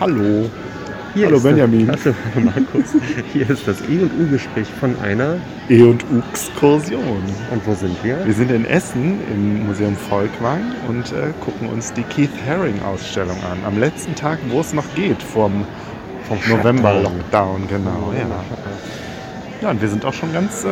Hallo. 0.00 0.48
Hier 1.12 1.26
Hallo 1.26 1.38
ist 1.38 1.42
Benjamin. 1.42 1.88
Das, 1.88 2.06
also 2.06 2.14
Markus. 2.36 2.94
Hier 3.32 3.50
ist 3.50 3.66
das 3.66 3.80
E 3.88 3.98
und 3.98 4.12
U-Gespräch 4.20 4.68
von 4.78 4.96
einer. 5.00 5.38
E 5.68 5.82
und 5.82 6.04
wo 7.66 7.74
sind 7.74 7.96
wir? 8.04 8.24
Wir 8.24 8.32
sind 8.32 8.52
in 8.52 8.64
Essen 8.64 9.18
im 9.32 9.66
Museum 9.66 9.96
Volkwang 9.96 10.60
und 10.86 11.12
äh, 11.12 11.32
gucken 11.40 11.68
uns 11.68 11.92
die 11.94 12.04
Keith 12.04 12.30
Haring 12.46 12.80
Ausstellung 12.82 13.36
an. 13.50 13.58
Am 13.66 13.76
letzten 13.80 14.14
Tag, 14.14 14.38
wo 14.50 14.60
es 14.60 14.72
noch 14.72 14.84
geht, 14.94 15.20
vom, 15.20 15.64
Vom 16.28 16.38
November-Lockdown, 16.48 17.66
genau. 17.68 18.12
Ja. 18.16 18.44
Ja, 19.60 19.70
und 19.70 19.80
wir 19.82 19.88
sind 19.88 20.04
auch 20.04 20.12
schon 20.14 20.32
ganz 20.32 20.64
äh, 20.64 20.68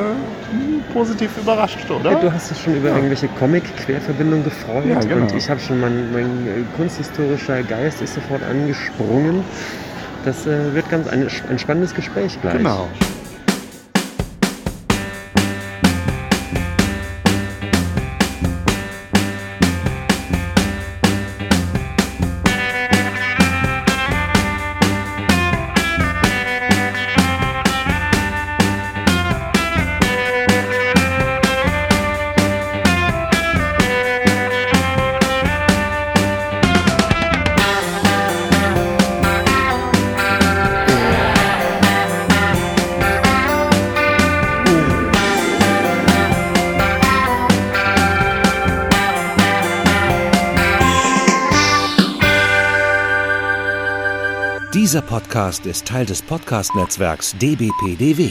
positiv 0.93 1.31
überrascht, 1.39 1.91
oder? 1.91 2.13
Ja, 2.13 2.19
du 2.21 2.33
hast 2.33 2.51
dich 2.51 2.61
schon 2.63 2.77
über 2.77 2.89
Ja. 2.91 2.95
irgendwelche 2.97 3.29
Comic-Querverbindungen 3.29 4.45
gefreut 4.45 4.85
Ja, 4.87 5.01
genau. 5.01 5.23
und 5.23 5.35
ich 5.35 5.49
habe 5.51 5.61
schon, 5.61 5.81
mein, 5.81 6.13
mein 6.13 6.47
äh, 6.47 6.63
kunsthistorischer 6.77 7.63
Geist 7.63 8.01
ist 8.03 8.15
sofort 8.15 8.43
angesprungen. 8.45 9.43
Das 10.25 10.47
äh, 10.47 10.75
wird 10.75 10.89
ganz 10.89 11.09
ein, 11.09 11.29
ein 11.49 11.59
spannendes 11.59 11.95
Gespräch 11.95 12.39
gleich. 12.41 12.59
Genau. 12.59 12.89
Podcast 55.37 55.67
ist 55.67 55.87
Teil 55.87 56.07
des 56.07 56.23
Podcast-Netzwerks 56.23 57.37
dbpdw. 57.37 58.31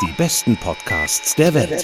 Die 0.00 0.12
besten 0.16 0.56
Podcasts 0.56 1.34
der 1.34 1.52
Welt. 1.52 1.82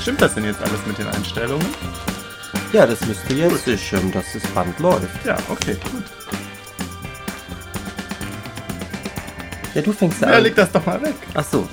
Stimmt 0.00 0.20
das 0.20 0.34
denn 0.34 0.42
jetzt 0.42 0.60
alles 0.60 0.84
mit 0.84 0.98
den 0.98 1.06
Einstellungen? 1.06 1.64
Ja, 2.72 2.88
das 2.88 3.06
müsste 3.06 3.34
jetzt 3.34 3.68
stimmen, 3.86 4.10
dass 4.10 4.32
das 4.32 4.42
Band 4.48 4.76
läuft. 4.80 5.24
Ja, 5.24 5.38
okay, 5.48 5.76
gut. 5.92 6.17
Ja, 9.78 9.84
du 9.84 9.92
fängst 9.92 10.20
Ja, 10.22 10.26
an. 10.30 10.42
leg 10.42 10.56
das 10.56 10.72
doch 10.72 10.84
mal 10.84 11.00
weg. 11.00 11.14
Ach 11.34 11.44
so. 11.44 11.68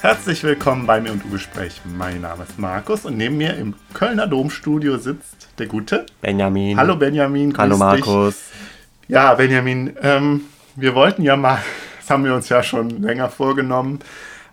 Herzlich 0.00 0.42
willkommen 0.42 0.84
bei 0.84 1.00
mir 1.00 1.12
und 1.12 1.24
U-Gespräch. 1.24 1.80
Mein 1.96 2.22
Name 2.22 2.42
ist 2.42 2.58
Markus 2.58 3.04
und 3.04 3.16
neben 3.16 3.36
mir 3.36 3.54
im 3.54 3.74
Kölner 3.94 4.26
Domstudio 4.26 4.96
sitzt 4.96 5.50
der 5.60 5.66
Gute. 5.66 6.06
Benjamin. 6.20 6.76
Hallo 6.76 6.96
Benjamin. 6.96 7.56
Hallo 7.56 7.74
dich. 7.74 7.78
Markus. 7.78 8.34
Ja, 9.06 9.34
Benjamin, 9.34 9.96
ähm, 10.02 10.40
wir 10.74 10.96
wollten 10.96 11.22
ja 11.22 11.36
mal, 11.36 11.60
das 12.00 12.10
haben 12.10 12.24
wir 12.24 12.34
uns 12.34 12.48
ja 12.48 12.64
schon 12.64 13.00
länger 13.00 13.28
vorgenommen, 13.28 14.00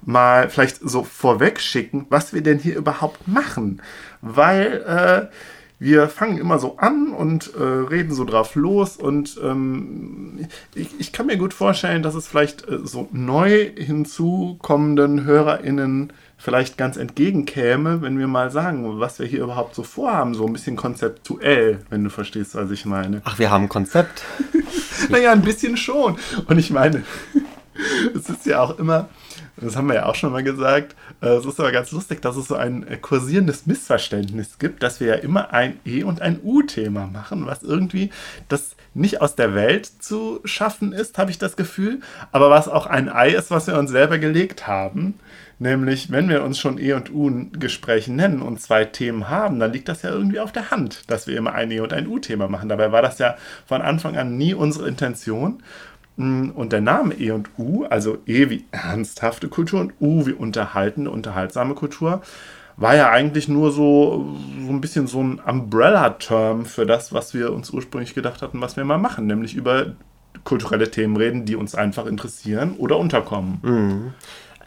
mal 0.03 0.51
vielleicht 0.51 0.77
so 0.87 1.03
vorweg 1.03 1.59
schicken, 1.59 2.05
was 2.11 2.31
wir 2.31 2.43
denn 2.43 2.59
hier 2.59 2.75
überhaupt 2.77 3.27
machen. 3.27 3.81
Weil 4.21 5.29
äh, 5.31 5.35
wir 5.79 6.09
fangen 6.09 6.37
immer 6.37 6.59
so 6.59 6.77
an 6.77 7.13
und 7.13 7.53
äh, 7.55 7.63
reden 7.63 8.13
so 8.13 8.25
drauf 8.25 8.55
los 8.55 8.97
und 8.97 9.39
ähm, 9.41 10.47
ich, 10.75 10.89
ich 10.99 11.13
kann 11.13 11.27
mir 11.27 11.37
gut 11.37 11.53
vorstellen, 11.53 12.03
dass 12.03 12.15
es 12.15 12.27
vielleicht 12.27 12.67
äh, 12.67 12.79
so 12.83 13.07
neu 13.13 13.71
hinzukommenden 13.77 15.23
HörerInnen 15.23 16.11
vielleicht 16.37 16.77
ganz 16.77 16.97
entgegenkäme, 16.97 18.01
wenn 18.01 18.19
wir 18.19 18.27
mal 18.27 18.51
sagen, 18.51 18.99
was 18.99 19.19
wir 19.19 19.25
hier 19.25 19.43
überhaupt 19.43 19.73
so 19.73 19.83
vorhaben, 19.83 20.33
so 20.33 20.45
ein 20.45 20.53
bisschen 20.53 20.75
konzeptuell, 20.75 21.79
wenn 21.89 22.03
du 22.03 22.09
verstehst, 22.09 22.55
was 22.55 22.71
ich 22.71 22.85
meine. 22.85 23.21
Ach, 23.23 23.39
wir 23.39 23.49
haben 23.49 23.65
ein 23.65 23.69
Konzept. 23.69 24.23
Naja, 25.07 25.31
ein 25.31 25.43
bisschen 25.43 25.77
schon. 25.77 26.17
Und 26.47 26.57
ich 26.57 26.71
meine, 26.71 27.03
es 28.13 28.29
ist 28.29 28.45
ja 28.45 28.61
auch 28.61 28.77
immer, 28.77 29.07
das 29.61 29.75
haben 29.75 29.87
wir 29.87 29.95
ja 29.95 30.05
auch 30.05 30.15
schon 30.15 30.31
mal 30.31 30.43
gesagt, 30.43 30.95
äh, 31.21 31.29
es 31.29 31.45
ist 31.45 31.59
aber 31.59 31.71
ganz 31.71 31.91
lustig, 31.91 32.21
dass 32.21 32.35
es 32.35 32.47
so 32.47 32.55
ein 32.55 32.87
äh, 32.87 32.97
kursierendes 32.97 33.65
Missverständnis 33.65 34.57
gibt, 34.59 34.83
dass 34.83 34.99
wir 34.99 35.07
ja 35.07 35.15
immer 35.15 35.53
ein 35.53 35.79
E- 35.85 36.03
und 36.03 36.21
ein 36.21 36.39
U-Thema 36.43 37.07
machen, 37.07 37.45
was 37.45 37.63
irgendwie 37.63 38.09
das 38.47 38.75
nicht 38.93 39.21
aus 39.21 39.35
der 39.35 39.53
Welt 39.55 39.85
zu 39.85 40.41
schaffen 40.45 40.93
ist, 40.93 41.17
habe 41.17 41.31
ich 41.31 41.37
das 41.37 41.55
Gefühl, 41.55 41.99
aber 42.31 42.49
was 42.49 42.67
auch 42.67 42.85
ein 42.85 43.09
Ei 43.09 43.29
ist, 43.29 43.51
was 43.51 43.67
wir 43.67 43.77
uns 43.77 43.91
selber 43.91 44.17
gelegt 44.17 44.67
haben. 44.67 45.15
Nämlich, 45.61 46.09
wenn 46.09 46.29
wir 46.29 46.43
uns 46.43 46.57
schon 46.57 46.79
E- 46.79 46.93
und 46.93 47.13
U-Gespräch 47.13 48.07
nennen 48.07 48.41
und 48.41 48.61
zwei 48.61 48.85
Themen 48.85 49.29
haben, 49.29 49.59
dann 49.59 49.73
liegt 49.73 49.89
das 49.89 50.03
ja 50.03 50.09
irgendwie 50.09 50.39
auf 50.39 50.53
der 50.53 50.71
Hand, 50.71 51.03
dass 51.11 51.27
wir 51.27 51.37
immer 51.37 51.53
ein 51.53 51.69
E- 51.69 51.81
und 51.81 51.91
ein 51.91 52.07
U-Thema 52.07 52.47
machen. 52.47 52.69
Dabei 52.69 52.93
war 52.93 53.01
das 53.01 53.19
ja 53.19 53.35
von 53.65 53.81
Anfang 53.81 54.15
an 54.17 54.37
nie 54.37 54.53
unsere 54.53 54.87
Intention. 54.87 55.61
Mm, 56.19 56.49
Und 56.49 56.73
der 56.73 56.81
Name 56.81 57.13
E 57.15 57.31
und 57.31 57.49
U, 57.57 57.85
also 57.85 58.17
E 58.25 58.49
wie 58.49 58.65
ernsthafte 58.71 59.47
Kultur 59.47 59.79
und 59.79 59.93
U 60.01 60.25
wie 60.25 60.33
unterhaltende, 60.33 61.09
unterhaltsame 61.11 61.75
Kultur, 61.75 62.21
war 62.75 62.95
ja 62.95 63.09
eigentlich 63.09 63.47
nur 63.47 63.71
so, 63.71 64.35
so 64.65 64.69
ein 64.71 64.81
bisschen 64.81 65.07
so 65.07 65.21
ein 65.21 65.39
Umbrella-Term 65.39 66.65
für 66.65 66.85
das, 66.85 67.13
was 67.13 67.33
wir 67.33 67.53
uns 67.53 67.69
ursprünglich 67.71 68.13
gedacht 68.15 68.41
hatten, 68.41 68.61
was 68.61 68.77
wir 68.77 68.83
mal 68.85 68.97
machen, 68.97 69.27
nämlich 69.27 69.55
über 69.55 69.93
kulturelle 70.43 70.91
Themen 70.91 71.15
reden, 71.17 71.45
die 71.45 71.55
uns 71.55 71.75
einfach 71.75 72.05
interessieren 72.05 72.75
oder 72.77 72.97
unterkommen. 72.97 74.13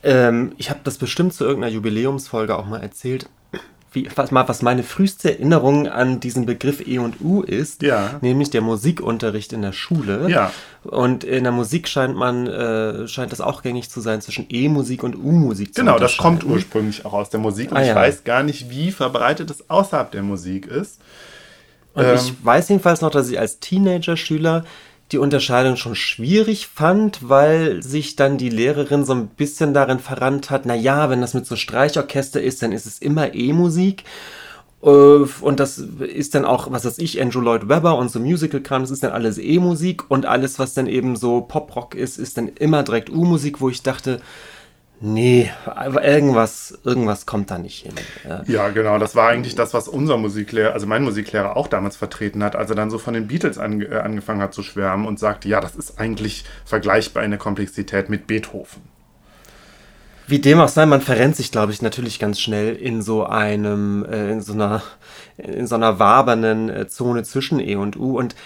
Ähm, 0.03 0.53
ich 0.59 0.71
habe 0.71 0.81
das 0.85 0.99
bestimmt 0.99 1.33
zu 1.35 1.45
irgendeiner 1.45 1.73
Jubiläumsfolge 1.73 2.57
auch 2.57 2.67
mal 2.67 2.81
erzählt. 2.81 3.29
Wie, 3.95 4.09
was, 4.15 4.31
mal, 4.31 4.49
was 4.49 4.63
meine 4.63 4.83
früheste 4.83 5.33
Erinnerung 5.33 5.87
an 5.87 6.19
diesen 6.19 6.47
Begriff 6.47 6.81
E 6.87 6.99
und 6.99 7.21
U 7.21 7.43
ist, 7.43 7.83
Ja. 7.83 8.19
nämlich 8.23 8.49
der 8.51 8.63
Musikunterricht 8.63 9.53
in 9.53 9.61
der 9.63 9.73
Schule. 9.73 10.31
Ja. 10.31 10.51
Und 10.83 11.25
in 11.25 11.45
der 11.45 11.53
Musik 11.53 11.89
scheint 11.89 12.17
man, 12.17 12.47
äh, 12.47 13.07
scheint 13.07 13.33
es 13.35 13.41
auch 13.43 13.63
gängig 13.63 13.91
zu 13.91 14.01
sein, 14.01 14.21
zwischen 14.23 14.47
E-Musik 14.49 15.03
und 15.03 15.15
U-Musik 15.17 15.75
zu 15.75 15.83
Genau, 15.83 15.99
das 15.99 16.17
kommt 16.17 16.43
ursprünglich 16.45 17.05
auch 17.05 17.13
aus 17.13 17.29
der 17.31 17.41
Musik 17.41 17.71
und 17.71 17.77
Ah, 17.77 17.83
ich 17.83 17.89
ja. 17.89 17.95
weiß 17.95 18.25
gar 18.25 18.43
nicht, 18.43 18.71
wie 18.71 18.91
verbreitet 18.93 19.51
es 19.51 19.69
außerhalb 19.69 20.11
der 20.11 20.23
Musik 20.23 20.67
ist. 20.67 20.99
Und 21.95 22.05
Ähm, 22.05 22.15
ich 22.17 22.33
weiß 22.43 22.71
jedenfalls 22.71 23.03
noch, 23.03 23.11
dass 23.11 23.29
ich 23.29 23.39
als 23.39 23.61
Teenager-Schüler 23.61 24.65
die 25.13 25.19
Unterscheidung 25.19 25.77
schon 25.77 25.95
schwierig 25.95 26.67
fand, 26.67 27.29
weil 27.29 27.83
sich 27.83 28.17
dann 28.17 28.39
die 28.39 28.49
Lehrerin 28.49 29.05
so 29.05 29.13
ein 29.13 29.29
bisschen 29.29 29.75
darin 29.75 29.99
verrannt 29.99 30.51
hat, 30.51 30.67
na 30.67 30.75
ja, 30.75 31.11
wenn 31.11 31.21
das 31.21 31.35
mit 31.35 31.47
so 31.47 31.57
Streichorchester 31.57 32.41
ist, 32.41 32.63
dann 32.63 32.73
ist 32.73 32.87
es 32.87 32.99
immer 32.99 33.35
E-Musik. 33.35 34.05
Äh, 34.83 34.89
Und 34.89 35.61
das 35.61 35.79
ist 35.79 36.35
dann 36.35 36.45
auch, 36.45 36.71
was 36.71 36.85
weiß 36.85 36.99
ich, 36.99 37.21
Andrew 37.21 37.41
Lloyd 37.41 37.69
Webber 37.69 37.97
und 37.97 38.11
so 38.11 38.19
Musical-Kram, 38.21 38.83
das 38.83 38.91
ist 38.91 39.03
dann 39.03 39.13
alles 39.13 39.39
E-Musik 39.39 40.11
und 40.11 40.27
alles, 40.27 40.59
was 40.59 40.75
dann 40.75 40.87
eben 40.87 41.17
so 41.17 41.43
Pop-Rock 41.43 41.95
ist, 41.95 42.19
ist 42.19 42.37
dann 42.37 42.49
immer 42.49 42.83
direkt 42.83 43.11
U-Musik, 43.11 43.61
wo 43.61 43.69
ich 43.69 43.83
dachte, 43.83 44.21
nee, 45.03 45.51
aber 45.67 46.05
irgendwas, 46.05 46.79
irgendwas 46.85 47.27
kommt 47.27 47.51
da 47.51 47.59
nicht 47.59 47.83
hin. 47.83 47.95
Ja. 48.47 48.69
Genau. 48.71 48.99
Das 48.99 49.15
war 49.15 49.29
eigentlich 49.29 49.55
das, 49.55 49.75
was 49.75 49.89
unser 49.89 50.17
Musiklehrer, 50.17 50.73
also 50.73 50.87
mein 50.87 51.03
Musiklehrer 51.03 51.57
auch 51.57 51.69
damals 51.69 51.97
vertreten 51.97 52.43
hat, 52.43 52.57
als 52.57 52.71
er 52.71 52.77
dann 52.77 52.91
so 52.91 52.99
von 52.99 53.15
den 53.15 53.27
Beatles 53.27 53.59
ange 53.59 53.87
äh, 53.87 54.01
angefangen 54.01 54.41
hat 54.41 54.55
zu 54.55 54.63
schwärmen 54.63 55.07
und 55.07 55.19
sagte, 55.19 55.49
ja, 55.49 55.61
das 55.61 55.77
ist 55.77 55.99
eigentlich 55.99 56.45
vergleichbar 56.65 57.23
in 57.23 57.31
der 57.31 57.39
Komplexität 57.39 58.09
mit 58.09 58.27
Beethoven. 58.27 58.93
Wie 60.29 60.39
dem 60.39 60.61
auch 60.61 60.69
sei, 60.69 60.87
man 60.87 61.01
verrennt 61.01 61.37
sich, 61.37 61.51
glaube 61.51 61.73
ich, 61.73 61.83
natürlich 61.83 62.19
ganz 62.19 62.41
schnell 62.41 62.77
in 62.77 63.03
so 63.03 63.27
einem, 63.27 64.05
äh, 64.05 64.31
in 64.31 64.41
so 64.41 64.53
einer, 64.53 64.83
in 65.37 65.67
so 65.67 65.75
einer 65.75 65.99
wabernden 65.99 66.71
äh, 66.71 66.87
Zone 66.89 67.25
zwischen 67.25 67.59
E 67.59 67.75
und 67.77 67.97
U. 67.97 68.19
Und 68.19 68.37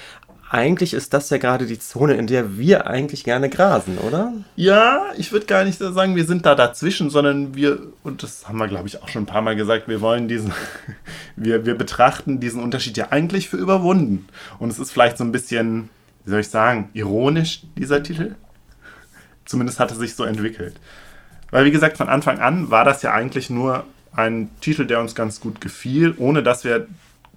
eigentlich 0.51 0.95
ist 0.95 1.13
das 1.13 1.31
ja 1.31 1.39
gerade 1.39 1.67
die 1.67 1.79
Zone, 1.79 2.15
in 2.15 2.27
der 2.27 2.57
wir 2.57 2.87
eigentlich 2.87 3.25
gerne 3.25 3.49
grasen, 3.49 3.99
oder? 3.99 4.33
Ja, 4.55 5.07
ich 5.17 5.33
würde 5.33 5.47
gar 5.47 5.65
nicht 5.65 5.79
sagen, 5.79 6.15
wir 6.15 6.25
sind 6.25 6.47
da 6.47 6.55
dazwischen, 6.55 7.11
sondern 7.11 7.55
wir, 7.55 7.81
und 8.05 8.23
das 8.23 8.47
haben 8.47 8.59
wir, 8.59 8.69
glaube 8.69 8.87
ich, 8.87 9.03
auch 9.03 9.09
schon 9.09 9.23
ein 9.23 9.27
paar 9.27 9.43
Mal 9.43 9.57
gesagt, 9.57 9.89
wir 9.89 10.01
wollen 10.01 10.29
diesen, 10.29 10.53
wir, 11.37 11.67
wir 11.67 11.75
betrachten 11.77 12.39
diesen 12.39 12.63
Unterschied 12.63 12.97
ja 12.97 13.09
eigentlich 13.11 13.49
für 13.49 13.57
überwunden. 13.57 14.29
Und 14.59 14.71
es 14.71 14.79
ist 14.79 14.93
vielleicht 14.93 15.19
so 15.19 15.25
ein 15.25 15.33
bisschen, 15.33 15.89
wie 16.25 16.31
soll 16.31 16.41
ich 16.41 16.49
sagen, 16.49 16.91
ironisch, 16.93 17.63
dieser 17.77 18.03
Titel. 18.03 18.37
Zumindest 19.45 19.81
hat 19.81 19.91
es 19.91 19.99
sich 19.99 20.15
so 20.15 20.25
entwickelt. 20.25 20.77
Weil, 21.51 21.65
wie 21.65 21.71
gesagt, 21.71 21.97
von 21.97 22.09
Anfang 22.09 22.39
an 22.39 22.71
war 22.71 22.85
das 22.85 23.03
ja 23.03 23.13
eigentlich 23.13 23.51
nur 23.51 23.85
ein 24.13 24.51
Titel, 24.61 24.87
der 24.87 25.01
uns 25.01 25.15
ganz 25.15 25.41
gut 25.41 25.61
gefiel, 25.61 26.15
ohne 26.19 26.43
dass 26.43 26.65
wir 26.65 26.87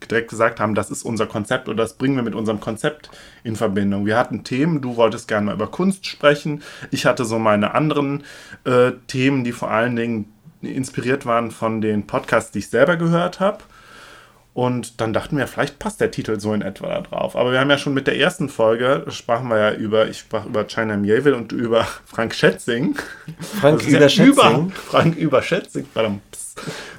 direkt 0.07 0.29
gesagt 0.29 0.59
haben, 0.59 0.75
das 0.75 0.91
ist 0.91 1.03
unser 1.03 1.27
Konzept 1.27 1.67
oder 1.67 1.83
das 1.83 1.93
bringen 1.93 2.15
wir 2.15 2.23
mit 2.23 2.35
unserem 2.35 2.59
Konzept 2.59 3.09
in 3.43 3.55
Verbindung. 3.55 4.05
Wir 4.05 4.17
hatten 4.17 4.43
Themen, 4.43 4.81
du 4.81 4.95
wolltest 4.95 5.27
gerne 5.27 5.47
mal 5.47 5.55
über 5.55 5.67
Kunst 5.67 6.05
sprechen, 6.05 6.63
ich 6.91 7.05
hatte 7.05 7.25
so 7.25 7.39
meine 7.39 7.73
anderen 7.73 8.23
äh, 8.65 8.91
Themen, 9.07 9.43
die 9.43 9.51
vor 9.51 9.71
allen 9.71 9.95
Dingen 9.95 10.33
inspiriert 10.61 11.25
waren 11.25 11.51
von 11.51 11.81
den 11.81 12.05
Podcasts, 12.07 12.51
die 12.51 12.59
ich 12.59 12.69
selber 12.69 12.97
gehört 12.97 13.39
habe. 13.39 13.59
Und 14.53 14.99
dann 14.99 15.13
dachten 15.13 15.37
wir, 15.37 15.47
vielleicht 15.47 15.79
passt 15.79 16.01
der 16.01 16.11
Titel 16.11 16.39
so 16.39 16.53
in 16.53 16.61
etwa 16.61 16.87
da 16.87 17.01
drauf. 17.01 17.35
Aber 17.35 17.51
wir 17.51 17.59
haben 17.59 17.69
ja 17.69 17.77
schon 17.77 17.93
mit 17.93 18.07
der 18.07 18.17
ersten 18.17 18.49
Folge, 18.49 19.05
sprachen 19.09 19.47
wir 19.47 19.57
ja 19.57 19.71
über, 19.73 20.07
ich 20.09 20.19
sprach 20.19 20.45
über 20.45 20.65
China 20.65 20.97
Mieville 20.97 21.35
und 21.35 21.51
über 21.51 21.87
Frank 22.05 22.33
Schätzing. 22.33 22.97
Frank 23.39 23.87
über 23.87 24.01
ja 24.01 24.09
Schätzing. 24.09 24.33
Über, 24.33 24.71
Frank 24.73 25.15
über 25.15 25.41
Schätzing, 25.41 25.85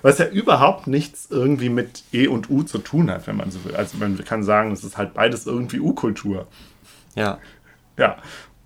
was 0.02 0.18
ja 0.18 0.26
überhaupt 0.26 0.86
nichts 0.86 1.28
irgendwie 1.30 1.68
mit 1.68 2.04
E 2.12 2.28
und 2.28 2.48
U 2.48 2.62
zu 2.62 2.78
tun 2.78 3.10
hat, 3.10 3.26
wenn 3.26 3.36
man 3.36 3.50
so 3.50 3.62
will. 3.64 3.76
Also 3.76 3.98
man 3.98 4.16
kann 4.24 4.42
sagen, 4.42 4.72
es 4.72 4.84
ist 4.84 4.96
halt 4.96 5.12
beides 5.12 5.46
irgendwie 5.46 5.80
U-Kultur. 5.80 6.46
Ja. 7.14 7.38
Ja. 7.98 8.16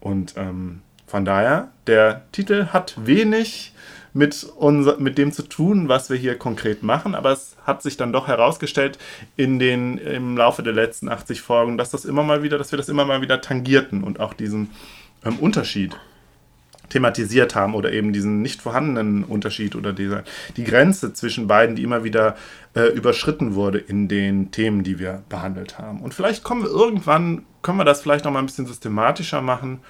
Und 0.01 0.35
ähm, 0.37 0.83
von 1.07 1.25
daher, 1.25 1.69
der 1.87 2.23
Titel 2.33 2.67
hat 2.67 2.95
wenig 2.97 3.74
mit, 4.15 4.45
unser, 4.57 4.99
mit 4.99 5.19
dem 5.19 5.33
zu 5.33 5.43
tun, 5.43 5.89
was 5.89 6.09
wir 6.09 6.17
hier 6.17 6.39
konkret 6.39 6.83
machen. 6.83 7.15
Aber 7.15 7.33
es 7.33 7.57
hat 7.65 7.83
sich 7.83 7.97
dann 7.97 8.13
doch 8.13 8.29
herausgestellt 8.29 8.99
in 9.37 9.59
den, 9.59 9.99
im 9.99 10.37
Laufe 10.37 10.63
der 10.63 10.73
letzten 10.73 11.09
80 11.09 11.43
Folgen, 11.43 11.77
dass 11.77 11.91
das 11.91 12.05
immer 12.05 12.23
mal 12.23 12.43
wieder, 12.43 12.57
dass 12.57 12.73
wir 12.73 12.77
das 12.77 12.89
immer 12.89 13.05
mal 13.05 13.21
wieder 13.21 13.41
tangierten 13.41 14.03
und 14.03 14.21
auch 14.21 14.33
diesen 14.33 14.71
ähm, 15.25 15.39
Unterschied 15.39 15.99
thematisiert 16.91 17.55
haben 17.55 17.75
oder 17.75 17.93
eben 17.93 18.13
diesen 18.13 18.41
nicht 18.41 18.63
vorhandenen 18.63 19.25
Unterschied 19.25 19.75
oder 19.75 19.93
diese, 19.93 20.23
die 20.57 20.65
Grenze 20.65 21.13
zwischen 21.13 21.49
beiden, 21.49 21.75
die 21.75 21.83
immer 21.83 22.05
wieder 22.05 22.37
äh, 22.75 22.89
überschritten 22.93 23.55
wurde 23.55 23.79
in 23.79 24.07
den 24.07 24.53
Themen, 24.53 24.85
die 24.85 24.99
wir 24.99 25.25
behandelt 25.29 25.79
haben. 25.79 26.01
Und 26.01 26.15
vielleicht 26.15 26.45
kommen 26.45 26.63
wir 26.63 26.71
irgendwann, 26.71 27.47
können 27.63 27.79
wir 27.79 27.85
das 27.85 28.03
vielleicht 28.03 28.25
noch 28.25 28.33
mal 28.33 28.39
ein 28.39 28.47
bisschen 28.47 28.67
systematischer 28.67 29.41
machen, 29.41 29.81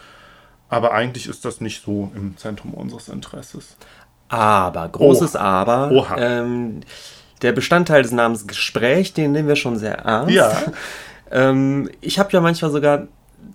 aber 0.68 0.92
eigentlich 0.92 1.28
ist 1.28 1.44
das 1.44 1.60
nicht 1.60 1.84
so 1.84 2.10
im 2.14 2.36
Zentrum 2.36 2.72
unseres 2.72 3.08
Interesses. 3.08 3.76
Aber, 4.28 4.88
großes 4.88 5.36
oh. 5.36 5.38
Aber. 5.38 6.06
Ähm, 6.16 6.80
der 7.42 7.52
Bestandteil 7.52 8.02
des 8.02 8.12
Namens 8.12 8.46
Gespräch, 8.46 9.12
den 9.12 9.32
nehmen 9.32 9.48
wir 9.48 9.56
schon 9.56 9.78
sehr 9.78 9.98
ernst. 9.98 10.34
Ja. 10.34 10.62
ähm, 11.30 11.90
ich 12.00 12.18
habe 12.18 12.30
ja 12.32 12.40
manchmal 12.40 12.70
sogar 12.70 13.08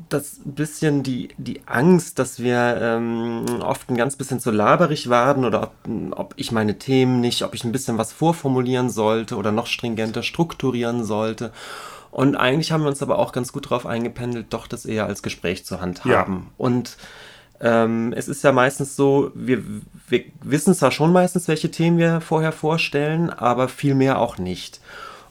das 0.09 0.39
bisschen 0.43 1.03
die, 1.03 1.29
die 1.37 1.61
Angst, 1.65 2.19
dass 2.19 2.39
wir 2.39 2.77
ähm, 2.81 3.45
oft 3.61 3.89
ein 3.89 3.97
ganz 3.97 4.15
bisschen 4.15 4.39
zu 4.39 4.51
laberig 4.51 5.09
werden 5.09 5.45
oder 5.45 5.63
ob, 5.63 5.73
ob, 6.11 6.33
ich 6.35 6.51
meine 6.51 6.77
Themen 6.77 7.19
nicht, 7.19 7.43
ob 7.43 7.53
ich 7.53 7.63
ein 7.63 7.71
bisschen 7.71 7.97
was 7.97 8.11
vorformulieren 8.11 8.89
sollte 8.89 9.35
oder 9.35 9.51
noch 9.51 9.67
stringenter 9.67 10.23
strukturieren 10.23 11.03
sollte. 11.03 11.51
Und 12.11 12.35
eigentlich 12.35 12.71
haben 12.71 12.81
wir 12.81 12.89
uns 12.89 13.03
aber 13.03 13.19
auch 13.19 13.31
ganz 13.31 13.53
gut 13.53 13.65
darauf 13.65 13.85
eingependelt, 13.85 14.47
doch 14.49 14.67
das 14.67 14.85
eher 14.85 15.05
als 15.05 15.21
Gespräch 15.21 15.63
zu 15.65 15.79
handhaben. 15.79 16.35
Ja. 16.35 16.51
Und 16.57 16.97
ähm, 17.61 18.13
es 18.15 18.27
ist 18.27 18.43
ja 18.43 18.51
meistens 18.51 18.95
so, 18.95 19.31
wir, 19.35 19.63
wir 20.07 20.23
wissen 20.41 20.73
zwar 20.73 20.91
schon 20.91 21.11
meistens, 21.11 21.47
welche 21.47 21.71
Themen 21.71 21.97
wir 21.97 22.21
vorher 22.21 22.51
vorstellen, 22.51 23.29
aber 23.29 23.67
viel 23.67 23.95
mehr 23.95 24.19
auch 24.19 24.37
nicht. 24.37 24.79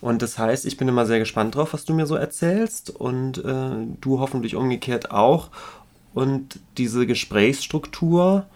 Und 0.00 0.22
das 0.22 0.38
heißt, 0.38 0.66
ich 0.66 0.76
bin 0.76 0.88
immer 0.88 1.06
sehr 1.06 1.18
gespannt 1.18 1.54
drauf, 1.54 1.72
was 1.72 1.84
du 1.84 1.94
mir 1.94 2.06
so 2.06 2.14
erzählst 2.14 2.90
und 2.90 3.38
äh, 3.38 3.86
du 4.00 4.20
hoffentlich 4.20 4.54
umgekehrt 4.54 5.10
auch. 5.10 5.48
Und 6.14 6.60
diese 6.76 7.06
Gesprächsstruktur, 7.06 8.46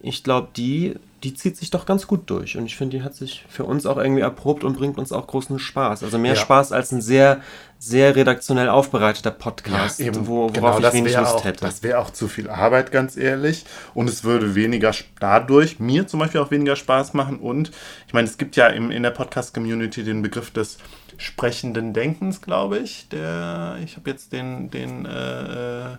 ich 0.00 0.22
glaube, 0.22 0.48
die 0.56 0.94
die 1.22 1.34
zieht 1.34 1.56
sich 1.56 1.70
doch 1.70 1.86
ganz 1.86 2.06
gut 2.06 2.28
durch. 2.30 2.56
Und 2.56 2.66
ich 2.66 2.76
finde, 2.76 2.98
die 2.98 3.04
hat 3.04 3.14
sich 3.14 3.44
für 3.48 3.64
uns 3.64 3.86
auch 3.86 3.96
irgendwie 3.96 4.22
erprobt 4.22 4.64
und 4.64 4.76
bringt 4.76 4.98
uns 4.98 5.12
auch 5.12 5.26
großen 5.26 5.58
Spaß. 5.58 6.02
Also 6.02 6.18
mehr 6.18 6.34
ja. 6.34 6.40
Spaß 6.40 6.72
als 6.72 6.90
ein 6.90 7.00
sehr, 7.00 7.40
sehr 7.78 8.16
redaktionell 8.16 8.68
aufbereiteter 8.68 9.30
Podcast, 9.30 10.00
ja, 10.00 10.06
eben, 10.06 10.26
wo, 10.26 10.50
worauf 10.54 10.76
genau, 10.76 10.78
ich 10.78 10.94
wenig 10.94 11.16
Lust 11.16 11.34
auch, 11.34 11.44
hätte. 11.44 11.64
Das 11.64 11.82
wäre 11.82 11.98
auch 11.98 12.10
zu 12.10 12.26
viel 12.26 12.50
Arbeit, 12.50 12.90
ganz 12.90 13.16
ehrlich. 13.16 13.64
Und 13.94 14.08
es 14.08 14.24
würde 14.24 14.54
weniger 14.54 14.92
dadurch 15.20 15.78
mir 15.78 16.06
zum 16.08 16.20
Beispiel 16.20 16.40
auch 16.40 16.50
weniger 16.50 16.74
Spaß 16.74 17.14
machen. 17.14 17.38
Und 17.38 17.70
ich 18.06 18.14
meine, 18.14 18.26
es 18.26 18.36
gibt 18.36 18.56
ja 18.56 18.66
im, 18.66 18.90
in 18.90 19.04
der 19.04 19.10
Podcast-Community 19.10 20.02
den 20.02 20.22
Begriff 20.22 20.50
des 20.50 20.78
sprechenden 21.18 21.92
Denkens, 21.92 22.42
glaube 22.42 22.78
ich. 22.78 23.08
Der, 23.10 23.78
ich 23.84 23.96
habe 23.96 24.10
jetzt 24.10 24.32
den, 24.32 24.70
den 24.70 25.06
äh, 25.06 25.96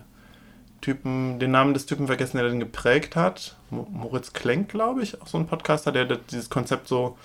Typen, 0.84 1.38
den 1.38 1.50
Namen 1.50 1.72
des 1.72 1.86
Typen 1.86 2.06
vergessen, 2.06 2.36
der 2.36 2.46
den 2.46 2.60
geprägt 2.60 3.16
hat. 3.16 3.56
Moritz 3.70 4.34
Klenk, 4.34 4.68
glaube 4.68 5.02
ich, 5.02 5.22
auch 5.22 5.26
so 5.26 5.38
ein 5.38 5.46
Podcaster, 5.46 5.92
der 5.92 6.04
dieses 6.04 6.50
Konzept 6.50 6.88
so 6.88 7.16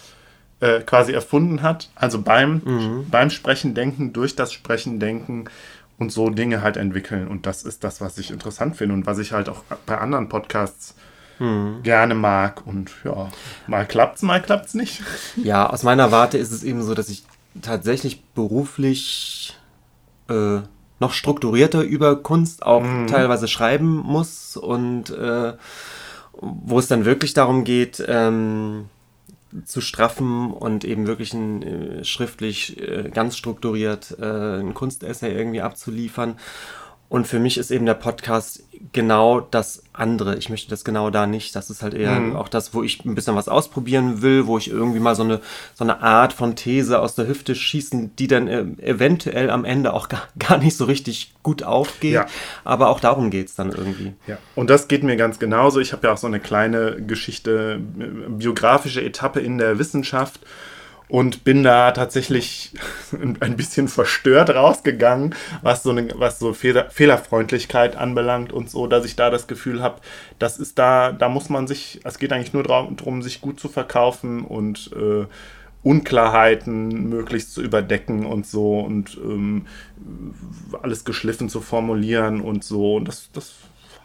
äh, 0.61 0.79
quasi 0.79 1.11
erfunden 1.11 1.61
hat. 1.61 1.89
Also 1.94 2.21
beim, 2.21 2.61
mhm. 2.63 3.09
beim 3.09 3.29
Sprechen 3.29 3.73
denken, 3.73 4.13
durch 4.13 4.38
das 4.38 4.53
Sprechen 4.53 5.01
denken 5.01 5.50
und 5.97 6.13
so 6.13 6.29
Dinge 6.29 6.61
halt 6.61 6.77
entwickeln. 6.77 7.27
Und 7.27 7.45
das 7.45 7.63
ist 7.63 7.83
das, 7.83 8.00
was 8.00 8.17
ich 8.17 8.31
interessant 8.31 8.77
finde 8.77 8.95
und 8.95 9.06
was 9.06 9.17
ich 9.17 9.33
halt 9.33 9.50
auch 9.50 9.63
bei 9.85 9.97
anderen 9.97 10.29
Podcasts 10.29 10.95
mhm. 11.38 11.83
gerne 11.83 12.15
mag. 12.15 12.65
Und 12.65 12.91
ja, 13.03 13.27
mal 13.67 13.85
klappt's, 13.85 14.21
mal 14.21 14.41
klappt's 14.41 14.73
nicht. 14.73 15.01
Ja, 15.35 15.69
aus 15.69 15.83
meiner 15.83 16.13
Warte 16.13 16.38
ist 16.38 16.53
es 16.53 16.63
eben 16.63 16.81
so, 16.81 16.95
dass 16.95 17.09
ich 17.09 17.25
tatsächlich 17.61 18.23
beruflich 18.33 19.57
äh, 20.29 20.59
noch 21.00 21.13
strukturierter 21.13 21.81
über 21.81 22.18
Kunst 22.18 22.63
auch 22.63 22.84
mhm. 22.84 23.07
teilweise 23.07 23.48
schreiben 23.48 23.98
muss 23.98 24.57
und 24.57 25.10
äh, 25.10 25.54
wo 26.34 26.80
es 26.80 26.88
dann 26.88 27.06
wirklich 27.06 27.34
darum 27.34 27.63
geht, 27.63 28.04
ähm, 28.07 28.86
zu 29.66 29.81
straffen 29.81 30.51
und 30.51 30.86
eben 30.86 31.07
wirklich 31.07 31.34
ein, 31.34 31.63
äh, 31.63 32.04
schriftlich 32.04 32.80
äh, 32.80 33.10
ganz 33.10 33.36
strukturiert 33.36 34.16
äh, 34.19 34.60
ein 34.60 34.74
Kunstessay 34.74 35.31
irgendwie 35.31 35.62
abzuliefern. 35.62 36.36
Und 37.09 37.27
für 37.27 37.39
mich 37.39 37.57
ist 37.57 37.71
eben 37.71 37.88
der 37.88 37.95
Podcast 37.95 38.63
genau 38.94 39.39
das 39.41 39.83
andere. 39.94 40.38
Ich 40.38 40.50
möchte 40.50 40.69
das 40.69 40.85
genau 40.85 41.09
da 41.09 41.25
nicht. 41.25 41.56
Das 41.56 41.71
ist 41.71 41.81
halt 41.81 41.95
eher 41.95 42.19
mhm. 42.19 42.35
auch 42.35 42.47
das, 42.47 42.73
wo 42.75 42.83
ich 42.83 43.03
ein 43.03 43.15
bisschen 43.15 43.35
was 43.35 43.50
ausprobieren 43.50 44.21
will, 44.21 44.45
wo 44.45 44.59
ich 44.59 44.69
irgendwie 44.69 45.00
mal 45.00 45.15
so 45.15 45.23
eine, 45.23 45.41
so 45.73 45.83
eine 45.83 46.01
Art 46.01 46.33
von 46.33 46.56
These 46.56 47.00
aus 47.00 47.15
der 47.15 47.27
Hüfte 47.27 47.56
schießen, 47.56 48.15
die 48.15 48.27
dann 48.27 48.47
äh, 48.47 48.61
eventuell 48.81 49.50
am 49.50 49.65
Ende 49.65 49.94
auch 49.94 50.07
gar, 50.07 50.27
gar 50.39 50.59
nicht 50.59 50.77
so 50.77 50.85
richtig 50.85 51.33
gut 51.41 51.63
aufgeht. 51.63 52.13
Ja. 52.13 52.27
Aber 52.63 52.89
auch 52.89 53.00
darum 53.00 53.31
geht 53.31 53.47
es 53.47 53.56
dann 53.56 53.71
irgendwie. 53.71 54.13
Ja, 54.27 54.38
und 54.56 54.69
das 54.69 54.88
geht 54.88 55.03
mir 55.03 55.17
ganz 55.17 55.39
genauso. 55.39 55.79
Ich 55.79 55.94
habe 55.94 56.07
ja 56.07 56.13
auch 56.13 56.17
so 56.17 56.27
eine 56.27 56.39
kleine 56.39 57.01
Geschichte, 57.01 57.81
äh, 58.00 58.29
biografische 58.29 59.03
Etappe 59.03 59.39
in 59.39 59.57
der 59.57 59.79
Wissenschaft 59.79 60.41
und 61.09 61.44
bin 61.44 61.63
da 61.63 61.91
tatsächlich 61.91 62.71
ein 63.11 63.57
bisschen 63.57 63.88
verstört 63.88 64.51
rausgegangen, 64.51 65.35
was 65.61 65.83
so, 65.83 65.89
eine, 65.89 66.07
was 66.15 66.39
so 66.39 66.53
Fehler, 66.53 66.89
Fehlerfreundlichkeit 66.91 67.97
anbelangt 67.97 68.53
und 68.53 68.69
so, 68.69 68.87
dass 68.87 69.06
ich 69.06 69.16
da 69.16 69.30
das 69.30 69.47
Gefühl 69.47 69.81
habe, 69.81 69.99
das 70.37 70.57
ist 70.57 70.80
da, 70.80 71.11
da 71.11 71.28
muss 71.28 71.49
man 71.49 71.68
sich, 71.68 71.99
es 72.04 72.19
geht 72.19 72.31
eigentlich 72.31 72.54
nur 72.54 72.63
darum, 72.63 73.21
sich 73.21 73.42
gut 73.42 73.59
zu 73.59 73.68
verkaufen 73.68 74.45
und 74.45 74.92
äh, 74.95 75.25
Unklarheiten 75.81 77.09
möglichst 77.09 77.54
zu 77.54 77.61
überdecken 77.61 78.25
und 78.25 78.45
so 78.45 78.80
und 78.80 79.18
ähm, 79.23 79.66
alles 80.81 81.06
geschliffen 81.06 81.49
zu 81.49 81.61
formulieren 81.61 82.42
und 82.42 82.63
so. 82.63 82.95
Und 82.95 83.07
das, 83.07 83.30
das 83.31 83.54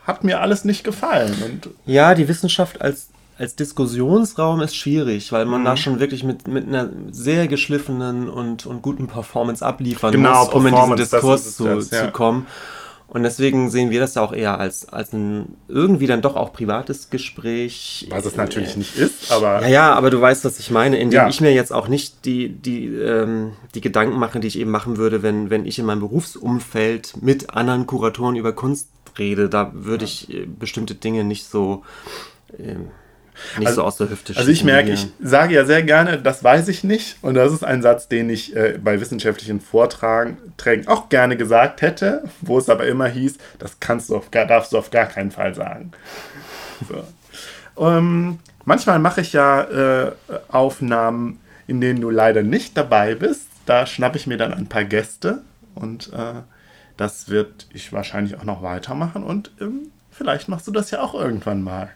hat 0.07 0.23
mir 0.23 0.41
alles 0.41 0.65
nicht 0.65 0.85
gefallen. 0.85 1.35
Und 1.45 1.71
ja, 1.85 2.15
die 2.15 2.29
Wissenschaft 2.29 2.81
als 2.81 3.09
als 3.39 3.57
Diskussionsraum 3.57 4.61
ist 4.61 4.77
schwierig, 4.77 5.33
weil 5.33 5.45
man 5.45 5.63
mhm. 5.63 5.65
da 5.65 5.77
schon 5.77 6.01
wirklich 6.01 6.23
mit, 6.23 6.47
mit 6.47 6.69
einer 6.69 6.91
sehr 7.11 7.49
geschliffenen 7.49 8.29
und, 8.29 8.67
und 8.67 8.83
guten 8.83 9.09
Performance 9.09 9.65
abliefern 9.65 10.13
genau, 10.13 10.45
muss, 10.45 10.55
um 10.55 10.67
in 10.67 10.75
diesen 10.75 10.97
Diskurs 10.97 11.57
zu, 11.57 11.65
das, 11.65 11.91
ja. 11.91 12.05
zu 12.05 12.11
kommen. 12.13 12.47
Und 13.07 13.23
deswegen 13.23 13.71
sehen 13.71 13.91
wir 13.91 14.01
das 14.01 14.15
ja 14.15 14.23
auch 14.23 14.33
eher 14.33 14.59
als, 14.59 14.89
als 14.89 15.13
ein 15.13 15.57
irgendwie 15.69 16.07
dann 16.07 16.23
doch 16.23 16.37
auch 16.37 16.53
privates 16.53 17.11
Gespräch. 17.11 18.09
Was 18.11 18.25
es 18.25 18.35
natürlich 18.35 18.75
äh, 18.75 18.79
nicht 18.79 18.97
ist, 18.97 19.31
aber. 19.31 19.63
Ja, 19.63 19.69
ja, 19.69 19.95
aber 19.95 20.11
du 20.11 20.21
weißt, 20.21 20.45
was 20.45 20.59
ich 20.59 20.71
meine, 20.71 20.99
indem 20.99 21.19
ja. 21.19 21.29
ich 21.29 21.41
mir 21.41 21.53
jetzt 21.53 21.73
auch 21.73 21.87
nicht 21.87 22.25
die, 22.25 22.49
die, 22.49 22.87
ähm, 22.87 23.53
die 23.75 23.81
Gedanken 23.81 24.19
mache, 24.19 24.41
die 24.41 24.49
ich 24.49 24.59
eben 24.59 24.71
machen 24.71 24.97
würde, 24.97 25.23
wenn, 25.23 25.51
wenn 25.51 25.65
ich 25.65 25.79
in 25.79 25.87
meinem 25.87 26.01
Berufsumfeld 26.01 27.23
mit 27.23 27.51
anderen 27.51 27.87
Kuratoren 27.87 28.37
über 28.37 28.53
Kunst 28.53 28.89
rede. 29.19 29.49
Da 29.49 29.71
würde 29.75 30.07
ja. 30.07 30.11
ich 30.11 30.35
äh, 30.35 30.47
bestimmte 30.47 30.95
Dinge 30.95 31.23
nicht 31.25 31.47
so. 31.47 31.83
Ähm, 32.59 32.89
nicht 33.59 33.67
also, 33.67 33.83
so 33.83 33.87
aus 33.87 33.97
der 33.97 34.11
Hüfte 34.11 34.37
Also 34.37 34.51
ich 34.51 34.65
merke, 34.65 34.91
ich 34.91 35.09
sage 35.21 35.55
ja 35.55 35.65
sehr 35.65 35.83
gerne, 35.83 36.19
das 36.19 36.43
weiß 36.43 36.69
ich 36.69 36.85
nicht. 36.85 37.17
Und 37.23 37.35
das 37.35 37.53
ist 37.53 37.65
ein 37.65 37.83
Satz, 37.83 38.09
den 38.09 38.31
ich 38.31 38.55
äh, 38.55 38.79
bei 38.83 39.01
wissenschaftlichen 39.01 39.61
Vorträgen 39.61 40.87
auch 40.87 41.09
gerne 41.09 41.37
gesagt 41.37 41.83
hätte, 41.83 42.25
wo 42.41 42.59
es 42.59 42.69
aber 42.69 42.87
immer 42.87 43.07
hieß, 43.07 43.39
das 43.59 43.81
kannst 43.81 44.11
du 44.11 44.17
auf 44.17 44.31
gar, 44.31 44.47
darfst 44.47 44.73
du 44.73 44.79
auf 44.79 44.91
gar 44.91 45.07
keinen 45.07 45.31
Fall 45.31 45.55
sagen. 45.55 45.93
So. 46.89 47.85
Ähm, 47.87 48.39
manchmal 48.65 48.99
mache 48.99 49.21
ich 49.21 49.33
ja 49.33 49.63
äh, 49.63 50.13
Aufnahmen, 50.49 51.41
in 51.67 51.81
denen 51.81 52.01
du 52.01 52.11
leider 52.11 52.43
nicht 52.43 52.77
dabei 52.77 53.15
bist. 53.15 53.47
Da 53.67 53.87
schnappe 53.87 54.19
ich 54.19 54.27
mir 54.27 54.37
dann 54.37 54.53
ein 54.53 54.69
paar 54.69 54.85
Gäste 54.85 55.43
und 55.75 56.13
äh, 56.13 56.43
das 56.97 57.29
wird 57.29 57.67
ich 57.73 57.93
wahrscheinlich 57.93 58.37
auch 58.37 58.45
noch 58.45 58.63
weitermachen 58.63 59.25
und 59.25 59.51
ähm, 59.61 59.91
vielleicht 60.11 60.49
machst 60.49 60.67
du 60.67 60.71
das 60.71 60.91
ja 60.91 61.01
auch 61.01 61.15
irgendwann 61.15 61.63
mal. 61.63 61.91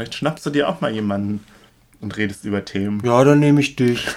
Vielleicht 0.00 0.14
schnappst 0.14 0.46
du 0.46 0.48
dir 0.48 0.66
auch 0.66 0.80
mal 0.80 0.90
jemanden 0.90 1.44
und 2.00 2.16
redest 2.16 2.46
über 2.46 2.64
Themen. 2.64 3.02
Ja, 3.04 3.22
dann 3.22 3.38
nehme 3.38 3.60
ich 3.60 3.76
dich. 3.76 4.08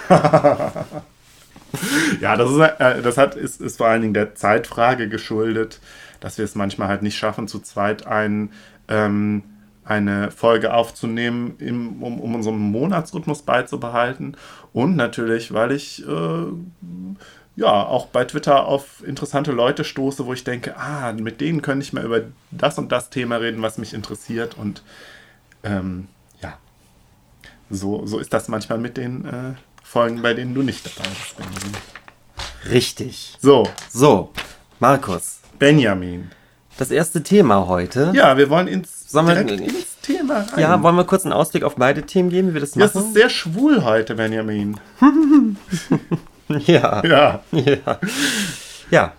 Ja, 2.20 2.36
das, 2.36 2.52
ist, 2.52 2.58
äh, 2.60 3.02
das 3.02 3.18
hat, 3.18 3.34
ist, 3.34 3.60
ist 3.60 3.78
vor 3.78 3.88
allen 3.88 4.00
Dingen 4.00 4.14
der 4.14 4.36
Zeitfrage 4.36 5.08
geschuldet, 5.08 5.80
dass 6.20 6.38
wir 6.38 6.44
es 6.44 6.54
manchmal 6.54 6.86
halt 6.86 7.02
nicht 7.02 7.18
schaffen, 7.18 7.48
zu 7.48 7.58
zweit 7.58 8.06
ein, 8.06 8.52
ähm, 8.86 9.42
eine 9.84 10.30
Folge 10.30 10.72
aufzunehmen, 10.72 11.56
im, 11.58 12.00
um, 12.00 12.20
um 12.20 12.36
unseren 12.36 12.60
Monatsrhythmus 12.60 13.42
beizubehalten. 13.42 14.36
Und 14.72 14.94
natürlich, 14.94 15.52
weil 15.52 15.72
ich 15.72 16.06
äh, 16.06 16.44
ja 17.56 17.72
auch 17.72 18.06
bei 18.06 18.24
Twitter 18.24 18.66
auf 18.66 19.02
interessante 19.04 19.50
Leute 19.50 19.82
stoße, 19.82 20.24
wo 20.26 20.32
ich 20.32 20.44
denke, 20.44 20.76
ah, 20.78 21.12
mit 21.12 21.40
denen 21.40 21.60
könnte 21.60 21.84
ich 21.84 21.92
mal 21.92 22.04
über 22.04 22.20
das 22.52 22.78
und 22.78 22.92
das 22.92 23.10
Thema 23.10 23.38
reden, 23.38 23.62
was 23.62 23.78
mich 23.78 23.94
interessiert. 23.94 24.56
Und 24.56 24.84
ähm, 25.64 26.08
ja, 26.42 26.54
so, 27.70 28.06
so 28.06 28.18
ist 28.18 28.32
das 28.32 28.48
manchmal 28.48 28.78
mit 28.78 28.96
den 28.96 29.24
äh, 29.24 29.32
Folgen, 29.82 30.22
bei 30.22 30.34
denen 30.34 30.54
du 30.54 30.62
nicht 30.62 30.84
dabei 30.86 31.08
bist, 31.08 31.36
Benjamin. 31.36 31.76
Richtig. 32.70 33.36
So, 33.40 33.68
So, 33.90 34.30
Markus, 34.80 35.40
Benjamin. 35.58 36.30
das 36.78 36.90
erste 36.90 37.22
Thema 37.22 37.66
heute. 37.66 38.12
Ja, 38.14 38.36
wir 38.36 38.48
wollen 38.50 38.68
ins, 38.68 39.10
Sollen 39.10 39.26
wir- 39.28 39.34
direkt 39.44 39.60
ins 39.72 40.00
Thema 40.02 40.40
rein. 40.40 40.60
Ja, 40.60 40.82
wollen 40.82 40.96
wir 40.96 41.04
kurz 41.04 41.24
einen 41.24 41.32
Ausblick 41.32 41.62
auf 41.64 41.76
beide 41.76 42.02
Themen 42.02 42.28
geben, 42.30 42.48
wie 42.50 42.54
wir 42.54 42.60
das 42.60 42.74
machen? 42.76 43.00
ist 43.00 43.14
sehr 43.14 43.28
schwul 43.30 43.84
heute, 43.84 44.14
Benjamin. 44.14 44.78
Ja, 46.66 47.02
Ja. 47.04 47.40
ja. 47.52 47.98
Ja, 48.90 49.12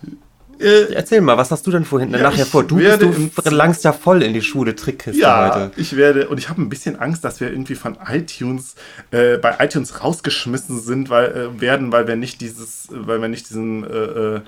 Äh, 0.58 0.92
erzähl 0.94 1.20
mal, 1.20 1.36
was 1.36 1.50
hast 1.50 1.66
du 1.66 1.70
denn 1.70 1.84
vorhin 1.84 2.10
Ja, 2.10 2.18
nachher 2.18 2.46
vor? 2.46 2.64
Du, 2.64 2.76
bist, 2.76 3.00
du 3.00 3.50
langst 3.50 3.84
ja 3.84 3.92
voll 3.92 4.22
in 4.22 4.32
die 4.32 4.42
schwule 4.42 4.74
Trickkiste 4.74 5.20
ja, 5.20 5.54
heute. 5.54 5.80
ich 5.80 5.96
werde, 5.96 6.28
und 6.28 6.38
ich 6.38 6.48
habe 6.48 6.62
ein 6.62 6.68
bisschen 6.68 6.98
Angst, 6.98 7.24
dass 7.24 7.40
wir 7.40 7.50
irgendwie 7.50 7.74
von 7.74 7.98
iTunes, 8.08 8.74
äh, 9.10 9.36
bei 9.38 9.56
iTunes 9.60 10.02
rausgeschmissen 10.02 10.80
sind, 10.80 11.10
weil, 11.10 11.30
äh, 11.56 11.60
werden, 11.60 11.92
weil 11.92 12.08
wir 12.08 12.16
nicht 12.16 12.40
dieses, 12.40 12.88
weil 12.90 13.20
wir 13.20 13.28
nicht 13.28 13.48
diesen 13.50 13.84
äh, 13.84 14.36
äh, 14.36 14.40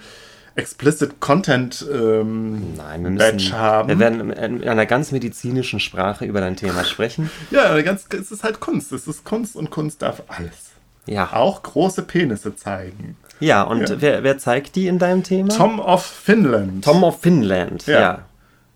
Explicit 0.54 1.20
Content 1.20 1.86
ähm, 1.92 2.74
Nein, 2.76 3.04
wir 3.04 3.10
Badge 3.12 3.34
müssen. 3.34 3.52
haben. 3.52 3.88
Wir 3.88 3.98
werden 4.00 4.32
in 4.32 4.68
einer 4.68 4.86
ganz 4.86 5.12
medizinischen 5.12 5.78
Sprache 5.78 6.24
über 6.24 6.40
dein 6.40 6.56
Thema 6.56 6.84
sprechen. 6.84 7.30
ja, 7.50 7.80
ganz, 7.82 8.06
es 8.12 8.32
ist 8.32 8.42
halt 8.42 8.58
Kunst. 8.58 8.90
Es 8.92 9.06
ist 9.06 9.24
Kunst 9.24 9.54
und 9.54 9.70
Kunst 9.70 10.02
darf 10.02 10.22
alles. 10.26 10.70
Ja. 11.06 11.32
Auch 11.32 11.62
große 11.62 12.02
Penisse 12.02 12.56
zeigen. 12.56 13.16
Ja, 13.40 13.62
und 13.62 13.88
Ja. 13.88 13.96
Wer, 14.00 14.22
wer 14.24 14.38
zeigt 14.38 14.74
die 14.76 14.86
in 14.88 14.98
deinem 14.98 15.22
Thema? 15.22 15.48
Tom 15.54 15.78
of 15.80 16.04
Finland. 16.04 16.84
Tom 16.84 17.04
of 17.04 17.20
Finland. 17.20 17.86
Ja. 17.86 18.00
Ja. 18.00 18.18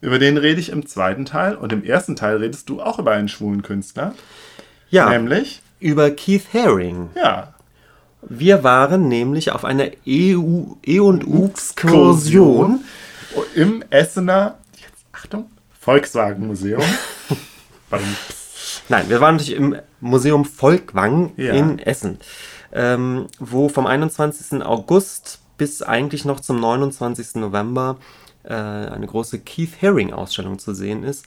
Über 0.00 0.18
den 0.18 0.36
rede 0.36 0.60
ich 0.60 0.70
im 0.70 0.86
zweiten 0.86 1.24
Teil 1.24 1.54
und 1.54 1.72
im 1.72 1.84
ersten 1.84 2.16
Teil 2.16 2.36
redest 2.38 2.68
du 2.68 2.80
auch 2.82 2.98
über 2.98 3.12
einen 3.12 3.28
schwulen 3.28 3.62
Künstler. 3.62 4.14
Ja. 4.90 5.08
Nämlich, 5.10 5.62
Über 5.80 6.10
Keith 6.10 6.44
Haring. 6.52 7.10
ja, 7.16 7.54
Wir 8.22 8.62
waren 8.64 9.08
nämlich 9.08 9.50
auf 9.52 9.64
einer 9.64 9.86
E 10.06 10.36
EU 10.36 10.74
E&U-Exkursion. 10.84 12.80
im 13.54 13.82
Essener, 13.90 14.58
jetzt 14.76 15.04
Achtung, 15.12 15.50
Volkswagen-Museum. 15.80 16.82
Nein, 18.88 19.08
wir 19.08 19.20
waren 19.20 19.36
natürlich 19.36 19.56
im 19.58 19.76
Museum 20.00 20.44
Volkwang 20.44 21.32
Ja. 21.36 21.52
in 21.52 21.78
Essen, 21.78 22.18
ähm, 22.72 23.26
wo 23.38 23.68
vom 23.68 23.86
21. 23.86 24.62
August 24.62 25.40
bis 25.58 25.82
eigentlich 25.82 26.24
noch 26.24 26.40
zum 26.40 26.60
29. 26.60 27.36
November 27.36 27.98
äh, 28.44 28.52
eine 28.52 29.06
große 29.06 29.40
Keith 29.40 29.80
Haring-Ausstellung 29.80 30.58
zu 30.58 30.74
sehen 30.74 31.04
ist. 31.04 31.26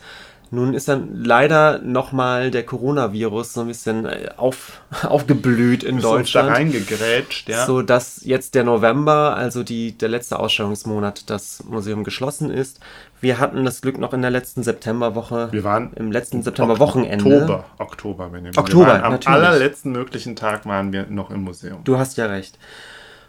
Nun 0.56 0.74
ist 0.74 0.88
dann 0.88 1.24
leider 1.24 1.80
nochmal 1.80 2.50
der 2.50 2.66
Coronavirus 2.66 3.54
so 3.54 3.62
ein 3.62 3.68
bisschen 3.68 4.06
äh, 4.06 4.30
auf, 4.38 4.82
aufgeblüht 5.04 5.84
in 5.84 6.00
du 6.00 6.08
uns 6.08 6.32
da 6.32 6.42
Deutschland. 6.42 6.50
reingegrätscht, 6.50 7.50
ja. 7.50 7.66
So 7.66 7.82
dass 7.82 8.24
jetzt 8.24 8.56
der 8.56 8.64
November, 8.64 9.36
also 9.36 9.64
die, 9.64 9.98
der 9.98 10.10
letzte 10.10 10.40
Ausstellungsmonat, 10.40 11.30
das 11.30 11.64
Museum 11.66 12.04
geschlossen 12.04 12.50
ist. 12.50 12.80
Wir 13.22 13.40
hatten 13.40 13.66
das 13.66 13.82
Glück 13.82 13.98
noch 13.98 14.14
in 14.14 14.22
der 14.22 14.32
letzten 14.32 14.64
Septemberwoche, 14.64 15.50
Wir 15.52 15.64
waren 15.64 15.94
im 15.94 16.12
letzten 16.12 16.42
Septemberwochenende. 16.42 17.26
Oktober, 17.26 17.66
Oktober, 17.78 18.32
wenn 18.32 18.46
ihr 18.46 18.58
Oktober, 18.58 18.86
wir 18.86 18.92
waren, 18.94 19.04
Am 19.04 19.12
natürlich. 19.14 19.36
allerletzten 19.44 19.92
möglichen 19.92 20.36
Tag 20.36 20.66
waren 20.66 20.94
wir 20.94 21.08
noch 21.08 21.32
im 21.32 21.44
Museum. 21.44 21.84
Du 21.84 21.98
hast 21.98 22.18
ja 22.18 22.28
recht. 22.28 22.58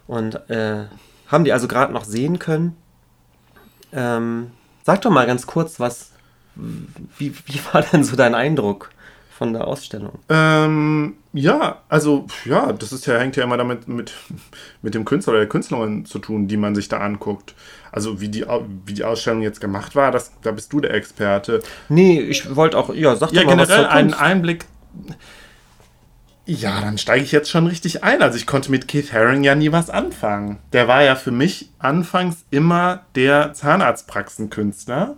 Und 0.06 0.48
äh, 0.48 0.84
haben 1.28 1.44
die 1.44 1.52
also 1.52 1.66
gerade 1.66 1.92
noch 1.92 2.04
sehen 2.04 2.38
können. 2.38 2.76
Ähm, 3.92 4.50
sag 4.84 5.00
doch 5.02 5.10
mal 5.10 5.26
ganz 5.26 5.46
kurz, 5.46 5.80
was, 5.80 6.12
wie, 6.56 7.34
wie 7.46 7.60
war 7.72 7.82
denn 7.82 8.04
so 8.04 8.16
dein 8.16 8.34
Eindruck 8.34 8.90
von 9.36 9.52
der 9.52 9.66
Ausstellung? 9.66 10.18
Ähm, 10.28 11.14
ja, 11.32 11.82
also, 11.88 12.26
ja, 12.44 12.72
das 12.72 12.92
ist 12.92 13.06
ja, 13.06 13.18
hängt 13.18 13.36
ja 13.36 13.44
immer 13.44 13.58
damit 13.58 13.86
mit, 13.86 14.14
mit 14.82 14.94
dem 14.94 15.04
Künstler 15.04 15.32
oder 15.32 15.40
der 15.40 15.48
Künstlerin 15.48 16.06
zu 16.06 16.18
tun, 16.18 16.48
die 16.48 16.56
man 16.56 16.74
sich 16.74 16.88
da 16.88 16.98
anguckt. 16.98 17.54
Also, 17.92 18.20
wie 18.20 18.28
die, 18.28 18.46
wie 18.86 18.94
die 18.94 19.04
Ausstellung 19.04 19.42
jetzt 19.42 19.60
gemacht 19.60 19.94
war, 19.94 20.10
das, 20.10 20.32
da 20.42 20.52
bist 20.52 20.72
du 20.72 20.80
der 20.80 20.94
Experte. 20.94 21.62
Nee, 21.88 22.20
ich 22.20 22.56
wollte 22.56 22.78
auch, 22.78 22.94
ja, 22.94 23.14
sag 23.16 23.32
Ja, 23.32 23.42
doch 23.42 23.50
mal 23.50 23.58
was 23.58 23.68
generell 23.68 23.84
zur 23.84 23.92
einen. 23.92 24.14
Einblick. 24.14 24.64
Ja, 26.46 26.80
dann 26.80 26.96
steige 26.96 27.24
ich 27.24 27.32
jetzt 27.32 27.50
schon 27.50 27.66
richtig 27.66 28.04
ein. 28.04 28.22
Also 28.22 28.38
ich 28.38 28.46
konnte 28.46 28.70
mit 28.70 28.86
Keith 28.86 29.12
Haring 29.12 29.42
ja 29.42 29.56
nie 29.56 29.72
was 29.72 29.90
anfangen. 29.90 30.60
Der 30.72 30.86
war 30.86 31.02
ja 31.02 31.16
für 31.16 31.32
mich 31.32 31.70
anfangs 31.80 32.44
immer 32.50 33.04
der 33.16 33.52
Zahnarztpraxenkünstler. 33.52 35.16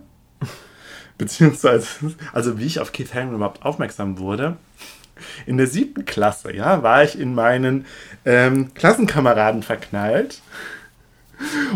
Beziehungsweise, 1.19 1.87
also 2.33 2.57
wie 2.57 2.65
ich 2.65 2.79
auf 2.79 2.91
Keith 2.91 3.13
Haring 3.13 3.35
überhaupt 3.35 3.63
aufmerksam 3.63 4.17
wurde. 4.17 4.57
In 5.45 5.57
der 5.57 5.67
siebten 5.67 6.05
Klasse, 6.05 6.55
ja, 6.55 6.81
war 6.81 7.03
ich 7.03 7.19
in 7.19 7.35
meinen 7.35 7.85
ähm, 8.23 8.73
Klassenkameraden 8.73 9.61
verknallt 9.61 10.41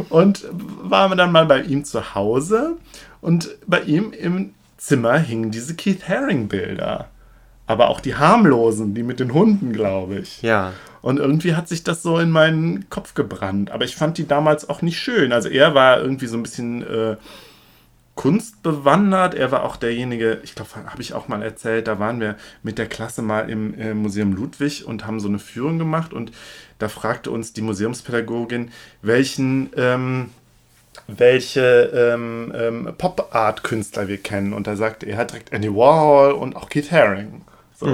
und 0.09 0.47
war 0.51 1.13
dann 1.15 1.33
mal 1.33 1.45
bei 1.45 1.61
ihm 1.61 1.83
zu 1.83 2.15
Hause 2.15 2.77
und 3.19 3.49
bei 3.67 3.81
ihm 3.81 4.13
im 4.13 4.53
Zimmer 4.77 5.17
hingen 5.17 5.51
diese 5.51 5.75
Keith 5.75 6.07
Haring 6.07 6.47
Bilder. 6.47 7.09
Aber 7.67 7.89
auch 7.89 7.99
die 7.99 8.15
harmlosen, 8.15 8.93
die 8.93 9.03
mit 9.03 9.19
den 9.19 9.33
Hunden, 9.33 9.73
glaube 9.73 10.19
ich. 10.19 10.41
Ja. 10.41 10.71
Und 11.01 11.19
irgendwie 11.19 11.55
hat 11.55 11.67
sich 11.67 11.83
das 11.83 12.01
so 12.01 12.17
in 12.17 12.29
meinen 12.29 12.89
Kopf 12.89 13.13
gebrannt. 13.13 13.71
Aber 13.71 13.83
ich 13.83 13.97
fand 13.97 14.17
die 14.17 14.27
damals 14.27 14.69
auch 14.69 14.81
nicht 14.81 14.99
schön. 14.99 15.33
Also 15.33 15.49
er 15.49 15.75
war 15.75 15.99
irgendwie 16.01 16.27
so 16.27 16.37
ein 16.37 16.43
bisschen 16.43 16.81
äh, 16.81 17.17
kunstbewandert. 18.15 19.33
Er 19.33 19.51
war 19.51 19.63
auch 19.63 19.75
derjenige, 19.75 20.39
ich 20.43 20.55
glaube, 20.55 20.69
habe 20.75 21.01
ich 21.01 21.13
auch 21.13 21.27
mal 21.27 21.41
erzählt, 21.41 21.87
da 21.87 21.99
waren 21.99 22.19
wir 22.19 22.35
mit 22.61 22.77
der 22.77 22.87
Klasse 22.87 23.21
mal 23.21 23.49
im 23.49 23.77
äh, 23.79 23.93
Museum 23.93 24.33
Ludwig 24.33 24.85
und 24.85 25.07
haben 25.07 25.19
so 25.19 25.27
eine 25.27 25.39
Führung 25.39 25.79
gemacht. 25.79 26.13
Und 26.13 26.31
da 26.79 26.89
fragte 26.89 27.31
uns 27.31 27.53
die 27.53 27.61
Museumspädagogin, 27.61 28.71
welchen... 29.01 29.71
Ähm, 29.75 30.29
welche 31.07 31.91
ähm, 32.13 32.53
ähm, 32.55 32.93
Pop-Art-Künstler 32.97 34.07
wir 34.07 34.17
kennen. 34.17 34.53
Und 34.53 34.67
da 34.67 34.75
sagte 34.75 35.07
er 35.07 35.25
direkt 35.25 35.51
Andy 35.51 35.73
Warhol 35.73 36.33
und 36.33 36.55
auch 36.55 36.69
Keith 36.69 36.91
Haring. 36.91 37.41
So. 37.75 37.87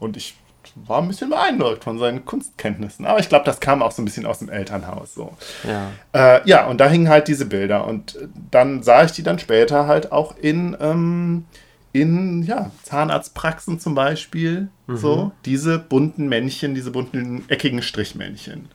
Und 0.00 0.16
ich 0.16 0.34
war 0.74 1.00
ein 1.00 1.08
bisschen 1.08 1.30
beeindruckt 1.30 1.84
von 1.84 1.98
seinen 1.98 2.24
Kunstkenntnissen. 2.24 3.06
Aber 3.06 3.18
ich 3.18 3.28
glaube, 3.28 3.44
das 3.44 3.60
kam 3.60 3.82
auch 3.82 3.92
so 3.92 4.02
ein 4.02 4.04
bisschen 4.04 4.26
aus 4.26 4.38
dem 4.38 4.48
Elternhaus. 4.48 5.14
So. 5.14 5.32
Ja. 5.64 5.90
Äh, 6.12 6.48
ja, 6.48 6.66
und 6.66 6.80
da 6.80 6.88
hingen 6.88 7.08
halt 7.08 7.28
diese 7.28 7.46
Bilder. 7.46 7.86
Und 7.86 8.18
dann 8.50 8.82
sah 8.82 9.04
ich 9.04 9.12
die 9.12 9.22
dann 9.22 9.38
später 9.38 9.86
halt 9.86 10.12
auch 10.12 10.36
in, 10.36 10.76
ähm, 10.80 11.44
in 11.92 12.42
ja, 12.42 12.70
Zahnarztpraxen 12.82 13.80
zum 13.80 13.94
Beispiel. 13.94 14.68
So, 14.98 15.32
diese 15.44 15.78
bunten 15.78 16.28
Männchen, 16.28 16.74
diese 16.74 16.90
bunten 16.90 17.44
eckigen 17.48 17.80
Strichmännchen. 17.80 18.68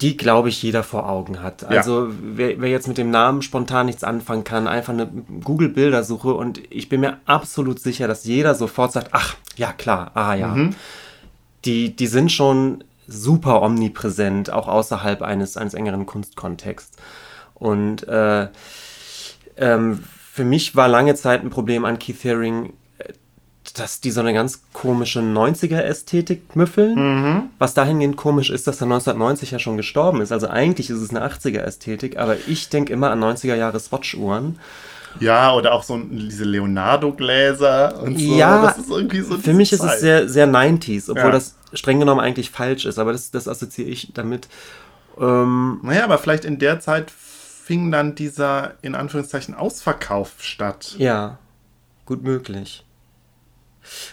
Die, 0.00 0.16
glaube 0.16 0.50
ich, 0.50 0.62
jeder 0.62 0.82
vor 0.82 1.08
Augen 1.08 1.42
hat. 1.42 1.64
Also 1.64 2.08
wer, 2.20 2.60
wer 2.60 2.68
jetzt 2.68 2.86
mit 2.86 2.98
dem 2.98 3.10
Namen 3.10 3.42
spontan 3.42 3.86
nichts 3.86 4.04
anfangen 4.04 4.44
kann, 4.44 4.68
einfach 4.68 4.92
eine 4.92 5.06
Google-Bildersuche 5.42 6.34
und 6.34 6.60
ich 6.70 6.88
bin 6.88 7.00
mir 7.00 7.18
absolut 7.24 7.80
sicher, 7.80 8.06
dass 8.06 8.24
jeder 8.24 8.54
sofort 8.54 8.92
sagt, 8.92 9.08
ach, 9.12 9.36
ja 9.56 9.72
klar, 9.72 10.10
ah 10.14 10.34
ja. 10.34 10.54
Die, 11.64 11.96
die 11.96 12.06
sind 12.06 12.30
schon 12.30 12.84
super 13.08 13.62
omnipräsent, 13.62 14.50
auch 14.50 14.68
außerhalb 14.68 15.22
eines, 15.22 15.56
eines 15.56 15.74
engeren 15.74 16.06
Kunstkontexts. 16.06 16.96
Und 17.54 18.06
äh, 18.06 18.48
ähm, 19.56 20.04
für 20.32 20.44
mich 20.44 20.76
war 20.76 20.88
lange 20.88 21.14
Zeit 21.14 21.42
ein 21.42 21.50
Problem 21.50 21.84
an 21.86 21.98
Keith 21.98 22.22
Haring, 22.24 22.74
dass 23.76 24.00
die 24.00 24.10
so 24.10 24.20
eine 24.20 24.32
ganz 24.32 24.62
komische 24.72 25.20
90er-Ästhetik 25.20 26.56
müffeln. 26.56 27.50
Was 27.58 27.74
dahingehend 27.74 28.16
komisch 28.16 28.50
ist, 28.50 28.66
dass 28.66 28.76
er 28.80 28.84
1990 28.86 29.50
ja 29.50 29.58
schon 29.58 29.76
gestorben 29.76 30.20
ist. 30.20 30.32
Also 30.32 30.48
eigentlich 30.48 30.88
ist 30.90 31.00
es 31.00 31.10
eine 31.10 31.26
80er-Ästhetik, 31.26 32.16
aber 32.18 32.36
ich 32.46 32.68
denke 32.68 32.92
immer 32.92 33.10
an 33.10 33.20
90er-Jahre-Swatch-Uhren. 33.22 34.58
Ja, 35.20 35.54
oder 35.54 35.72
auch 35.72 35.82
so 35.82 35.98
diese 35.98 36.44
Leonardo-Gläser 36.44 38.02
und 38.02 38.18
so. 38.18 38.36
Ja, 38.36 38.68
ist 38.70 38.86
so 38.88 39.38
Für 39.38 39.54
mich 39.54 39.72
ist 39.72 39.80
Zeit. 39.80 39.94
es 39.94 40.00
sehr, 40.00 40.28
sehr 40.28 40.46
90s, 40.46 41.10
obwohl 41.10 41.24
Ja. 41.24 41.30
das 41.30 41.56
streng 41.72 41.98
genommen 42.00 42.20
eigentlich 42.20 42.50
falsch 42.50 42.84
ist, 42.84 42.98
aber 42.98 43.12
das, 43.12 43.30
das 43.30 43.48
assoziiere 43.48 43.88
ich 43.90 44.12
damit. 44.14 44.48
Ähm, 45.18 45.80
Naja, 45.82 46.04
aber 46.04 46.18
vielleicht 46.18 46.44
in 46.44 46.58
der 46.58 46.80
Zeit 46.80 47.10
fing 47.10 47.90
dann 47.90 48.14
dieser, 48.14 48.74
in 48.82 48.94
Anführungszeichen, 48.94 49.54
Ausverkauf 49.54 50.32
statt. 50.38 50.94
Ja, 50.98 51.38
gut 52.04 52.22
möglich. 52.22 52.84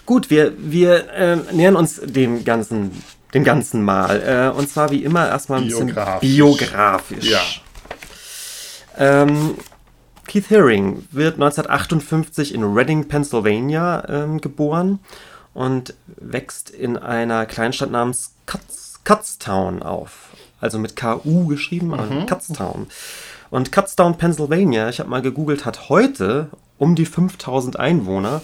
Gut, 0.06 0.30
wir, 0.30 0.54
wir 0.58 1.10
äh, 1.12 1.36
nähern 1.52 1.76
uns 1.76 2.02
dem 2.04 2.44
ganzen 2.44 2.92
dem 3.34 3.44
Ganzen 3.44 3.84
mal. 3.84 4.22
Äh, 4.56 4.58
und 4.58 4.70
zwar 4.70 4.92
wie 4.92 5.04
immer 5.04 5.28
erstmal 5.28 5.62
ein 5.62 5.68
bisschen 5.68 5.96
Biografisch. 6.22 7.30
Ja. 7.30 7.42
Ähm, 8.98 9.56
Keith 10.28 10.50
Haring 10.50 11.08
wird 11.12 11.36
1958 11.36 12.54
in 12.54 12.64
Reading, 12.64 13.08
Pennsylvania 13.08 14.08
ähm, 14.08 14.40
geboren 14.40 15.00
und 15.54 15.96
wächst 16.08 16.70
in 16.70 16.98
einer 16.98 17.46
Kleinstadt 17.46 17.92
namens 17.92 18.34
Cutts, 18.46 19.02
Kutztown 19.04 19.84
auf. 19.84 20.30
Also 20.62 20.80
mit 20.80 20.96
KU 20.96 21.48
geschrieben, 21.48 21.94
aber 21.94 22.26
Kutztown. 22.26 22.88
Und 23.50 23.72
Kutztown, 23.72 24.18
Pennsylvania, 24.18 24.90
ich 24.90 25.00
habe 25.00 25.10
mal 25.10 25.22
gegoogelt, 25.22 25.66
hat 25.66 25.90
heute 25.90 26.50
um 26.78 26.96
die 26.96 27.06
5000 27.06 27.78
Einwohner. 27.78 28.42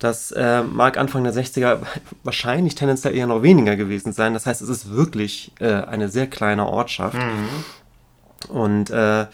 Das 0.00 0.32
äh, 0.32 0.62
mag 0.62 0.96
Anfang 0.98 1.22
der 1.22 1.34
60er 1.34 1.78
wahrscheinlich 2.24 2.74
tendenziell 2.74 3.14
eher 3.14 3.26
noch 3.26 3.42
weniger 3.42 3.76
gewesen 3.76 4.12
sein. 4.12 4.34
Das 4.34 4.46
heißt, 4.46 4.62
es 4.62 4.68
ist 4.68 4.90
wirklich 4.90 5.52
äh, 5.60 5.72
eine 5.72 6.08
sehr 6.08 6.26
kleine 6.26 6.66
Ortschaft. 6.66 7.18
Und 8.48 8.90
äh, 8.90 9.26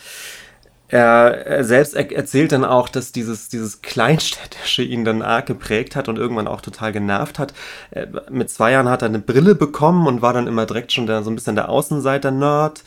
er, 0.88 1.46
er 1.46 1.64
selbst 1.64 1.94
er 1.94 2.11
erzählt 2.12 2.52
dann 2.52 2.64
auch, 2.64 2.88
dass 2.88 3.12
dieses, 3.12 3.49
dieses 3.49 3.82
Kleinstädtische 3.82 4.82
ihn 4.82 5.04
dann 5.04 5.23
arg 5.23 5.46
geprägt 5.46 5.96
hat 5.96 6.08
und 6.08 6.18
irgendwann 6.18 6.46
auch 6.46 6.61
total 6.61 6.92
genervt 6.92 7.38
hat. 7.38 7.54
Äh, 7.90 8.06
mit 8.30 8.50
zwei 8.50 8.73
Jahren 8.73 8.88
hat 8.88 9.02
er 9.02 9.08
eine 9.08 9.18
Brille 9.20 9.54
bekommen 9.54 10.06
und 10.06 10.23
war 10.23 10.32
dann 10.32 10.46
immer 10.46 10.66
direkt 10.66 10.92
schon 10.92 11.06
der, 11.06 11.23
so 11.23 11.30
ein 11.30 11.37
bisschen 11.37 11.56
der 11.56 11.68
Außenseiter-Nerd. 11.68 12.82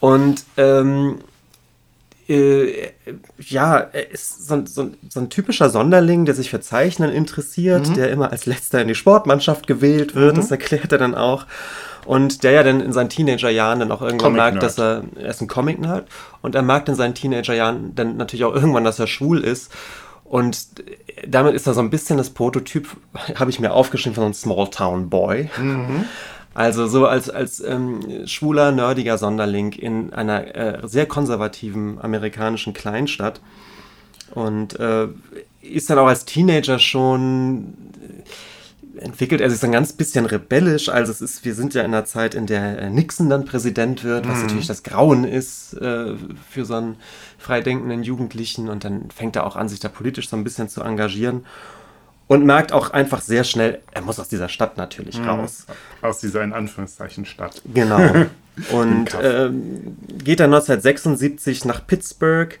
Und 0.00 0.44
ähm, 0.56 1.20
äh, 2.28 2.90
ja, 3.38 3.76
er 3.78 4.10
ist 4.10 4.46
so, 4.46 4.54
ein- 4.54 4.66
so, 4.66 4.90
so 5.08 5.20
ein 5.20 5.30
typischer 5.30 5.68
Sonderling, 5.70 6.24
der 6.24 6.34
sich 6.34 6.50
für 6.50 6.60
Zeichnen 6.60 7.10
interessiert, 7.10 7.96
der 7.96 8.10
immer 8.10 8.32
als 8.32 8.46
letzter 8.46 8.80
in 8.80 8.88
die 8.88 8.94
Sportmannschaft 8.94 9.66
gewählt 9.66 10.14
wird, 10.14 10.36
das 10.38 10.50
erklärt 10.50 10.92
er 10.92 10.98
dann 10.98 11.14
auch. 11.14 11.46
Und 12.06 12.42
der 12.44 12.52
ja 12.52 12.62
dann 12.62 12.80
in 12.80 12.92
seinen 12.92 13.08
Teenagerjahren 13.08 13.78
dann 13.80 13.90
auch 13.90 14.02
irgendwann 14.02 14.32
merkt, 14.52 14.62
dass 14.62 14.78
er, 14.78 15.04
er 15.16 15.30
ist 15.30 15.40
ein 15.40 15.48
Comic-Nerd 15.48 16.06
und 16.42 16.54
er 16.54 16.62
merkt 16.62 16.88
in 16.90 16.94
seinen 16.94 17.14
Teenagerjahren 17.14 17.94
dann 17.94 18.16
natürlich 18.18 18.44
auch 18.44 18.54
irgendwann, 18.54 18.84
dass 18.84 18.98
er 18.98 19.06
schwul 19.06 19.40
ist. 19.42 19.72
Und 20.24 20.66
damit 21.26 21.54
ist 21.54 21.66
er 21.66 21.74
so 21.74 21.80
ein 21.80 21.90
bisschen 21.90 22.16
das 22.18 22.30
Prototyp, 22.30 22.88
habe 23.36 23.50
ich 23.50 23.58
mir 23.60 23.72
aufgeschrieben, 23.72 24.14
von 24.14 24.22
so 24.22 24.26
einem 24.26 24.34
Small-Town-Boy. 24.34 25.50
Also 26.54 26.86
so 26.86 27.06
als, 27.06 27.28
als 27.28 27.60
ähm, 27.60 28.26
schwuler, 28.26 28.70
nerdiger 28.70 29.18
Sonderling 29.18 29.72
in 29.72 30.12
einer 30.12 30.54
äh, 30.54 30.88
sehr 30.88 31.06
konservativen 31.06 32.00
amerikanischen 32.00 32.72
Kleinstadt. 32.72 33.40
Und 34.30 34.78
äh, 34.78 35.08
ist 35.60 35.90
dann 35.90 35.98
auch 35.98 36.06
als 36.06 36.24
Teenager 36.24 36.78
schon 36.78 37.74
äh, 38.96 39.00
entwickelt 39.00 39.40
er 39.40 39.50
sich 39.50 39.58
so 39.58 39.66
ein 39.66 39.72
ganz 39.72 39.92
bisschen 39.92 40.26
rebellisch. 40.26 40.88
Also 40.88 41.10
es 41.10 41.20
ist, 41.20 41.44
wir 41.44 41.54
sind 41.54 41.74
ja 41.74 41.82
in 41.82 41.88
einer 41.88 42.04
Zeit, 42.04 42.34
in 42.34 42.46
der 42.46 42.78
äh, 42.78 42.90
Nixon 42.90 43.28
dann 43.28 43.44
Präsident 43.44 44.04
wird, 44.04 44.28
was 44.28 44.42
natürlich 44.42 44.66
das 44.66 44.82
Grauen 44.82 45.24
ist 45.24 45.74
äh, 45.74 46.14
für 46.50 46.64
so 46.64 46.74
einen 46.74 46.96
freidenkenden 47.38 48.02
Jugendlichen. 48.02 48.68
Und 48.68 48.84
dann 48.84 49.10
fängt 49.10 49.36
er 49.36 49.46
auch 49.46 49.56
an, 49.56 49.68
sich 49.68 49.80
da 49.80 49.88
politisch 49.88 50.28
so 50.28 50.36
ein 50.36 50.44
bisschen 50.44 50.68
zu 50.68 50.82
engagieren. 50.82 51.44
Und 52.26 52.46
merkt 52.46 52.72
auch 52.72 52.90
einfach 52.90 53.20
sehr 53.20 53.44
schnell, 53.44 53.82
er 53.92 54.00
muss 54.00 54.18
aus 54.18 54.28
dieser 54.28 54.48
Stadt 54.48 54.78
natürlich 54.78 55.20
raus. 55.20 55.66
Aus 56.00 56.20
dieser 56.20 56.42
in 56.42 56.54
Anführungszeichen 56.54 57.26
Stadt. 57.26 57.60
Genau. 57.72 58.00
Und 58.72 59.16
ähm, 59.20 59.96
geht 60.22 60.40
dann 60.40 60.54
1976 60.54 61.64
nach 61.64 61.84
Pittsburgh 61.86 62.56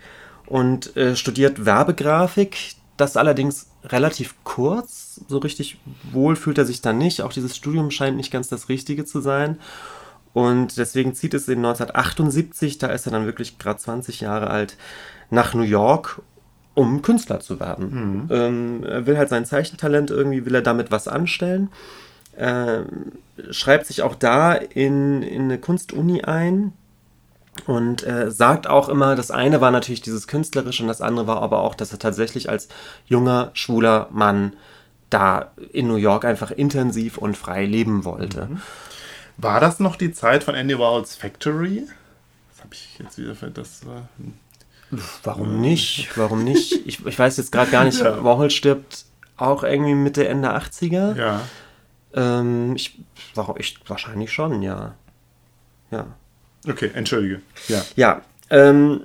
und 0.46 0.96
äh, 0.96 1.14
studiert 1.14 1.64
Werbegrafik. 1.64 2.74
Das 2.96 3.16
allerdings 3.16 3.68
relativ 3.84 4.34
kurz. 4.44 5.20
So 5.28 5.38
richtig 5.38 5.78
wohl 6.12 6.36
fühlt 6.36 6.58
er 6.58 6.64
sich 6.64 6.80
da 6.80 6.92
nicht. 6.92 7.22
Auch 7.22 7.32
dieses 7.32 7.56
Studium 7.56 7.90
scheint 7.90 8.16
nicht 8.16 8.32
ganz 8.32 8.48
das 8.48 8.68
Richtige 8.68 9.04
zu 9.04 9.20
sein. 9.20 9.58
Und 10.32 10.78
deswegen 10.78 11.14
zieht 11.14 11.32
es 11.32 11.46
in 11.46 11.58
1978, 11.58 12.78
da 12.78 12.88
ist 12.88 13.06
er 13.06 13.12
dann 13.12 13.24
wirklich 13.24 13.56
gerade 13.58 13.78
20 13.78 14.20
Jahre 14.20 14.50
alt, 14.50 14.76
nach 15.30 15.54
New 15.54 15.62
York, 15.62 16.22
um 16.74 17.02
Künstler 17.02 17.40
zu 17.40 17.60
werden. 17.60 18.28
Ähm, 18.30 18.84
er 18.84 19.06
will 19.06 19.16
halt 19.16 19.28
sein 19.28 19.46
Zeichentalent 19.46 20.10
irgendwie, 20.10 20.44
will 20.44 20.54
er 20.54 20.62
damit 20.62 20.90
was 20.90 21.08
anstellen 21.08 21.70
ähm, 22.36 23.12
schreibt 23.50 23.86
sich 23.86 24.02
auch 24.02 24.14
da 24.14 24.54
in, 24.54 25.22
in 25.22 25.42
eine 25.42 25.58
Kunstuni 25.58 26.22
ein 26.22 26.72
und 27.66 28.04
äh, 28.04 28.30
sagt 28.30 28.66
auch 28.66 28.88
immer, 28.88 29.14
das 29.14 29.30
eine 29.30 29.60
war 29.60 29.70
natürlich 29.70 30.02
dieses 30.02 30.26
Künstlerische 30.26 30.82
und 30.82 30.88
das 30.88 31.00
andere 31.00 31.26
war 31.26 31.42
aber 31.42 31.60
auch, 31.60 31.74
dass 31.74 31.92
er 31.92 31.98
tatsächlich 31.98 32.48
als 32.48 32.68
junger, 33.06 33.50
schwuler 33.54 34.08
Mann 34.10 34.54
da 35.10 35.52
in 35.72 35.86
New 35.86 35.96
York 35.96 36.24
einfach 36.24 36.50
intensiv 36.50 37.18
und 37.18 37.36
frei 37.36 37.66
leben 37.66 38.04
wollte. 38.04 38.48
War 39.36 39.60
das 39.60 39.78
noch 39.78 39.96
die 39.96 40.12
Zeit 40.12 40.42
von 40.42 40.54
Andy 40.54 40.78
Warhols 40.78 41.14
Factory? 41.14 41.86
Das 42.50 42.64
habe 42.64 42.74
ich 42.74 42.98
jetzt 42.98 43.18
wieder 43.18 43.34
ver... 43.34 43.50
Das 43.50 43.86
war... 43.86 44.08
Warum 45.22 45.60
nicht? 45.60 46.10
Warum 46.16 46.44
nicht? 46.44 46.86
Ich, 46.86 47.04
ich 47.04 47.18
weiß 47.18 47.36
jetzt 47.36 47.52
gerade 47.52 47.70
gar 47.70 47.84
nicht, 47.84 48.00
Ja. 48.02 48.22
Warhol 48.24 48.50
stirbt 48.50 49.06
auch 49.36 49.64
irgendwie 49.64 49.94
Mitte, 49.94 50.28
Ende 50.28 50.54
80er. 50.54 51.16
Ja. 51.16 51.40
Ähm, 52.14 52.76
ich, 52.76 52.98
warum, 53.34 53.56
ich, 53.58 53.78
wahrscheinlich 53.86 54.32
schon, 54.32 54.62
ja. 54.62 54.94
Ja. 55.90 56.06
Okay, 56.68 56.90
entschuldige. 56.94 57.40
Ja. 57.68 57.82
Ja, 57.96 58.22
ähm, 58.50 59.02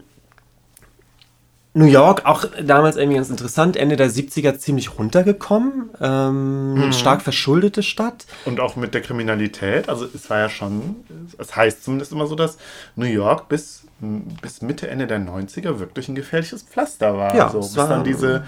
New 1.73 1.85
York, 1.85 2.25
auch 2.25 2.45
damals 2.61 2.97
irgendwie 2.97 3.17
ganz 3.17 3.29
interessant, 3.29 3.77
Ende 3.77 3.95
der 3.95 4.09
70er 4.09 4.57
ziemlich 4.57 4.97
runtergekommen, 4.97 5.91
ähm, 6.01 6.91
stark 6.91 7.21
verschuldete 7.21 7.83
Stadt. 7.83 8.25
Und 8.45 8.59
auch 8.59 8.75
mit 8.75 8.95
der 8.95 9.01
Kriminalität. 9.01 9.87
Also 9.87 10.05
es 10.13 10.29
war 10.29 10.39
ja 10.39 10.49
schon, 10.49 10.97
es 11.37 11.55
heißt 11.55 11.83
zumindest 11.83 12.11
immer 12.11 12.25
so, 12.25 12.35
dass 12.35 12.57
New 12.95 13.05
York 13.05 13.49
bis, 13.49 13.83
bis 14.01 14.61
Mitte, 14.61 14.87
Ende 14.89 15.07
der 15.07 15.19
90er 15.19 15.79
wirklich 15.79 16.07
ein 16.09 16.15
gefährliches 16.15 16.63
Pflaster 16.63 17.17
war. 17.17 17.35
Ja, 17.35 17.49
so, 17.49 17.59
es 17.59 17.67
bis 17.69 17.77
war- 17.77 17.89
dann 17.89 18.03
diese, 18.03 18.43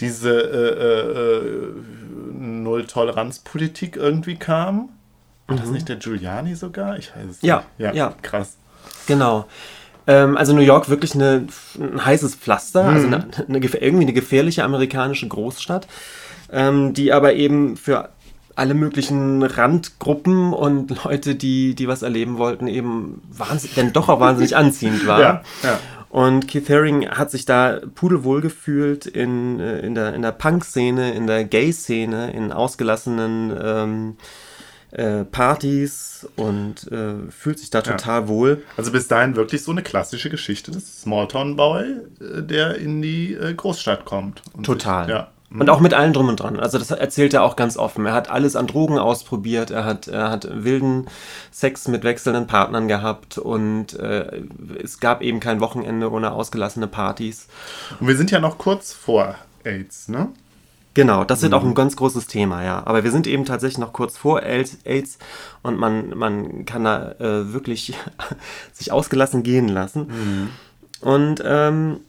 diese 0.00 0.30
äh, 0.30 0.68
äh, 0.82 1.48
äh, 1.68 1.72
Null-Toleranz-Politik 2.62 3.96
irgendwie 3.96 4.36
kam. 4.36 4.90
War 5.48 5.56
das 5.56 5.70
nicht 5.70 5.88
der 5.88 5.96
Giuliani 5.96 6.54
sogar? 6.54 6.96
Ich 6.98 7.14
weiß 7.14 7.26
es 7.30 7.42
Ja, 7.42 7.56
nicht. 7.56 7.66
Ja, 7.78 7.92
ja. 7.92 8.14
krass. 8.22 8.56
Genau. 9.06 9.46
Ähm, 10.06 10.36
also 10.36 10.52
New 10.52 10.62
York 10.62 10.88
wirklich 10.88 11.14
eine, 11.14 11.46
ein 11.78 12.04
heißes 12.04 12.34
Pflaster, 12.36 12.84
also 12.84 13.06
eine, 13.06 13.26
eine, 13.48 13.58
gef- 13.58 13.76
irgendwie 13.78 14.04
eine 14.04 14.12
gefährliche 14.12 14.64
amerikanische 14.64 15.28
Großstadt, 15.28 15.86
ähm, 16.50 16.92
die 16.94 17.12
aber 17.12 17.34
eben 17.34 17.76
für 17.76 18.08
alle 18.54 18.74
möglichen 18.74 19.42
Randgruppen 19.42 20.52
und 20.52 21.04
Leute, 21.04 21.34
die, 21.34 21.74
die 21.74 21.88
was 21.88 22.02
erleben 22.02 22.38
wollten, 22.38 22.66
eben 22.66 23.22
wahnsinnig, 23.30 23.74
denn 23.74 23.92
doch 23.92 24.08
auch 24.08 24.20
wahnsinnig 24.20 24.56
anziehend 24.56 25.06
war. 25.06 25.12
Ja, 25.22 25.42
ja. 25.62 25.78
Und 26.12 26.46
Keith 26.46 26.68
Haring 26.68 27.08
hat 27.08 27.30
sich 27.30 27.46
da 27.46 27.80
pudelwohl 27.94 28.42
gefühlt 28.42 29.06
in, 29.06 29.60
äh, 29.60 29.78
in 29.80 29.94
der, 29.94 30.12
in 30.12 30.20
der 30.20 30.32
Punk-Szene, 30.32 31.14
in 31.14 31.26
der 31.26 31.44
Gay-Szene, 31.44 32.32
in 32.32 32.52
ausgelassenen 32.52 33.56
ähm, 33.62 34.16
äh, 34.90 35.24
Partys 35.24 36.28
und 36.36 36.90
äh, 36.92 37.30
fühlt 37.30 37.58
sich 37.58 37.70
da 37.70 37.80
total 37.80 38.28
wohl. 38.28 38.62
Also 38.76 38.92
bis 38.92 39.08
dahin 39.08 39.36
wirklich 39.36 39.64
so 39.64 39.70
eine 39.70 39.82
klassische 39.82 40.28
Geschichte 40.28 40.70
des 40.70 41.00
Smalltown-Boy, 41.00 41.84
äh, 42.20 42.42
der 42.42 42.76
in 42.76 43.00
die 43.00 43.32
äh, 43.32 43.54
Großstadt 43.54 44.04
kommt. 44.04 44.42
Total. 44.62 45.06
Sich, 45.06 45.14
ja. 45.14 45.31
Und 45.58 45.70
auch 45.70 45.80
mit 45.80 45.94
allem 45.94 46.12
drum 46.12 46.28
und 46.28 46.40
dran. 46.40 46.58
Also 46.58 46.78
das 46.78 46.90
erzählt 46.90 47.34
er 47.34 47.42
auch 47.42 47.56
ganz 47.56 47.76
offen. 47.76 48.06
Er 48.06 48.14
hat 48.14 48.30
alles 48.30 48.56
an 48.56 48.66
Drogen 48.66 48.98
ausprobiert, 48.98 49.70
er 49.70 49.84
hat, 49.84 50.08
er 50.08 50.30
hat 50.30 50.48
wilden 50.50 51.06
Sex 51.50 51.88
mit 51.88 52.04
wechselnden 52.04 52.46
Partnern 52.46 52.88
gehabt 52.88 53.38
und 53.38 53.94
äh, 53.98 54.42
es 54.82 55.00
gab 55.00 55.20
eben 55.20 55.40
kein 55.40 55.60
Wochenende 55.60 56.10
ohne 56.10 56.32
ausgelassene 56.32 56.86
Partys. 56.86 57.48
Und 58.00 58.08
wir 58.08 58.16
sind 58.16 58.30
ja 58.30 58.40
noch 58.40 58.58
kurz 58.58 58.92
vor 58.92 59.36
AIDS, 59.64 60.08
ne? 60.08 60.28
Genau, 60.94 61.24
das 61.24 61.40
wird 61.40 61.54
auch 61.54 61.64
ein 61.64 61.74
ganz 61.74 61.96
großes 61.96 62.26
Thema, 62.26 62.62
ja. 62.62 62.82
Aber 62.84 63.02
wir 63.02 63.10
sind 63.10 63.26
eben 63.26 63.46
tatsächlich 63.46 63.78
noch 63.78 63.94
kurz 63.94 64.18
vor 64.18 64.42
AIDS 64.42 65.18
und 65.62 65.78
man, 65.78 66.10
man 66.16 66.66
kann 66.66 66.84
da 66.84 67.12
äh, 67.12 67.52
wirklich 67.52 67.94
sich 68.72 68.92
ausgelassen 68.92 69.42
gehen 69.42 69.68
lassen. 69.68 70.50
Und 71.00 71.42
ähm, 71.44 72.00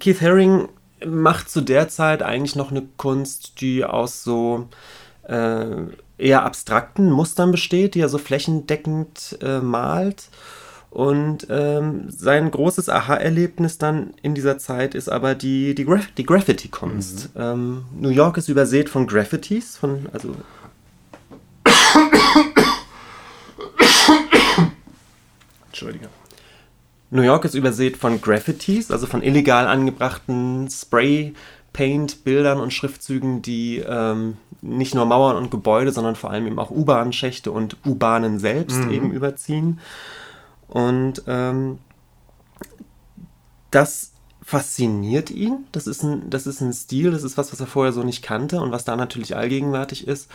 Keith 0.00 0.20
Haring 0.20 0.68
macht 1.04 1.50
zu 1.50 1.60
der 1.60 1.88
Zeit 1.88 2.22
eigentlich 2.22 2.56
noch 2.56 2.70
eine 2.70 2.86
Kunst, 2.96 3.60
die 3.60 3.84
aus 3.84 4.24
so 4.24 4.68
äh, 5.24 5.66
eher 6.18 6.44
abstrakten 6.44 7.10
Mustern 7.10 7.50
besteht, 7.52 7.94
die 7.94 8.00
er 8.00 8.08
so 8.08 8.18
flächendeckend 8.18 9.38
äh, 9.40 9.60
malt. 9.60 10.28
Und 10.90 11.46
ähm, 11.50 12.06
sein 12.08 12.50
großes 12.50 12.88
Aha-Erlebnis 12.88 13.76
dann 13.76 14.14
in 14.22 14.34
dieser 14.34 14.58
Zeit 14.58 14.94
ist 14.94 15.10
aber 15.10 15.34
die, 15.34 15.74
die, 15.74 15.84
Graf 15.84 16.06
die 16.16 16.24
Graffiti-Kunst. 16.24 17.30
Ähm, 17.36 17.84
New 17.94 18.08
York 18.08 18.38
ist 18.38 18.48
übersät 18.48 18.88
von 18.88 19.06
Graffitis, 19.06 19.76
von, 19.76 20.08
also 20.12 20.34
Entschuldige. 25.66 26.08
New 27.10 27.22
York 27.22 27.44
ist 27.44 27.54
übersät 27.54 27.96
von 27.96 28.20
Graffitis, 28.20 28.90
also 28.90 29.06
von 29.06 29.22
illegal 29.22 29.66
angebrachten 29.66 30.68
Spray 30.70 31.34
Paint-Bildern 31.72 32.60
und 32.60 32.72
Schriftzügen, 32.72 33.40
die 33.42 33.78
ähm, 33.78 34.36
nicht 34.62 34.94
nur 34.94 35.04
Mauern 35.04 35.36
und 35.36 35.50
Gebäude, 35.50 35.92
sondern 35.92 36.16
vor 36.16 36.30
allem 36.30 36.46
eben 36.46 36.58
auch 36.58 36.70
U-Bahn-Schächte 36.70 37.52
und 37.52 37.76
U-Bahnen 37.86 38.38
selbst 38.38 38.78
Mhm. 38.78 38.90
eben 38.90 39.12
überziehen. 39.12 39.80
Und 40.66 41.22
ähm, 41.26 41.78
das 43.70 44.12
fasziniert 44.42 45.30
ihn. 45.30 45.66
Das 45.72 45.86
ist, 45.86 46.02
ein, 46.02 46.30
das 46.30 46.46
ist 46.46 46.60
ein 46.62 46.72
Stil, 46.72 47.10
das 47.10 47.22
ist 47.22 47.36
was, 47.36 47.52
was 47.52 47.60
er 47.60 47.66
vorher 47.66 47.92
so 47.92 48.02
nicht 48.02 48.22
kannte 48.22 48.60
und 48.60 48.72
was 48.72 48.84
da 48.84 48.96
natürlich 48.96 49.36
allgegenwärtig 49.36 50.08
ist. 50.08 50.30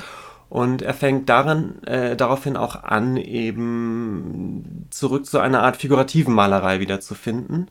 Und 0.53 0.83
er 0.83 0.93
fängt 0.93 1.29
daran, 1.29 1.81
äh, 1.81 2.15
daraufhin 2.15 2.57
auch 2.57 2.83
an, 2.83 3.17
eben 3.17 4.85
zurück 4.91 5.25
zu 5.25 5.39
einer 5.39 5.63
Art 5.63 5.77
figurativen 5.77 6.31
Malerei 6.31 6.79
wieder 6.79 6.99
zu 6.99 7.15
finden. 7.15 7.69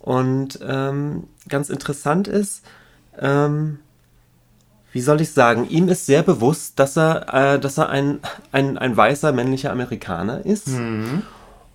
Und 0.00 0.58
ähm, 0.66 1.28
ganz 1.48 1.70
interessant 1.70 2.26
ist, 2.26 2.64
ähm, 3.20 3.78
wie 4.90 5.00
soll 5.00 5.20
ich 5.20 5.30
sagen, 5.30 5.68
ihm 5.70 5.88
ist 5.88 6.06
sehr 6.06 6.24
bewusst, 6.24 6.80
dass 6.80 6.98
er, 6.98 7.32
äh, 7.32 7.60
dass 7.60 7.78
er 7.78 7.88
ein, 7.88 8.18
ein, 8.50 8.78
ein 8.78 8.96
weißer 8.96 9.30
männlicher 9.30 9.70
Amerikaner 9.70 10.44
ist. 10.44 10.70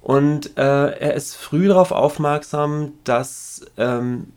Und 0.01 0.57
äh, 0.57 0.89
er 0.89 1.13
ist 1.13 1.37
früh 1.37 1.69
darauf 1.69 1.93
aufmerksam, 1.93 2.91
dass, 3.05 3.61
ähm, 3.77 4.33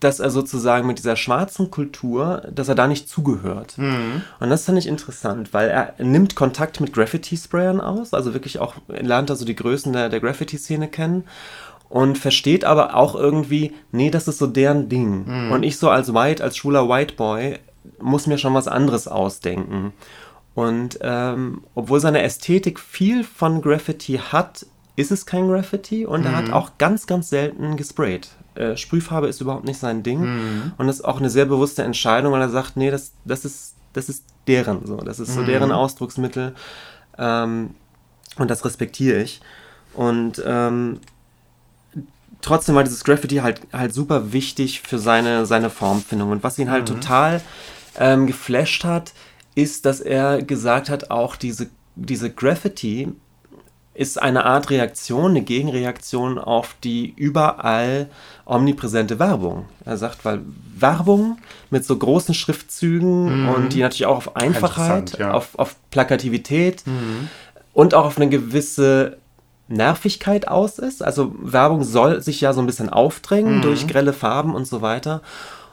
dass 0.00 0.18
er 0.18 0.30
sozusagen 0.30 0.86
mit 0.86 0.98
dieser 0.98 1.16
schwarzen 1.16 1.70
Kultur, 1.70 2.42
dass 2.52 2.68
er 2.68 2.74
da 2.74 2.86
nicht 2.86 3.08
zugehört. 3.08 3.74
Und 4.40 4.50
das 4.50 4.64
fand 4.64 4.78
ich 4.78 4.86
interessant, 4.86 5.52
weil 5.52 5.68
er 5.68 5.94
nimmt 5.98 6.34
Kontakt 6.34 6.80
mit 6.80 6.92
Graffiti-Sprayern 6.92 7.80
aus, 7.80 8.14
also 8.14 8.32
wirklich 8.34 8.58
auch 8.58 8.74
lernt 8.88 9.30
er 9.30 9.36
so 9.36 9.44
die 9.44 9.56
Größen 9.56 9.92
der, 9.92 10.08
der 10.08 10.20
Graffiti-Szene 10.20 10.88
kennen 10.88 11.24
und 11.90 12.18
versteht 12.18 12.64
aber 12.64 12.94
auch 12.96 13.14
irgendwie, 13.14 13.72
nee, 13.92 14.10
das 14.10 14.28
ist 14.28 14.38
so 14.38 14.46
deren 14.46 14.88
Ding. 14.88 15.24
Und 15.52 15.62
ich 15.64 15.76
so 15.76 15.90
als 15.90 16.14
White, 16.14 16.42
als 16.42 16.56
schwuler 16.56 16.88
White 16.88 17.14
Boy, 17.16 17.58
muss 18.00 18.26
mir 18.26 18.38
schon 18.38 18.54
was 18.54 18.68
anderes 18.68 19.08
ausdenken. 19.08 19.92
Und 20.54 20.98
ähm, 21.02 21.62
obwohl 21.74 22.00
seine 22.00 22.22
Ästhetik 22.22 22.80
viel 22.80 23.24
von 23.24 23.60
Graffiti 23.60 24.18
hat, 24.18 24.66
ist 24.96 25.10
es 25.10 25.26
kein 25.26 25.48
Graffiti 25.48 26.06
und 26.06 26.24
er 26.24 26.36
hat 26.36 26.50
auch 26.52 26.72
ganz, 26.78 27.06
ganz 27.06 27.30
selten 27.30 27.76
gesprayt. 27.76 28.28
Äh, 28.54 28.76
Sprühfarbe 28.76 29.28
ist 29.28 29.40
überhaupt 29.40 29.64
nicht 29.64 29.78
sein 29.78 30.02
Ding. 30.02 30.72
Und 30.76 30.86
das 30.86 30.96
ist 30.96 31.04
auch 31.04 31.18
eine 31.18 31.30
sehr 31.30 31.46
bewusste 31.46 31.82
Entscheidung, 31.82 32.32
weil 32.32 32.40
er 32.40 32.48
sagt, 32.48 32.76
nee, 32.76 32.90
das, 32.90 33.12
das, 33.24 33.44
ist, 33.44 33.74
das 33.92 34.08
ist 34.08 34.24
deren 34.46 34.86
so, 34.86 34.96
das 34.98 35.20
ist 35.20 35.34
so 35.34 35.42
deren 35.44 35.72
Ausdrucksmittel 35.72 36.54
ähm, 37.18 37.70
und 38.36 38.50
das 38.50 38.64
respektiere 38.64 39.22
ich. 39.22 39.40
Und 39.94 40.42
ähm, 40.44 41.00
trotzdem 42.40 42.74
war 42.74 42.84
dieses 42.84 43.04
Graffiti 43.04 43.36
halt, 43.36 43.60
halt 43.72 43.94
super 43.94 44.32
wichtig 44.32 44.80
für 44.80 44.98
seine, 44.98 45.46
seine 45.46 45.70
Formfindung. 45.70 46.30
Und 46.30 46.42
was 46.42 46.58
ihn 46.58 46.70
halt 46.70 46.86
total 46.88 47.40
ähm, 47.98 48.26
geflasht 48.26 48.84
hat, 48.84 49.12
ist, 49.54 49.84
dass 49.84 50.00
er 50.00 50.42
gesagt 50.42 50.88
hat, 50.88 51.10
auch 51.10 51.36
diese, 51.36 51.68
diese 51.96 52.30
Graffiti 52.30 53.12
ist 53.92 54.22
eine 54.22 54.44
Art 54.44 54.70
Reaktion, 54.70 55.32
eine 55.32 55.42
Gegenreaktion 55.42 56.38
auf 56.38 56.76
die 56.82 57.12
überall 57.16 58.08
omnipräsente 58.46 59.18
Werbung. 59.18 59.66
Er 59.84 59.96
sagt, 59.96 60.24
weil 60.24 60.40
Werbung 60.76 61.38
mit 61.70 61.84
so 61.84 61.96
großen 61.96 62.34
Schriftzügen 62.34 63.48
und 63.48 63.72
die 63.72 63.80
natürlich 63.80 64.06
auch 64.06 64.16
auf 64.16 64.36
Einfachheit, 64.36 65.18
ja. 65.18 65.32
auf, 65.32 65.58
auf 65.58 65.76
Plakativität 65.90 66.84
und 67.72 67.94
auch 67.94 68.06
auf 68.06 68.16
eine 68.16 68.28
gewisse 68.28 69.18
Nervigkeit 69.68 70.48
aus 70.48 70.78
ist. 70.78 71.02
Also 71.02 71.34
Werbung 71.40 71.84
soll 71.84 72.22
sich 72.22 72.40
ja 72.40 72.52
so 72.52 72.60
ein 72.60 72.66
bisschen 72.66 72.90
aufdrängen 72.90 73.62
durch 73.62 73.86
grelle 73.86 74.12
Farben 74.12 74.54
und 74.54 74.66
so 74.66 74.82
weiter. 74.82 75.22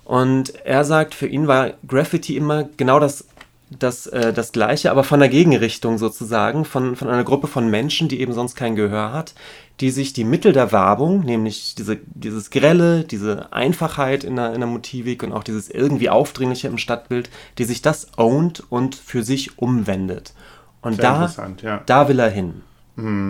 Und 0.04 0.56
er 0.64 0.86
sagt, 0.86 1.14
für 1.14 1.28
ihn 1.28 1.48
war 1.48 1.72
Graffiti 1.86 2.38
immer 2.38 2.64
genau 2.78 3.00
das, 3.00 3.26
das, 3.70 4.08
äh, 4.08 4.34
das 4.34 4.52
Gleiche, 4.52 4.92
aber 4.92 5.04
von 5.04 5.20
der 5.20 5.30
Gegenrichtung 5.30 5.98
sozusagen, 5.98 6.66
von, 6.66 6.96
von 6.96 7.10
einer 7.10 7.24
Gruppe 7.24 7.48
von 7.48 7.70
Menschen, 7.70 8.08
die 8.08 8.22
eben 8.22 8.34
sonst 8.34 8.56
kein 8.56 8.76
Gehör 8.76 9.12
hat, 9.12 9.34
die 9.80 9.92
sich 9.92 10.14
die 10.14 10.24
Mittel 10.24 10.54
der 10.54 10.72
Werbung, 10.72 11.22
nämlich 11.22 11.76
diese, 11.76 11.98
dieses 12.06 12.50
Grelle, 12.50 13.04
diese 13.04 13.52
Einfachheit 13.54 14.24
in 14.24 14.38
der, 14.38 14.54
in 14.54 14.62
der 14.62 14.70
Motivik 14.70 15.22
und 15.24 15.34
auch 15.34 15.44
dieses 15.44 15.70
irgendwie 15.70 16.10
Aufdringliche 16.10 16.68
im 16.68 16.78
Stadtbild, 16.78 17.30
die 17.58 17.66
sich 17.66 17.82
das 17.82 18.08
ownt 18.18 18.64
und 18.70 18.96
für 18.96 19.24
sich 19.24 19.60
umwendet. 19.60 20.34
Und 20.82 20.96
Sehr 20.96 21.04
da, 21.04 21.52
ja. 21.62 21.82
da 21.86 22.08
will 22.08 22.20
er 22.20 22.30
hin. 22.30 22.62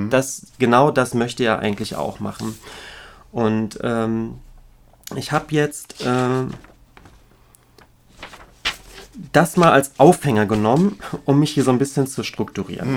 Das, 0.10 0.47
genau 0.60 0.91
das 0.91 1.13
möchte 1.13 1.43
er 1.43 1.60
eigentlich 1.60 1.95
auch 1.95 2.19
machen. 2.21 2.58
Und 3.34 3.80
ähm, 3.84 4.36
ich 5.15 5.32
habe 5.34 5.47
jetzt 5.50 6.04
ähm, 6.06 6.52
das 9.34 9.58
mal 9.58 9.71
als 9.71 9.99
Aufhänger 9.99 10.45
genommen, 10.45 10.99
um 11.25 11.39
mich 11.39 11.51
hier 11.51 11.63
so 11.63 11.71
ein 11.71 11.80
bisschen 11.80 12.08
zu 12.08 12.23
strukturieren. 12.23 12.89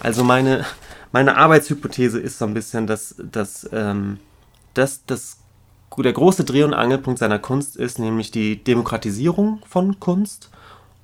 Also 0.00 0.24
meine, 0.24 0.64
meine 1.12 1.36
Arbeitshypothese 1.36 2.18
ist 2.18 2.38
so 2.38 2.44
ein 2.44 2.54
bisschen, 2.54 2.86
dass, 2.86 3.14
dass, 3.18 3.68
ähm, 3.72 4.18
dass, 4.74 5.04
dass 5.06 5.38
der 5.98 6.12
große 6.12 6.44
Dreh- 6.44 6.64
und 6.64 6.74
Angelpunkt 6.74 7.18
seiner 7.18 7.38
Kunst 7.38 7.76
ist, 7.76 7.98
nämlich 7.98 8.30
die 8.30 8.62
Demokratisierung 8.62 9.60
von 9.68 10.00
Kunst 10.00 10.50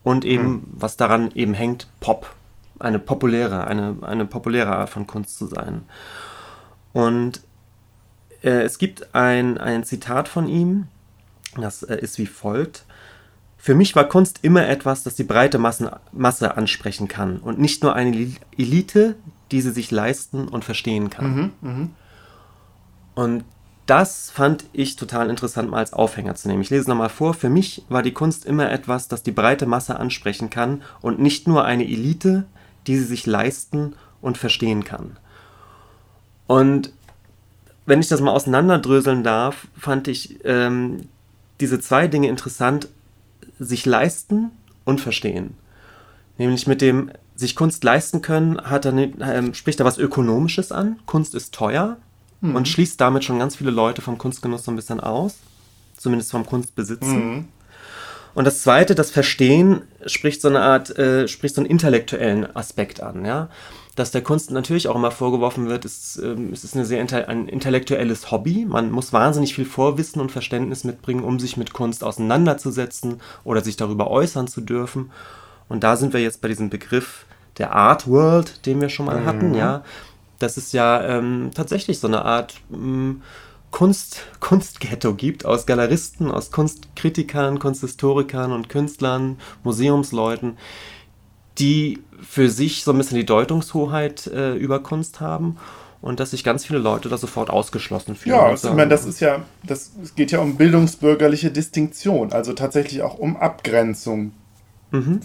und 0.03 0.25
eben, 0.25 0.67
was 0.73 0.97
daran 0.97 1.31
eben 1.35 1.55
hängt, 1.55 1.89
Pop. 2.01 2.35
Eine 2.79 2.99
populäre, 2.99 3.67
eine, 3.67 3.97
eine 4.03 4.25
populäre 4.25 4.77
Art 4.77 4.91
von 4.91 5.07
Kunst 5.07 5.37
zu 5.37 5.47
sein. 5.47 5.83
Und 6.93 7.43
äh, 8.43 8.63
es 8.63 8.79
gibt 8.79 9.15
ein, 9.15 9.59
ein 9.59 9.85
Zitat 9.85 10.29
von 10.29 10.49
ihm, 10.49 10.87
das 11.57 11.83
äh, 11.83 11.97
ist 11.97 12.19
wie 12.19 12.27
folgt. 12.27 12.85
Für 13.61 13.75
mich 13.75 13.95
war 13.97 14.05
Kunst 14.05 14.39
immer 14.43 14.67
etwas, 14.69 15.03
das 15.03 15.17
die 15.17 15.25
breite 15.25 15.59
Massen, 15.59 15.91
Masse 16.13 16.57
ansprechen 16.57 17.09
kann 17.09 17.39
und 17.39 17.59
nicht 17.59 17.83
nur 17.83 17.95
eine 17.95 18.13
Li- 18.13 18.37
Elite, 18.57 19.17
die 19.51 19.61
sie 19.61 19.73
sich 19.73 19.91
leisten 19.91 20.47
und 20.49 20.65
verstehen 20.65 21.11
kann. 21.11 21.53
Und 23.15 23.45
das 23.87 24.31
fand 24.31 24.65
ich 24.73 24.97
total 24.97 25.29
interessant 25.29 25.71
mal 25.71 25.79
als 25.79 25.93
Aufhänger 25.93 26.35
zu 26.35 26.47
nehmen. 26.49 26.61
Ich 26.63 26.71
lese 26.71 26.83
es 26.83 26.89
nochmal 26.89 27.09
vor. 27.09 27.35
Für 27.35 27.49
mich 27.49 27.85
war 27.89 28.03
die 28.03 28.13
Kunst 28.13 28.45
immer 28.45 28.71
etwas, 28.71 29.09
das 29.09 29.23
die 29.23 29.33
breite 29.33 29.67
Masse 29.67 29.99
ansprechen 29.99 30.51
kann 30.51 30.83
und 31.01 31.19
nicht 31.19 31.49
nur 31.49 31.65
eine 31.65 31.85
Elite, 31.85 32.45
die 32.87 32.97
sie 32.97 33.05
sich 33.05 33.27
leisten 33.27 33.95
und 34.21 34.39
verstehen 34.39 34.85
kann. 34.85 35.17
Und 36.47 36.93
wenn 37.87 38.01
ich 38.01 38.09
das 38.09 38.21
mal 38.21 38.33
auseinanderdröseln 38.33 39.25
darf, 39.25 39.67
fand 39.77 40.07
ich 40.09 40.39
ähm, 40.45 41.09
diese 41.61 41.81
zwei 41.81 42.07
Dinge 42.09 42.29
interessant, 42.29 42.89
sich 43.59 43.87
leisten 43.87 44.51
und 44.85 45.01
verstehen. 45.01 45.55
Nämlich 46.39 46.67
mit 46.67 46.81
dem 46.81 47.11
sich 47.35 47.55
Kunst 47.55 47.85
leisten 47.85 48.23
können, 48.23 48.61
hat 48.61 48.85
er, 48.85 48.93
ähm, 48.97 49.55
spricht 49.55 49.81
er 49.81 49.87
was 49.87 49.99
Ökonomisches 49.99 50.73
an. 50.73 50.99
Kunst 51.07 51.35
ist 51.35 51.55
teuer 51.55 51.97
und 52.55 52.69
schließt 52.69 53.01
damit 53.01 53.25
schon 53.25 53.39
ganz 53.39 53.57
viele 53.57 53.71
Leute 53.71 54.03
vom 54.03 54.19
Kunstgenuss 54.19 54.65
so 54.65 54.73
ein 54.73 54.77
bisschen 54.77 55.01
aus. 55.01 55.37
Zumindest 55.97 56.31
vom 56.31 56.47
Kunstbesitzen. 56.47 57.49
Und 58.35 58.45
das 58.45 58.63
zweite, 58.63 58.95
das 58.95 59.11
Verstehen, 59.11 59.83
spricht 60.07 60.41
so 60.41 60.49
eine 60.49 60.61
Art, 60.61 60.97
äh, 60.97 61.27
spricht 61.27 61.57
so 61.57 61.61
einen 61.61 61.71
intellektuellen 61.71 62.55
Aspekt 62.55 63.03
an, 63.03 63.25
ja. 63.25 63.49
Dass 63.99 64.13
der 64.13 64.23
Kunst 64.23 64.53
natürlich 64.53 64.87
auch 64.87 64.95
immer 64.95 65.11
vorgeworfen 65.11 65.69
wird, 65.69 65.85
ist, 65.85 66.19
ähm, 66.23 66.53
es 66.53 66.63
ist 66.63 66.77
eine 66.77 66.85
sehr 66.85 67.01
ein 67.29 67.49
intellektuelles 67.49 68.31
Hobby. 68.31 68.65
Man 68.65 68.93
muss 68.93 69.13
wahnsinnig 69.13 69.57
viel 69.57 69.65
Vorwissen 69.65 70.23
und 70.23 70.31
Verständnis 70.31 70.85
mitbringen, 70.85 71.25
um 71.25 71.41
sich 71.41 71.57
mit 71.57 71.73
Kunst 71.73 72.05
auseinanderzusetzen 72.05 73.21
oder 73.43 73.61
sich 73.61 73.77
darüber 73.77 74.09
äußern 74.09 74.47
zu 74.47 74.61
dürfen. 74.61 75.11
Und 75.69 75.83
da 75.83 75.97
sind 75.97 76.13
wir 76.13 76.21
jetzt 76.21 76.41
bei 76.41 76.47
diesem 76.47 76.71
Begriff 76.71 77.27
der 77.59 77.73
Art 77.73 78.07
World, 78.07 78.67
den 78.67 78.81
wir 78.81 78.89
schon 78.89 79.07
mal 79.07 79.25
hatten, 79.25 79.55
ja. 79.55 79.83
Dass 80.39 80.57
es 80.57 80.71
ja 80.71 81.03
ähm, 81.03 81.51
tatsächlich 81.53 81.99
so 81.99 82.07
eine 82.07 82.25
Art 82.25 82.55
ähm, 82.73 83.23
Kunst, 83.73 84.29
Kunstghetto 84.39 85.15
gibt 85.15 85.45
aus 85.45 85.67
Galeristen, 85.67 86.31
aus 86.31 86.53
Kunstkritikern, 86.53 87.59
Kunsthistorikern 87.59 88.53
und 88.53 88.69
Künstlern, 88.69 89.39
Museumsleuten, 89.65 90.57
die 91.59 92.01
für 92.23 92.51
sich 92.51 92.85
so 92.85 92.93
ein 92.93 92.99
bisschen 92.99 93.17
die 93.17 93.27
Deutungshoheit 93.27 94.27
äh, 94.29 94.55
über 94.55 94.81
Kunst 94.81 95.21
haben 95.21 95.57
und 96.01 96.21
dass 96.21 96.31
sich 96.31 96.45
ganz 96.45 96.65
viele 96.65 96.79
Leute 96.79 97.09
da 97.09 97.17
sofort 97.17 97.51
ausgeschlossen 97.51 98.17
fühlen. 98.17 98.37
Ja, 98.37 98.49
und 98.49 98.55
ich 98.55 98.73
meine, 98.73 98.89
das 98.89 99.05
ist 99.05 99.21
ja, 99.21 99.45
das, 99.65 99.93
es 100.03 100.15
geht 100.15 100.31
ja 100.31 100.41
um 100.41 100.57
bildungsbürgerliche 100.57 101.51
Distinktion, 101.51 102.33
also 102.33 102.53
tatsächlich 102.53 103.03
auch 103.03 103.19
um 103.19 103.37
Abgrenzung 103.37 104.33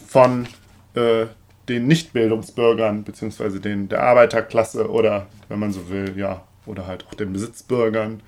von 0.08 0.48
äh, 0.96 1.28
den 1.70 1.88
Nichtbildungsbürgern, 1.88 3.04
beziehungsweise 3.04 3.60
den 3.60 3.88
der 3.88 4.04
Arbeiterklasse 4.04 4.90
oder, 4.90 5.28
wenn 5.48 5.60
man 5.60 5.72
so 5.72 5.90
will, 5.90 6.14
ja, 6.18 6.44
oder 6.66 6.88
halt 6.88 7.06
auch 7.08 7.14
den 7.14 7.34
Besitzbürgern. 7.34 8.22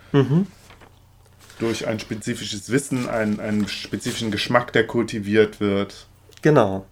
Durch 1.60 1.88
ein 1.88 2.00
spezifisches 2.00 2.70
Wissen, 2.70 3.10
einen, 3.10 3.40
einen 3.40 3.68
spezifischen 3.68 4.32
Geschmack, 4.32 4.74
der 4.74 4.88
kultiviert 4.88 5.60
wird. 5.60 6.08
Genau. 6.42 6.86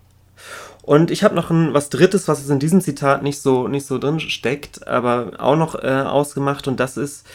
Und 0.83 1.11
ich 1.11 1.23
habe 1.23 1.33
noch 1.33 1.49
ein, 1.49 1.73
was 1.73 1.89
Drittes, 1.89 2.27
was 2.27 2.43
es 2.43 2.49
in 2.49 2.59
diesem 2.59 2.81
Zitat 2.81 3.23
nicht 3.23 3.41
so, 3.41 3.69
nicht 3.69 3.85
so 3.85 3.97
drin 3.97 4.19
steckt, 4.19 4.85
aber 4.85 5.31
auch 5.39 5.55
noch 5.55 5.75
äh, 5.75 5.87
ausgemacht. 5.87 6.67
Und 6.67 6.79
das 6.79 6.97
ist 6.97 7.25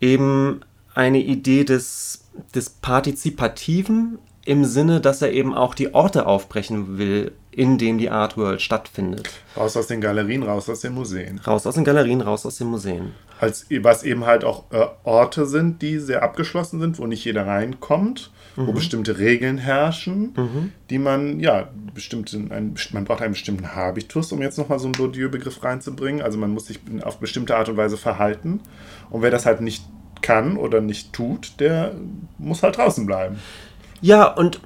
eben 0.00 0.60
eine 0.94 1.20
Idee 1.20 1.62
des, 1.62 2.24
des 2.54 2.70
Partizipativen 2.70 4.18
im 4.44 4.64
Sinne, 4.64 5.00
dass 5.00 5.22
er 5.22 5.30
eben 5.30 5.54
auch 5.54 5.76
die 5.76 5.94
Orte 5.94 6.26
aufbrechen 6.26 6.98
will, 6.98 7.30
in 7.52 7.78
denen 7.78 7.98
die 7.98 8.10
Art 8.10 8.36
World 8.36 8.60
stattfindet. 8.60 9.28
Raus 9.56 9.76
aus 9.76 9.86
den 9.86 10.00
Galerien, 10.00 10.42
raus 10.42 10.68
aus 10.68 10.80
den 10.80 10.94
Museen. 10.94 11.38
Raus 11.46 11.66
aus 11.66 11.76
den 11.76 11.84
Galerien, 11.84 12.20
raus 12.20 12.46
aus 12.46 12.56
den 12.56 12.68
Museen. 12.68 13.14
Als, 13.38 13.66
was 13.82 14.02
eben 14.02 14.26
halt 14.26 14.42
auch 14.42 14.64
äh, 14.72 14.86
Orte 15.04 15.46
sind, 15.46 15.82
die 15.82 16.00
sehr 16.00 16.24
abgeschlossen 16.24 16.80
sind, 16.80 16.98
wo 16.98 17.06
nicht 17.06 17.24
jeder 17.24 17.46
reinkommt, 17.46 18.32
wo 18.66 18.72
bestimmte 18.72 19.18
Regeln 19.18 19.58
herrschen, 19.58 20.34
die 20.90 20.98
man, 20.98 21.40
ja, 21.40 21.68
bestimmte, 21.94 22.36
ein, 22.50 22.74
man 22.92 23.04
braucht 23.04 23.22
einen 23.22 23.32
bestimmten 23.32 23.74
Habitus, 23.74 24.32
um 24.32 24.42
jetzt 24.42 24.58
nochmal 24.58 24.78
so 24.78 24.86
einen 24.86 24.92
Bourdieu-Begriff 24.92 25.62
reinzubringen. 25.62 26.22
Also 26.22 26.38
man 26.38 26.50
muss 26.50 26.66
sich 26.66 26.80
auf 27.02 27.18
bestimmte 27.18 27.56
Art 27.56 27.68
und 27.68 27.76
Weise 27.76 27.96
verhalten. 27.96 28.60
Und 29.10 29.22
wer 29.22 29.30
das 29.30 29.46
halt 29.46 29.60
nicht 29.60 29.84
kann 30.22 30.56
oder 30.56 30.80
nicht 30.80 31.12
tut, 31.12 31.60
der 31.60 31.94
muss 32.38 32.62
halt 32.62 32.76
draußen 32.76 33.06
bleiben. 33.06 33.36
Ja, 34.00 34.26
und 34.26 34.60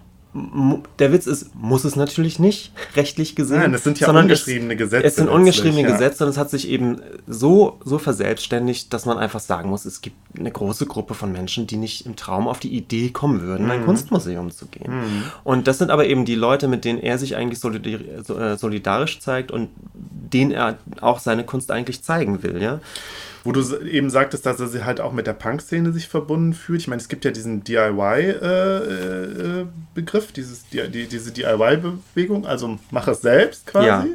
der 0.98 1.12
Witz 1.12 1.26
ist, 1.26 1.54
muss 1.54 1.84
es 1.84 1.94
natürlich 1.94 2.38
nicht, 2.38 2.72
rechtlich 2.96 3.36
gesehen. 3.36 3.58
Nein, 3.58 3.72
das 3.72 3.84
sind 3.84 4.00
ja 4.00 4.08
ungeschriebene 4.10 4.74
es, 4.74 4.78
Gesetze 4.78 5.06
Es 5.06 5.16
sind 5.16 5.28
ungeschriebene 5.28 5.82
ja. 5.82 5.92
Gesetze 5.92 6.24
und 6.24 6.30
es 6.30 6.38
hat 6.38 6.48
sich 6.48 6.68
eben 6.68 7.00
so, 7.26 7.78
so 7.84 7.98
verselbstständigt, 7.98 8.92
dass 8.94 9.04
man 9.04 9.18
einfach 9.18 9.40
sagen 9.40 9.68
muss, 9.68 9.84
es 9.84 10.00
gibt 10.00 10.16
eine 10.38 10.50
große 10.50 10.86
Gruppe 10.86 11.14
von 11.14 11.32
Menschen, 11.32 11.66
die 11.66 11.76
nicht 11.76 12.06
im 12.06 12.16
Traum 12.16 12.48
auf 12.48 12.60
die 12.60 12.74
Idee 12.74 13.10
kommen 13.10 13.42
würden, 13.42 13.62
in 13.62 13.66
Mhm. 13.66 13.70
ein 13.70 13.84
Kunstmuseum 13.84 14.50
zu 14.50 14.66
gehen. 14.66 14.92
Und 15.44 15.68
das 15.68 15.78
sind 15.78 15.90
aber 15.90 16.06
eben 16.06 16.24
die 16.24 16.34
Leute, 16.34 16.66
mit 16.66 16.84
denen 16.84 16.98
er 16.98 17.18
sich 17.18 17.36
eigentlich 17.36 17.62
äh, 17.62 18.56
solidarisch 18.56 19.20
zeigt 19.20 19.50
und 19.50 19.68
denen 19.92 20.50
er 20.50 20.78
auch 21.00 21.18
seine 21.18 21.44
Kunst 21.44 21.70
eigentlich 21.70 22.02
zeigen 22.02 22.42
will, 22.42 22.62
ja. 22.62 22.80
Wo 23.44 23.50
du 23.50 23.60
eben 23.80 24.08
sagtest, 24.08 24.46
dass 24.46 24.60
er 24.60 24.68
sich 24.68 24.84
halt 24.84 25.00
auch 25.00 25.12
mit 25.12 25.26
der 25.26 25.32
Punk-Szene 25.32 25.92
sich 25.92 26.06
verbunden 26.06 26.52
fühlt. 26.54 26.80
Ich 26.80 26.88
meine, 26.88 27.02
es 27.02 27.08
gibt 27.08 27.24
ja 27.24 27.32
diesen 27.32 27.64
DIY-Begriff, 27.64 28.32
dieses, 30.30 30.68
die, 30.68 30.88
die, 30.88 31.08
diese 31.08 31.32
DIY-Bewegung, 31.32 32.46
also 32.46 32.78
mach 32.90 33.08
es 33.08 33.20
selbst 33.20 33.66
quasi. 33.66 33.86
Ja. 33.86 34.06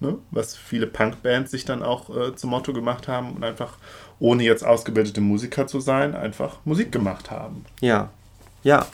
Ne? 0.00 0.18
Was 0.30 0.56
viele 0.56 0.86
Punk-Bands 0.86 1.52
sich 1.52 1.64
dann 1.64 1.82
auch 1.82 2.10
äh, 2.14 2.34
zum 2.34 2.50
Motto 2.50 2.72
gemacht 2.72 3.08
haben 3.08 3.32
und 3.32 3.44
einfach, 3.44 3.78
ohne 4.18 4.42
jetzt 4.42 4.66
ausgebildete 4.66 5.20
Musiker 5.20 5.66
zu 5.66 5.80
sein, 5.80 6.14
einfach 6.14 6.58
Musik 6.64 6.90
gemacht 6.92 7.30
haben. 7.30 7.64
Ja, 7.80 8.10
ja. 8.62 8.86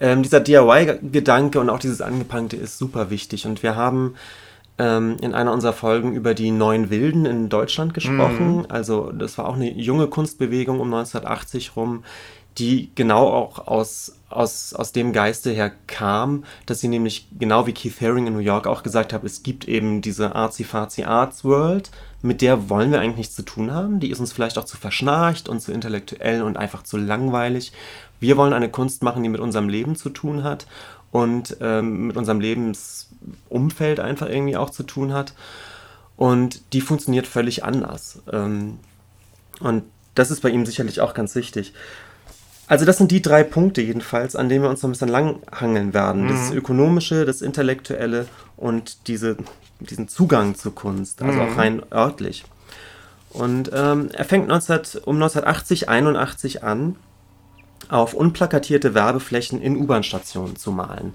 Ähm, 0.00 0.22
dieser 0.22 0.40
DIY-Gedanke 0.40 1.58
und 1.58 1.70
auch 1.70 1.80
dieses 1.80 2.00
Angepankte 2.00 2.56
ist 2.56 2.78
super 2.78 3.10
wichtig. 3.10 3.46
Und 3.46 3.64
wir 3.64 3.74
haben 3.74 4.14
ähm, 4.78 5.16
in 5.20 5.34
einer 5.34 5.52
unserer 5.52 5.72
Folgen 5.72 6.14
über 6.14 6.34
die 6.34 6.50
Neuen 6.50 6.90
Wilden 6.90 7.26
in 7.26 7.48
Deutschland 7.48 7.94
gesprochen. 7.94 8.66
Also 8.68 9.12
das 9.12 9.38
war 9.38 9.48
auch 9.48 9.56
eine 9.56 9.72
junge 9.72 10.06
Kunstbewegung 10.06 10.80
um 10.80 10.92
1980 10.92 11.76
rum, 11.76 12.04
die 12.58 12.90
genau 12.94 13.28
auch 13.28 13.66
aus, 13.66 14.16
aus, 14.30 14.74
aus 14.74 14.92
dem 14.92 15.12
Geiste 15.12 15.50
her 15.50 15.72
kam, 15.86 16.44
dass 16.66 16.80
sie 16.80 16.88
nämlich 16.88 17.28
genau 17.38 17.66
wie 17.66 17.72
Keith 17.72 18.00
Haring 18.00 18.26
in 18.26 18.34
New 18.34 18.40
York 18.40 18.66
auch 18.66 18.82
gesagt 18.82 19.12
hat, 19.12 19.24
es 19.24 19.42
gibt 19.42 19.68
eben 19.68 20.00
diese 20.00 20.34
artsy-fartsy 20.34 21.04
Arts 21.04 21.44
World, 21.44 21.90
mit 22.20 22.42
der 22.42 22.68
wollen 22.68 22.90
wir 22.90 23.00
eigentlich 23.00 23.16
nichts 23.16 23.36
zu 23.36 23.42
tun 23.42 23.72
haben. 23.72 24.00
Die 24.00 24.10
ist 24.10 24.18
uns 24.18 24.32
vielleicht 24.32 24.58
auch 24.58 24.64
zu 24.64 24.76
verschnarcht 24.76 25.48
und 25.48 25.60
zu 25.60 25.70
intellektuell 25.70 26.42
und 26.42 26.56
einfach 26.56 26.82
zu 26.82 26.96
langweilig. 26.96 27.72
Wir 28.18 28.36
wollen 28.36 28.52
eine 28.52 28.68
Kunst 28.68 29.04
machen, 29.04 29.22
die 29.22 29.28
mit 29.28 29.40
unserem 29.40 29.68
Leben 29.68 29.94
zu 29.94 30.10
tun 30.10 30.42
hat 30.42 30.66
und 31.12 31.56
ähm, 31.60 32.08
mit 32.08 32.16
unserem 32.16 32.40
Lebensumfeld 33.20 34.00
einfach 34.00 34.28
irgendwie 34.28 34.56
auch 34.56 34.70
zu 34.70 34.82
tun 34.82 35.12
hat. 35.12 35.34
Und 36.16 36.72
die 36.72 36.80
funktioniert 36.80 37.26
völlig 37.26 37.64
anders. 37.64 38.20
Ähm, 38.32 38.78
und 39.60 39.84
das 40.14 40.30
ist 40.30 40.40
bei 40.40 40.50
ihm 40.50 40.66
sicherlich 40.66 41.00
auch 41.00 41.14
ganz 41.14 41.34
wichtig. 41.34 41.74
Also 42.66 42.84
das 42.84 42.98
sind 42.98 43.10
die 43.10 43.22
drei 43.22 43.44
Punkte 43.44 43.80
jedenfalls, 43.80 44.36
an 44.36 44.48
denen 44.48 44.62
wir 44.62 44.68
uns 44.68 44.82
noch 44.82 44.88
ein 44.88 44.92
bisschen 44.92 45.08
langhangeln 45.08 45.94
werden. 45.94 46.28
Das 46.28 46.50
Ökonomische, 46.50 47.24
das 47.24 47.40
Intellektuelle 47.40 48.26
und 48.56 49.08
diese, 49.08 49.36
diesen 49.80 50.08
Zugang 50.08 50.54
zur 50.54 50.74
Kunst, 50.74 51.22
also 51.22 51.40
auch 51.40 51.56
rein 51.56 51.82
örtlich. 51.90 52.44
Und 53.30 53.70
ähm, 53.72 54.10
er 54.12 54.24
fängt 54.24 54.48
19, 54.48 55.02
um 55.04 55.16
1980, 55.16 55.88
81 55.88 56.62
an, 56.64 56.96
auf 57.88 58.12
unplakatierte 58.12 58.92
Werbeflächen 58.92 59.62
in 59.62 59.76
U-Bahn-Stationen 59.76 60.56
zu 60.56 60.72
malen. 60.72 61.14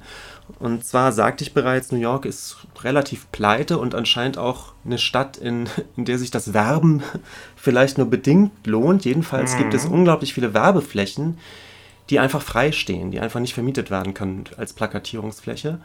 Und 0.59 0.85
zwar 0.85 1.11
sagte 1.11 1.43
ich 1.43 1.53
bereits, 1.53 1.91
New 1.91 1.99
York 1.99 2.25
ist 2.25 2.57
relativ 2.81 3.31
pleite 3.31 3.77
und 3.77 3.95
anscheinend 3.95 4.37
auch 4.37 4.73
eine 4.85 4.97
Stadt, 4.97 5.37
in, 5.37 5.69
in 5.97 6.05
der 6.05 6.17
sich 6.17 6.31
das 6.31 6.53
Werben 6.53 7.01
vielleicht 7.55 7.97
nur 7.97 8.09
bedingt 8.09 8.51
lohnt. 8.65 9.05
Jedenfalls 9.05 9.57
gibt 9.57 9.73
es 9.73 9.85
unglaublich 9.85 10.33
viele 10.33 10.53
Werbeflächen, 10.53 11.37
die 12.09 12.19
einfach 12.19 12.41
frei 12.41 12.71
stehen, 12.71 13.11
die 13.11 13.19
einfach 13.19 13.39
nicht 13.39 13.53
vermietet 13.53 13.89
werden 13.89 14.13
können 14.13 14.43
als 14.57 14.73
Plakatierungsfläche. 14.73 15.79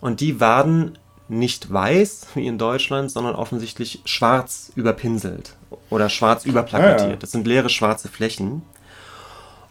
Und 0.00 0.20
die 0.20 0.40
werden 0.40 0.98
nicht 1.28 1.70
weiß, 1.70 2.28
wie 2.34 2.46
in 2.46 2.56
Deutschland, 2.56 3.10
sondern 3.10 3.34
offensichtlich 3.34 4.00
schwarz 4.06 4.72
überpinselt 4.76 5.54
oder 5.90 6.08
schwarz 6.08 6.46
überplakatiert. 6.46 7.00
Ah, 7.00 7.10
ja. 7.10 7.16
Das 7.16 7.32
sind 7.32 7.46
leere 7.46 7.68
schwarze 7.68 8.08
Flächen. 8.08 8.62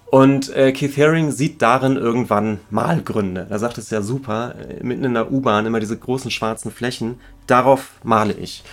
Und 0.10 0.56
äh, 0.56 0.72
Keith 0.72 0.98
Haring 0.98 1.32
sieht 1.32 1.62
darin 1.62 1.98
irgendwann 1.98 2.60
Malgründe. 2.70 3.48
Er 3.50 3.60
sagt 3.60 3.78
es 3.78 3.90
ja 3.90 4.02
super, 4.02 4.56
äh, 4.56 4.84
mitten 4.84 5.04
in 5.04 5.14
der 5.14 5.32
U-Bahn 5.32 5.66
immer 5.66 5.82
diese 5.82 5.98
großen 5.98 6.32
schwarzen 6.32 6.72
Flächen, 6.72 7.20
darauf 7.46 7.92
male 8.04 8.34
ich. 8.34 8.64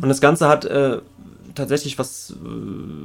Und 0.00 0.08
das 0.08 0.20
Ganze 0.20 0.48
hat 0.48 0.64
äh, 0.64 0.98
tatsächlich 1.54 1.98
was, 1.98 2.30
äh, 2.30 2.36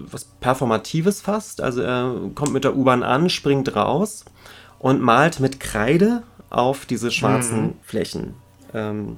was 0.10 0.24
Performatives 0.24 1.22
fast. 1.22 1.60
Also 1.60 1.82
er 1.82 2.16
kommt 2.36 2.54
mit 2.54 2.64
der 2.64 2.76
U-Bahn 2.76 3.04
an, 3.04 3.30
springt 3.30 3.76
raus 3.76 4.24
und 4.80 5.02
malt 5.02 5.42
mit 5.42 5.60
Kreide 5.60 6.24
auf 6.50 6.86
diese 6.86 7.12
schwarzen 7.12 7.76
Flächen. 7.84 8.36
Ähm, 8.74 9.18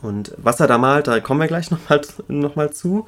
und 0.00 0.34
was 0.36 0.60
er 0.60 0.68
da 0.68 0.78
malt, 0.78 1.08
da 1.08 1.18
kommen 1.20 1.40
wir 1.40 1.48
gleich 1.48 1.70
nochmal 1.70 2.02
noch 2.28 2.54
mal 2.54 2.72
zu. 2.72 3.06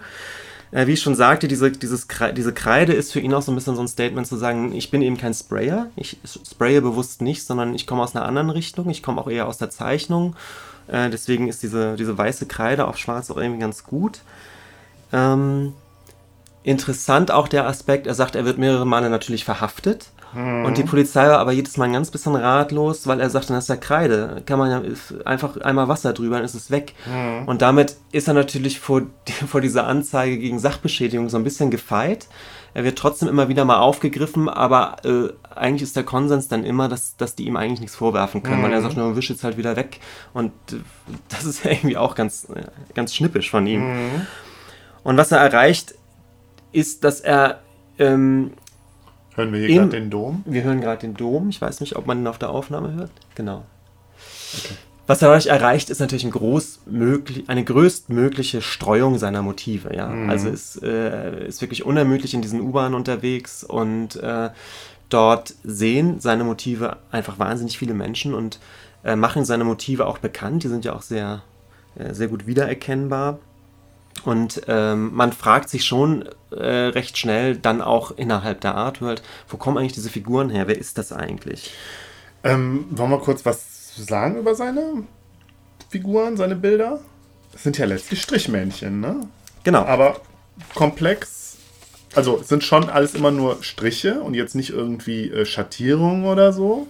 Äh, 0.77 0.87
wie 0.87 0.93
ich 0.93 1.01
schon 1.01 1.15
sagte, 1.15 1.49
diese, 1.49 1.71
dieses, 1.71 2.07
diese 2.37 2.53
Kreide 2.53 2.93
ist 2.93 3.11
für 3.11 3.21
ihn 3.21 3.33
auch 3.33 3.41
so 3.41 3.51
ein 3.51 3.55
bisschen 3.55 3.77
so 3.77 3.81
ein 3.81 3.89
Statement 3.89 4.27
zu 4.27 4.37
sagen, 4.37 4.75
ich 4.75 4.91
bin 4.91 5.01
eben 5.01 5.17
kein 5.17 5.33
Sprayer, 5.33 5.87
ich 5.97 6.19
spraye 6.23 6.83
bewusst 6.83 7.23
nicht, 7.23 7.45
sondern 7.45 7.75
ich 7.75 7.87
komme 7.87 8.03
aus 8.03 8.15
einer 8.15 8.27
anderen 8.27 8.51
Richtung, 8.51 8.91
ich 8.91 9.03
komme 9.03 9.19
auch 9.19 9.29
eher 9.29 9.49
aus 9.49 9.57
der 9.57 9.71
Zeichnung. 9.71 10.37
Äh, 10.87 11.09
deswegen 11.09 11.49
ist 11.49 11.62
diese, 11.62 11.97
diese 11.97 12.19
weiße 12.19 12.45
Kreide 12.45 12.87
auf 12.87 12.99
schwarz 12.99 13.31
auch 13.31 13.39
irgendwie 13.39 13.61
ganz 13.61 13.85
gut. 13.85 14.21
Ähm, 15.15 15.73
interessant 16.66 17.31
auch 17.31 17.48
der 17.48 17.66
Aspekt, 17.66 18.07
er 18.07 18.14
sagt, 18.14 18.35
er 18.35 18.44
wird 18.44 18.59
mehrere 18.59 18.87
Male 18.87 19.09
natürlich 19.09 19.44
verhaftet. 19.44 20.11
Und 20.35 20.76
die 20.76 20.83
Polizei 20.83 21.26
war 21.29 21.38
aber 21.38 21.52
jedes 21.52 21.79
Mal 21.79 21.87
ein 21.87 21.94
ganz 21.94 22.11
bisschen 22.11 22.35
ratlos, 22.35 23.07
weil 23.07 23.20
er 23.20 23.31
sagt, 23.31 23.48
das 23.48 23.64
ist 23.64 23.68
ja 23.68 23.76
Kreide. 23.76 24.42
Kann 24.44 24.59
man 24.59 24.70
ja 24.70 24.83
einfach 25.24 25.57
einmal 25.59 25.88
Wasser 25.88 26.12
drüber, 26.12 26.37
dann 26.37 26.44
ist 26.44 26.55
es 26.55 26.70
weg. 26.70 26.94
Und 27.46 27.62
damit 27.62 27.96
ist 28.12 28.29
er 28.29 28.35
natürlich 28.35 28.79
vor, 28.79 29.02
vor 29.48 29.62
dieser 29.62 29.87
Anzeige 29.87 30.37
gegen 30.37 30.59
Sachbeschädigung 30.59 31.31
so 31.31 31.38
ein 31.38 31.44
bisschen 31.44 31.70
gefeit. 31.70 32.26
Er 32.74 32.85
wird 32.85 32.98
trotzdem 32.98 33.29
immer 33.29 33.48
wieder 33.48 33.64
mal 33.64 33.79
aufgegriffen, 33.79 34.50
aber 34.50 34.96
äh, 35.05 35.29
eigentlich 35.55 35.85
ist 35.85 35.96
der 35.96 36.02
Konsens 36.02 36.48
dann 36.48 36.64
immer, 36.64 36.88
dass, 36.88 37.16
dass 37.16 37.35
die 37.35 37.46
ihm 37.46 37.57
eigentlich 37.57 37.81
nichts 37.81 37.96
vorwerfen 37.96 38.42
können, 38.42 38.62
weil 38.62 38.72
er 38.74 38.83
sagt, 38.83 38.98
nur 38.98 39.16
wisch 39.16 39.31
jetzt 39.31 39.44
halt 39.44 39.57
wieder 39.57 39.76
weg. 39.76 40.00
Und 40.35 40.52
äh, 40.72 40.76
das 41.31 41.44
ist 41.46 41.64
ja 41.64 41.70
irgendwie 41.70 41.96
auch 41.96 42.14
ganz, 42.14 42.46
äh, 42.55 42.64
ganz 42.94 43.14
schnippisch 43.14 43.50
von 43.50 43.66
ihm. 43.66 43.83
Und 45.02 45.16
was 45.16 45.33
er 45.33 45.38
erreicht, 45.38 45.94
ist, 46.77 47.05
dass 47.05 47.21
er 47.21 47.61
ähm, 47.99 48.53
Hören 49.35 49.53
wir 49.53 49.61
hier 49.61 49.81
gerade 49.81 49.91
den 49.91 50.11
Dom? 50.11 50.43
wir 50.47 50.62
hören 50.62 50.81
gerade 50.81 51.01
den 51.01 51.15
Dom. 51.15 51.49
Ich 51.49 51.61
weiß 51.61 51.81
nicht, 51.81 51.97
ob 51.97 52.07
man 52.07 52.21
ihn 52.21 52.27
auf 52.27 52.39
der 52.39 52.51
Aufnahme 52.51 52.95
hört. 52.95 53.11
Genau. 53.35 53.65
Was 55.07 55.23
er 55.23 55.29
dadurch 55.29 55.47
erreicht, 55.47 55.89
ist 55.89 56.01
natürlich 56.01 56.25
ein 56.25 56.33
eine 57.47 57.65
größtmögliche 57.65 58.61
Streuung 58.61 59.19
seiner 59.19 59.41
Motive. 59.41 59.95
Ja? 59.95 60.09
Also 60.29 60.49
ist, 60.49 60.83
äh, 60.83 61.47
ist 61.47 61.61
wirklich 61.61 61.85
unermüdlich 61.85 62.35
in 62.35 62.43
diesen 62.43 62.61
U-Bahnen 62.61 62.95
unterwegs 62.95 63.62
und 63.62 64.17
äh, 64.17 64.51
dort 65.09 65.55
sehen 65.62 66.19
seine 66.19 66.45
Motive 66.45 66.97
einfach 67.12 67.39
wahnsinnig 67.39 67.79
viele 67.79 67.95
Menschen 67.95 68.35
und 68.35 68.59
äh, 69.05 69.15
machen 69.17 69.45
seine 69.45 69.65
Motive 69.65 70.07
auch 70.07 70.19
bekannt. 70.19 70.65
Die 70.65 70.69
sind 70.69 70.85
ja 70.85 70.95
auch 70.95 71.03
sehr, 71.03 71.43
äh, 71.97 72.12
sehr 72.12 72.27
gut 72.29 72.47
wiedererkennbar. 72.47 73.39
Und 74.24 74.62
ähm, 74.66 75.14
man 75.14 75.33
fragt 75.33 75.68
sich 75.68 75.85
schon 75.85 76.29
äh, 76.50 76.64
recht 76.66 77.18
schnell 77.18 77.57
dann 77.57 77.81
auch 77.81 78.12
innerhalb 78.12 78.61
der 78.61 78.74
Artworld, 78.74 79.22
wo 79.48 79.57
kommen 79.57 79.79
eigentlich 79.79 79.92
diese 79.92 80.11
Figuren 80.11 80.50
her? 80.50 80.66
Wer 80.68 80.79
ist 80.79 80.98
das 80.98 81.12
eigentlich? 81.12 81.72
Ähm, 82.42 82.87
wollen 82.90 83.11
wir 83.11 83.18
kurz 83.18 83.44
was 83.44 83.96
sagen 83.96 84.38
über 84.38 84.55
seine 84.55 85.05
Figuren, 85.88 86.37
seine 86.37 86.57
Bilder? 86.57 87.00
Das 87.52 87.62
sind 87.62 87.79
ja 87.79 87.87
letztlich 87.87 88.22
Strichmännchen, 88.22 89.00
ne? 89.00 89.20
Genau. 89.64 89.85
Aber 89.85 90.20
komplex. 90.74 91.57
Also 92.14 92.38
es 92.40 92.48
sind 92.48 92.64
schon 92.64 92.88
alles 92.88 93.14
immer 93.14 93.31
nur 93.31 93.62
Striche 93.62 94.20
und 94.20 94.35
jetzt 94.35 94.55
nicht 94.55 94.70
irgendwie 94.70 95.31
äh, 95.31 95.44
Schattierungen 95.44 96.24
oder 96.24 96.52
so, 96.52 96.87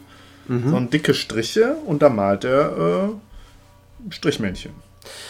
sondern 0.49 0.91
dicke 0.91 1.13
Striche 1.13 1.77
und 1.87 2.03
da 2.03 2.09
malt 2.09 2.45
er 2.45 3.09
äh, 3.09 4.13
Strichmännchen. 4.13 4.73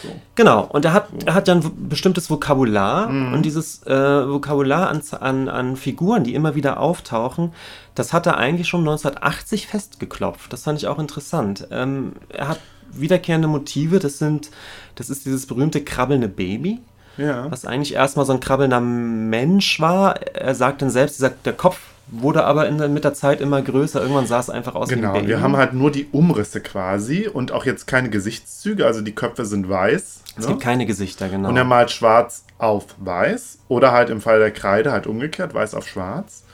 So. 0.03 0.09
Genau, 0.35 0.65
und 0.65 0.85
er 0.85 0.93
hat, 0.93 1.09
er 1.25 1.35
hat 1.35 1.49
ja 1.49 1.55
ein 1.55 1.89
bestimmtes 1.89 2.29
Vokabular 2.31 3.09
Mhm. 3.09 3.35
und 3.35 3.43
dieses 3.43 3.83
äh, 3.87 4.29
Vokabular 4.29 4.89
an, 4.89 5.01
an, 5.21 5.49
an 5.49 5.77
Figuren, 5.77 6.25
die 6.25 6.35
immer 6.35 6.55
wieder 6.55 6.81
auftauchen, 6.81 7.53
das 7.95 8.13
hat 8.13 8.27
er 8.27 8.37
eigentlich 8.37 8.69
schon 8.69 8.81
1980 8.81 9.67
festgeklopft. 9.67 10.53
Das 10.53 10.65
fand 10.65 10.79
ich 10.79 10.87
auch 10.89 10.99
interessant. 10.99 11.67
Ähm, 11.71 12.13
er 12.29 12.49
hat 12.49 12.61
wiederkehrende 12.93 13.49
Motive, 13.49 13.99
das 13.99 14.19
sind, 14.19 14.51
das 14.95 15.11
ist 15.11 15.27
dieses 15.27 15.47
berühmte 15.47 15.83
krabbelnde 15.83 16.29
Baby, 16.29 16.81
Ja. 17.17 17.51
was 17.51 17.65
eigentlich 17.65 17.95
erstmal 17.95 18.25
so 18.27 18.33
ein 18.33 18.41
krabbelnder 18.41 18.81
Mensch 18.81 19.81
war. 19.81 20.17
Er 20.35 20.55
sagt 20.55 20.83
dann 20.83 20.91
selbst, 20.91 21.19
er 21.21 21.29
sagt, 21.31 21.47
der 21.47 21.53
Kopf 21.55 21.79
wurde 22.09 22.45
aber 22.45 22.69
in, 22.69 22.77
mit 22.93 23.05
der 23.05 23.15
Zeit 23.15 23.41
immer 23.41 23.61
größer. 23.63 24.01
Irgendwann 24.01 24.27
sah 24.27 24.39
es 24.41 24.51
einfach 24.51 24.75
aus 24.75 24.91
wie 24.91 24.95
Genau, 24.95 25.09
ein 25.09 25.15
Baby. 25.15 25.29
wir 25.29 25.41
haben 25.41 25.57
halt 25.57 25.73
nur 25.73 25.91
die 25.91 26.07
Umrisse 26.13 26.61
quasi 26.61 27.27
und 27.27 27.53
auch 27.53 27.65
jetzt 27.67 27.87
keine 27.87 28.11
Gesichtszüge, 28.11 28.87
also 28.87 29.01
die 29.01 29.15
Köpfe 29.15 29.45
sind 29.45 29.69
weiß. 29.69 30.21
es 30.37 30.45
ne? 30.45 30.47
gibt 30.47 30.61
keine 30.63 30.87
Gesichter, 30.87 31.29
genau. 31.29 31.49
Und 31.49 31.57
er 31.57 31.65
malt 31.65 31.91
schwarz 31.91 32.45
auf 32.59 32.87
weiß 32.99 33.59
oder 33.69 33.93
halt 33.93 34.11
im 34.11 34.21
Fall 34.21 34.39
der 34.39 34.53
Kreide 34.53 34.93
halt 34.93 35.07
umgekehrt, 35.07 35.53
weiß 35.53 35.75
auf 35.75 35.89
schwarz. 35.89 36.45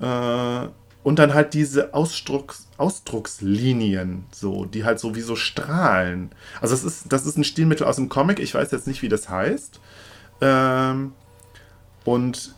Äh, 0.00 0.66
und 1.02 1.18
dann 1.18 1.32
halt 1.34 1.54
diese 1.54 1.94
Ausdrucks, 1.94 2.66
Ausdruckslinien, 2.76 4.24
so, 4.32 4.64
die 4.66 4.84
halt 4.84 4.98
so 4.98 5.14
wie 5.14 5.20
so 5.22 5.36
strahlen. 5.36 6.30
Also 6.60 6.74
das 6.74 6.84
ist, 6.84 7.12
das 7.12 7.26
ist 7.26 7.38
ein 7.38 7.44
Stilmittel 7.44 7.86
aus 7.86 7.96
dem 7.96 8.08
Comic, 8.08 8.38
ich 8.38 8.54
weiß 8.54 8.70
jetzt 8.70 8.86
nicht, 8.86 9.02
wie 9.02 9.08
das 9.08 9.28
heißt. 9.28 9.80
Ähm, 10.42 11.12
und 12.04 12.54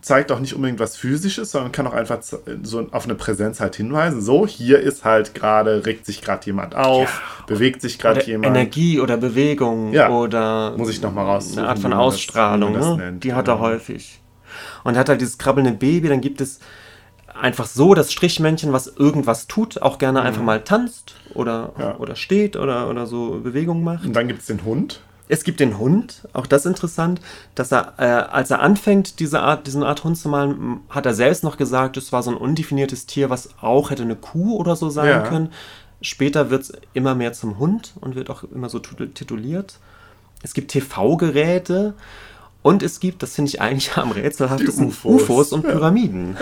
zeigt 0.00 0.32
auch 0.32 0.40
nicht 0.40 0.54
unbedingt 0.54 0.80
was 0.80 0.96
Physisches, 0.96 1.50
sondern 1.50 1.72
kann 1.72 1.86
auch 1.86 1.92
einfach 1.92 2.18
so 2.62 2.86
auf 2.90 3.04
eine 3.04 3.14
Präsenz 3.14 3.60
halt 3.60 3.76
hinweisen. 3.76 4.20
So, 4.20 4.46
hier 4.46 4.80
ist 4.80 5.04
halt 5.04 5.34
gerade, 5.34 5.84
regt 5.86 6.06
sich 6.06 6.22
gerade 6.22 6.44
jemand 6.46 6.74
auf, 6.74 7.44
bewegt 7.46 7.80
sich 7.82 7.98
gerade 7.98 8.22
jemand. 8.22 8.56
Energie 8.56 9.00
oder 9.00 9.16
Bewegung 9.16 9.92
Ja. 9.92 10.08
oder 10.10 10.74
Muss 10.76 10.90
ich 10.90 11.00
noch 11.02 11.12
mal 11.12 11.40
eine 11.56 11.68
Art 11.68 11.78
von 11.78 11.92
Ausstrahlung, 11.92 12.74
das 12.74 12.86
ne? 12.86 12.96
nennt, 12.96 13.24
die 13.24 13.32
hat 13.34 13.48
er 13.48 13.54
genau. 13.54 13.66
häufig. 13.66 14.20
Und 14.84 14.94
er 14.94 15.00
hat 15.00 15.08
halt 15.08 15.20
dieses 15.20 15.38
krabbelnde 15.38 15.72
Baby, 15.72 16.08
dann 16.08 16.20
gibt 16.20 16.40
es 16.40 16.60
einfach 17.38 17.66
so 17.66 17.94
das 17.94 18.12
Strichmännchen, 18.12 18.72
was 18.72 18.86
irgendwas 18.86 19.46
tut, 19.46 19.82
auch 19.82 19.98
gerne 19.98 20.22
einfach 20.22 20.42
mal 20.42 20.62
tanzt 20.62 21.16
oder, 21.34 21.72
Mhm. 21.76 21.82
Ja. 21.82 21.96
oder 21.98 22.16
steht 22.16 22.56
oder, 22.56 22.88
oder 22.88 23.06
so 23.06 23.40
Bewegungen 23.42 23.84
macht. 23.84 24.04
Und 24.06 24.14
dann 24.16 24.26
gibt 24.28 24.40
es 24.40 24.46
den 24.46 24.64
Hund. 24.64 25.00
Es 25.28 25.42
gibt 25.42 25.58
den 25.60 25.78
Hund, 25.78 26.28
auch 26.34 26.46
das 26.46 26.66
interessant, 26.66 27.20
dass 27.56 27.72
er, 27.72 27.94
äh, 27.98 28.04
als 28.04 28.50
er 28.50 28.60
anfängt, 28.60 29.18
diese 29.18 29.40
Art, 29.40 29.66
diesen 29.66 29.82
Art 29.82 30.04
Hund 30.04 30.16
zu 30.16 30.28
malen, 30.28 30.80
hat 30.88 31.04
er 31.06 31.14
selbst 31.14 31.42
noch 31.42 31.56
gesagt, 31.56 31.96
es 31.96 32.12
war 32.12 32.22
so 32.22 32.30
ein 32.30 32.36
undefiniertes 32.36 33.06
Tier, 33.06 33.28
was 33.28 33.48
auch 33.60 33.90
hätte 33.90 34.02
eine 34.04 34.14
Kuh 34.16 34.56
oder 34.56 34.76
so 34.76 34.88
sein 34.88 35.08
Ja. 35.08 35.20
können. 35.22 35.52
Später 36.00 36.50
wird 36.50 36.62
es 36.62 36.72
immer 36.92 37.14
mehr 37.14 37.32
zum 37.32 37.58
Hund 37.58 37.94
und 38.00 38.14
wird 38.14 38.30
auch 38.30 38.44
immer 38.44 38.68
so 38.68 38.78
titul- 38.78 39.12
tituliert. 39.14 39.78
Es 40.42 40.54
gibt 40.54 40.70
TV-Geräte 40.70 41.94
und 42.62 42.82
es 42.82 43.00
gibt, 43.00 43.22
das 43.22 43.34
finde 43.34 43.48
ich 43.48 43.60
eigentlich 43.60 43.96
am 43.96 44.10
rätselhaftesten, 44.12 44.88
UFOs. 44.88 45.22
UFOs 45.22 45.52
und 45.52 45.62
Pyramiden. 45.62 46.36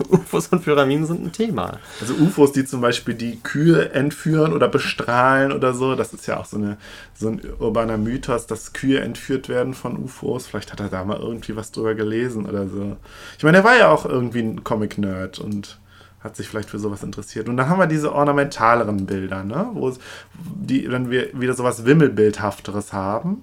UFOs 0.10 0.48
und 0.48 0.64
Pyramiden 0.64 1.06
sind 1.06 1.24
ein 1.24 1.32
Thema. 1.32 1.78
Also 2.00 2.14
UFOs, 2.14 2.52
die 2.52 2.64
zum 2.64 2.80
Beispiel 2.80 3.14
die 3.14 3.40
Kühe 3.40 3.90
entführen 3.92 4.52
oder 4.52 4.68
bestrahlen 4.68 5.52
oder 5.52 5.74
so. 5.74 5.94
Das 5.94 6.12
ist 6.12 6.26
ja 6.26 6.38
auch 6.38 6.44
so, 6.44 6.56
eine, 6.56 6.76
so 7.14 7.28
ein 7.28 7.40
urbaner 7.58 7.98
Mythos, 7.98 8.46
dass 8.46 8.72
Kühe 8.72 9.00
entführt 9.00 9.48
werden 9.48 9.74
von 9.74 9.96
UFOs. 9.96 10.46
Vielleicht 10.46 10.72
hat 10.72 10.80
er 10.80 10.88
da 10.88 11.04
mal 11.04 11.18
irgendwie 11.18 11.56
was 11.56 11.72
drüber 11.72 11.94
gelesen 11.94 12.46
oder 12.46 12.68
so. 12.68 12.96
Ich 13.38 13.44
meine, 13.44 13.58
er 13.58 13.64
war 13.64 13.76
ja 13.76 13.88
auch 13.88 14.06
irgendwie 14.06 14.40
ein 14.40 14.64
Comic-Nerd 14.64 15.38
und 15.38 15.78
hat 16.22 16.36
sich 16.36 16.48
vielleicht 16.48 16.70
für 16.70 16.78
sowas 16.78 17.02
interessiert. 17.02 17.48
Und 17.48 17.56
dann 17.56 17.68
haben 17.68 17.78
wir 17.78 17.86
diese 17.86 18.12
ornamentaleren 18.12 19.06
Bilder, 19.06 19.42
ne? 19.42 19.70
wo 19.72 19.92
die 20.34 20.86
dann 20.86 21.10
wir 21.10 21.28
wieder 21.38 21.54
sowas 21.54 21.86
Wimmelbildhafteres 21.86 22.92
haben. 22.92 23.42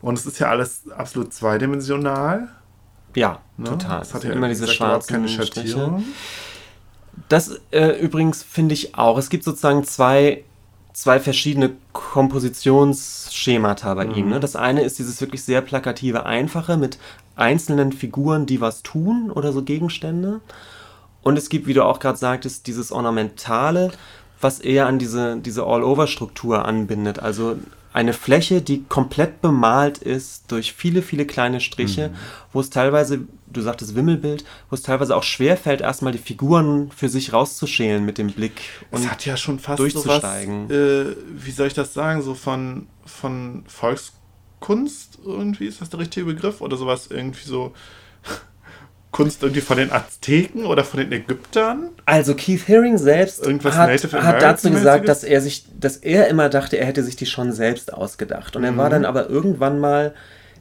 Und 0.00 0.18
es 0.18 0.26
ist 0.26 0.38
ja 0.38 0.48
alles 0.48 0.90
absolut 0.90 1.32
zweidimensional. 1.32 2.48
Ja, 3.14 3.40
Ne? 3.56 3.70
total. 3.70 4.02
Es 4.02 4.14
hat 4.14 4.22
ja 4.22 4.30
immer 4.30 4.48
diese 4.48 4.62
gesagt, 4.62 4.76
schwarzen 4.76 5.12
keine 5.14 5.28
Striche. 5.28 5.52
Schattierung. 5.52 6.04
Das 7.28 7.60
äh, 7.72 7.98
übrigens 8.00 8.44
finde 8.44 8.74
ich 8.74 8.94
auch. 8.94 9.18
Es 9.18 9.30
gibt 9.30 9.42
sozusagen 9.42 9.82
zwei, 9.84 10.44
zwei 10.92 11.18
verschiedene 11.18 11.70
Kompositionsschemata 11.92 13.94
bei 13.94 14.06
ihm. 14.06 14.28
Ne? 14.28 14.40
Das 14.40 14.56
eine 14.56 14.82
ist 14.82 14.98
dieses 14.98 15.20
wirklich 15.20 15.42
sehr 15.42 15.60
plakative, 15.60 16.26
einfache 16.26 16.76
mit 16.76 16.98
einzelnen 17.34 17.92
Figuren, 17.92 18.46
die 18.46 18.60
was 18.60 18.82
tun 18.82 19.30
oder 19.32 19.52
so 19.52 19.62
Gegenstände. 19.62 20.40
Und 21.22 21.36
es 21.36 21.48
gibt, 21.48 21.66
wie 21.66 21.74
du 21.74 21.84
auch 21.84 21.98
gerade 21.98 22.18
sagtest, 22.18 22.68
dieses 22.68 22.92
Ornamentale, 22.92 23.90
was 24.40 24.60
eher 24.60 24.86
an 24.86 25.00
diese, 25.00 25.36
diese 25.38 25.64
All-Over-Struktur 25.64 26.64
anbindet. 26.64 27.18
Also 27.18 27.56
eine 27.92 28.12
Fläche, 28.12 28.60
die 28.60 28.84
komplett 28.84 29.40
bemalt 29.40 29.98
ist 29.98 30.50
durch 30.52 30.72
viele, 30.72 31.02
viele 31.02 31.26
kleine 31.26 31.60
Striche, 31.60 32.10
wo 32.52 32.60
es 32.60 32.70
teilweise, 32.70 33.20
du 33.46 33.60
sagtest 33.60 33.94
Wimmelbild, 33.94 34.44
wo 34.70 34.74
es 34.74 34.82
teilweise 34.82 35.16
auch 35.16 35.22
schwer 35.22 35.56
fällt, 35.56 35.80
erstmal 35.80 36.12
die 36.12 36.18
Figuren 36.18 36.90
für 36.94 37.08
sich 37.08 37.32
rauszuschälen 37.32 38.04
mit 38.04 38.18
dem 38.18 38.30
Blick. 38.30 38.60
Es 38.90 39.08
hat 39.10 39.24
ja 39.24 39.36
schon 39.36 39.58
fast 39.58 39.78
sowas, 39.78 39.92
durchzusteigen. 39.92 40.70
äh, 40.70 41.16
wie 41.34 41.50
soll 41.50 41.66
ich 41.66 41.74
das 41.74 41.94
sagen, 41.94 42.22
so 42.22 42.34
von, 42.34 42.86
von 43.06 43.64
Volkskunst 43.66 45.18
irgendwie, 45.24 45.66
ist 45.66 45.80
das 45.80 45.90
der 45.90 46.00
richtige 46.00 46.26
Begriff? 46.26 46.60
Oder 46.60 46.76
sowas 46.76 47.08
irgendwie 47.10 47.48
so 47.48 47.72
Kunst 49.10 49.42
irgendwie 49.42 49.62
von 49.62 49.78
den 49.78 49.90
Azteken 49.90 50.66
oder 50.66 50.84
von 50.84 51.00
den 51.00 51.10
Ägyptern? 51.12 51.90
Also 52.04 52.34
Keith 52.34 52.68
Haring 52.68 52.98
selbst 52.98 53.42
Irgendwas 53.42 53.74
hat, 53.76 53.90
hat 53.90 54.42
dazu 54.42 54.70
gesagt, 54.70 55.08
dass 55.08 55.24
er 55.24 55.40
sich, 55.40 55.64
dass 55.78 55.96
er 55.96 56.28
immer 56.28 56.48
dachte, 56.48 56.76
er 56.76 56.86
hätte 56.86 57.02
sich 57.02 57.16
die 57.16 57.26
schon 57.26 57.52
selbst 57.52 57.92
ausgedacht. 57.92 58.54
Und 58.54 58.64
er 58.64 58.72
Mhm. 58.72 58.76
war 58.76 58.90
dann 58.90 59.04
aber 59.04 59.28
irgendwann 59.30 59.80
mal 59.80 60.14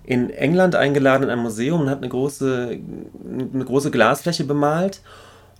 in 0.05 0.29
England 0.29 0.75
eingeladen 0.75 1.23
in 1.23 1.29
ein 1.29 1.39
Museum 1.39 1.81
und 1.81 1.89
hat 1.89 1.97
eine 1.97 2.07
große, 2.07 2.79
eine 3.53 3.65
große 3.65 3.91
Glasfläche 3.91 4.45
bemalt. 4.45 5.01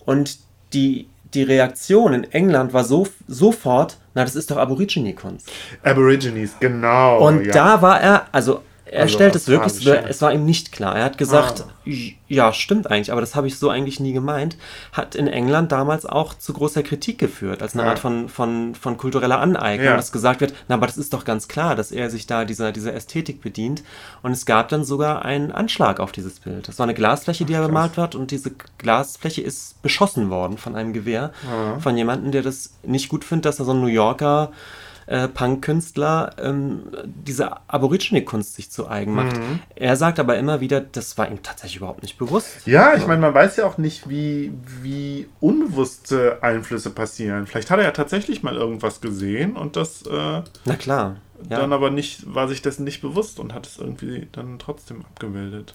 Und 0.05 0.37
die, 0.71 1.09
die 1.33 1.43
Reaktion 1.43 2.13
in 2.13 2.23
England 2.31 2.71
war 2.71 2.85
so, 2.85 3.05
sofort, 3.27 3.97
na, 4.13 4.23
das 4.23 4.37
ist 4.37 4.49
doch 4.49 4.55
Aborigine-Kunst. 4.57 5.51
Aborigines, 5.83 6.51
genau. 6.61 7.27
Und 7.27 7.45
ja. 7.45 7.51
da 7.51 7.81
war 7.81 7.99
er, 7.99 8.27
also 8.31 8.61
er 8.91 9.01
Also 9.03 9.15
stellt 9.15 9.35
es 9.35 9.47
wirklich, 9.47 9.73
australische. 9.73 10.09
es 10.09 10.21
war 10.21 10.33
ihm 10.33 10.45
nicht 10.45 10.71
klar. 10.71 10.95
Er 10.95 11.03
hat 11.05 11.17
gesagt, 11.17 11.65
Ah. 11.67 11.89
ja, 12.27 12.53
stimmt 12.53 12.89
eigentlich, 12.89 13.11
aber 13.11 13.21
das 13.21 13.35
habe 13.35 13.47
ich 13.47 13.57
so 13.59 13.69
eigentlich 13.69 13.99
nie 13.99 14.13
gemeint. 14.13 14.57
Hat 14.93 15.15
in 15.15 15.27
England 15.27 15.71
damals 15.71 16.05
auch 16.05 16.33
zu 16.33 16.53
großer 16.53 16.83
Kritik 16.83 17.17
geführt, 17.17 17.61
als 17.61 17.73
eine 17.73 17.83
Ja. 17.83 17.89
Art 17.89 17.99
von, 17.99 18.29
von, 18.29 18.75
von 18.75 18.97
kultureller 18.97 19.39
Aneignung, 19.39 19.85
Ja. 19.87 19.95
dass 19.97 20.11
gesagt 20.11 20.41
wird, 20.41 20.53
na, 20.67 20.75
aber 20.75 20.87
das 20.87 20.97
ist 20.97 21.13
doch 21.13 21.25
ganz 21.25 21.47
klar, 21.47 21.75
dass 21.75 21.91
er 21.91 22.09
sich 22.09 22.27
da 22.27 22.45
dieser, 22.45 22.71
dieser 22.71 22.93
Ästhetik 22.93 23.41
bedient. 23.41 23.83
Und 24.23 24.31
es 24.31 24.45
gab 24.45 24.69
dann 24.69 24.83
sogar 24.83 25.23
einen 25.25 25.51
Anschlag 25.51 25.99
auf 25.99 26.11
dieses 26.11 26.39
Bild. 26.39 26.67
Das 26.67 26.79
war 26.79 26.83
eine 26.85 26.93
Glasfläche, 26.93 27.45
die 27.45 27.53
er 27.53 27.59
krass. 27.59 27.67
bemalt 27.67 27.97
hat 27.97 28.15
und 28.15 28.31
diese 28.31 28.51
Glasfläche 28.77 29.41
ist 29.41 29.81
beschossen 29.81 30.29
worden 30.29 30.57
von 30.57 30.75
einem 30.75 30.93
Gewehr, 30.93 31.31
Ja. 31.45 31.79
von 31.79 31.97
jemandem, 31.97 32.31
der 32.31 32.41
das 32.41 32.71
nicht 32.83 33.09
gut 33.09 33.23
findet, 33.23 33.45
dass 33.45 33.59
er 33.59 33.65
so 33.65 33.71
ein 33.73 33.81
New 33.81 33.87
Yorker 33.87 34.51
äh, 35.07 35.27
Punk-Künstler 35.27 36.35
ähm, 36.41 36.83
diese 37.05 37.57
Aborigine-Kunst 37.69 38.55
sich 38.55 38.69
zu 38.69 38.87
eigen 38.89 39.13
macht. 39.13 39.37
Mhm. 39.37 39.59
Er 39.75 39.95
sagt 39.95 40.19
aber 40.19 40.37
immer 40.37 40.59
wieder, 40.61 40.79
das 40.81 41.17
war 41.17 41.29
ihm 41.29 41.41
tatsächlich 41.43 41.77
überhaupt 41.77 42.03
nicht 42.03 42.17
bewusst. 42.17 42.65
Ja, 42.67 42.93
ich 42.95 43.07
meine, 43.07 43.21
man 43.21 43.33
weiß 43.33 43.55
ja 43.57 43.65
auch 43.65 43.77
nicht, 43.77 44.07
wie, 44.09 44.51
wie 44.81 45.27
unbewusste 45.39 46.43
Einflüsse 46.43 46.89
passieren. 46.91 47.47
Vielleicht 47.47 47.71
hat 47.71 47.79
er 47.79 47.85
ja 47.85 47.91
tatsächlich 47.91 48.43
mal 48.43 48.55
irgendwas 48.55 49.01
gesehen 49.01 49.55
und 49.55 49.75
das 49.75 50.03
äh, 50.03 50.41
Na 50.65 50.75
klar. 50.77 51.15
Ja. 51.49 51.59
dann 51.59 51.71
aber 51.71 51.91
nicht, 51.91 52.33
war 52.33 52.47
sich 52.47 52.61
dessen 52.61 52.83
nicht 52.83 52.99
bewusst 53.01 53.39
und 53.39 53.53
hat 53.53 53.65
es 53.67 53.77
irgendwie 53.77 54.27
dann 54.31 54.57
trotzdem 54.59 55.01
abgebildet. 55.05 55.73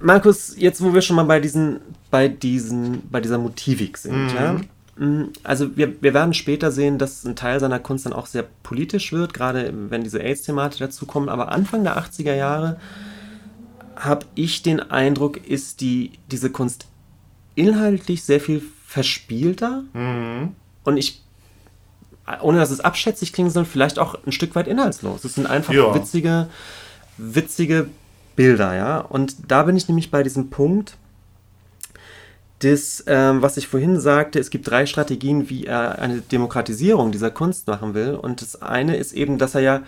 Markus, 0.00 0.54
jetzt 0.56 0.82
wo 0.82 0.94
wir 0.94 1.02
schon 1.02 1.16
mal 1.16 1.24
bei 1.24 1.40
diesen, 1.40 1.80
bei 2.10 2.28
diesen, 2.28 3.02
bei 3.10 3.20
dieser 3.20 3.38
Motivik 3.38 3.98
sind, 3.98 4.28
Mhm. 4.28 4.34
ja. 4.34 4.56
Mm, 5.00 5.24
Also 5.42 5.76
wir, 5.76 6.00
wir 6.02 6.14
werden 6.14 6.34
später 6.34 6.70
sehen, 6.70 6.98
dass 6.98 7.24
ein 7.24 7.34
Teil 7.34 7.58
seiner 7.58 7.78
Kunst 7.80 8.04
dann 8.06 8.12
auch 8.12 8.26
sehr 8.26 8.44
politisch 8.62 9.12
wird, 9.12 9.34
gerade 9.34 9.72
wenn 9.88 10.04
diese 10.04 10.20
AIDS-Thematik 10.22 10.78
dazu 10.80 11.06
kommt. 11.06 11.28
Aber 11.30 11.50
Anfang 11.50 11.82
der 11.82 11.96
80er 11.98 12.34
Jahre 12.34 12.78
habe 13.96 14.26
ich 14.34 14.62
den 14.62 14.80
Eindruck, 14.80 15.46
ist 15.48 15.80
die, 15.80 16.12
diese 16.30 16.50
Kunst 16.50 16.86
inhaltlich 17.54 18.22
sehr 18.22 18.40
viel 18.40 18.62
verspielter. 18.86 19.84
Mhm. 19.94 20.54
Und 20.84 20.96
ich, 20.96 21.22
ohne 22.42 22.58
dass 22.58 22.70
es 22.70 22.80
abschätzig 22.80 23.32
klingen 23.32 23.50
soll, 23.50 23.64
vielleicht 23.64 23.98
auch 23.98 24.16
ein 24.26 24.32
Stück 24.32 24.54
weit 24.54 24.68
inhaltslos. 24.68 25.24
Es 25.24 25.34
sind 25.34 25.46
einfach 25.46 25.72
Ja. 25.72 25.94
witzige, 25.94 26.48
witzige 27.16 27.88
Bilder, 28.36 28.74
ja. 28.74 28.98
Und 29.00 29.36
da 29.48 29.62
bin 29.64 29.76
ich 29.76 29.88
nämlich 29.88 30.10
bei 30.10 30.22
diesem 30.22 30.50
Punkt, 30.50 30.96
das, 32.60 33.02
ähm, 33.06 33.42
was 33.42 33.56
ich 33.56 33.68
vorhin 33.68 33.98
sagte, 33.98 34.38
es 34.38 34.50
gibt 34.50 34.68
drei 34.68 34.86
Strategien, 34.86 35.48
wie 35.48 35.64
er 35.64 35.98
eine 35.98 36.20
Demokratisierung 36.20 37.10
dieser 37.10 37.30
Kunst 37.30 37.66
machen 37.66 37.94
will. 37.94 38.14
Und 38.14 38.42
das 38.42 38.60
eine 38.60 38.96
ist 38.96 39.12
eben, 39.12 39.38
dass 39.38 39.54
er 39.54 39.62
ja 39.62 39.82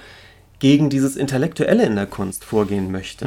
gegen 0.59 0.89
dieses 0.89 1.17
Intellektuelle 1.17 1.85
in 1.85 1.97
der 1.97 2.07
Kunst 2.07 2.45
vorgehen 2.45 2.91
möchte. 2.91 3.27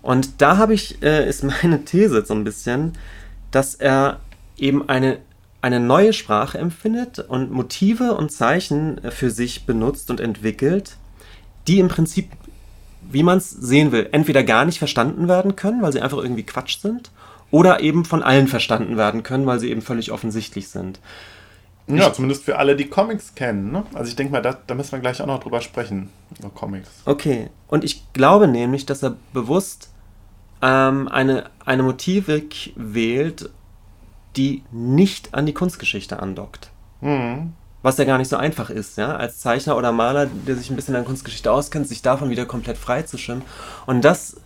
Und 0.00 0.40
da 0.40 0.56
habe 0.56 0.72
ich, 0.72 1.02
äh, 1.02 1.28
ist 1.28 1.44
meine 1.62 1.84
These 1.84 2.24
so 2.24 2.34
ein 2.34 2.44
bisschen, 2.44 2.92
dass 3.50 3.74
er 3.74 4.20
eben 4.56 4.88
eine, 4.88 5.18
eine 5.60 5.80
neue 5.80 6.14
Sprache 6.14 6.56
empfindet 6.56 7.18
und 7.18 7.50
Motive 7.50 8.14
und 8.14 8.32
Zeichen 8.32 9.04
äh, 9.04 9.10
für 9.10 9.30
sich 9.30 9.66
benutzt 9.66 10.08
und 10.10 10.18
entwickelt, 10.18 10.96
die 11.68 11.78
im 11.78 11.88
Prinzip, 11.88 12.30
wie 13.10 13.22
man 13.22 13.36
es 13.38 13.50
sehen 13.50 13.92
will, 13.92 14.08
entweder 14.12 14.44
gar 14.44 14.64
nicht 14.64 14.78
verstanden 14.78 15.28
werden 15.28 15.56
können, 15.56 15.82
weil 15.82 15.92
sie 15.92 16.00
einfach 16.00 16.18
irgendwie 16.18 16.44
Quatsch 16.44 16.78
sind, 16.80 17.10
oder 17.50 17.80
eben 17.80 18.04
von 18.04 18.22
allen 18.22 18.48
verstanden 18.48 18.96
werden 18.96 19.22
können, 19.22 19.46
weil 19.46 19.60
sie 19.60 19.70
eben 19.70 19.82
völlig 19.82 20.12
offensichtlich 20.12 20.68
sind. 20.68 21.00
Ja, 21.88 22.12
zumindest 22.12 22.44
für 22.44 22.58
alle, 22.58 22.74
die 22.74 22.88
Comics 22.88 23.34
kennen. 23.34 23.70
Ne? 23.70 23.84
Also 23.94 24.08
ich 24.08 24.16
denke 24.16 24.32
mal, 24.32 24.42
da, 24.42 24.58
da 24.66 24.74
müssen 24.74 24.92
wir 24.92 24.98
gleich 24.98 25.22
auch 25.22 25.26
noch 25.26 25.38
drüber 25.38 25.60
sprechen, 25.60 26.10
über 26.38 26.50
Comics. 26.50 26.90
Okay, 27.04 27.48
und 27.68 27.84
ich 27.84 28.12
glaube 28.12 28.48
nämlich, 28.48 28.86
dass 28.86 29.04
er 29.04 29.16
bewusst 29.32 29.90
ähm, 30.62 31.06
eine, 31.08 31.44
eine 31.64 31.84
Motivik 31.84 32.72
wählt, 32.74 33.50
die 34.36 34.62
nicht 34.72 35.34
an 35.34 35.46
die 35.46 35.54
Kunstgeschichte 35.54 36.18
andockt. 36.18 36.70
Mhm. 37.00 37.52
Was 37.82 37.98
ja 37.98 38.04
gar 38.04 38.18
nicht 38.18 38.28
so 38.28 38.36
einfach 38.36 38.68
ist, 38.68 38.98
ja, 38.98 39.14
als 39.14 39.38
Zeichner 39.38 39.76
oder 39.76 39.92
Maler, 39.92 40.26
der 40.26 40.56
sich 40.56 40.70
ein 40.70 40.76
bisschen 40.76 40.96
an 40.96 41.04
Kunstgeschichte 41.04 41.52
auskennt, 41.52 41.86
sich 41.86 42.02
davon 42.02 42.30
wieder 42.30 42.46
komplett 42.46 42.78
freizuschwimmen. 42.78 43.44
Und 43.86 44.04
das, 44.04 44.40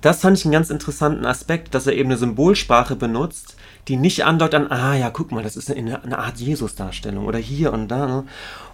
das 0.00 0.20
fand 0.20 0.38
ich 0.38 0.44
einen 0.44 0.52
ganz 0.52 0.70
interessanten 0.70 1.26
Aspekt, 1.26 1.74
dass 1.74 1.86
er 1.86 1.94
eben 1.94 2.08
eine 2.10 2.18
Symbolsprache 2.18 2.94
benutzt, 2.96 3.56
die 3.88 3.96
nicht 3.96 4.24
andockt 4.24 4.54
an, 4.54 4.70
ah 4.70 4.94
ja, 4.94 5.08
guck 5.10 5.32
mal, 5.32 5.42
das 5.42 5.56
ist 5.56 5.70
eine, 5.70 6.02
eine 6.02 6.18
Art 6.18 6.36
Jesus-Darstellung 6.36 7.24
oder 7.26 7.38
hier 7.38 7.72
und 7.72 7.88
da. 7.88 8.06
Ne? 8.06 8.24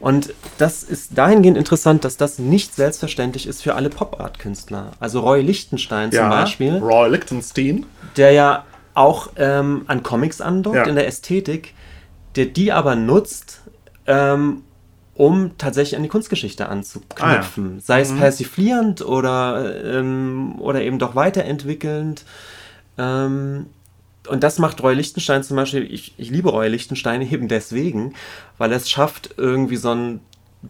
Und 0.00 0.34
das 0.58 0.82
ist 0.82 1.16
dahingehend 1.16 1.56
interessant, 1.56 2.04
dass 2.04 2.16
das 2.16 2.38
nicht 2.38 2.74
selbstverständlich 2.74 3.46
ist 3.46 3.62
für 3.62 3.74
alle 3.74 3.90
Pop-Art-Künstler. 3.90 4.92
Also 5.00 5.20
Roy 5.20 5.40
Lichtenstein 5.40 6.10
zum 6.10 6.28
Beispiel, 6.28 6.78
Roy 6.78 7.08
Lichtenstein. 7.10 7.86
der 8.16 8.32
ja 8.32 8.64
auch 8.94 9.28
ähm, 9.36 9.82
an 9.86 10.02
Comics 10.02 10.40
andockt 10.40 10.76
Ja. 10.76 10.84
in 10.84 10.96
der 10.96 11.06
Ästhetik, 11.06 11.74
der 12.36 12.46
die 12.46 12.72
aber 12.72 12.96
nutzt, 12.96 13.60
ähm, 14.06 14.62
um 15.14 15.52
tatsächlich 15.58 15.96
an 15.96 16.02
die 16.02 16.08
Kunstgeschichte 16.08 16.68
anzuknüpfen. 16.68 17.80
Sei 17.80 18.00
es 18.00 18.12
persiflierend 18.12 19.04
oder, 19.04 19.84
ähm, 19.84 20.56
oder 20.58 20.82
eben 20.82 20.98
doch 20.98 21.14
weiterentwickelnd. 21.14 22.24
Ähm, 22.98 23.66
und 24.28 24.42
das 24.42 24.58
macht 24.58 24.82
Roy 24.82 24.94
Lichtenstein 24.94 25.42
zum 25.42 25.56
Beispiel, 25.56 25.84
ich, 25.92 26.14
ich 26.16 26.30
liebe 26.30 26.50
Roy 26.50 26.68
Lichtenstein 26.68 27.22
eben 27.30 27.48
deswegen, 27.48 28.14
weil 28.58 28.72
er 28.72 28.78
es 28.78 28.90
schafft, 28.90 29.34
irgendwie 29.36 29.76
so 29.76 29.90
ein 29.90 30.20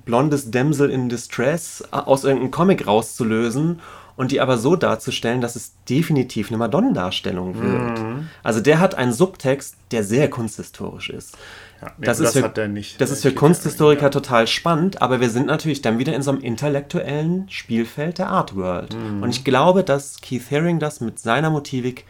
blondes 0.04 0.50
Damsel 0.50 0.90
in 0.90 1.08
Distress 1.08 1.84
aus 1.92 2.24
irgendeinem 2.24 2.50
Comic 2.50 2.86
rauszulösen 2.86 3.80
und 4.16 4.32
die 4.32 4.40
aber 4.40 4.58
so 4.58 4.76
darzustellen, 4.76 5.40
dass 5.40 5.56
es 5.56 5.72
definitiv 5.88 6.48
eine 6.48 6.58
Madonna-Darstellung 6.58 7.60
wird. 7.60 7.98
Also 8.42 8.60
der 8.60 8.80
hat 8.80 8.94
einen 8.94 9.12
Subtext, 9.12 9.76
der 9.92 10.04
sehr 10.04 10.28
kunsthistorisch 10.30 11.10
ist. 11.10 11.36
Ja, 11.84 11.92
nee, 11.98 12.06
Das, 12.06 12.18
das 12.18 12.34
ist 12.36 12.44
für, 12.54 12.68
nicht. 12.68 13.00
das 13.00 13.10
ist 13.10 13.22
für 13.22 13.32
Kunsthistoriker 13.32 14.10
total 14.10 14.46
spannend, 14.46 15.02
aber 15.02 15.20
wir 15.20 15.30
sind 15.30 15.46
natürlich 15.46 15.82
dann 15.82 15.98
wieder 15.98 16.14
in 16.14 16.22
so 16.22 16.30
einem 16.30 16.40
intellektuellen 16.40 17.48
Spielfeld 17.50 18.18
der 18.18 18.28
Art 18.30 18.56
World. 18.56 18.94
Mhm. 18.96 19.22
Und 19.22 19.30
ich 19.30 19.44
glaube, 19.44 19.84
dass 19.84 20.20
Keith 20.20 20.50
Haring 20.50 20.78
das 20.78 21.00
mit 21.00 21.18
seiner 21.18 21.50
Motivik 21.50 22.04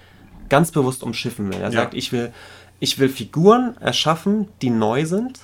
ganz 0.49 0.71
bewusst 0.71 1.03
umschiffen 1.03 1.49
will. 1.53 1.59
Er 1.61 1.71
Ja. 1.71 1.81
sagt, 1.83 1.95
ich 1.95 2.13
will, 2.13 2.33
ich 2.81 2.99
will 2.99 3.09
Figuren 3.09 3.77
erschaffen, 3.81 4.49
die 4.63 4.71
neu 4.71 5.05
sind. 5.07 5.41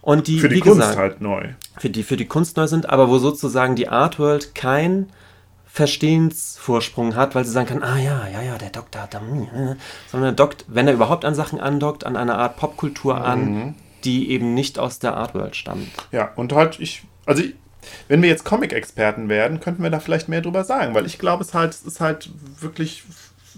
Und 0.00 0.26
die, 0.28 0.38
Für 0.38 0.48
die 0.50 0.60
Kunst 0.60 0.80
gesagt, 0.80 0.98
halt 0.98 1.20
neu. 1.20 1.48
für 1.78 1.88
die, 1.90 2.02
für 2.02 2.16
die 2.16 2.26
Kunst 2.26 2.56
neu 2.56 2.66
sind, 2.66 2.88
aber 2.90 3.08
wo 3.08 3.18
sozusagen 3.18 3.74
die 3.74 3.88
Art 3.88 4.18
World 4.18 4.54
kein 4.54 5.06
Verstehensvorsprung 5.74 7.16
hat, 7.16 7.34
weil 7.34 7.44
sie 7.44 7.50
sagen 7.50 7.66
kann, 7.66 7.82
ah 7.82 7.98
ja, 7.98 8.28
ja, 8.28 8.42
ja, 8.42 8.56
der 8.58 8.70
Doktor 8.70 9.02
hat 9.02 9.14
da, 9.14 9.20
hm, 9.20 9.42
äh, 9.42 9.74
sondern 10.06 10.30
er 10.30 10.36
dockt, 10.36 10.64
wenn 10.68 10.86
er 10.86 10.94
überhaupt 10.94 11.24
an 11.24 11.34
Sachen 11.34 11.60
andockt, 11.60 12.06
an 12.06 12.16
einer 12.16 12.38
Art 12.38 12.56
Popkultur 12.56 13.16
Mhm. 13.16 13.22
an, 13.24 13.74
die 14.04 14.30
eben 14.30 14.54
nicht 14.54 14.78
aus 14.78 15.00
der 15.00 15.16
Art 15.16 15.34
World 15.34 15.56
stammt. 15.56 15.88
Ja, 16.12 16.30
und 16.36 16.52
halt, 16.52 16.78
ich, 16.78 17.02
also 17.26 17.42
ich, 17.42 17.54
wenn 18.08 18.22
wir 18.22 18.28
jetzt 18.28 18.44
Comic-Experten 18.44 19.28
werden, 19.28 19.58
könnten 19.60 19.82
wir 19.82 19.90
da 19.90 19.98
vielleicht 19.98 20.28
mehr 20.28 20.40
drüber 20.42 20.62
sagen, 20.64 20.94
weil 20.94 21.06
ich 21.06 21.18
glaube, 21.18 21.42
es 21.42 21.54
halt, 21.54 21.72
es 21.74 21.82
ist 21.82 22.00
halt 22.00 22.30
wirklich 22.60 23.02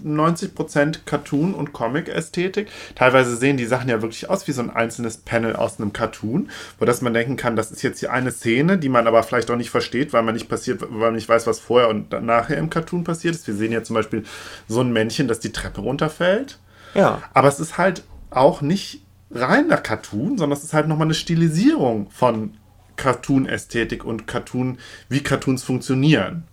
90% 0.03 0.99
Cartoon- 1.05 1.53
und 1.53 1.73
Comic-Ästhetik. 1.73 2.67
Teilweise 2.95 3.35
sehen 3.35 3.57
die 3.57 3.65
Sachen 3.65 3.89
ja 3.89 4.01
wirklich 4.01 4.29
aus 4.29 4.47
wie 4.47 4.51
so 4.51 4.61
ein 4.61 4.69
einzelnes 4.69 5.17
Panel 5.17 5.55
aus 5.55 5.79
einem 5.79 5.93
Cartoon, 5.93 6.49
wo 6.79 6.85
das 6.85 7.01
man 7.01 7.13
denken 7.13 7.37
kann, 7.37 7.55
das 7.55 7.71
ist 7.71 7.81
jetzt 7.81 7.99
hier 7.99 8.11
eine 8.11 8.31
Szene, 8.31 8.77
die 8.77 8.89
man 8.89 9.07
aber 9.07 9.23
vielleicht 9.23 9.49
auch 9.51 9.55
nicht 9.55 9.69
versteht, 9.69 10.13
weil 10.13 10.23
man 10.23 10.33
nicht 10.33 10.49
passiert, 10.49 10.81
weil 10.81 10.89
man 10.89 11.15
nicht 11.15 11.29
weiß, 11.29 11.47
was 11.47 11.59
vorher 11.59 11.89
und 11.89 12.11
nachher 12.23 12.57
im 12.57 12.69
Cartoon 12.69 13.03
passiert 13.03 13.35
ist. 13.35 13.47
Wir 13.47 13.55
sehen 13.55 13.71
ja 13.71 13.83
zum 13.83 13.95
Beispiel 13.95 14.23
so 14.67 14.81
ein 14.81 14.91
Männchen, 14.93 15.27
das 15.27 15.39
die 15.39 15.51
Treppe 15.51 15.81
runterfällt. 15.81 16.59
Ja, 16.93 17.21
Aber 17.33 17.47
es 17.47 17.59
ist 17.59 17.77
halt 17.77 18.03
auch 18.29 18.61
nicht 18.61 19.01
reiner 19.31 19.77
Cartoon, 19.77 20.37
sondern 20.37 20.57
es 20.57 20.63
ist 20.63 20.73
halt 20.73 20.87
nochmal 20.87 21.07
eine 21.07 21.13
Stilisierung 21.13 22.09
von 22.09 22.55
Cartoon-Ästhetik 22.95 24.03
und 24.03 24.25
Cartoon, 24.27 24.79
wie 25.09 25.21
Cartoons 25.21 25.63
funktionieren. 25.63 26.43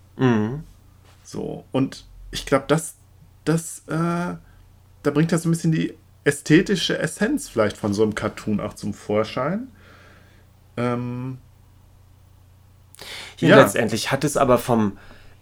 So, 1.22 1.64
und 1.72 2.05
ich 2.30 2.45
glaube, 2.47 2.64
das, 2.68 2.97
das, 3.45 3.80
äh, 3.88 3.92
da 5.03 5.11
bringt 5.12 5.32
das 5.32 5.42
so 5.42 5.49
ein 5.49 5.53
bisschen 5.53 5.72
die 5.72 5.95
ästhetische 6.24 6.99
Essenz 6.99 7.49
vielleicht 7.49 7.76
von 7.76 7.92
so 7.92 8.03
einem 8.03 8.14
Cartoon 8.14 8.61
auch 8.61 8.74
zum 8.74 8.95
Vorschein. 8.95 9.68
Ähm, 10.76 11.38
Ja. 13.38 13.57
letztendlich 13.61 14.11
hat 14.11 14.24
es 14.24 14.36
aber 14.36 14.59
vom, 14.59 14.99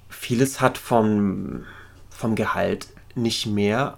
vieles 0.09 0.61
hat 0.61 0.79
vom, 0.79 1.65
vom 2.11 2.35
Gehalt 2.35 2.89
nicht 3.15 3.47
mehr 3.47 3.97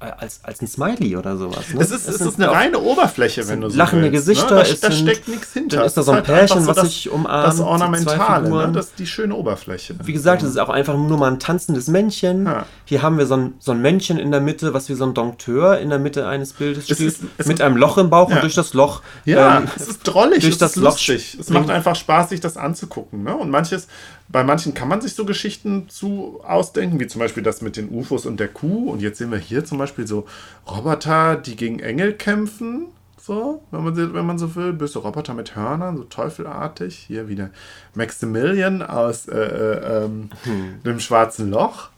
als, 0.00 0.40
als 0.44 0.60
ein 0.62 0.68
Smiley 0.68 1.16
oder 1.16 1.36
sowas. 1.36 1.74
Ne? 1.74 1.80
es 1.80 1.90
ist, 1.90 2.08
es 2.08 2.18
sind 2.18 2.28
ist 2.28 2.40
eine 2.40 2.50
reine 2.52 2.78
Oberfläche, 2.78 3.48
wenn 3.48 3.60
du 3.60 3.68
so 3.68 3.76
lachende 3.76 4.12
willst, 4.12 4.26
Gesichter, 4.26 4.54
Ne? 4.56 4.62
Da, 4.62 4.68
es 4.70 4.80
da 4.80 4.92
steckt 4.92 5.26
nichts 5.28 5.52
hinter. 5.52 5.78
dann 5.78 5.86
ist 5.86 5.96
da 5.96 6.02
so 6.02 6.12
ein 6.12 6.18
Es 6.18 6.24
Pärchen, 6.24 6.66
was 6.66 6.76
das, 6.76 6.86
sich 6.86 7.10
umarmt, 7.10 7.46
Das 7.48 7.60
Ornamentale, 7.60 8.48
ne? 8.48 8.72
das 8.72 8.86
ist 8.86 8.98
die 8.98 9.06
schöne 9.06 9.34
Oberfläche. 9.34 9.94
Wie 10.04 10.12
gesagt, 10.12 10.42
es 10.42 10.50
ist 10.50 10.58
auch 10.58 10.68
einfach 10.68 10.94
nur 10.96 11.18
mal 11.18 11.30
ein 11.30 11.38
tanzendes 11.40 11.88
Männchen. 11.88 12.46
Ja. 12.46 12.66
Hier 12.84 13.02
haben 13.02 13.18
wir 13.18 13.26
so 13.26 13.34
ein, 13.36 13.54
so 13.58 13.72
ein 13.72 13.80
Männchen 13.82 14.18
in 14.18 14.30
der 14.30 14.40
Mitte, 14.40 14.72
was 14.74 14.88
wie 14.88 14.94
so 14.94 15.04
ein 15.04 15.14
Dompteur 15.14 15.78
in 15.80 15.90
der 15.90 15.98
Mitte 15.98 16.26
eines 16.28 16.52
Bildes 16.52 16.88
Es 16.90 16.96
steht, 16.96 17.06
ist- 17.08 17.20
es 17.36 17.46
mit 17.46 17.60
einem 17.60 17.76
Loch 17.76 17.98
im 17.98 18.08
Bauch 18.10 18.30
Ja. 18.30 18.36
und 18.36 18.42
durch 18.42 18.54
das 18.54 18.74
Loch. 18.74 19.02
Ja, 19.24 19.58
ähm, 19.58 19.68
es 19.76 19.88
ist 19.88 20.02
drollig, 20.04 20.40
durch 20.40 20.52
es 20.54 20.58
das 20.58 20.70
ist 20.70 20.76
Loch 20.76 20.92
lustig. 20.92 21.36
Es 21.40 21.46
springen. 21.46 21.62
macht 21.66 21.70
einfach 21.74 21.96
Spaß, 21.96 22.28
sich 22.28 22.40
das 22.40 22.56
anzugucken. 22.56 23.24
Ne? 23.24 23.34
Und 23.36 23.50
manches, 23.50 23.88
bei 24.30 24.44
manchen 24.44 24.74
kann 24.74 24.88
man 24.88 25.00
sich 25.00 25.14
so 25.14 25.24
Geschichten 25.24 25.88
zu 25.88 26.40
ausdenken, 26.44 27.00
wie 27.00 27.06
zum 27.06 27.20
Beispiel 27.20 27.42
das 27.42 27.62
mit 27.62 27.76
den 27.76 27.88
UFOs 27.90 28.26
und 28.26 28.38
der 28.38 28.48
Kuh. 28.48 28.90
Und 28.90 29.00
jetzt 29.00 29.18
sehen 29.18 29.30
wir 29.30 29.38
hier 29.38 29.64
zum 29.64 29.78
Beispiel 29.78 30.06
so 30.06 30.26
Roboter, 30.70 31.36
die 31.36 31.56
gegen 31.56 31.80
Engel 31.80 32.12
kämpfen. 32.12 32.88
So, 33.18 33.62
wenn 33.70 33.84
man, 33.84 34.14
wenn 34.14 34.26
man 34.26 34.38
so 34.38 34.54
will. 34.54 34.72
Böse 34.72 34.98
Roboter 34.98 35.34
mit 35.34 35.56
Hörnern, 35.56 35.96
so 35.96 36.04
teufelartig. 36.04 36.96
Hier 36.96 37.28
wieder 37.28 37.50
Maximilian 37.94 38.82
aus 38.82 39.28
äh, 39.28 39.38
äh, 39.38 40.04
ähm, 40.04 40.30
Hm. 40.44 40.82
dem 40.84 41.00
schwarzen 41.00 41.50
Loch. 41.50 41.88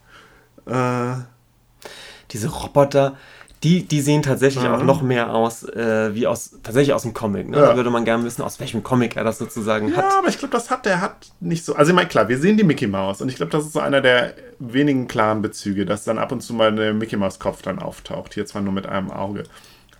Äh, 0.66 1.14
diese 2.30 2.48
Roboter, 2.48 3.16
die, 3.62 3.84
die 3.86 4.00
sehen 4.00 4.22
tatsächlich 4.22 4.64
Mhm. 4.64 4.70
auch 4.72 4.82
noch 4.82 5.02
mehr 5.02 5.34
aus, 5.34 5.64
äh, 5.64 6.14
wie 6.14 6.26
aus, 6.26 6.52
tatsächlich 6.62 6.94
aus 6.94 7.02
dem 7.02 7.12
Comic. 7.12 7.48
Ne? 7.50 7.58
Ja. 7.58 7.66
Da 7.66 7.76
würde 7.76 7.90
man 7.90 8.04
gerne 8.06 8.24
wissen, 8.24 8.40
aus 8.42 8.58
welchem 8.58 8.82
Comic 8.82 9.16
er 9.16 9.24
das 9.24 9.38
sozusagen 9.38 9.94
hat. 9.96 10.04
Ja, 10.04 10.18
aber 10.18 10.28
ich 10.28 10.38
glaube, 10.38 10.52
das 10.52 10.70
hat 10.70 10.86
der 10.86 11.00
hat 11.02 11.30
nicht 11.40 11.64
so. 11.64 11.74
Also 11.74 11.90
ich 11.90 11.96
meine, 11.96 12.08
klar, 12.08 12.28
wir 12.28 12.38
sehen 12.38 12.56
die 12.56 12.64
Mickey 12.64 12.86
Mouse 12.86 13.20
und 13.20 13.28
ich 13.28 13.36
glaube, 13.36 13.52
das 13.52 13.66
ist 13.66 13.74
so 13.74 13.80
einer 13.80 14.00
der 14.00 14.34
wenigen 14.58 15.08
klaren 15.08 15.42
Bezüge, 15.42 15.84
dass 15.84 16.04
dann 16.04 16.18
ab 16.18 16.32
und 16.32 16.40
zu 16.40 16.54
mal 16.54 16.74
der 16.74 16.94
Mickey 16.94 17.16
Mouse 17.16 17.38
Kopf 17.38 17.60
dann 17.60 17.78
auftaucht. 17.80 18.32
Hier 18.34 18.46
zwar 18.46 18.62
nur 18.62 18.72
mit 18.72 18.86
einem 18.86 19.10
Auge. 19.10 19.42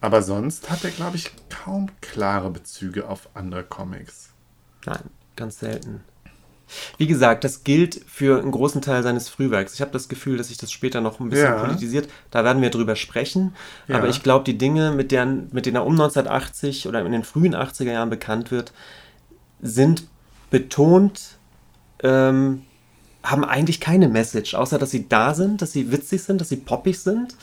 Aber 0.00 0.22
sonst 0.22 0.70
hat 0.70 0.82
er, 0.82 0.90
glaube 0.90 1.16
ich, 1.16 1.30
kaum 1.50 1.88
klare 2.00 2.48
Bezüge 2.50 3.06
auf 3.06 3.28
andere 3.34 3.62
Comics. 3.62 4.30
Nein, 4.86 5.02
ganz 5.36 5.58
selten. 5.58 6.02
Wie 6.98 7.06
gesagt, 7.06 7.44
das 7.44 7.64
gilt 7.64 8.00
für 8.06 8.40
einen 8.40 8.50
großen 8.50 8.80
Teil 8.82 9.02
seines 9.02 9.28
Frühwerks. 9.28 9.74
Ich 9.74 9.80
habe 9.80 9.90
das 9.90 10.08
Gefühl, 10.08 10.36
dass 10.36 10.48
sich 10.48 10.58
das 10.58 10.70
später 10.72 11.00
noch 11.00 11.20
ein 11.20 11.28
bisschen 11.30 11.46
Ja. 11.46 11.64
politisiert. 11.64 12.08
Da 12.30 12.44
werden 12.44 12.62
wir 12.62 12.70
drüber 12.70 12.96
sprechen. 12.96 13.54
Ja. 13.88 13.96
Aber 13.96 14.08
ich 14.08 14.22
glaube, 14.22 14.44
die 14.44 14.56
Dinge, 14.58 14.90
mit 14.92 15.10
denen, 15.12 15.48
mit 15.52 15.66
denen 15.66 15.76
er 15.76 15.84
um 15.86 15.92
1980 15.92 16.86
oder 16.88 17.04
in 17.04 17.12
den 17.12 17.24
frühen 17.24 17.54
80er 17.54 17.92
Jahren 17.92 18.10
bekannt 18.10 18.50
wird, 18.50 18.72
sind 19.60 20.04
betont, 20.50 21.36
ähm, 22.02 22.62
haben 23.22 23.44
eigentlich 23.44 23.80
keine 23.80 24.08
Message, 24.08 24.54
außer 24.54 24.78
dass 24.78 24.90
sie 24.90 25.08
da 25.08 25.34
sind, 25.34 25.60
dass 25.60 25.72
sie 25.72 25.92
witzig 25.92 26.22
sind, 26.22 26.40
dass 26.40 26.48
sie 26.48 26.56
poppig 26.56 26.98
sind. 26.98 27.34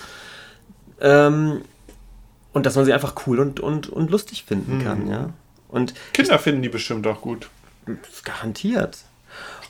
Ähm, 1.00 1.62
und 2.54 2.66
dass 2.66 2.76
man 2.76 2.86
sie 2.86 2.94
einfach 2.94 3.14
cool 3.28 3.40
und, 3.40 3.60
und, 3.60 3.88
und 3.90 4.10
lustig 4.10 4.44
finden 4.46 4.78
Mhm. 4.80 4.84
kann, 4.84 5.08
ja. 5.10 5.30
Und 5.70 5.94
Kinder 6.14 6.40
finden 6.40 6.62
die 6.64 6.70
bestimmt 6.70 7.06
auch 7.06 7.22
gut. 7.22 7.50
garantiert. 8.26 8.98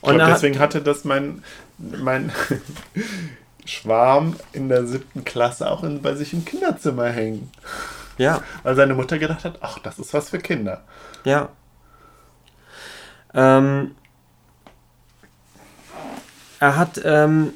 Er 0.02 0.26
hat- 0.26 0.34
deswegen 0.36 0.58
hatte 0.58 0.80
das 0.82 1.04
mein, 1.04 1.42
mein 1.78 2.32
Schwarm 3.64 4.36
in 4.52 4.68
der 4.68 4.86
siebten 4.86 5.24
Klasse 5.24 5.70
auch 5.70 5.82
in, 5.84 6.00
bei 6.02 6.14
sich 6.14 6.32
im 6.32 6.44
Kinderzimmer 6.44 7.08
hängen. 7.10 7.50
Ja, 8.16 8.42
Weil 8.62 8.74
seine 8.74 8.94
Mutter 8.94 9.18
gedacht 9.18 9.44
hat, 9.44 9.58
ach, 9.60 9.78
das 9.78 9.98
ist 9.98 10.12
was 10.14 10.30
für 10.30 10.38
Kinder. 10.38 10.82
ja. 11.24 11.48
Ähm, 13.34 13.94
er 16.60 16.76
hat, 16.76 16.98
ähm, 17.04 17.52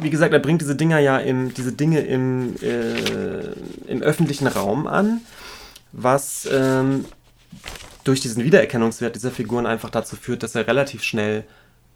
wie 0.00 0.08
gesagt, 0.10 0.32
er 0.32 0.38
bringt 0.40 0.62
diese 0.62 0.74
Dinger 0.74 0.98
ja 1.00 1.18
im, 1.18 1.52
diese 1.52 1.72
Dinge 1.72 2.00
im, 2.00 2.56
äh, 2.62 3.52
im 3.86 4.02
öffentlichen 4.02 4.46
Raum 4.46 4.86
an, 4.86 5.20
was 5.92 6.48
ähm, 6.50 7.04
durch 8.06 8.20
diesen 8.20 8.44
Wiedererkennungswert 8.44 9.14
dieser 9.16 9.30
Figuren 9.30 9.66
einfach 9.66 9.90
dazu 9.90 10.16
führt, 10.16 10.42
dass 10.42 10.54
er 10.54 10.66
relativ 10.66 11.02
schnell 11.02 11.44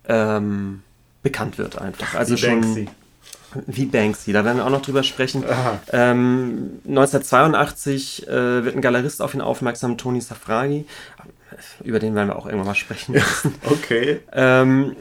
ähm, 0.08 0.82
bekannt 1.22 1.58
wird 1.58 1.78
einfach. 1.78 2.14
Also 2.14 2.34
Wie 2.34 2.38
schon 2.38 2.60
Banksy. 2.62 2.88
wie 3.66 3.86
Banksy, 3.86 4.32
da 4.32 4.44
werden 4.44 4.58
wir 4.58 4.66
auch 4.66 4.70
noch 4.70 4.82
drüber 4.82 5.02
sprechen. 5.02 5.44
Ähm, 5.92 6.80
1982 6.86 8.26
äh, 8.28 8.64
wird 8.64 8.74
ein 8.76 8.80
Galerist 8.80 9.22
auf 9.22 9.34
ihn 9.34 9.40
aufmerksam, 9.40 9.98
Tony 9.98 10.20
Safragi, 10.20 10.86
über 11.84 11.98
den 11.98 12.14
werden 12.14 12.28
wir 12.28 12.36
auch 12.36 12.46
irgendwann 12.46 12.68
mal 12.68 12.74
sprechen 12.74 13.12
müssen 13.12 13.54
Okay. 13.64 14.20
ähm, 14.32 14.96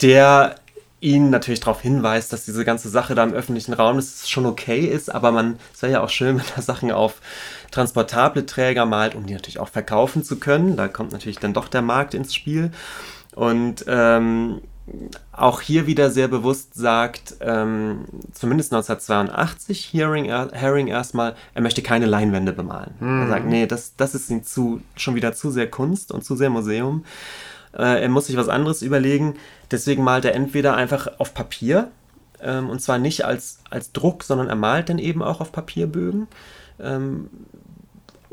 der 0.00 0.56
ihn 1.00 1.28
natürlich 1.30 1.60
darauf 1.60 1.82
hinweist, 1.82 2.32
dass 2.32 2.46
diese 2.46 2.64
ganze 2.64 2.88
Sache 2.88 3.14
da 3.14 3.22
im 3.24 3.34
öffentlichen 3.34 3.74
Raum 3.74 3.96
das 3.96 4.28
schon 4.28 4.46
okay 4.46 4.80
ist, 4.86 5.14
aber 5.14 5.32
man, 5.32 5.58
es 5.74 5.82
wäre 5.82 5.92
ja 5.92 6.00
auch 6.00 6.08
schön, 6.08 6.38
wenn 6.38 6.44
er 6.56 6.62
Sachen 6.62 6.90
auf 6.90 7.16
transportable 7.74 8.46
Träger 8.46 8.86
malt, 8.86 9.14
um 9.14 9.26
die 9.26 9.34
natürlich 9.34 9.58
auch 9.58 9.68
verkaufen 9.68 10.22
zu 10.22 10.38
können. 10.38 10.76
Da 10.76 10.86
kommt 10.86 11.12
natürlich 11.12 11.38
dann 11.38 11.54
doch 11.54 11.68
der 11.68 11.82
Markt 11.82 12.14
ins 12.14 12.34
Spiel. 12.34 12.70
Und 13.34 13.84
ähm, 13.88 14.60
auch 15.32 15.60
hier 15.60 15.86
wieder 15.88 16.10
sehr 16.10 16.28
bewusst 16.28 16.74
sagt, 16.74 17.36
ähm, 17.40 18.04
zumindest 18.32 18.72
1982, 18.72 19.92
Herring, 19.92 20.26
Herring 20.26 20.86
erstmal, 20.86 21.34
er 21.54 21.62
möchte 21.62 21.82
keine 21.82 22.06
Leinwände 22.06 22.52
bemalen. 22.52 22.94
Er 23.22 23.28
sagt, 23.28 23.46
nee, 23.46 23.66
das, 23.66 23.96
das 23.96 24.14
ist 24.14 24.30
ihm 24.30 24.44
zu, 24.44 24.80
schon 24.94 25.16
wieder 25.16 25.32
zu 25.32 25.50
sehr 25.50 25.68
Kunst 25.68 26.12
und 26.12 26.24
zu 26.24 26.36
sehr 26.36 26.50
Museum. 26.50 27.04
Äh, 27.72 28.02
er 28.02 28.08
muss 28.08 28.26
sich 28.26 28.36
was 28.36 28.48
anderes 28.48 28.82
überlegen. 28.82 29.34
Deswegen 29.72 30.04
malt 30.04 30.24
er 30.26 30.34
entweder 30.34 30.76
einfach 30.76 31.08
auf 31.18 31.34
Papier, 31.34 31.90
ähm, 32.40 32.70
und 32.70 32.80
zwar 32.80 32.98
nicht 32.98 33.24
als, 33.24 33.58
als 33.70 33.90
Druck, 33.90 34.22
sondern 34.22 34.48
er 34.48 34.56
malt 34.56 34.90
dann 34.90 34.98
eben 34.98 35.22
auch 35.22 35.40
auf 35.40 35.50
Papierbögen. 35.50 36.28
Ähm, 36.78 37.30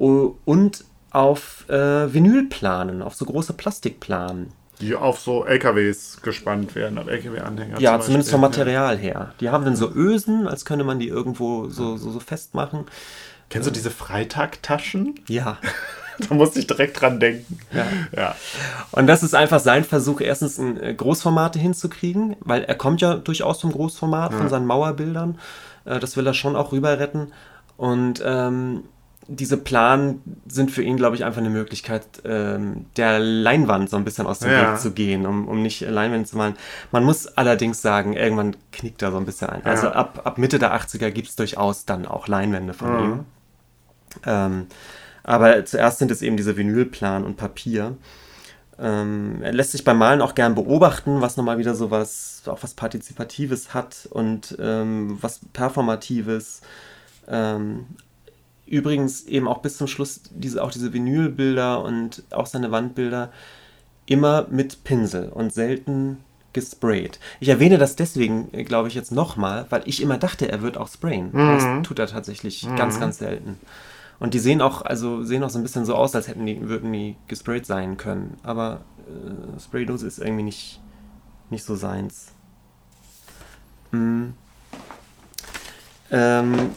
und 0.10 0.84
auf 1.12 1.70
äh, 1.70 2.14
Vinylplanen, 2.14 3.02
auf 3.02 3.16
so 3.16 3.26
große 3.26 3.54
Plastikplanen. 3.54 4.54
Die 4.80 4.96
auf 4.96 5.20
so 5.20 5.46
LKWs 5.46 6.22
gespannt 6.24 6.74
werden, 6.74 6.98
auf 6.98 7.08
LKW-Anhänger. 7.08 7.80
Ja, 7.80 7.94
zum 8.00 8.06
zumindest 8.06 8.32
vom 8.32 8.42
Material 8.42 8.98
her. 8.98 9.34
Die 9.40 9.50
haben 9.50 9.64
dann 9.64 9.76
so 9.76 9.92
Ösen, 9.92 10.48
als 10.48 10.66
könnte 10.66 10.84
man 10.86 11.00
die 11.00 11.08
irgendwo 11.08 11.68
so, 11.68 11.98
so, 11.98 12.10
so 12.10 12.20
festmachen. 12.20 12.86
Kennst 13.50 13.68
du 13.68 13.72
diese 13.72 13.92
Freitagtaschen? 13.92 15.20
Ja. 15.28 15.58
Da 16.30 16.36
musste 16.36 16.60
ich 16.60 16.68
direkt 16.68 17.02
dran 17.02 17.20
denken. 17.20 17.58
Ja. 17.74 17.86
Ja. 18.16 18.36
Und 18.92 19.08
das 19.08 19.24
ist 19.24 19.34
einfach 19.34 19.60
sein 19.60 19.84
Versuch, 19.84 20.22
erstens 20.22 20.60
in 20.60 20.80
äh, 20.80 20.94
Großformate 20.94 21.58
hinzukriegen, 21.58 22.36
weil 22.42 22.64
er 22.64 22.76
kommt 22.76 23.02
ja 23.02 23.16
durchaus 23.16 23.62
vom 23.62 23.72
Großformat, 23.72 24.32
von 24.34 24.48
seinen 24.48 24.68
Mauerbildern. 24.68 25.40
Äh, 25.86 25.98
Das 26.00 26.18
will 26.18 26.28
er 26.28 26.36
schon 26.36 26.56
auch 26.56 26.74
rüber 26.74 27.00
retten. 27.00 27.32
Und 27.76 28.22
ähm, 28.24 28.84
diese 29.28 29.56
Planen 29.58 30.22
sind 30.48 30.72
für 30.72 30.82
ihn, 30.84 30.98
glaube 30.98 31.16
ich, 31.16 31.24
einfach 31.24 31.40
eine 31.40 31.50
Möglichkeit, 31.50 32.04
ähm, 32.26 32.86
der 32.98 33.20
Leinwand 33.20 33.90
so 33.90 33.96
ein 33.98 34.04
bisschen 34.04 34.26
aus 34.28 34.40
dem 34.40 34.52
Ja. 34.52 34.74
Weg 34.74 34.80
zu 34.80 34.92
gehen, 34.92 35.26
um, 35.26 35.48
um 35.48 35.62
nicht 35.62 35.82
Leinwände 35.82 36.28
zu 36.28 36.38
malen. 36.38 36.56
Man 36.92 37.04
muss 37.04 37.28
allerdings 37.28 37.82
sagen, 37.82 38.14
irgendwann 38.14 38.56
knickt 38.72 39.02
er 39.02 39.12
so 39.12 39.18
ein 39.18 39.26
bisschen 39.26 39.50
ein. 39.50 39.66
Also 39.66 39.88
Ja. 39.88 39.94
ab, 39.94 40.22
ab 40.26 40.38
Mitte 40.38 40.60
der 40.60 40.74
80er 40.74 41.12
gibt 41.12 41.30
es 41.30 41.36
durchaus 41.36 41.86
dann 41.86 42.06
auch 42.06 42.28
Leinwände 42.28 42.74
von 42.74 42.94
Mhm. 42.94 43.00
ihm. 43.00 43.26
Ähm, 44.26 44.68
aber 45.24 45.64
zuerst 45.66 46.00
sind 46.00 46.12
es 46.12 46.22
eben 46.22 46.36
diese 46.36 46.58
Vinylplan 46.58 47.24
und 47.24 47.38
Papier. 47.38 47.96
Ähm, 48.80 49.40
er 49.44 49.54
lässt 49.54 49.72
sich 49.74 49.84
beim 49.84 49.98
Malen 50.00 50.22
auch 50.22 50.34
gern 50.34 50.56
beobachten, 50.56 51.22
was 51.22 51.38
nochmal 51.38 51.60
wieder 51.60 51.76
so 51.76 51.92
was, 51.92 52.42
auch 52.48 52.64
was 52.64 52.74
Partizipatives 52.74 53.74
hat 53.76 54.08
und 54.10 54.58
ähm, 54.60 55.20
was 55.22 55.40
Performatives. 55.54 56.62
Ähm, 57.28 57.86
übrigens 58.72 59.26
eben 59.26 59.48
auch 59.48 59.60
bis 59.60 59.78
zum 59.78 59.88
Schluss 59.88 60.22
diese, 60.32 60.64
auch 60.64 60.72
diese 60.72 60.94
Vinylbilder 60.94 61.84
und 61.84 62.24
auch 62.32 62.46
seine 62.46 62.72
Wandbilder 62.72 63.32
immer 64.06 64.48
mit 64.50 64.84
Pinsel 64.84 65.30
und 65.30 65.54
selten 65.54 66.18
gesprayt. 66.54 67.20
Ich 67.40 67.50
erwähne 67.50 67.78
das 67.78 67.96
deswegen, 67.96 68.50
äh, 68.54 68.64
glaube 68.64 68.88
ich, 68.88 68.96
jetzt 68.96 69.12
nochmal, 69.12 69.66
weil 69.70 69.84
ich 69.86 70.02
immer 70.02 70.18
dachte, 70.18 70.50
er 70.50 70.62
wird 70.62 70.78
auch 70.78 70.88
sprayen. 70.88 71.32
Das 71.34 71.88
tut 71.88 72.00
er 72.00 72.08
tatsächlich 72.08 72.68
ganz, 72.76 73.00
ganz 73.00 73.20
selten. 73.20 73.58
Und 74.20 74.34
die 74.34 74.40
sehen 74.40 74.62
auch, 74.62 74.84
also 74.84 75.24
sehen 75.24 75.44
auch 75.44 75.50
so 75.50 75.60
ein 75.60 75.64
bisschen 75.64 75.86
so 75.86 75.96
aus, 75.96 76.14
als 76.14 76.28
hätten 76.28 76.46
die, 76.46 76.68
würden 76.68 76.92
die 76.92 77.16
gesprayt 77.28 77.66
sein 77.66 77.98
können. 77.98 78.38
Aber 78.44 78.82
äh, 79.08 79.60
Spraydose 79.60 80.08
ist 80.08 80.20
irgendwie 80.20 80.44
nicht, 80.44 80.80
nicht 81.50 81.64
so 81.64 81.76
seins. 81.76 82.32
Mm. 83.92 84.28
Ähm, 86.12 86.70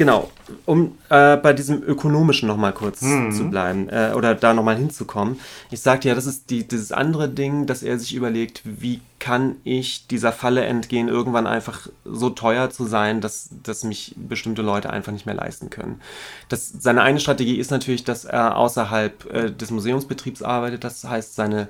genau, 0.00 0.30
um 0.64 0.96
äh, 1.10 1.36
bei 1.36 1.52
diesem 1.52 1.82
ökonomischen 1.82 2.48
nochmal 2.48 2.72
kurz 2.72 3.00
zu 3.00 3.50
bleiben 3.50 3.90
äh, 3.90 4.14
oder 4.16 4.34
da 4.34 4.54
nochmal 4.54 4.78
hinzukommen. 4.78 5.38
Ich 5.70 5.82
sagte 5.82 6.08
ja, 6.08 6.14
das 6.14 6.24
ist 6.24 6.48
die, 6.48 6.66
dieses 6.66 6.90
andere 6.90 7.28
Ding, 7.28 7.66
dass 7.66 7.82
er 7.82 7.98
sich 7.98 8.14
überlegt, 8.14 8.62
wie 8.64 9.02
kann 9.18 9.56
ich 9.62 10.06
dieser 10.06 10.32
Falle 10.32 10.64
entgehen, 10.64 11.08
irgendwann 11.08 11.46
einfach 11.46 11.86
so 12.06 12.30
teuer 12.30 12.70
zu 12.70 12.86
sein, 12.86 13.20
dass, 13.20 13.50
dass 13.62 13.84
mich 13.84 14.14
bestimmte 14.16 14.62
Leute 14.62 14.88
einfach 14.88 15.12
nicht 15.12 15.26
mehr 15.26 15.34
leisten 15.34 15.68
können. 15.68 16.00
Das, 16.48 16.72
seine 16.80 17.02
eine 17.02 17.20
Strategie 17.20 17.58
ist 17.58 17.70
natürlich, 17.70 18.02
dass 18.02 18.24
er 18.24 18.56
außerhalb 18.56 19.34
äh, 19.34 19.52
des 19.52 19.70
Museumsbetriebs 19.70 20.42
arbeitet, 20.42 20.82
das 20.82 21.04
heißt, 21.04 21.34
seine 21.34 21.68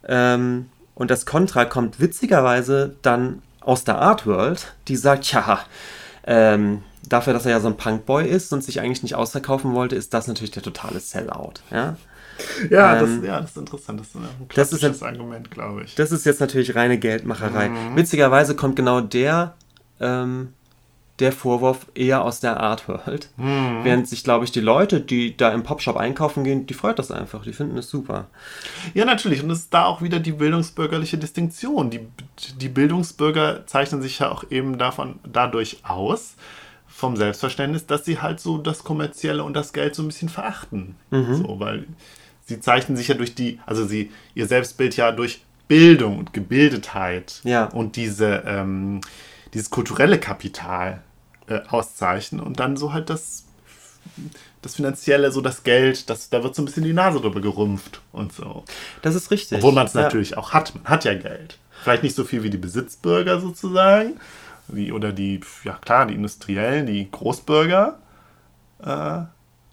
Ähm, 0.07 0.67
und 0.99 1.09
das 1.09 1.25
Contra 1.25 1.65
kommt 1.65 1.99
witzigerweise 1.99 2.93
dann 3.01 3.41
aus 3.61 3.85
der 3.85 3.97
Art 3.99 4.27
World, 4.27 4.73
die 4.89 4.97
sagt, 4.97 5.31
ja, 5.31 5.61
ähm, 6.25 6.83
dafür, 7.07 7.31
dass 7.33 7.45
er 7.45 7.51
ja 7.51 7.59
so 7.61 7.69
ein 7.69 7.77
Punkboy 7.77 8.27
ist 8.27 8.51
und 8.51 8.63
sich 8.63 8.81
eigentlich 8.81 9.01
nicht 9.01 9.15
ausverkaufen 9.15 9.73
wollte, 9.73 9.95
ist 9.95 10.13
das 10.13 10.27
natürlich 10.27 10.51
der 10.51 10.61
totale 10.61 10.99
Sellout. 10.99 11.53
Ja? 11.71 11.95
Ja, 12.69 12.99
Ähm, 12.99 13.21
das, 13.21 13.27
ja, 13.27 13.41
das 13.41 13.51
ist 13.51 13.57
interessant. 13.57 13.99
Das 14.01 14.07
ist 14.07 14.15
ein 14.15 14.21
das 14.23 14.71
ist 14.73 14.79
klassisches 14.79 15.03
Argument, 15.03 15.49
glaube 15.49 15.83
ich. 15.83 15.95
Das 15.95 16.11
ist 16.11 16.25
jetzt 16.25 16.41
natürlich 16.41 16.75
reine 16.75 16.97
Geldmacherei. 16.97 17.69
Mhm. 17.69 17.95
Witzigerweise 17.95 18.55
kommt 18.55 18.75
genau 18.75 18.99
der, 18.99 19.55
ähm, 20.01 20.53
der 21.19 21.31
Vorwurf 21.31 21.87
eher 21.95 22.23
aus 22.23 22.39
der 22.39 22.59
Art 22.59 22.87
World. 22.87 23.29
Mhm. 23.37 23.79
Während 23.83 24.07
sich, 24.07 24.23
glaube 24.23 24.45
ich, 24.45 24.51
die 24.51 24.59
Leute, 24.61 25.01
die 25.01 25.35
da 25.35 25.51
im 25.51 25.63
Popshop 25.63 25.97
einkaufen 25.97 26.43
gehen, 26.43 26.65
die 26.65 26.73
freut 26.73 26.97
das 26.99 27.11
einfach. 27.11 27.43
Die 27.43 27.53
finden 27.53 27.77
es 27.77 27.89
super. 27.89 28.27
Ja, 28.93 29.05
natürlich. 29.05 29.43
Und 29.43 29.49
es 29.51 29.59
ist 29.59 29.73
da 29.73 29.85
auch 29.85 30.01
wieder 30.01 30.19
die 30.19 30.31
bildungsbürgerliche 30.31 31.17
Distinktion. 31.17 31.89
Die, 31.89 32.01
die 32.59 32.69
Bildungsbürger 32.69 33.65
zeichnen 33.67 34.01
sich 34.01 34.19
ja 34.19 34.29
auch 34.31 34.43
eben 34.49 34.77
davon, 34.77 35.19
dadurch 35.23 35.79
aus, 35.83 36.35
vom 36.87 37.15
Selbstverständnis, 37.15 37.85
dass 37.85 38.03
sie 38.05 38.19
halt 38.21 38.39
so 38.39 38.57
das 38.57 38.83
Kommerzielle 38.83 39.43
und 39.43 39.53
das 39.53 39.71
Geld 39.73 39.95
so 39.95 40.03
ein 40.03 40.07
bisschen 40.07 40.27
verachten. 40.29 40.95
So, 41.11 41.59
weil 41.59 41.85
sie 42.45 42.59
zeichnen 42.59 42.97
sich 42.97 43.07
ja 43.07 43.15
durch 43.15 43.35
die, 43.35 43.59
also 43.65 43.85
sie, 43.85 44.11
ihr 44.35 44.47
Selbstbild 44.47 44.95
ja 44.97 45.11
durch 45.11 45.41
Bildung 45.69 46.17
und 46.17 46.33
Gebildetheit 46.33 47.41
Ja. 47.43 47.65
und 47.65 47.95
diese, 47.95 48.43
ähm, 48.45 49.01
dieses 49.53 49.69
kulturelle 49.69 50.17
Kapital 50.19 51.01
äh, 51.49 51.61
auszeichnen 51.69 52.41
und 52.41 52.59
dann 52.59 52.77
so 52.77 52.93
halt 52.93 53.09
das 53.09 53.45
das 54.61 54.75
Finanzielle, 54.75 55.31
so 55.31 55.41
das 55.41 55.63
Geld, 55.63 56.09
das, 56.09 56.29
da 56.29 56.43
wird 56.43 56.55
so 56.55 56.61
ein 56.61 56.65
bisschen 56.65 56.83
die 56.83 56.93
Nase 56.93 57.19
drüber 57.19 57.41
gerümpft 57.41 58.01
und 58.11 58.33
so. 58.33 58.63
Das 59.01 59.15
ist 59.15 59.31
richtig. 59.31 59.57
Obwohl 59.59 59.73
man 59.73 59.87
es 59.87 59.93
Ja. 59.93 60.01
natürlich 60.03 60.37
auch 60.37 60.53
hat. 60.53 60.73
Man 60.75 60.83
hat 60.85 61.05
ja 61.05 61.13
Geld. 61.13 61.57
Vielleicht 61.83 62.03
nicht 62.03 62.15
so 62.15 62.23
viel 62.25 62.43
wie 62.43 62.49
die 62.49 62.57
Besitzbürger 62.57 63.39
sozusagen. 63.39 64.19
Wie, 64.67 64.91
oder 64.91 65.13
die, 65.13 65.39
ja 65.63 65.73
klar, 65.73 66.05
die 66.07 66.13
Industriellen, 66.15 66.85
die 66.87 67.09
Großbürger. 67.09 67.99
Äh, 68.83 69.21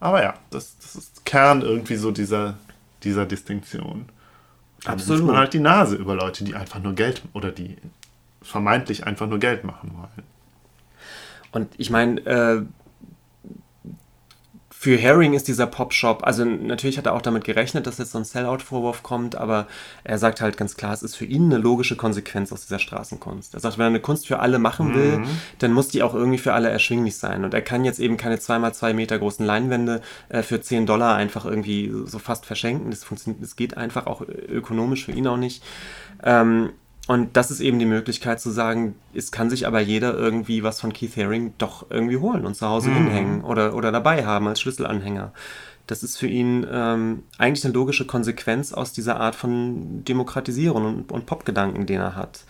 aber 0.01 0.23
ja, 0.23 0.35
das, 0.51 0.77
das 0.79 0.95
ist 0.97 1.25
Kern 1.25 1.63
irgendwie 1.63 1.97
so 1.97 2.11
dieser, 2.13 2.55
dieser 3.03 3.27
Distinktion. 3.27 4.09
Dann 4.85 4.95
Absolut. 4.95 5.25
man 5.27 5.37
halt 5.37 5.53
die 5.53 5.59
Nase 5.59 5.97
über 5.97 6.15
Leute, 6.15 6.45
die 6.45 6.55
einfach 6.55 6.79
nur 6.81 6.95
Geld 6.95 7.23
oder 7.33 7.51
die 7.51 7.77
vermeintlich 8.43 9.05
einfach 9.07 9.27
nur 9.27 9.39
Geld 9.41 9.65
machen 9.65 9.93
wollen. 9.95 10.27
Und 11.57 11.71
ich 11.79 11.89
meine, 11.89 12.21
äh, 12.27 12.63
für 14.71 14.99
Herring 14.99 15.33
ist 15.33 15.49
dieser 15.49 15.67
Popshop, 15.67 16.23
also 16.23 16.45
natürlich 16.45 16.99
hat 16.99 17.07
er 17.07 17.15
auch 17.15 17.23
damit 17.23 17.45
gerechnet, 17.45 17.87
dass 17.87 17.97
jetzt 17.97 18.13
so 18.13 18.19
ein 18.19 18.25
Sellout-Vorwurf 18.25 19.03
kommt, 19.03 19.37
aber 19.37 19.67
er 20.05 20.19
sagt 20.19 20.43
halt 20.43 20.59
ganz 20.59 20.77
klar, 20.77 20.93
es 20.93 21.03
ist 21.03 21.17
für 21.17 21.25
ihn 21.25 21.47
eine 21.47 21.57
logische 21.57 21.97
Konsequenz 21.97 22.53
aus 22.53 22.67
dieser 22.67 22.79
Straßenkunst. 22.79 23.55
Er 23.55 23.61
sagt, 23.61 23.79
wenn 23.79 23.87
er 23.87 23.89
eine 23.89 24.01
Kunst 24.01 24.27
für 24.27 24.41
alle 24.41 24.59
machen 24.59 24.95
will, 24.95 25.23
dann 25.61 25.73
muss 25.73 25.89
die 25.89 26.03
auch 26.03 26.13
irgendwie 26.13 26.37
für 26.37 26.53
alle 26.53 26.69
erschwinglich 26.69 27.17
sein. 27.17 27.43
Und 27.47 27.55
er 27.55 27.63
kann 27.63 27.87
jetzt 27.87 28.01
eben 28.01 28.19
keine 28.19 28.37
2x2 28.37 28.93
Meter 28.93 29.19
großen 29.19 29.47
Leinwände 29.47 30.03
äh, 30.29 30.43
für 30.43 30.61
10 30.61 30.85
Dollar 30.85 31.17
einfach 31.17 31.47
irgendwie 31.47 31.91
so 32.05 32.19
fast 32.19 32.45
verschenken. 32.45 32.91
Das 32.91 33.03
funktioniert, 33.03 33.43
das 33.43 33.57
geht 33.57 33.79
einfach 33.79 34.07
auch 34.07 34.21
ökonomisch 34.21 35.07
für 35.07 35.13
ihn 35.13 35.27
auch 35.27 35.39
nicht. 35.39 35.65
Ähm, 36.23 36.73
und 37.07 37.37
das 37.37 37.51
ist 37.51 37.61
eben 37.61 37.79
die 37.79 37.87
Möglichkeit 37.87 38.41
zu 38.41 38.51
sagen, 38.51 38.97
es 39.15 39.31
kann 39.31 39.49
sich 39.49 39.67
aber 39.67 39.81
jeder 39.81 40.15
irgendwie 40.15 40.63
was 40.65 40.81
von 40.81 40.93
Keith 40.93 41.17
Haring 41.17 41.55
doch 41.59 41.87
irgendwie 41.89 42.17
holen 42.17 42.45
und 42.45 42.57
zu 42.57 42.67
Hause 42.67 42.91
hinhängen 42.93 43.45
oder, 43.45 43.75
oder 43.75 43.93
dabei 43.93 44.27
haben 44.27 44.49
als 44.49 44.61
Schlüsselanhänger. 44.61 45.33
Das 45.87 46.03
ist 46.03 46.17
für 46.17 46.27
ihn 46.27 46.67
ähm, 46.69 47.23
eigentlich 47.39 47.65
eine 47.65 47.75
logische 47.75 48.07
Konsequenz 48.07 48.73
aus 48.73 48.93
dieser 48.93 49.21
Art 49.21 49.37
von 49.37 50.05
Demokratisierung 50.05 50.85
und, 50.85 51.13
und 51.13 51.27
Popgedanken, 51.27 51.87
den 51.87 52.01
er 52.01 52.17
hat. 52.17 52.41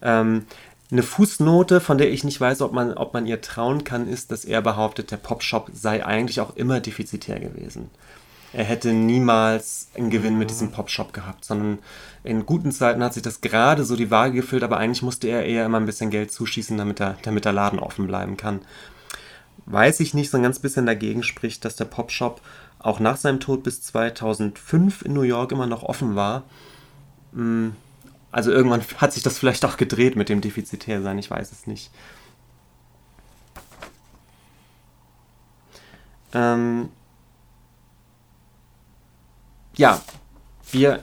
Ähm, 0.00 0.46
eine 0.90 1.02
Fußnote, 1.02 1.80
von 1.80 1.98
der 1.98 2.10
ich 2.10 2.24
nicht 2.24 2.40
weiß, 2.40 2.62
ob 2.62 2.72
man, 2.72 2.94
ob 2.94 3.12
man 3.12 3.26
ihr 3.26 3.42
trauen 3.42 3.84
kann, 3.84 4.08
ist, 4.08 4.30
dass 4.30 4.46
er 4.46 4.62
behauptet, 4.62 5.10
der 5.10 5.16
Popshop 5.18 5.70
sei 5.74 6.04
eigentlich 6.04 6.40
auch 6.40 6.56
immer 6.56 6.80
defizitär 6.80 7.40
gewesen. 7.40 7.90
Er 8.52 8.64
hätte 8.64 8.92
niemals 8.92 9.88
einen 9.96 10.10
Gewinn 10.10 10.38
mit 10.38 10.50
diesem 10.50 10.72
Popshop 10.72 11.12
gehabt, 11.12 11.44
sondern 11.44 11.78
in 12.24 12.44
guten 12.46 12.70
Zeiten 12.72 13.02
hat 13.02 13.14
sich 13.14 13.22
das 13.22 13.40
gerade 13.40 13.84
so 13.84 13.96
die 13.96 14.10
Waage 14.10 14.34
gefüllt, 14.34 14.62
aber 14.62 14.76
eigentlich 14.76 15.02
musste 15.02 15.28
er 15.28 15.44
eher 15.46 15.64
immer 15.66 15.80
ein 15.80 15.86
bisschen 15.86 16.10
Geld 16.10 16.32
zuschießen, 16.32 16.76
damit, 16.76 17.00
er, 17.00 17.16
damit 17.22 17.44
der 17.44 17.52
Laden 17.52 17.78
offen 17.78 18.06
bleiben 18.06 18.36
kann. 18.36 18.60
Weiß 19.66 20.00
ich 20.00 20.12
nicht, 20.14 20.30
so 20.30 20.36
ein 20.36 20.42
ganz 20.42 20.58
bisschen 20.58 20.86
dagegen 20.86 21.22
spricht, 21.22 21.64
dass 21.64 21.76
der 21.76 21.84
Popshop 21.86 22.40
auch 22.78 23.00
nach 23.00 23.16
seinem 23.16 23.40
Tod 23.40 23.62
bis 23.62 23.82
2005 23.82 25.02
in 25.02 25.12
New 25.14 25.22
York 25.22 25.52
immer 25.52 25.66
noch 25.66 25.82
offen 25.84 26.14
war. 26.16 26.44
Mm, 27.32 27.70
Also 28.32 28.50
irgendwann 28.50 28.82
hat 28.98 29.12
sich 29.12 29.22
das 29.22 29.38
vielleicht 29.38 29.64
auch 29.64 29.76
gedreht 29.76 30.16
mit 30.16 30.28
dem 30.28 30.40
Defizitärsein, 30.40 31.18
ich 31.18 31.30
weiß 31.30 31.52
es 31.52 31.66
nicht. 31.66 31.90
Ähm, 36.34 36.88
ja, 39.76 40.00
wir 40.70 41.00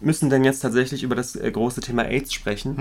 müssen 0.00 0.30
denn 0.30 0.44
jetzt 0.44 0.60
tatsächlich 0.60 1.02
über 1.02 1.14
das 1.14 1.36
äh, 1.36 1.50
große 1.50 1.80
Thema 1.80 2.04
AIDS 2.04 2.32
sprechen, 2.32 2.76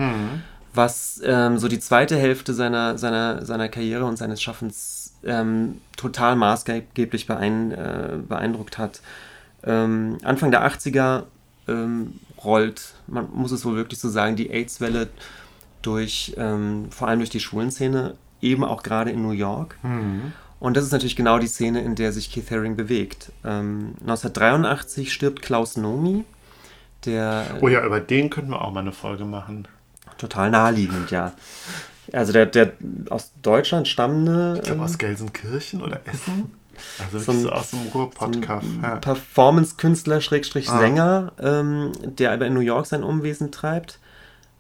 was 0.74 1.22
ähm, 1.24 1.58
so 1.58 1.68
die 1.68 1.80
zweite 1.80 2.16
Hälfte 2.18 2.54
seiner, 2.54 2.98
seiner, 2.98 3.46
seiner 3.46 3.70
Karriere 3.70 4.06
und 4.06 4.18
seines 4.18 4.42
Schaffens 4.42 5.14
ähm, 5.24 5.82
total 5.98 6.36
maßgeblich 6.36 7.28
beein, 7.28 7.72
äh, 7.72 8.18
beeindruckt 8.28 8.78
hat. 8.78 9.02
Ähm, 9.64 10.18
Anfang 10.24 10.52
der 10.52 10.66
80er 10.66 11.24
ähm, 11.68 12.20
rollt, 12.44 12.94
man 13.08 13.28
muss 13.34 13.52
es 13.52 13.66
wohl 13.66 13.76
wirklich 13.76 14.00
so 14.00 14.10
sagen, 14.10 14.36
die 14.36 14.50
AIDS-Welle 14.50 15.10
durch, 15.82 16.34
ähm, 16.38 16.88
vor 16.92 17.08
allem 17.08 17.20
durch 17.20 17.30
die 17.30 17.40
Schwulenszene, 17.40 18.16
eben 18.42 18.64
auch 18.64 18.84
gerade 18.84 19.12
in 19.12 19.22
New 19.22 19.32
York. 19.32 19.78
Und 20.60 20.76
das 20.76 20.84
ist 20.84 20.92
natürlich 20.92 21.16
genau 21.16 21.40
die 21.40 21.48
Szene, 21.48 21.82
in 21.82 21.96
der 21.96 22.12
sich 22.12 22.32
Keith 22.32 22.52
Haring 22.52 22.76
bewegt. 22.76 23.32
Ähm, 23.46 23.94
1983 24.02 25.14
stirbt 25.14 25.42
Klaus 25.42 25.78
Nomi, 25.78 26.26
der 27.06 27.46
Oh 27.62 27.68
ja, 27.70 27.86
über 27.86 28.00
den 28.02 28.30
könnten 28.30 28.52
wir 28.52 28.62
auch 28.62 28.72
mal 28.74 28.82
eine 28.82 28.92
Folge 28.92 29.26
machen. 29.26 29.68
total 30.18 30.52
naheliegend, 30.52 31.12
ja. 31.12 31.32
Also 32.12 32.34
der, 32.34 32.46
der 32.48 32.74
aus 33.10 33.32
Deutschland 33.42 33.88
stammende 33.88 34.56
Ich 34.58 34.64
glaube 34.64 34.80
ähm, 34.80 34.84
aus 34.86 34.98
Gelsenkirchen 34.98 35.82
oder 35.82 36.02
Essen. 36.06 36.52
Also 37.04 37.20
So 37.20 37.32
ein- 37.32 37.42
so 37.44 37.50
aus 37.52 37.70
dem 37.72 37.80
Ruhr-Podcast. 37.94 38.66
Ja. 38.82 38.96
Performance-Künstler, 38.98 40.20
Schrägstrich 40.20 40.70
Ah. 40.70 40.80
Sänger, 40.80 41.32
ähm, 41.42 41.92
der 42.04 42.32
aber 42.34 42.48
in 42.48 42.54
New 42.54 42.60
York 42.62 42.86
sein 42.88 43.04
Umwesen 43.04 43.52
treibt. 43.52 44.00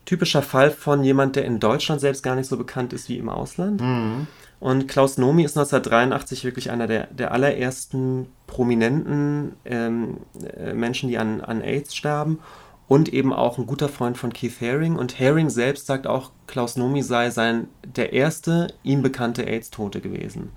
Typischer 0.05 0.41
Fall 0.41 0.71
von 0.71 1.03
jemand, 1.03 1.35
der 1.35 1.45
in 1.45 1.59
Deutschland 1.59 1.99
selbst 2.01 2.23
gar 2.23 2.35
nicht 2.35 2.47
so 2.47 2.55
bekannt 2.57 2.93
ist 2.93 3.09
wie 3.09 3.17
im 3.17 3.29
Ausland. 3.29 3.81
Mhm. 3.81 4.27
Und 4.59 4.87
Klaus 4.87 5.17
Nomi 5.17 5.43
ist 5.43 5.57
1983 5.57 6.43
wirklich 6.43 6.69
einer 6.69 6.87
der, 6.87 7.07
der 7.07 7.31
allerersten 7.31 8.27
prominenten 8.45 9.53
ähm, 9.65 10.17
äh, 10.57 10.73
Menschen, 10.73 11.09
die 11.09 11.17
an, 11.17 11.41
an 11.41 11.61
AIDS 11.61 11.95
sterben. 11.95 12.39
Und 12.87 13.13
eben 13.13 13.33
auch 13.33 13.59
ein 13.59 13.67
guter 13.67 13.87
Freund 13.87 14.17
von 14.17 14.33
Keith 14.33 14.61
Haring. 14.61 14.95
Und 14.95 15.19
Haring 15.19 15.49
selbst 15.49 15.85
sagt 15.85 16.07
auch, 16.07 16.31
Klaus 16.47 16.75
Nomi 16.75 17.03
sei 17.03 17.29
sein, 17.29 17.67
der 17.85 18.13
erste 18.13 18.73
ihm 18.83 19.03
bekannte 19.03 19.43
AIDS-Tote 19.43 20.01
gewesen. 20.01 20.51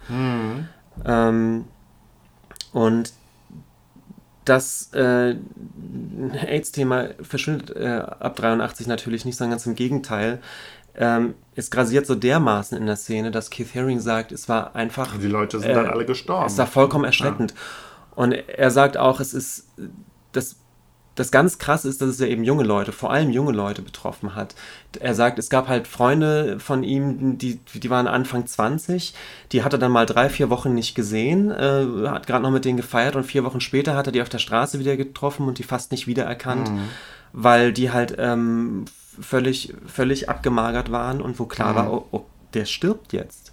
Ähm, 1.05 1.67
und 2.73 3.13
das 4.45 4.93
äh, 4.95 5.37
AIDS-Thema 6.47 7.11
verschwindet 7.21 7.77
äh, 7.77 8.03
ab 8.19 8.37
83 8.37 8.87
natürlich 8.87 9.25
nicht, 9.25 9.37
sondern 9.37 9.53
ganz 9.53 9.67
im 9.67 9.75
Gegenteil. 9.75 10.41
Ähm, 10.95 11.35
es 11.55 11.71
grasiert 11.71 12.07
so 12.07 12.15
dermaßen 12.15 12.77
in 12.77 12.87
der 12.87 12.97
Szene, 12.97 13.31
dass 13.31 13.51
Keith 13.51 13.75
Haring 13.75 14.01
sagt, 14.01 14.33
es 14.33 14.49
war 14.49 14.75
einfach. 14.75 15.17
Die 15.19 15.27
Leute 15.27 15.61
sind 15.61 15.71
äh, 15.71 15.75
dann 15.75 15.87
alle 15.87 16.07
gestorben. 16.07 16.47
Es 16.47 16.59
war 16.59 16.67
vollkommen 16.67 17.05
erschreckend. 17.05 17.55
Und 18.15 18.33
er 18.33 18.71
sagt 18.71 18.97
auch, 18.97 19.21
es 19.21 19.33
ist 19.33 19.69
das, 20.33 20.57
das 21.15 21.31
ganz 21.31 21.59
krass 21.59 21.85
ist, 21.85 22.01
dass 22.01 22.09
es 22.09 22.19
ja 22.19 22.27
eben 22.27 22.45
junge 22.45 22.65
Leute, 22.65 22.93
vor 22.93 23.11
allem 23.11 23.31
junge 23.31 23.53
Leute 23.53 23.83
betroffen 23.83 24.35
hat. 24.35 24.55
Er 24.99 25.15
sagt, 25.15 25.39
es 25.39 25.51
gab 25.51 25.69
halt 25.69 25.87
Freunde 25.87 26.59
von 26.59 26.83
ihm, 26.85 27.39
die, 27.39 27.57
die 27.75 27.91
waren 27.91 28.07
Anfang 28.07 28.47
20, 28.47 29.15
die 29.53 29.63
hat 29.63 29.73
er 29.73 29.79
dann 29.79 29.93
mal 29.93 30.07
drei, 30.07 30.29
vier 30.29 30.51
Wochen 30.51 30.75
nicht 30.75 30.95
gesehen, 30.95 31.51
äh, 31.51 32.09
hat 32.09 32.27
gerade 32.27 32.43
noch 32.43 32.51
mit 32.51 32.65
denen 32.65 32.79
gefeiert 32.79 33.17
und 33.17 33.25
vier 33.25 33.45
Wochen 33.45 33.61
später 33.61 33.95
hat 33.95 34.07
er 34.07 34.13
die 34.13 34.23
auf 34.23 34.31
der 34.31 34.39
Straße 34.39 34.79
wieder 34.79 34.97
getroffen 34.97 35.47
und 35.49 35.59
die 35.59 35.65
fast 35.65 35.93
nicht 35.93 36.07
wiedererkannt, 36.07 36.71
weil 37.33 37.73
die 37.73 37.91
halt 37.91 38.15
ähm, 38.19 38.87
völlig, 39.21 39.75
völlig 39.87 40.29
abgemagert 40.29 40.91
waren 40.91 41.21
und 41.21 41.39
wo 41.39 41.47
klar 41.47 41.75
war, 41.75 41.93
oh, 41.93 42.07
oh, 42.11 42.25
der 42.55 42.65
stirbt 42.65 43.13
jetzt. 43.13 43.53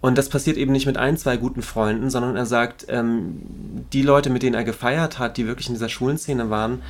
Und 0.00 0.18
das 0.18 0.28
passiert 0.28 0.56
eben 0.56 0.72
nicht 0.72 0.86
mit 0.86 0.96
ein, 0.96 1.16
zwei 1.16 1.36
guten 1.36 1.62
Freunden, 1.62 2.10
sondern 2.10 2.34
er 2.34 2.46
sagt, 2.46 2.86
ähm, 2.88 3.40
die 3.92 4.02
Leute, 4.02 4.30
mit 4.30 4.42
denen 4.42 4.54
er 4.54 4.64
gefeiert 4.64 5.20
hat, 5.20 5.36
die 5.36 5.46
wirklich 5.46 5.68
in 5.68 5.74
dieser 5.74 5.88
Schulenszene 5.88 6.50
waren, 6.50 6.82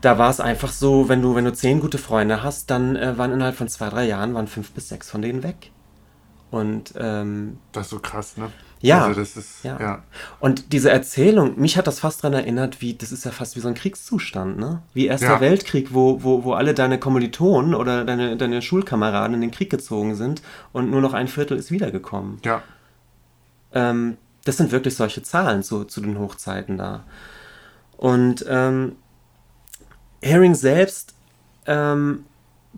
da 0.00 0.18
war 0.18 0.30
es 0.30 0.38
einfach 0.38 0.70
so, 0.70 1.08
wenn 1.08 1.20
du, 1.20 1.34
wenn 1.34 1.44
du 1.44 1.52
zehn 1.52 1.80
gute 1.80 1.98
Freunde 1.98 2.44
hast, 2.44 2.70
dann 2.70 2.94
äh, 2.94 3.18
waren 3.18 3.32
innerhalb 3.32 3.56
von 3.56 3.68
zwei, 3.68 3.88
drei 3.88 4.06
Jahren 4.06 4.34
waren 4.34 4.46
fünf 4.46 4.70
bis 4.70 4.88
sechs 4.88 5.10
von 5.10 5.20
denen 5.20 5.42
weg. 5.42 5.72
Und 6.52 6.94
ähm, 6.96 7.58
Das 7.72 7.86
ist 7.86 7.90
so 7.90 7.98
krass, 7.98 8.36
ne? 8.36 8.50
Ja. 8.80 9.04
Also 9.04 9.20
das 9.20 9.36
ist, 9.36 9.64
ja. 9.64 9.78
ja. 9.80 10.02
Und 10.40 10.72
diese 10.72 10.90
Erzählung, 10.90 11.58
mich 11.58 11.76
hat 11.76 11.86
das 11.86 12.00
fast 12.00 12.22
daran 12.22 12.34
erinnert, 12.34 12.80
wie, 12.80 12.94
das 12.94 13.12
ist 13.12 13.24
ja 13.24 13.30
fast 13.30 13.56
wie 13.56 13.60
so 13.60 13.68
ein 13.68 13.74
Kriegszustand, 13.74 14.58
ne? 14.58 14.82
Wie 14.94 15.06
Erster 15.06 15.26
Ja. 15.26 15.40
Weltkrieg, 15.40 15.92
wo, 15.92 16.22
wo, 16.22 16.44
wo 16.44 16.52
alle 16.52 16.74
deine 16.74 16.98
Kommilitonen 16.98 17.74
oder 17.74 18.04
deine, 18.04 18.36
deine 18.36 18.62
Schulkameraden 18.62 19.34
in 19.34 19.40
den 19.40 19.50
Krieg 19.50 19.70
gezogen 19.70 20.14
sind 20.14 20.42
und 20.72 20.90
nur 20.90 21.00
noch 21.00 21.14
ein 21.14 21.28
Viertel 21.28 21.56
ist 21.56 21.70
wiedergekommen. 21.70 22.40
Ja. 22.44 22.62
Ähm, 23.72 24.16
das 24.44 24.56
sind 24.56 24.70
wirklich 24.70 24.96
solche 24.96 25.22
Zahlen 25.22 25.62
zu, 25.62 25.84
zu 25.84 26.00
den 26.00 26.18
Hochzeiten 26.18 26.78
da. 26.78 27.04
Und 27.96 28.44
ähm, 28.48 28.96
Herring 30.22 30.54
selbst 30.54 31.14
ähm, 31.66 32.24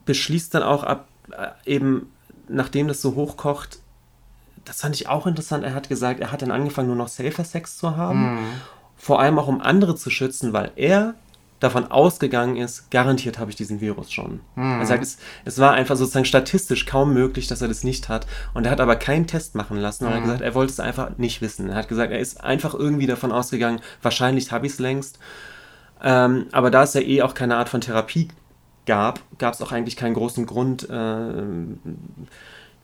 beschließt 0.05 0.55
dann 0.55 0.63
auch 0.63 0.83
ab, 0.83 1.09
äh, 1.31 1.49
eben 1.65 2.11
nachdem 2.49 2.89
das 2.89 3.01
so 3.01 3.15
hochkocht, 3.15 3.81
das 4.65 4.81
fand 4.81 4.95
ich 4.95 5.09
auch 5.09 5.27
interessant, 5.27 5.65
er 5.65 5.75
hat 5.75 5.89
gesagt, 5.89 6.21
er 6.21 6.33
hat 6.33 6.43
dann 6.43 6.51
angefangen, 6.51 6.89
nur 6.89 6.97
noch 6.97 7.09
Safer 7.09 7.45
Sex 7.45 7.79
zu 7.79 7.97
haben. 7.97 8.35
Mhm. 8.35 8.39
Vor 8.97 9.21
allem 9.21 9.39
auch, 9.39 9.49
um 9.49 9.61
andere 9.61 9.97
zu 9.97 10.11
schützen, 10.11 10.53
weil 10.53 10.73
er 10.77 11.15
davon 11.61 11.91
ausgegangen 11.91 12.57
ist, 12.57 12.91
garantiert 12.91 13.39
habe 13.39 13.51
ich 13.51 13.57
diesen 13.57 13.81
Virus 13.81 14.11
schon. 14.11 14.41
Mhm. 14.57 14.81
Er 14.81 14.87
sagt, 14.87 15.03
es, 15.03 15.19
es, 15.45 15.59
war 15.59 15.73
einfach 15.73 15.97
sozusagen 15.97 16.25
statistisch 16.25 16.87
kaum 16.87 17.13
möglich, 17.13 17.47
dass 17.47 17.61
er 17.61 17.69
das 17.69 17.85
nicht 17.85 18.09
hat. 18.09 18.27
Und 18.55 18.65
er 18.65 18.73
hat 18.73 18.81
aber 18.81 18.97
keinen 18.97 19.27
Test 19.27 19.55
machen 19.55 19.77
lassen. 19.77 20.07
Und 20.07 20.11
mhm. 20.11 20.15
er 20.15 20.17
hat 20.17 20.25
gesagt, 20.25 20.43
er 20.43 20.55
wollte 20.55 20.73
es 20.73 20.81
einfach 20.81 21.19
nicht 21.19 21.43
wissen. 21.43 21.69
Er 21.69 21.77
hat 21.77 21.89
gesagt, 21.89 22.13
er 22.13 22.19
ist 22.19 22.43
einfach 22.43 22.75
irgendwie 22.75 23.07
davon 23.07 23.31
ausgegangen, 23.31 23.81
wahrscheinlich 24.03 24.51
habe 24.53 24.67
ich 24.67 24.73
es 24.73 24.79
längst. 24.79 25.19
Ähm, 26.03 26.47
aber 26.53 26.71
da 26.71 26.83
es 26.83 26.95
ja 26.95 27.03
eh 27.03 27.23
auch 27.23 27.35
keine 27.35 27.57
Art 27.57 27.69
von 27.69 27.83
Therapie 27.83 28.29
gab, 28.87 29.21
gab 29.39 29.53
es 29.53 29.61
auch 29.61 29.73
eigentlich 29.73 29.97
keinen 29.97 30.15
großen 30.15 30.47
Grund, 30.47 30.89
äh, 30.89 31.43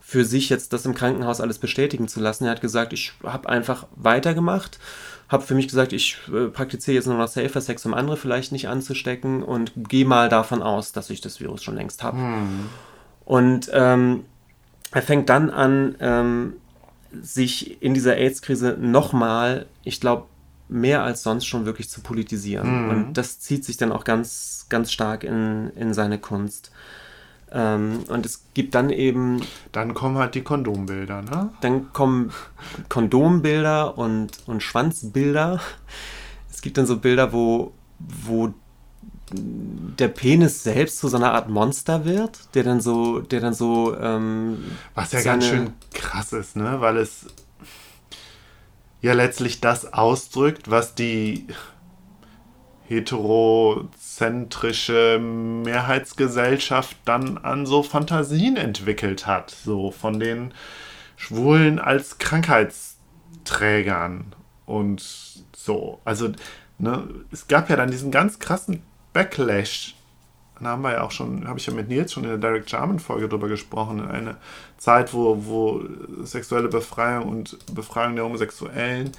für 0.06 0.24
sich 0.24 0.48
jetzt 0.50 0.72
das 0.72 0.86
im 0.86 0.94
Krankenhaus 0.94 1.40
alles 1.40 1.58
bestätigen 1.58 2.06
zu 2.06 2.20
lassen. 2.20 2.44
Er 2.44 2.52
hat 2.52 2.60
gesagt, 2.60 2.92
ich 2.92 3.12
habe 3.24 3.48
einfach 3.48 3.86
weitergemacht 3.96 4.78
habe 5.28 5.42
für 5.42 5.54
mich 5.54 5.68
gesagt, 5.68 5.92
ich 5.92 6.18
äh, 6.32 6.46
praktiziere 6.46 6.94
jetzt 6.94 7.06
nur 7.06 7.16
noch 7.16 7.28
Safer 7.28 7.60
Sex, 7.60 7.84
um 7.84 7.94
andere 7.94 8.16
vielleicht 8.16 8.52
nicht 8.52 8.68
anzustecken 8.68 9.42
und 9.42 9.72
gehe 9.76 10.04
mal 10.04 10.28
davon 10.28 10.62
aus, 10.62 10.92
dass 10.92 11.10
ich 11.10 11.20
das 11.20 11.40
Virus 11.40 11.62
schon 11.62 11.74
längst 11.74 12.02
habe. 12.02 12.18
Hm. 12.18 12.68
Und 13.24 13.70
ähm, 13.72 14.24
er 14.92 15.02
fängt 15.02 15.28
dann 15.28 15.50
an, 15.50 15.96
ähm, 16.00 16.52
sich 17.20 17.82
in 17.82 17.94
dieser 17.94 18.16
AIDS-Krise 18.16 18.76
nochmal, 18.80 19.66
ich 19.82 20.00
glaube, 20.00 20.26
mehr 20.68 21.02
als 21.02 21.22
sonst 21.22 21.46
schon 21.46 21.64
wirklich 21.64 21.88
zu 21.88 22.00
politisieren. 22.00 22.84
Mhm. 22.84 22.90
Und 22.90 23.14
das 23.14 23.38
zieht 23.38 23.64
sich 23.64 23.76
dann 23.76 23.92
auch 23.92 24.02
ganz, 24.02 24.66
ganz 24.68 24.90
stark 24.90 25.22
in, 25.22 25.70
in 25.76 25.94
seine 25.94 26.18
Kunst. 26.18 26.72
Ähm, 27.56 28.04
und 28.08 28.26
es 28.26 28.44
gibt 28.52 28.74
dann 28.74 28.90
eben. 28.90 29.40
Dann 29.72 29.94
kommen 29.94 30.18
halt 30.18 30.34
die 30.34 30.42
Kondombilder, 30.42 31.22
ne? 31.22 31.50
Dann 31.62 31.90
kommen 31.94 32.30
Kondombilder 32.90 33.96
und, 33.96 34.46
und 34.46 34.62
Schwanzbilder. 34.62 35.58
Es 36.52 36.60
gibt 36.60 36.76
dann 36.76 36.84
so 36.86 36.98
Bilder, 36.98 37.32
wo, 37.32 37.72
wo 37.98 38.52
der 39.32 40.08
Penis 40.08 40.62
selbst 40.62 40.98
zu 40.98 41.08
so 41.08 41.16
einer 41.16 41.32
Art 41.32 41.48
Monster 41.48 42.04
wird, 42.04 42.54
der 42.54 42.62
dann 42.62 42.82
so, 42.82 43.20
der 43.20 43.40
dann 43.40 43.54
so. 43.54 43.96
Ähm, 43.98 44.62
Was 44.94 45.12
ja 45.12 45.22
ganz 45.22 45.46
schön 45.46 45.72
krass 45.94 46.34
ist, 46.34 46.56
ne? 46.56 46.82
Weil 46.82 46.98
es 46.98 47.24
ja 49.00 49.14
letztlich 49.14 49.62
das 49.62 49.94
ausdrückt, 49.94 50.70
was 50.70 50.94
die 50.94 51.46
heterozentrische 52.88 55.18
Mehrheitsgesellschaft 55.18 56.96
dann 57.04 57.38
an 57.38 57.66
so 57.66 57.82
Fantasien 57.82 58.56
entwickelt 58.56 59.26
hat, 59.26 59.50
so 59.50 59.90
von 59.90 60.20
den 60.20 60.54
Schwulen 61.16 61.78
als 61.78 62.18
Krankheitsträgern 62.18 64.34
und 64.66 65.02
so. 65.54 66.00
Also, 66.04 66.32
ne, 66.78 67.08
es 67.32 67.48
gab 67.48 67.70
ja 67.70 67.76
dann 67.76 67.90
diesen 67.90 68.10
ganz 68.10 68.38
krassen 68.38 68.82
Backlash. 69.12 69.94
Da 70.60 70.70
haben 70.70 70.82
wir 70.82 70.92
ja 70.92 71.02
auch 71.02 71.10
schon, 71.10 71.48
habe 71.48 71.58
ich 71.58 71.66
ja 71.66 71.74
mit 71.74 71.88
Nils 71.88 72.12
schon 72.12 72.24
in 72.24 72.30
der 72.30 72.38
Derek 72.38 72.70
Jarman 72.70 72.98
Folge 72.98 73.28
drüber 73.28 73.48
gesprochen, 73.48 73.98
in 73.98 74.10
eine 74.10 74.36
Zeit, 74.78 75.12
wo, 75.12 75.46
wo 75.46 75.82
sexuelle 76.22 76.68
Befreiung 76.68 77.28
und 77.28 77.58
Befreiung 77.74 78.14
der 78.14 78.24
Homosexuellen 78.24 79.12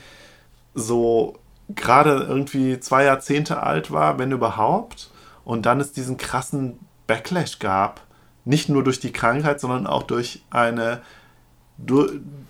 so 0.74 1.38
gerade 1.70 2.26
irgendwie 2.28 2.80
zwei 2.80 3.04
Jahrzehnte 3.04 3.64
alt 3.64 3.92
war, 3.92 4.20
wenn 4.20 4.32
überhaupt, 4.32 5.12
und 5.44 5.66
dann 5.66 5.80
es 5.80 5.94
diesen 5.94 6.18
krassen 6.18 6.80
Backlash 7.08 7.60
gab, 7.60 8.02
nicht 8.46 8.70
nur 8.70 8.84
durch 8.84 9.00
die 9.00 9.12
Krankheit, 9.12 9.60
sondern 9.60 9.88
auch 9.88 10.04
durch 10.04 10.44
eine 10.50 11.02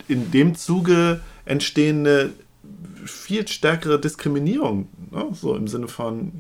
in 0.08 0.32
dem 0.32 0.56
Zuge 0.56 1.20
entstehende 1.46 2.34
viel 3.06 3.48
stärkere 3.48 4.00
Diskriminierung, 4.00 4.88
ne? 5.12 5.28
so 5.34 5.56
im 5.56 5.68
Sinne 5.68 5.88
von 5.88 6.32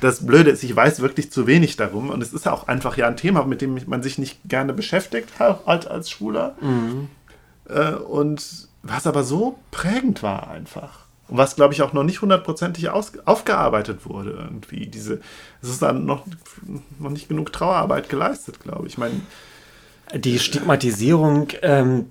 das 0.00 0.26
Blöde 0.26 0.50
ist, 0.50 0.62
ich 0.62 0.74
weiß 0.74 1.00
wirklich 1.00 1.32
zu 1.32 1.46
wenig 1.46 1.76
darum 1.76 2.10
und 2.10 2.22
es 2.22 2.32
ist 2.32 2.48
auch 2.48 2.68
einfach 2.68 2.96
ja 2.96 3.06
ein 3.06 3.16
Thema, 3.16 3.44
mit 3.44 3.60
dem 3.60 3.78
man 3.86 4.02
sich 4.02 4.18
nicht 4.18 4.40
gerne 4.44 4.72
beschäftigt 4.72 5.28
als, 5.40 5.86
als 5.86 6.10
Schwuler 6.10 6.56
mhm. 6.60 7.08
Äh, 7.68 7.94
und 7.94 8.68
was 8.82 9.06
aber 9.06 9.22
so 9.22 9.58
prägend 9.70 10.24
war 10.24 10.50
einfach. 10.50 11.06
Und 11.30 11.38
was, 11.38 11.56
glaube 11.56 11.72
ich, 11.72 11.82
auch 11.82 11.92
noch 11.92 12.02
nicht 12.02 12.22
hundertprozentig 12.22 12.88
aufgearbeitet 12.90 14.00
wurde 14.04 14.30
irgendwie. 14.32 14.86
Diese, 14.86 15.20
es 15.62 15.68
ist 15.68 15.80
dann 15.80 16.04
noch, 16.04 16.26
noch 16.98 17.10
nicht 17.10 17.28
genug 17.28 17.52
Trauerarbeit 17.52 18.08
geleistet, 18.08 18.60
glaube 18.60 18.86
ich. 18.86 18.94
ich 18.94 18.98
meine, 18.98 19.20
die 20.14 20.40
Stigmatisierung 20.40 21.48
ähm, 21.62 22.06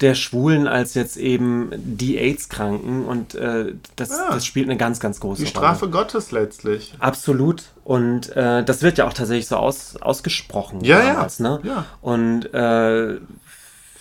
der 0.00 0.14
Schwulen 0.14 0.66
als 0.66 0.94
jetzt 0.94 1.16
eben 1.16 1.70
die 1.74 2.18
AIDS-Kranken 2.18 3.04
und 3.04 3.34
äh, 3.34 3.74
das, 3.96 4.10
ja, 4.10 4.30
das 4.32 4.44
spielt 4.44 4.68
eine 4.68 4.76
ganz, 4.76 4.98
ganz 5.00 5.20
große 5.20 5.42
Rolle. 5.42 5.44
Die 5.44 5.50
Strafe 5.50 5.86
Rolle. 5.86 5.92
Gottes 5.92 6.32
letztlich. 6.32 6.94
Absolut. 6.98 7.64
Und 7.84 8.34
äh, 8.36 8.64
das 8.64 8.82
wird 8.82 8.98
ja 8.98 9.06
auch 9.06 9.12
tatsächlich 9.12 9.46
so 9.46 9.56
aus, 9.56 9.96
ausgesprochen. 9.96 10.84
Ja, 10.84 11.02
damals, 11.02 11.38
ja. 11.38 11.44
Ne? 11.44 11.60
ja. 11.64 11.84
Und 12.00 12.52
äh, 12.52 13.18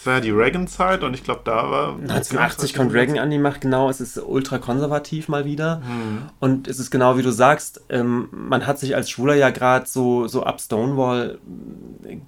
das 0.01 0.07
war 0.07 0.13
ja 0.15 0.19
die 0.19 0.31
Reagan-Zeit 0.31 1.03
und 1.03 1.13
ich 1.13 1.23
glaube, 1.23 1.41
da 1.43 1.69
war. 1.69 1.89
1980 1.89 2.73
kommt 2.73 2.91
Reagan 2.91 3.19
an 3.19 3.29
die 3.29 3.37
Macht, 3.37 3.61
genau. 3.61 3.87
Es 3.87 4.01
ist 4.01 4.17
ultra 4.17 4.57
konservativ 4.57 5.27
mal 5.27 5.45
wieder. 5.45 5.77
Mhm. 5.77 6.23
Und 6.39 6.67
es 6.67 6.79
ist 6.79 6.89
genau 6.89 7.17
wie 7.17 7.21
du 7.21 7.29
sagst, 7.29 7.81
ähm, 7.89 8.27
man 8.31 8.65
hat 8.65 8.79
sich 8.79 8.95
als 8.95 9.11
Schwuler 9.11 9.35
ja 9.35 9.51
gerade 9.51 9.85
so, 9.85 10.25
so 10.27 10.41
ab 10.41 10.59
Stonewall, 10.59 11.37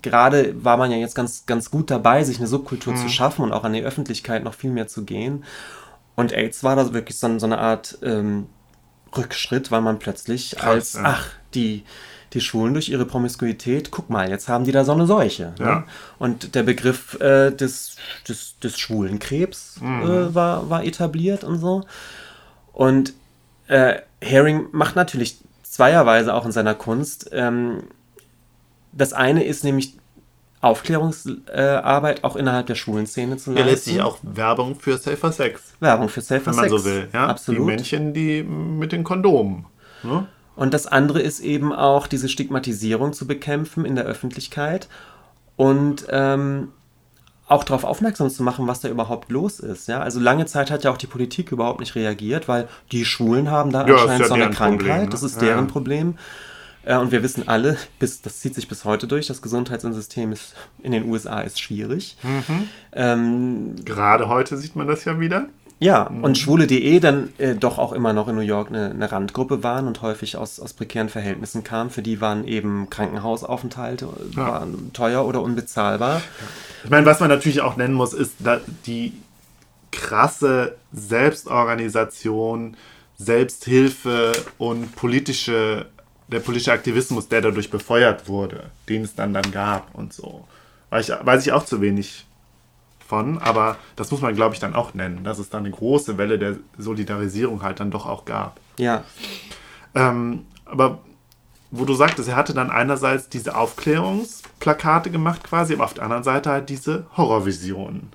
gerade 0.04 0.64
war 0.64 0.78
man 0.78 0.92
ja 0.92 0.98
jetzt 0.98 1.16
ganz, 1.16 1.48
ganz 1.48 1.72
gut 1.72 1.90
dabei, 1.90 2.24
sich 2.24 2.38
eine 2.38 2.46
Subkultur 2.46 2.94
mhm. 2.94 2.98
zu 2.98 3.10
schaffen 3.10 3.42
und 3.42 3.52
auch 3.54 3.64
an 3.64 3.74
die 3.74 3.82
Öffentlichkeit 3.82 4.44
noch 4.44 4.54
viel 4.54 4.70
mehr 4.70 4.88
zu 4.88 5.04
gehen. 5.04 5.44
Und 6.14 6.32
AIDS 6.32 6.64
war 6.64 6.76
da 6.76 6.94
wirklich 6.94 7.18
so, 7.18 7.40
so 7.40 7.48
eine 7.48 7.58
Art 7.58 7.98
ähm, 8.04 8.46
Rückschritt, 9.18 9.72
weil 9.72 9.82
man 9.82 9.98
plötzlich 9.98 10.52
Krass, 10.52 10.64
als, 10.64 10.94
ja. 10.94 11.02
ach, 11.06 11.30
die 11.56 11.86
die 12.34 12.42
Schwulen 12.42 12.74
durch 12.74 12.90
ihre 12.90 13.06
Promiskuität, 13.06 13.92
guck 13.92 14.10
mal, 14.10 14.30
jetzt 14.30 14.50
haben 14.50 14.66
die 14.66 14.72
da 14.72 14.84
so 14.84 14.92
eine 14.92 15.06
Seuche. 15.06 15.54
Ne? 15.60 15.66
Ja. 15.66 15.76
Ne? 15.76 15.84
Und 16.20 16.56
der 16.56 16.64
Begriff 16.64 17.20
äh, 17.20 17.52
des, 17.52 17.98
des, 18.28 18.60
des 18.60 18.80
schwulen 18.80 19.20
Krebs 19.20 19.80
mhm. 19.82 20.02
äh, 20.04 20.36
war, 20.36 20.70
war 20.70 20.84
etabliert 20.84 21.44
und 21.44 21.60
so. 21.60 21.84
Und 22.72 23.14
äh, 23.68 23.96
Herring 24.22 24.68
macht 24.72 24.96
natürlich 24.96 25.38
zweierweise 25.64 26.34
auch 26.34 26.46
in 26.46 26.52
seiner 26.52 26.76
Kunst. 26.76 27.30
Ähm, 27.32 27.84
das 28.92 29.14
eine 29.14 29.44
ist 29.44 29.64
nämlich 29.64 29.98
Aufklärungsarbeit 30.62 32.24
auch 32.24 32.38
innerhalb 32.38 32.68
der 32.68 32.76
schwulen 32.76 33.06
Szene 33.06 33.36
zu 33.36 33.52
leisten. 33.52 33.68
Er 33.68 33.72
lässt 33.72 33.86
sich 33.86 34.02
auch 34.02 34.18
Werbung 34.22 34.76
für 34.80 34.98
Safer 34.98 35.32
Sex. 35.32 35.74
Werbung 35.82 36.08
für 36.08 36.22
Safer 36.22 36.54
Sex. 36.54 36.58
Wenn 36.64 36.70
man 36.70 36.80
so 36.80 36.86
will. 36.86 37.10
Ja? 37.12 37.28
Absolut. 37.28 37.62
Die 37.62 37.66
Männchen, 37.66 38.14
die 38.14 38.44
mit 38.44 38.94
den 38.94 39.04
Kondomen. 39.04 39.66
Ne? 40.04 40.28
Und 40.56 40.74
das 40.74 40.88
andere 40.88 41.22
ist 41.22 41.40
eben 41.40 41.74
auch 41.74 42.08
diese 42.08 42.30
Stigmatisierung 42.30 43.14
zu 43.14 43.26
bekämpfen 43.26 43.86
in 43.86 43.96
der 43.96 44.06
Öffentlichkeit 44.06 44.88
und 45.56 46.06
ähm, 46.10 46.70
auch 47.48 47.64
darauf 47.64 47.84
aufmerksam 47.84 48.30
zu 48.30 48.44
machen, 48.44 48.68
was 48.68 48.80
da 48.80 48.90
überhaupt 48.90 49.32
los 49.32 49.60
ist. 49.60 49.88
Ja? 49.88 50.00
Also 50.00 50.20
lange 50.20 50.46
Zeit 50.46 50.72
hat 50.72 50.84
ja 50.84 50.92
auch 50.92 50.98
die 50.98 51.08
Politik 51.08 51.52
überhaupt 51.52 51.80
nicht 51.80 51.96
reagiert, 51.96 52.48
weil 52.48 52.68
die 52.92 53.06
Schwulen 53.06 53.52
haben 53.52 53.72
da 53.72 53.86
ja, 53.86 53.94
anscheinend 53.94 54.22
ja 54.22 54.28
so 54.28 54.34
eine 54.34 54.50
Krankheit, 54.50 54.80
Problem, 54.80 55.04
ne? 55.04 55.10
das 55.10 55.24
ist 55.24 55.42
deren 55.42 55.66
ja. 55.66 55.72
Problem. 55.72 56.18
Äh, 56.86 56.98
und 56.98 57.12
wir 57.12 57.24
wissen 57.24 57.48
alle, 57.48 57.78
bis, 58.00 58.22
das 58.22 58.40
zieht 58.40 58.56
sich 58.56 58.68
bis 58.68 58.86
heute 58.86 59.08
durch, 59.08 59.28
das 59.28 59.42
Gesundheitssystem 59.42 60.32
ist, 60.32 60.56
in 60.82 60.92
den 60.92 61.10
USA 61.10 61.42
ist 61.42 61.60
schwierig. 61.60 62.18
Mhm. 62.24 62.70
Ähm, 62.94 63.76
Gerade 63.84 64.30
heute 64.30 64.58
sieht 64.58 64.76
man 64.76 64.88
das 64.88 65.06
ja 65.06 65.20
wieder. 65.20 65.48
Ja, 65.84 66.10
mhm. 66.10 66.24
und 66.24 66.38
schwule.de 66.38 67.00
dann 67.02 67.34
äh, 67.40 67.56
doch 67.56 67.78
auch 67.78 67.92
immer 67.92 68.14
noch 68.14 68.30
in 68.30 68.36
New 68.36 68.42
York 68.42 68.70
eine, 68.70 68.92
eine, 68.92 69.12
Randgruppe 69.12 69.64
waren 69.64 69.86
und 69.86 70.02
häufig 70.02 70.38
aus, 70.38 70.62
aus 70.62 70.72
prekären 70.72 71.10
Verhältnissen 71.10 71.66
kamen. 71.66 71.90
Für 71.90 72.02
die 72.02 72.22
waren 72.22 72.48
eben 72.48 72.90
Krankenhausaufenthalte 72.90 74.08
ja. 74.32 74.48
waren 74.48 74.94
teuer 74.94 75.26
oder 75.26 75.42
unbezahlbar. 75.42 76.22
Ich 76.86 76.90
meine, 76.90 77.06
was 77.06 77.20
man 77.20 77.28
natürlich 77.28 77.60
auch 77.60 77.76
nennen 77.76 77.96
muss, 77.96 78.14
ist 78.14 78.36
die 78.86 79.12
krasse 79.92 80.78
Selbstorganisation, 80.94 82.78
Selbsthilfe 83.18 84.32
und 84.58 84.96
politische, 84.96 85.88
der 86.30 86.40
politische 86.40 86.72
Aktivismus, 86.72 87.28
der 87.28 87.42
dadurch 87.42 87.70
befeuert 87.70 88.30
wurde, 88.30 88.70
den 88.88 89.04
es 89.04 89.16
dann 89.16 89.34
dann 89.34 89.52
gab 89.52 89.94
und 89.94 90.14
so. 90.14 90.48
Weiß 90.92 91.10
ich, 91.10 91.16
weiß 91.26 91.46
ich 91.46 91.52
auch 91.52 91.66
zu 91.66 91.82
wenig 91.82 92.26
von, 93.14 93.38
aber 93.38 93.78
das 93.96 94.10
muss 94.10 94.22
man, 94.22 94.34
glaube 94.34 94.56
ich, 94.56 94.60
dann 94.60 94.74
auch 94.74 94.96
nennen, 94.96 95.24
dass 95.24 95.38
es 95.38 95.52
da 95.52 95.60
eine 95.60 95.70
große 95.70 96.18
Welle 96.18 96.40
der 96.40 96.56
Solidarisierung 96.80 97.62
halt 97.62 97.80
dann 97.80 97.92
doch 97.92 98.08
auch 98.08 98.26
gab. 98.26 98.60
Ja. 98.80 99.04
Ähm, 99.94 100.48
aber 100.66 100.98
wo 101.70 101.86
du 101.86 101.94
sagtest, 101.94 102.28
er 102.28 102.36
hatte 102.36 102.56
dann 102.56 102.72
einerseits 102.72 103.30
diese 103.30 103.56
Aufklärungsplakate 103.56 105.12
gemacht 105.12 105.44
quasi, 105.44 105.76
aber 105.76 105.84
auf 105.84 105.94
der 105.94 106.06
anderen 106.06 106.24
Seite 106.24 106.50
halt 106.50 106.70
diese 106.70 107.06
Horrorvisionen, 107.16 108.10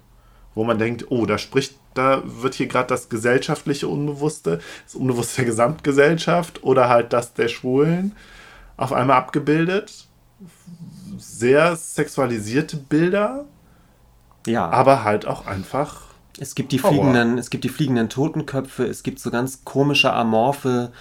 wo 0.56 0.64
man 0.64 0.80
denkt, 0.80 1.06
oh, 1.10 1.26
da 1.26 1.38
spricht 1.38 1.76
da 1.94 2.22
wird 2.24 2.54
hier 2.54 2.66
gerade 2.66 2.88
das 2.88 3.08
gesellschaftliche 3.08 3.86
Unbewusste, 3.86 4.60
das 4.84 4.96
Unbewusste 4.96 5.36
der 5.36 5.44
Gesamtgesellschaft 5.44 6.64
oder 6.64 6.88
halt 6.88 7.12
das 7.12 7.34
der 7.34 7.46
Schwulen 7.46 8.16
auf 8.76 8.92
einmal 8.92 9.16
abgebildet. 9.16 10.08
Sehr 11.18 11.76
sexualisierte 11.76 12.76
Bilder, 12.76 13.44
Ja. 14.48 14.68
aber 14.68 15.04
halt 15.04 15.26
auch 15.26 15.46
einfach. 15.46 16.02
Es 16.38 16.54
gibt 16.54 16.72
die 16.72 16.82
Horror. 16.82 16.92
fliegenden, 16.92 17.38
es 17.38 17.50
gibt 17.50 17.64
die 17.64 17.68
fliegenden 17.68 18.08
Totenköpfe, 18.08 18.84
es 18.84 19.02
gibt 19.02 19.18
so 19.18 19.30
ganz 19.30 19.64
komische, 19.64 20.12
amorphe, 20.12 20.92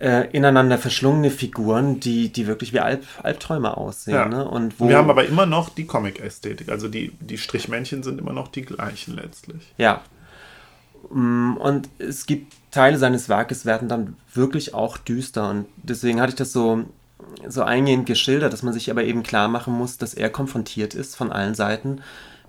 äh, 0.00 0.28
ineinander 0.32 0.78
verschlungene 0.78 1.30
Figuren, 1.30 2.00
die, 2.00 2.30
die 2.30 2.46
wirklich 2.46 2.72
wie 2.72 2.80
Alp, 2.80 3.04
Albträume 3.22 3.76
aussehen. 3.76 4.14
Ja. 4.14 4.28
Ne? 4.28 4.48
Und 4.48 4.80
wo, 4.80 4.88
Wir 4.88 4.96
haben 4.98 5.10
aber 5.10 5.26
immer 5.26 5.46
noch 5.46 5.68
die 5.68 5.86
Comic-Ästhetik. 5.86 6.68
Also 6.68 6.88
die, 6.88 7.12
die 7.20 7.38
Strichmännchen 7.38 8.02
sind 8.02 8.20
immer 8.20 8.32
noch 8.32 8.48
die 8.48 8.62
gleichen 8.62 9.14
letztlich. 9.14 9.72
Ja. 9.78 10.02
Mm, 11.10 11.56
Und 11.56 11.88
es 11.98 12.26
gibt 12.26 12.52
Teile 12.70 12.98
seines 12.98 13.28
Werkes 13.28 13.66
werden 13.66 13.88
dann 13.88 14.16
wirklich 14.32 14.74
auch 14.74 14.98
düster. 14.98 15.48
Und 15.50 15.66
deswegen 15.76 16.20
hatte 16.20 16.30
ich 16.30 16.36
das 16.36 16.52
so, 16.52 16.84
so 17.48 17.62
eingehend 17.62 18.06
geschildert, 18.06 18.52
dass 18.52 18.62
man 18.62 18.74
sich 18.74 18.90
aber 18.90 19.04
eben 19.04 19.22
klar 19.22 19.48
machen 19.48 19.74
muss, 19.74 19.96
dass 19.96 20.14
er 20.14 20.28
konfrontiert 20.30 20.94
ist 20.94 21.14
von 21.16 21.30
allen 21.30 21.54
Seiten 21.54 22.00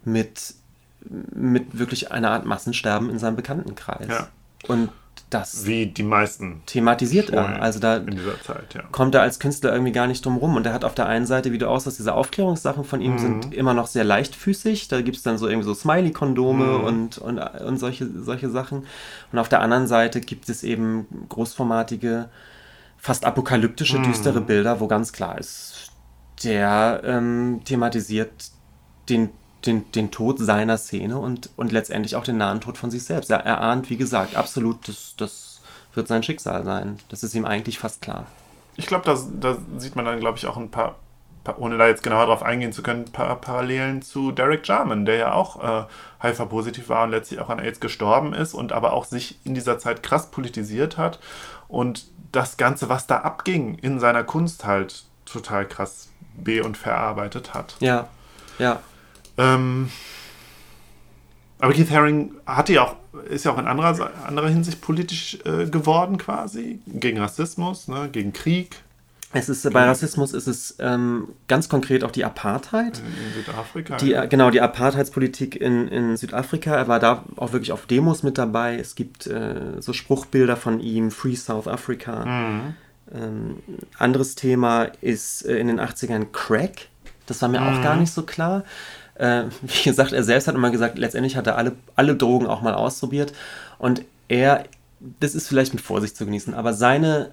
mit, 0.06 0.56
mit 1.02 1.78
wirklich 1.78 2.12
einer 2.12 2.32
Art 2.32 2.46
Massensterben 2.46 3.10
in 3.10 3.20
seinem 3.20 3.36
Bekanntenkreis. 3.36 4.08
Ja. 4.08 4.28
Und 4.68 4.90
das 5.30 5.66
Wie 5.66 5.88
die 5.88 6.04
meisten 6.04 6.62
thematisiert 6.66 7.30
er. 7.32 7.62
Also 7.62 7.80
da 7.80 8.02
Zeit, 8.44 8.74
ja. 8.76 8.84
kommt 8.92 9.16
er 9.16 9.22
als 9.22 9.40
Künstler 9.40 9.72
irgendwie 9.72 9.92
gar 9.92 10.08
nicht 10.08 10.24
drum 10.26 10.38
rum. 10.38 10.56
Und 10.56 10.66
er 10.66 10.74
hat 10.74 10.86
auf 10.86 10.94
der 10.94 11.08
einen 11.08 11.26
Seite, 11.26 11.52
wie 11.52 11.58
du 11.58 11.68
auch 11.68 11.80
sagst, 11.80 12.00
diese 12.00 12.14
Aufklärungssachen 12.14 12.84
von 12.84 13.02
ihm 13.02 13.18
sind 13.18 13.54
immer 13.54 13.74
noch 13.74 13.88
sehr 13.88 14.04
leichtfüßig. 14.04 14.88
Da 14.88 15.02
gibt 15.02 15.18
es 15.18 15.24
dann 15.24 15.38
so 15.38 15.48
irgendwie 15.48 15.66
so 15.66 15.74
Smiley-Kondome 15.74 16.78
und, 16.78 17.18
und, 17.18 17.40
und 17.40 17.78
solche, 17.78 18.08
solche 18.22 18.50
Sachen. 18.50 18.86
Und 19.32 19.40
auf 19.40 19.50
der 19.50 19.62
anderen 19.62 19.88
Seite 19.88 20.22
gibt 20.22 20.48
es 20.48 20.64
eben 20.64 21.08
großformatige, 21.30 22.30
fast 22.98 23.26
apokalyptische, 23.26 24.02
düstere 24.02 24.42
Bilder, 24.42 24.80
wo 24.80 24.88
ganz 24.88 25.12
klar 25.12 25.38
ist, 25.38 25.92
der 26.44 27.02
ähm, 27.04 27.62
thematisiert 27.66 28.52
den, 29.10 29.30
den, 29.66 29.92
den 29.92 30.12
Tod 30.12 30.40
seiner 30.40 30.78
Szene 30.78 31.18
und, 31.18 31.50
und 31.56 31.72
letztendlich 31.72 32.16
auch 32.16 32.24
den 32.24 32.38
nahen 32.38 32.62
Tod 32.62 32.78
von 32.78 32.92
sich 32.92 33.04
selbst. 33.04 33.30
Er, 33.32 33.46
er 33.46 33.62
ahnt, 33.62 33.90
wie 33.90 33.98
gesagt, 33.98 34.36
absolut, 34.36 34.88
das, 34.88 35.16
das 35.18 35.62
wird 35.94 36.08
sein 36.08 36.24
Schicksal 36.24 36.64
sein. 36.64 37.00
Das 37.10 37.24
ist 37.24 37.34
ihm 37.36 37.46
eigentlich 37.46 37.80
fast 37.80 38.02
klar. 38.02 38.26
Ich 38.78 38.88
glaube, 38.88 39.06
da, 39.06 39.18
da 39.40 39.58
sieht 39.78 39.96
man 39.96 40.06
dann, 40.06 40.20
glaube 40.20 40.38
ich, 40.38 40.46
auch 40.48 40.58
ein 40.58 40.70
paar, 40.70 40.96
paar, 41.44 41.60
ohne 41.60 41.78
da 41.78 41.88
jetzt 41.88 42.04
genauer 42.04 42.26
drauf 42.26 42.44
eingehen 42.44 42.74
zu 42.74 42.84
können, 42.84 43.06
ein 43.06 43.12
paar 43.12 43.36
Parallelen 43.40 44.02
zu 44.02 44.32
Derek 44.32 44.68
Jarman, 44.68 45.06
der 45.06 45.16
ja 45.16 45.34
auch 45.34 45.64
äh, 45.64 45.86
HIV-positiv 46.22 46.90
war 46.90 47.04
und 47.04 47.12
letztlich 47.12 47.40
auch 47.40 47.50
an 47.50 47.60
AIDS 47.60 47.80
gestorben 47.80 48.34
ist 48.34 48.54
und 48.54 48.74
aber 48.74 48.94
auch 48.94 49.06
sich 49.06 49.40
in 49.46 49.54
dieser 49.54 49.80
Zeit 49.80 50.04
krass 50.04 50.32
politisiert 50.32 50.98
hat 50.98 51.20
und 51.68 52.08
das 52.32 52.58
Ganze, 52.58 52.90
was 52.90 53.08
da 53.08 53.20
abging, 53.20 53.76
in 53.76 54.00
seiner 54.00 54.24
Kunst 54.24 54.66
halt 54.66 55.06
total 55.26 55.66
krass 55.68 56.10
be- 56.36 56.64
und 56.64 56.78
verarbeitet 56.78 57.54
hat. 57.54 57.76
Ja, 57.80 58.08
ja. 58.60 58.80
Ähm, 59.38 59.90
aber 61.60 61.74
Keith 61.74 61.90
Haring 61.90 62.32
hatte 62.46 62.74
ja 62.74 62.84
auch, 62.84 62.96
ist 63.30 63.46
ja 63.46 63.52
auch 63.52 63.58
in 63.58 63.68
anderer, 63.68 64.12
anderer 64.28 64.50
Hinsicht 64.50 64.82
politisch 64.82 65.40
äh, 65.46 65.66
geworden 65.66 66.18
quasi, 66.18 66.80
gegen 66.86 67.20
Rassismus, 67.20 67.88
ne, 67.88 68.10
gegen 68.12 68.34
Krieg 68.34 68.76
Es 69.32 69.50
ist, 69.50 69.72
bei 69.72 69.86
Rassismus 69.86 70.34
ist 70.34 70.48
es 70.48 70.76
ähm, 70.80 71.30
ganz 71.48 71.70
konkret 71.70 72.04
auch 72.04 72.12
die 72.12 72.26
Apartheid. 72.26 73.00
in 73.00 73.44
Südafrika. 73.44 73.98
Die, 73.98 74.14
äh, 74.14 74.28
genau, 74.28 74.50
die 74.52 74.62
Apartheidspolitik 74.62 75.60
in, 75.60 75.88
in 75.88 76.18
Südafrika. 76.18 76.76
Er 76.76 76.88
war 76.88 77.00
da 77.00 77.24
auch 77.38 77.54
wirklich 77.54 77.72
auf 77.72 77.86
Demos 77.86 78.22
mit 78.22 78.38
dabei. 78.38 78.78
Es 78.78 78.96
gibt 78.96 79.28
äh, 79.28 79.80
so 79.80 79.94
Spruchbilder 79.94 80.58
von 80.58 80.80
ihm, 80.80 81.10
Free 81.10 81.36
South 81.36 81.68
Africa. 81.68 82.24
Ähm, 83.14 83.58
anderes 83.98 84.36
Thema 84.36 84.84
ist 85.02 85.46
äh, 85.46 85.58
in 85.58 85.68
den 85.68 85.80
80ern 85.80 86.28
Crack. 86.32 86.88
Das 87.28 87.42
war 87.42 87.50
mir 87.50 87.62
auch 87.62 87.82
gar 87.82 87.96
nicht 87.96 88.12
so 88.12 88.24
klar. 88.24 88.64
Äh, 89.16 89.44
wie 89.62 89.84
gesagt, 89.84 90.14
er 90.14 90.24
selbst 90.24 90.48
hat 90.48 90.56
immer 90.56 90.72
gesagt, 90.72 90.98
letztendlich 90.98 91.36
hat 91.36 91.48
er 91.48 91.58
alle, 91.58 91.74
alle 91.96 92.16
Drogen 92.16 92.48
auch 92.48 92.62
mal 92.62 92.74
ausprobiert. 92.74 93.34
Und 93.78 94.04
er, 94.28 94.66
das 95.20 95.36
ist 95.36 95.48
vielleicht 95.48 95.74
mit 95.74 95.82
Vorsicht 95.82 96.16
zu 96.18 96.26
genießen, 96.26 96.54
aber 96.54 96.74
seine, 96.74 97.32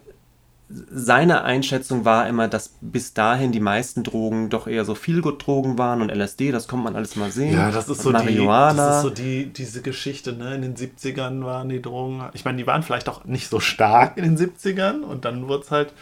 seine 0.91 1.43
Einschätzung 1.43 2.05
war 2.05 2.27
immer, 2.29 2.49
dass 2.49 2.73
bis 2.81 3.13
dahin 3.15 3.53
die 3.53 3.61
meisten 3.61 4.05
Drogen 4.05 4.49
doch 4.49 4.67
eher 4.67 4.85
so 4.85 4.95
Feelgood-Drogen 4.95 5.79
waren 5.79 6.01
und 6.01 6.11
LSD, 6.11 6.51
das 6.51 6.67
kommt 6.69 6.85
man 6.85 6.97
alles 6.97 7.17
mal 7.17 7.31
sehen. 7.31 7.55
ja, 7.55 7.71
das 7.71 7.89
ist, 7.89 8.03
so 8.03 8.11
die, 8.11 8.15
Marihuana. 8.15 8.73
das 8.73 8.97
ist 8.97 9.03
so 9.03 9.11
die, 9.11 9.53
diese 9.53 9.83
Geschichte, 9.83 10.33
ne? 10.33 10.55
In 10.55 10.63
den 10.63 10.77
70ern 10.77 11.45
waren 11.45 11.69
die 11.69 11.83
Drogen. 11.83 12.25
Ich 12.33 12.45
meine, 12.45 12.59
die 12.59 12.67
waren 12.67 12.83
vielleicht 12.83 13.09
auch 13.09 13.25
nicht 13.25 13.49
so 13.49 13.61
stark 13.61 14.17
in 14.17 14.25
den 14.25 14.39
70ern 14.39 15.03
und 15.03 15.25
dann 15.25 15.49
wurde 15.49 15.65
es 15.65 15.71
halt, 15.71 15.93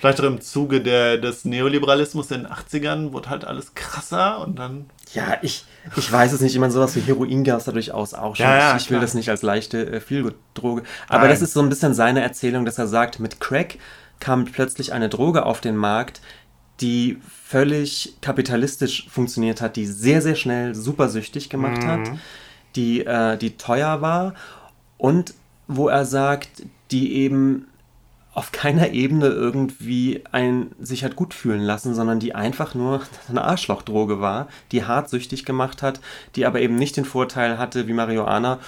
vielleicht 0.00 0.20
auch 0.20 0.24
im 0.24 0.40
Zuge 0.40 0.80
der, 0.80 1.18
des 1.18 1.44
Neoliberalismus 1.44 2.30
in 2.30 2.42
den 2.42 2.52
80ern, 2.52 3.12
wurde 3.12 3.30
halt 3.30 3.44
alles 3.44 3.74
krasser 3.74 4.40
und 4.40 4.58
dann. 4.58 4.86
Ja, 5.14 5.38
ich, 5.42 5.64
ich 5.96 6.10
weiß 6.10 6.32
es 6.32 6.40
nicht. 6.40 6.54
Ich 6.54 6.60
meine, 6.60 6.72
sowas 6.72 6.94
wie 6.96 7.00
Heroin 7.00 7.44
gab 7.44 7.58
es 7.58 7.64
da 7.64 7.72
durchaus 7.72 8.14
auch 8.14 8.36
schon. 8.36 8.44
Ja, 8.46 8.58
ja, 8.58 8.76
ich 8.76 8.90
will 8.90 9.00
das 9.00 9.14
nicht 9.14 9.30
als 9.30 9.42
leichte 9.42 9.86
äh, 9.90 10.00
Feelgood-Droge. 10.00 10.82
Aber 11.08 11.22
Nein. 11.22 11.30
das 11.30 11.42
ist 11.42 11.54
so 11.54 11.60
ein 11.60 11.68
bisschen 11.68 11.94
seine 11.94 12.20
Erzählung, 12.20 12.64
dass 12.64 12.78
er 12.78 12.86
sagt, 12.86 13.20
mit 13.20 13.40
Crack 13.40 13.78
kam 14.20 14.44
plötzlich 14.44 14.92
eine 14.92 15.08
Droge 15.08 15.46
auf 15.46 15.60
den 15.60 15.76
Markt, 15.76 16.20
die 16.80 17.18
völlig 17.44 18.16
kapitalistisch 18.20 19.08
funktioniert 19.08 19.60
hat, 19.60 19.76
die 19.76 19.86
sehr, 19.86 20.22
sehr 20.22 20.34
schnell 20.34 20.74
supersüchtig 20.74 21.48
gemacht 21.48 21.84
hat, 21.84 22.12
die, 22.76 23.04
äh, 23.04 23.36
die 23.36 23.56
teuer 23.56 24.00
war 24.00 24.34
und 24.96 25.34
wo 25.66 25.88
er 25.88 26.04
sagt, 26.04 26.64
die 26.90 27.14
eben 27.14 27.66
auf 28.38 28.52
keiner 28.52 28.90
Ebene 28.90 29.26
irgendwie 29.26 30.22
ein, 30.30 30.70
sich 30.78 31.02
hat 31.02 31.16
gut 31.16 31.34
fühlen 31.34 31.60
lassen, 31.60 31.92
sondern 31.92 32.20
die 32.20 32.36
einfach 32.36 32.76
nur 32.76 33.02
eine 33.28 33.42
Arschlochdroge 33.42 34.20
war, 34.20 34.46
die 34.70 34.84
hart 34.84 35.10
süchtig 35.10 35.44
gemacht 35.44 35.82
hat, 35.82 36.00
die 36.36 36.46
aber 36.46 36.60
eben 36.60 36.76
nicht 36.76 36.96
den 36.96 37.04
Vorteil 37.04 37.58
hatte 37.58 37.88
wie 37.88 37.94
Marihuana, 37.94 38.60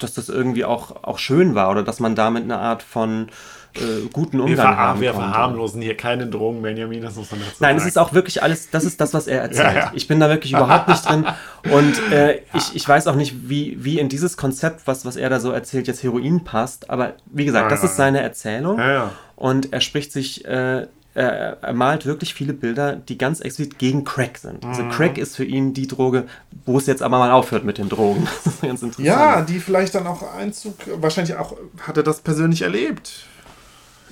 dass 0.00 0.14
das 0.14 0.28
irgendwie 0.28 0.64
auch, 0.64 1.04
auch 1.04 1.20
schön 1.20 1.54
war 1.54 1.70
oder 1.70 1.84
dass 1.84 2.00
man 2.00 2.16
damit 2.16 2.42
eine 2.42 2.58
Art 2.58 2.82
von 2.82 3.28
äh, 3.76 4.08
guten 4.12 4.38
Wir, 4.38 4.44
Umgang 4.44 4.56
verha 4.66 4.76
haben 4.76 5.00
wir 5.00 5.12
konnte. 5.12 5.28
verharmlosen 5.28 5.82
hier 5.82 5.96
keine 5.96 6.26
Drogen, 6.26 6.62
Benjamin, 6.62 7.02
das 7.02 7.14
muss 7.16 7.30
man 7.30 7.40
dazu 7.40 7.52
Nein, 7.60 7.76
es 7.76 7.86
ist 7.86 7.98
auch 7.98 8.12
wirklich 8.12 8.42
alles, 8.42 8.70
das 8.70 8.84
ist 8.84 9.00
das, 9.00 9.14
was 9.14 9.26
er 9.26 9.42
erzählt. 9.42 9.74
Ja, 9.74 9.80
ja. 9.80 9.92
Ich 9.94 10.08
bin 10.08 10.20
da 10.20 10.28
wirklich 10.28 10.52
überhaupt 10.52 10.88
nicht 10.88 11.08
drin. 11.08 11.26
Und 11.70 12.12
äh, 12.12 12.40
ich, 12.54 12.74
ich 12.74 12.88
weiß 12.88 13.06
auch 13.06 13.16
nicht, 13.16 13.48
wie, 13.48 13.76
wie 13.82 13.98
in 13.98 14.08
dieses 14.08 14.36
Konzept, 14.36 14.86
was, 14.86 15.04
was 15.04 15.16
er 15.16 15.30
da 15.30 15.40
so 15.40 15.50
erzählt, 15.50 15.86
jetzt 15.86 16.02
Heroin 16.02 16.44
passt. 16.44 16.90
Aber 16.90 17.14
wie 17.26 17.44
gesagt, 17.44 17.64
Ja, 17.64 17.70
das 17.70 17.80
ja, 17.80 17.84
ist 17.86 17.92
ja. 17.92 17.96
seine 17.96 18.20
Erzählung. 18.20 18.78
Ja, 18.78 18.92
ja. 18.92 19.10
Und 19.36 19.72
er 19.72 19.80
spricht 19.80 20.12
sich, 20.12 20.44
äh, 20.46 20.86
er, 21.14 21.56
er 21.62 21.72
malt 21.72 22.04
wirklich 22.04 22.34
viele 22.34 22.52
Bilder, 22.52 22.94
die 22.94 23.16
ganz 23.16 23.40
explizit 23.40 23.78
gegen 23.78 24.04
Crack 24.04 24.36
sind. 24.36 24.64
Also 24.66 24.82
Mhm. 24.82 24.90
Crack 24.90 25.16
ist 25.16 25.34
für 25.34 25.44
ihn 25.44 25.72
die 25.72 25.86
Droge, 25.86 26.24
wo 26.66 26.76
es 26.76 26.86
jetzt 26.86 27.02
aber 27.02 27.18
mal 27.18 27.30
aufhört 27.30 27.64
mit 27.64 27.78
den 27.78 27.88
Drogen. 27.88 28.26
Das 28.44 28.54
ist 28.54 28.60
ganz 28.62 28.82
interessant. 28.82 29.06
Ja, 29.06 29.40
die 29.40 29.58
vielleicht 29.58 29.94
dann 29.94 30.06
auch 30.06 30.22
Einzug, 30.34 30.74
wahrscheinlich 31.00 31.34
auch, 31.36 31.56
hat 31.86 31.96
er 31.96 32.02
das 32.02 32.20
persönlich 32.20 32.62
erlebt 32.62 33.24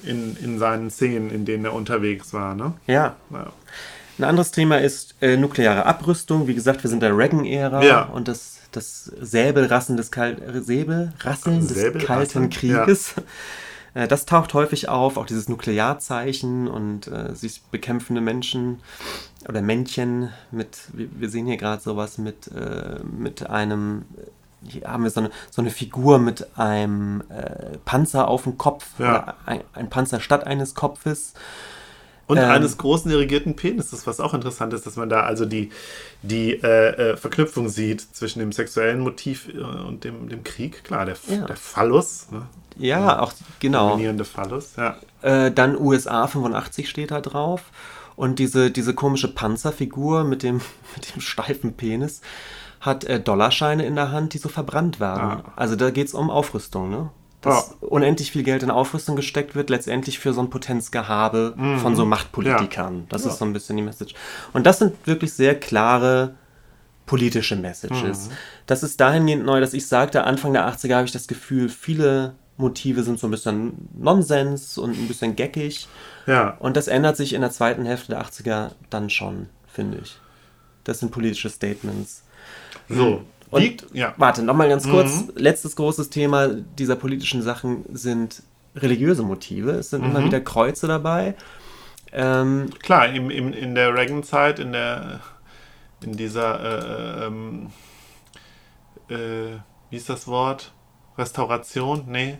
in, 0.07 0.37
in 0.43 0.59
seinen 0.59 0.91
Szenen, 0.91 1.31
in 1.31 1.45
denen 1.45 1.65
er 1.65 1.73
unterwegs 1.75 2.33
war, 2.33 2.55
ne? 2.55 2.75
ja. 2.87 3.17
Ja. 3.31 3.53
Ein 4.17 4.25
anderes 4.25 4.53
Thema 4.53 4.79
ist 4.81 5.17
äh, 5.21 5.37
nukleare 5.37 5.87
Abrüstung. 5.87 6.47
Wie 6.47 6.55
gesagt, 6.55 6.85
wir 6.85 6.89
sind 6.89 6.99
in 7.03 7.09
der 7.09 7.19
Reagan-Ära 7.19 7.83
Ja. 7.83 8.03
und 8.05 8.29
das, 8.29 8.59
das 8.71 9.07
Säbelrassen 9.21 9.97
des 9.97 10.13
Kal 10.13 10.37
Säbelrasseln 10.63 11.67
des 11.67 11.77
Säbelrasseln, 11.77 12.49
Kalten 12.49 12.51
Krieges. 12.51 13.15
Äh, 13.97 14.09
Das 14.09 14.27
taucht 14.27 14.55
häufig 14.55 14.89
auf, 14.89 15.17
auch 15.17 15.27
dieses 15.27 15.49
Nuklearzeichen 15.49 16.67
und 16.67 17.07
äh, 17.07 17.33
sich 17.35 17.63
bekämpfende 17.71 18.21
Menschen 18.21 18.81
oder 19.49 19.63
Männchen 19.63 20.31
mit, 20.51 20.79
wir, 20.93 21.07
wir 21.17 21.29
sehen 21.29 21.47
hier 21.47 21.57
gerade 21.57 21.81
sowas 21.81 22.19
mit, 22.19 22.49
äh, 22.49 22.99
mit 23.05 23.49
einem, 23.49 24.03
hier 24.69 24.83
haben 24.89 25.05
wir 25.05 25.11
so 25.11 25.21
eine, 25.21 25.31
so 25.51 25.63
eine 25.63 25.71
Figur 25.71 26.19
mit 26.19 26.47
einem 26.59 27.23
äh, 27.29 27.79
Panzer 27.85 28.29
auf 28.29 28.45
dem 28.45 28.59
Kopf, 28.59 28.87
Ja. 28.99 29.35
ein, 29.47 29.61
ein 29.73 29.91
Panzer 29.91 30.21
statt 30.21 30.47
eines 30.47 30.75
Kopfes. 30.75 31.35
Und 32.27 32.39
Ähm, 32.39 32.45
eines 32.51 32.79
großen 32.79 33.11
irrigierten 33.11 33.55
Penises, 33.55 34.07
was 34.07 34.19
auch 34.19 34.33
interessant 34.33 34.73
ist, 34.73 34.87
dass 34.87 34.97
man 34.97 35.11
da 35.11 35.25
also 35.25 35.45
die, 35.45 35.69
die 36.23 36.53
äh, 36.53 37.11
äh, 37.13 37.17
Verknüpfung 37.19 37.69
sieht 37.69 38.01
zwischen 38.01 38.39
dem 38.39 38.51
sexuellen 38.51 39.01
Motiv 39.01 39.49
äh, 39.55 39.59
und 39.61 40.05
dem, 40.05 40.31
dem 40.31 40.43
Krieg. 40.43 40.85
Klar, 40.85 41.05
der, 41.05 41.17
Ja. 41.29 41.45
der 41.45 41.57
Phallus, 41.57 42.29
ne? 42.31 42.47
Ja, 42.79 43.21
auch 43.21 43.33
genau. 43.61 43.91
dominierende 43.91 44.25
Phallus. 44.25 44.73
Ja. 44.77 44.97
Äh, 45.21 45.53
dann 45.53 45.79
USA 45.79 46.27
85 46.27 46.89
steht 46.89 47.11
da 47.11 47.21
drauf. 47.21 47.63
Und 48.17 48.39
diese, 48.39 48.71
diese 48.71 48.95
komische 48.95 49.29
Panzerfigur 49.29 50.25
mit 50.25 50.43
dem, 50.43 50.61
mit 50.97 51.15
dem 51.15 51.21
steifen 51.21 51.75
Penis 51.75 52.23
hat 52.85 53.05
äh, 53.05 53.21
Dollarscheine 53.21 53.85
in 53.87 53.95
der 53.95 54.11
Hand, 54.13 54.35
die 54.35 54.39
so 54.39 54.49
verbrannt 54.49 55.01
werden. 55.01 55.43
Ah. 55.45 55.53
Also 55.57 55.77
da 55.77 55.91
geht 55.91 56.09
es 56.09 56.15
um 56.15 56.31
Aufrüstung, 56.31 56.91
ne? 56.91 57.11
Dass 57.41 57.77
unendlich 57.81 58.31
viel 58.33 58.43
Geld 58.43 58.63
in 58.63 58.71
Aufrüstung 58.71 59.17
gesteckt 59.17 59.55
wird, 59.55 59.69
letztendlich 59.69 60.19
für 60.19 60.33
so 60.33 60.41
ein 60.41 60.49
Potenzgehabe 60.49 61.55
von 61.83 61.95
so 61.95 62.07
Machtpolitikern. 62.07 63.05
Das 63.11 63.23
Mhm. 63.23 63.27
Ja. 63.29 63.33
ist 63.33 63.39
so 63.39 63.45
ein 63.45 63.53
bisschen 63.53 63.77
die 63.77 63.83
Message. 63.83 64.15
Und 64.55 64.65
das 64.65 64.79
sind 64.79 64.95
wirklich 65.07 65.35
sehr 65.35 65.55
klare 65.61 66.37
politische 67.05 67.57
Messages. 67.57 68.31
Das 68.67 68.83
ist 68.83 68.99
dahingehend 68.99 69.45
neu, 69.45 69.61
dass 69.61 69.75
ich 69.75 69.87
sagte, 69.87 70.25
Anfang 70.25 70.55
der 70.55 70.67
80er 70.67 70.95
habe 70.97 71.05
ich 71.05 71.13
das 71.13 71.27
Gefühl, 71.29 71.69
viele 71.69 72.35
Motive 72.57 73.03
sind 73.03 73.19
so 73.21 73.27
ein 73.27 73.31
bisschen 73.31 73.91
Nonsens 73.99 74.79
und 74.79 74.93
ein 74.99 75.07
bisschen 75.07 75.37
geckig. 75.37 75.87
Ja. 76.27 76.57
Und 76.61 76.79
das 76.79 76.89
ändert 76.89 77.19
sich 77.19 77.35
in 77.35 77.43
der 77.43 77.51
zweiten 77.51 77.85
Hälfte 77.85 78.13
der 78.13 78.23
80er 78.25 78.71
dann 78.89 79.11
schon, 79.11 79.51
finde 79.67 79.99
ich. 80.03 80.19
Das 80.85 81.01
sind 81.01 81.13
politische 81.13 81.51
Statements. 81.51 82.24
So. 82.89 83.23
Und 83.51 83.63
Wie, 83.63 83.77
ja. 83.93 84.15
warte, 84.17 84.43
nochmal 84.43 84.69
ganz 84.69 84.89
kurz. 84.89 85.27
Mhm. 85.27 85.33
Letztes 85.37 85.77
großes 85.77 86.11
Thema 86.11 86.49
dieser 86.49 86.97
politischen 86.97 87.41
Sachen 87.43 87.85
sind 87.93 88.43
religiöse 88.75 89.23
Motive. 89.23 89.71
Es 89.73 89.91
sind 89.91 90.05
immer 90.05 90.21
Mhm. 90.21 90.25
wieder 90.27 90.41
Kreuze 90.41 90.89
dabei. 90.89 91.35
Ähm, 92.13 92.71
Klar, 92.83 93.09
im, 93.09 93.31
im, 93.31 93.53
in 93.53 93.75
der 93.75 93.95
Reagan-Zeit, 93.95 94.59
in 94.59 94.73
der 94.73 95.21
in 96.03 96.17
dieser 96.17 97.23
äh, 97.23 97.27
ähm, 97.27 97.71
äh, 99.09 99.59
wie 99.91 99.97
ist 99.97 100.09
das 100.09 100.27
Wort? 100.27 100.73
Restauration? 101.17 102.05
Nee. 102.09 102.39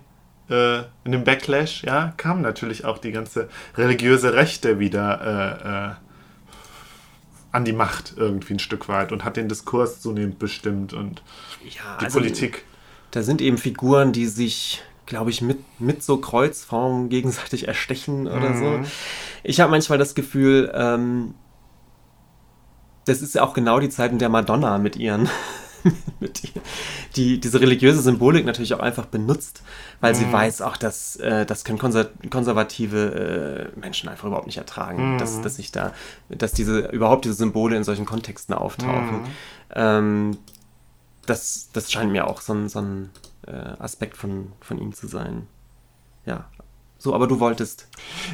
Äh, 0.51 0.81
in 1.05 1.13
dem 1.13 1.25
Backlash, 1.25 1.85
ja, 1.85 2.13
kam 2.17 2.43
natürlich 2.43 2.85
auch 2.85 2.99
die 2.99 3.13
ganze 3.13 3.49
religiöse 3.77 4.35
Rechte 4.35 4.79
wieder 4.79 5.21
äh, 5.23 5.89
äh, 5.93 5.95
an 7.55 7.65
die 7.65 7.73
Macht 7.73 8.15
irgendwie 8.17 8.55
ein 8.55 8.59
Stück 8.59 8.89
weit 8.89 9.13
und 9.13 9.25
hat 9.25 9.37
den 9.37 9.49
Diskurs 9.49 10.01
zunehmend 10.01 10.39
bestimmt 10.39 10.93
und 10.93 11.23
ja, 11.65 11.99
die 12.01 12.07
also, 12.07 12.19
Politik. 12.19 12.65
Da 13.13 13.23
sind 13.23 13.41
eben 13.41 13.59
Figuren, 13.59 14.13
die 14.13 14.27
sich, 14.27 14.83
glaube 15.07 15.31
ich, 15.31 15.41
mit, 15.41 15.59
mit 15.81 16.03
so 16.03 16.17
Kreuzformen 16.19 17.09
gegenseitig 17.09 17.69
erstechen 17.69 18.27
oder 18.27 18.51
Mhm. 18.51 18.59
so. 18.59 18.91
Ich 19.45 19.61
habe 19.61 19.71
manchmal 19.71 19.99
das 19.99 20.15
Gefühl, 20.17 20.73
ähm, 20.75 21.35
das 23.05 23.23
ist 23.23 23.35
ja 23.35 23.43
auch 23.43 23.55
genau 23.55 23.79
die 23.79 23.91
Zeit, 23.91 24.11
in 24.11 24.19
der 24.19 24.31
Madonna 24.31 24.79
mit 24.79 24.97
ihren 24.97 25.29
mit 26.21 26.45
ihr, 26.45 26.63
die 27.17 27.41
diese 27.41 27.61
religiöse 27.61 28.01
Symbolik 28.01 28.45
natürlich 28.45 28.75
auch 28.75 28.81
einfach 28.81 29.07
benutzt, 29.07 29.63
weil 30.01 30.15
sie 30.15 30.31
weiß 30.31 30.63
auch, 30.63 30.77
dass 30.77 31.17
äh, 31.17 31.45
das 31.47 31.65
können 31.65 31.79
konser 31.79 32.09
konservative 32.31 33.71
äh, 33.75 33.79
Menschen 33.79 34.09
einfach 34.09 34.27
überhaupt 34.27 34.47
nicht 34.47 34.59
ertragen, 34.59 35.19
dass, 35.19 35.41
dass 35.43 35.57
sich 35.57 35.73
da, 35.73 35.93
dass 36.29 36.53
diese 36.53 36.89
überhaupt 36.89 37.25
diese 37.25 37.35
Symbole 37.35 37.77
in 37.77 37.85
solchen 37.85 38.07
Kontexten 38.07 38.55
auftauchen. 38.55 39.27
Ähm, 39.75 40.39
das, 41.27 41.71
das 41.73 41.91
scheint 41.91 42.13
mir 42.13 42.27
auch 42.27 42.41
so 42.41 42.55
ein, 42.55 42.69
so 42.69 42.81
ein 42.81 43.11
äh, 43.47 43.53
Aspekt 43.53 44.17
von, 44.17 44.53
von 44.61 44.79
ihm 44.79 44.93
zu 44.93 45.07
sein. 45.07 45.47
Ja. 46.27 46.49
So, 46.99 47.15
aber 47.15 47.27
du 47.27 47.41
wolltest. 47.41 47.89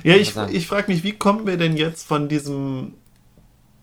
Ja, 0.04 0.14
ich, 0.14 0.32
sagen. 0.32 0.54
ich 0.54 0.66
frage 0.66 0.92
mich, 0.92 1.02
wie 1.02 1.12
kommen 1.12 1.46
wir 1.46 1.56
denn 1.56 1.76
jetzt 1.76 2.06
von 2.06 2.28
diesem, 2.28 2.94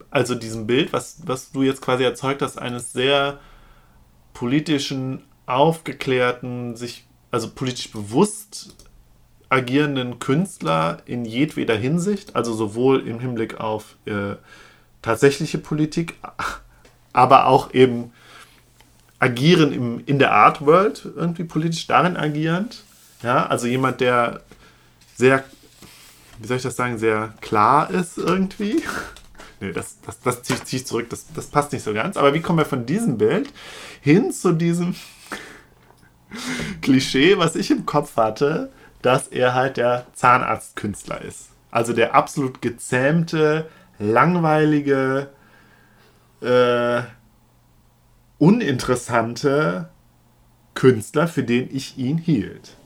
also 0.10 0.36
diesem 0.36 0.68
Bild, 0.68 0.94
was, 0.94 1.20
was 1.26 1.52
du 1.52 1.62
jetzt 1.62 1.82
quasi 1.82 2.04
erzeugt 2.04 2.42
hast, 2.42 2.58
eines 2.58 2.94
sehr 2.94 3.40
politischen, 4.38 5.24
aufgeklärten, 5.48 6.76
sich, 6.76 7.08
also 7.32 7.50
politisch 7.50 7.92
bewusst 7.92 8.76
agierenden 9.50 10.20
Künstler 10.20 11.00
in 11.06 11.26
jedweder 11.26 11.76
Hinsicht, 11.76 12.36
also 12.36 12.54
sowohl 12.54 13.08
im 13.08 13.20
Hinblick 13.20 13.60
auf 13.60 13.96
äh, 14.06 14.36
tatsächliche 15.02 15.58
Politik, 15.58 16.18
aber 17.14 17.48
auch 17.48 17.74
eben 17.74 18.12
agieren 19.18 19.74
im, 19.74 20.04
in 20.06 20.20
der 20.20 20.34
Art 20.34 20.64
World, 20.64 21.10
irgendwie 21.16 21.46
politisch 21.46 21.88
darin 21.88 22.16
agierend. 22.16 22.84
Ja, 23.24 23.48
also 23.48 23.66
jemand, 23.66 24.02
der 24.02 24.42
sehr, 25.16 25.46
wie 26.38 26.46
soll 26.46 26.58
ich 26.58 26.64
das 26.64 26.76
sagen, 26.76 27.00
sehr 27.00 27.34
klar 27.42 27.90
ist 27.90 28.20
irgendwie. 28.20 28.84
Nee, 29.60 29.72
das, 29.72 30.00
das, 30.06 30.20
das 30.20 30.44
ziehe 30.44 30.64
zieh 30.64 30.76
ich 30.78 30.86
zurück, 30.86 31.10
das, 31.10 31.26
das 31.34 31.48
passt 31.48 31.74
nicht 31.74 31.84
so 31.84 31.94
ganz. 31.94 32.18
Aber 32.18 32.34
wie 32.34 32.42
kommen 32.42 32.60
wir 32.60 32.66
von 32.66 32.86
diesem 32.86 33.18
Bild 33.18 33.52
hin 34.02 34.32
zu 34.32 34.54
diesem 34.54 34.96
Klischee, 36.82 37.38
was 37.38 37.56
ich 37.56 37.72
im 37.72 37.86
Kopf 37.86 38.18
hatte, 38.18 38.72
dass 39.02 39.28
er 39.28 39.54
halt 39.54 39.78
der 39.78 40.06
Zahnarztkünstler 40.14 41.22
ist. 41.22 41.50
Also 41.72 41.94
der 41.94 42.16
absolut 42.16 42.62
gezähmte, 42.62 43.68
langweilige, 44.00 45.30
äh, 46.42 47.02
uninteressante 48.38 49.90
Künstler, 50.74 51.28
für 51.28 51.44
den 51.44 51.76
ich 51.76 51.98
ihn 51.98 52.18
hielt. 52.18 52.77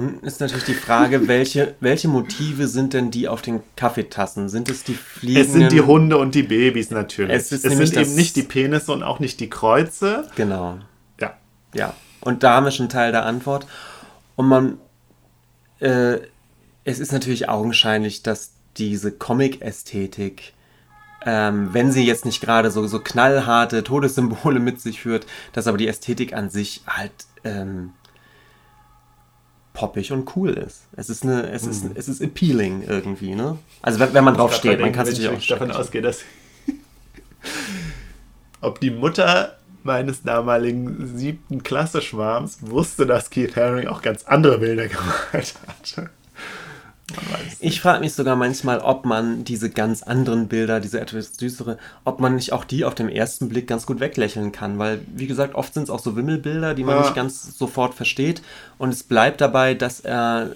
Nun 0.00 0.20
ist 0.20 0.40
natürlich 0.40 0.64
die 0.64 0.74
Frage, 0.74 1.28
welche, 1.28 1.74
welche 1.80 2.08
Motive 2.08 2.66
sind 2.68 2.94
denn 2.94 3.10
die 3.10 3.28
auf 3.28 3.42
den 3.42 3.62
Kaffeetassen? 3.76 4.48
Sind 4.48 4.70
es 4.70 4.84
die 4.84 4.94
fliegenden... 4.94 5.46
Es 5.46 5.52
sind 5.52 5.72
die 5.72 5.80
Hunde 5.80 6.16
und 6.18 6.34
die 6.34 6.42
Babys 6.42 6.90
natürlich. 6.90 7.36
Es 7.36 7.52
Es, 7.52 7.62
sind 7.62 7.96
eben 7.96 8.14
nicht 8.14 8.36
die 8.36 8.42
Penisse 8.42 8.92
und 8.92 9.02
auch 9.02 9.20
nicht 9.20 9.40
die 9.40 9.50
Kreuze. 9.50 10.28
Genau. 10.36 10.78
Ja. 11.20 11.34
Ja, 11.74 11.94
und 12.20 12.42
da 12.42 12.54
haben 12.54 12.64
wir 12.64 12.70
schon 12.70 12.88
Teil 12.88 13.12
der 13.12 13.26
Antwort. 13.26 13.66
Und 14.36 14.48
man, 14.48 14.78
äh, 15.80 16.18
es 16.84 16.98
ist 16.98 17.12
natürlich 17.12 17.48
augenscheinlich, 17.48 18.22
dass 18.22 18.52
diese 18.76 19.12
Comic-Ästhetik, 19.12 20.54
ähm, 21.26 21.68
wenn 21.72 21.92
sie 21.92 22.04
jetzt 22.04 22.24
nicht 22.24 22.40
gerade 22.40 22.70
so, 22.70 22.86
so 22.86 23.00
knallharte 23.00 23.84
Todessymbole 23.84 24.60
mit 24.60 24.80
sich 24.80 25.00
führt, 25.00 25.26
dass 25.52 25.66
aber 25.66 25.78
die 25.78 25.88
Ästhetik 25.88 26.32
an 26.32 26.50
sich 26.50 26.82
halt 26.86 27.12
ähm, 27.44 27.92
poppig 29.80 30.12
und 30.12 30.36
cool 30.36 30.50
ist. 30.50 30.82
Es 30.94 31.08
ist 31.08 31.22
eine, 31.22 31.50
es 31.50 31.66
ist, 31.66 31.84
es 31.94 32.06
ist 32.08 32.20
appealing 32.20 32.82
irgendwie, 32.86 33.34
ne? 33.34 33.56
Also 33.80 33.98
wenn, 33.98 34.12
wenn 34.12 34.24
man 34.24 34.34
drauf 34.34 34.54
steht, 34.54 34.78
man 34.78 34.92
kann 34.92 35.06
es 35.06 35.18
natürlich 35.18 35.28
auch 35.30 35.46
davon 35.46 35.68
schrecklich- 35.68 35.80
ausgehen, 35.80 36.04
dass 36.04 36.18
ob 38.60 38.78
die 38.80 38.90
Mutter 38.90 39.56
meines 39.82 40.22
damaligen 40.22 41.16
siebten 41.16 41.62
Klasse-Schwarms 41.62 42.58
wusste, 42.60 43.06
dass 43.06 43.30
Keith 43.30 43.56
Haring 43.56 43.88
auch 43.88 44.02
ganz 44.02 44.24
andere 44.24 44.58
Bilder 44.58 44.86
gemalt 44.88 45.54
hatte. 45.66 46.10
Ich 47.60 47.80
frage 47.80 48.00
mich 48.00 48.14
sogar 48.14 48.36
manchmal, 48.36 48.78
ob 48.80 49.04
man 49.04 49.44
diese 49.44 49.70
ganz 49.70 50.02
anderen 50.02 50.48
Bilder, 50.48 50.80
diese 50.80 51.00
etwas 51.00 51.34
süßere, 51.36 51.78
ob 52.04 52.20
man 52.20 52.34
nicht 52.36 52.52
auch 52.52 52.64
die 52.64 52.84
auf 52.84 52.94
den 52.94 53.08
ersten 53.08 53.48
Blick 53.48 53.66
ganz 53.66 53.86
gut 53.86 54.00
weglächeln 54.00 54.52
kann, 54.52 54.78
weil, 54.78 55.00
wie 55.14 55.26
gesagt, 55.26 55.54
oft 55.54 55.74
sind 55.74 55.84
es 55.84 55.90
auch 55.90 55.98
so 55.98 56.16
Wimmelbilder, 56.16 56.74
die 56.74 56.84
man 56.84 56.96
Ja. 56.96 57.02
nicht 57.02 57.14
ganz 57.14 57.58
sofort 57.58 57.94
versteht. 57.94 58.42
Und 58.78 58.90
es 58.90 59.02
bleibt 59.02 59.40
dabei, 59.40 59.74
dass 59.74 60.00
er, 60.00 60.50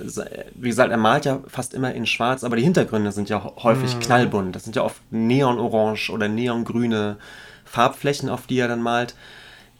wie 0.54 0.68
gesagt, 0.68 0.90
er 0.90 0.96
malt 0.96 1.24
ja 1.24 1.40
fast 1.46 1.74
immer 1.74 1.92
in 1.92 2.06
schwarz, 2.06 2.44
aber 2.44 2.56
die 2.56 2.62
Hintergründe 2.62 3.12
sind 3.12 3.28
ja 3.28 3.52
häufig 3.62 4.00
knallbunt, 4.00 4.54
das 4.56 4.64
sind 4.64 4.76
ja 4.76 4.82
oft 4.82 5.00
neonorange 5.10 6.10
oder 6.10 6.28
neongrüne 6.28 7.16
Farbflächen, 7.64 8.28
auf 8.28 8.46
die 8.46 8.58
er 8.58 8.68
dann 8.68 8.82
malt. 8.82 9.14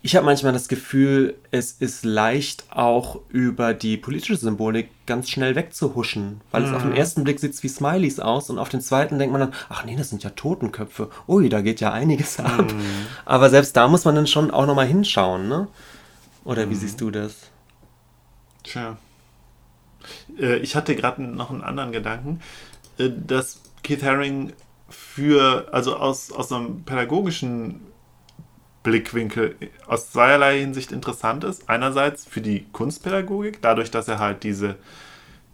Ich 0.07 0.15
habe 0.15 0.27
manchmal 0.27 0.53
das 0.53 0.69
Gefühl, 0.69 1.35
es 1.51 1.73
ist 1.73 2.05
leicht 2.05 2.67
auch 2.69 3.21
über 3.31 3.73
die 3.73 3.97
politische 3.97 4.37
Symbolik 4.37 4.91
ganz 5.07 5.31
schnell 5.31 5.55
wegzuhuschen, 5.55 6.43
weil 6.51 6.65
es 6.65 6.75
auf 6.75 6.83
den 6.83 6.93
ersten 6.93 7.25
Blick 7.25 7.41
sieht 7.41 7.63
wie 7.63 7.69
Smileys 7.69 8.21
aus 8.21 8.51
und 8.51 8.59
auf 8.59 8.69
den 8.69 8.83
zweiten 8.83 9.19
denkt 9.19 9.33
man 9.33 9.41
dann, 9.41 9.55
ach 9.71 9.87
nee, 9.87 9.97
das 9.97 10.11
sind 10.11 10.23
ja 10.23 10.29
Totenköpfe. 10.29 11.09
Ui, 11.27 11.49
da 11.49 11.63
geht 11.63 11.81
ja 11.81 11.91
einiges 11.95 12.39
ab. 12.39 12.67
Aber 13.25 13.49
selbst 13.49 13.79
da 13.79 13.89
muss 13.89 14.05
man 14.05 14.15
dann 14.15 14.27
schon 14.27 14.51
auch 14.51 14.67
nochmal 14.67 14.87
hinschauen, 14.87 15.49
ne? 15.49 15.69
Oder 16.45 16.69
wie 16.69 16.75
siehst 16.75 17.01
du 17.01 17.11
das? 17.11 17.37
Tja. 18.63 18.99
Äh, 20.39 20.59
Ich 20.59 20.77
hatte 20.77 20.97
gerade 20.97 21.23
noch 21.23 21.49
einen 21.51 21.63
anderen 21.63 21.93
Gedanken, 21.93 22.43
äh, 22.99 23.09
dass 23.09 23.59
Keith 23.83 24.03
Haring 24.03 24.53
für, 24.91 25.67
also 25.73 25.97
aus, 25.97 26.31
aus 26.31 26.53
einem 26.53 26.83
pädagogischen 26.83 27.81
Blickwinkel 28.85 29.57
aus 29.87 30.13
zweierlei 30.13 30.61
Hinsicht 30.61 30.93
interessant 30.93 31.43
ist. 31.43 31.69
Einerseits 31.69 32.25
für 32.25 32.41
die 32.41 32.67
Kunstpädagogik, 32.71 33.61
dadurch, 33.61 33.91
dass 33.91 34.07
er 34.07 34.21
halt 34.21 34.45
diese, 34.45 34.77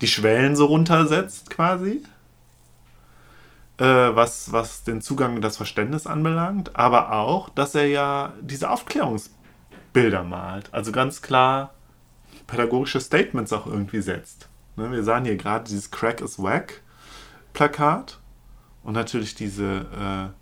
die 0.02 0.08
Schwellen 0.08 0.56
so 0.56 0.66
runtersetzt 0.66 1.48
quasi, 1.48 2.02
äh, 3.78 3.84
was, 3.84 4.52
was 4.52 4.84
den 4.84 5.00
Zugang 5.00 5.36
und 5.36 5.42
das 5.42 5.56
Verständnis 5.56 6.06
anbelangt, 6.06 6.76
aber 6.76 7.12
auch, 7.12 7.48
dass 7.48 7.74
er 7.74 7.86
ja 7.86 8.34
diese 8.42 8.68
Aufklärungsbilder 8.68 10.24
malt. 10.24 10.68
Also 10.72 10.92
ganz 10.92 11.22
klar 11.22 11.72
pädagogische 12.46 13.00
Statements 13.00 13.52
auch 13.52 13.66
irgendwie 13.66 14.02
setzt. 14.02 14.48
Ne, 14.76 14.90
wir 14.90 15.04
sahen 15.04 15.24
hier 15.24 15.36
gerade 15.36 15.64
dieses 15.64 15.90
Crack 15.90 16.20
is 16.20 16.38
Whack 16.38 16.82
Plakat 17.52 18.18
und 18.82 18.94
natürlich 18.94 19.34
diese, 19.34 19.64
äh, 19.64 20.39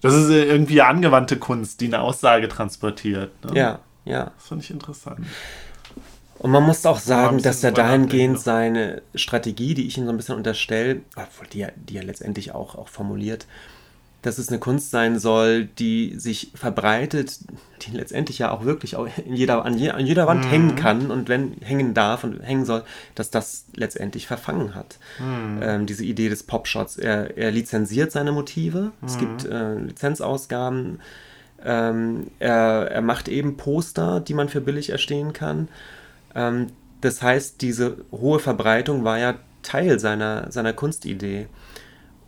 das 0.00 0.14
ist 0.14 0.30
äh, 0.30 0.44
irgendwie 0.44 0.80
angewandte 0.82 1.36
Kunst, 1.38 1.80
die 1.80 1.86
eine 1.86 2.00
Aussage 2.00 2.48
transportiert. 2.48 3.32
Ne? 3.44 3.58
Ja, 3.58 3.78
ja. 4.04 4.32
Das 4.36 4.46
fand 4.48 4.62
ich 4.62 4.70
interessant. 4.70 5.20
Und 6.38 6.52
man 6.52 6.62
muss 6.62 6.86
auch 6.86 7.00
sagen, 7.00 7.42
dass 7.42 7.64
er 7.64 7.72
dahingehend 7.72 8.38
seine 8.38 9.02
Strategie, 9.16 9.74
die 9.74 9.88
ich 9.88 9.98
ihm 9.98 10.04
so 10.04 10.10
ein 10.10 10.16
bisschen 10.16 10.36
unterstelle, 10.36 11.00
obwohl 11.16 11.48
die, 11.48 11.62
er- 11.62 11.72
die 11.74 11.96
er 11.96 12.04
letztendlich 12.04 12.54
auch, 12.54 12.76
auch 12.76 12.88
formuliert, 12.88 13.46
dass 14.22 14.38
es 14.38 14.48
eine 14.48 14.58
Kunst 14.58 14.90
sein 14.90 15.18
soll, 15.18 15.64
die 15.64 16.14
sich 16.18 16.50
verbreitet, 16.54 17.38
die 17.82 17.96
letztendlich 17.96 18.38
ja 18.38 18.50
auch 18.50 18.64
wirklich 18.64 18.96
auch 18.96 19.06
in 19.24 19.34
jeder, 19.34 19.64
an, 19.64 19.78
je, 19.78 19.90
an 19.90 20.04
jeder 20.04 20.26
Wand 20.26 20.44
mhm. 20.44 20.50
hängen 20.50 20.76
kann 20.76 21.10
und 21.10 21.28
wenn 21.28 21.52
hängen 21.60 21.94
darf 21.94 22.24
und 22.24 22.40
hängen 22.42 22.64
soll, 22.64 22.82
dass 23.14 23.30
das 23.30 23.66
letztendlich 23.74 24.26
verfangen 24.26 24.74
hat. 24.74 24.98
Mhm. 25.20 25.60
Ähm, 25.62 25.86
diese 25.86 26.04
Idee 26.04 26.28
des 26.28 26.42
Popshots. 26.42 26.96
Er, 26.96 27.36
er 27.36 27.52
lizenziert 27.52 28.10
seine 28.10 28.32
Motive. 28.32 28.92
Mhm. 29.00 29.06
Es 29.06 29.18
gibt 29.18 29.44
äh, 29.44 29.74
Lizenzausgaben. 29.74 31.00
Ähm, 31.64 32.28
er, 32.40 32.90
er 32.90 33.02
macht 33.02 33.28
eben 33.28 33.56
Poster, 33.56 34.20
die 34.20 34.34
man 34.34 34.48
für 34.48 34.60
billig 34.60 34.90
erstehen 34.90 35.32
kann. 35.32 35.68
Ähm, 36.34 36.68
das 37.00 37.22
heißt, 37.22 37.62
diese 37.62 37.98
hohe 38.10 38.40
Verbreitung 38.40 39.04
war 39.04 39.18
ja 39.18 39.36
Teil 39.62 40.00
seiner, 40.00 40.50
seiner 40.50 40.72
Kunstidee. 40.72 41.46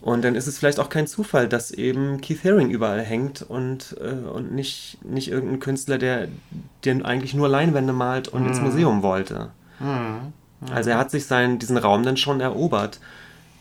Und 0.03 0.25
dann 0.25 0.35
ist 0.35 0.47
es 0.47 0.59
vielleicht 0.59 0.81
auch 0.81 0.89
kein 0.89 1.07
Zufall, 1.07 1.47
dass 1.47 1.71
eben 1.71 2.21
Keith 2.23 2.43
Haring 2.43 2.71
überall 2.71 3.03
hängt 3.03 3.43
und, 3.43 3.97
äh, 4.01 4.29
und 4.29 4.53
nicht, 4.53 4.99
nicht 5.05 5.31
irgendein 5.31 5.61
Künstler, 5.61 5.99
der, 5.99 6.29
der 6.85 7.05
eigentlich 7.05 7.35
nur 7.35 7.49
Leinwände 7.49 7.93
malt 7.93 8.29
und 8.29 8.43
mhm. 8.43 8.49
ins 8.49 8.61
Museum 8.61 9.03
wollte. 9.03 9.51
Mhm. 9.79 10.33
Mhm. 10.61 10.73
Also 10.73 10.91
er 10.91 10.99
hat 10.99 11.11
sich 11.11 11.27
seinen, 11.27 11.59
diesen 11.59 11.77
Raum 11.77 12.03
dann 12.03 12.17
schon 12.17 12.41
erobert. 12.41 13.01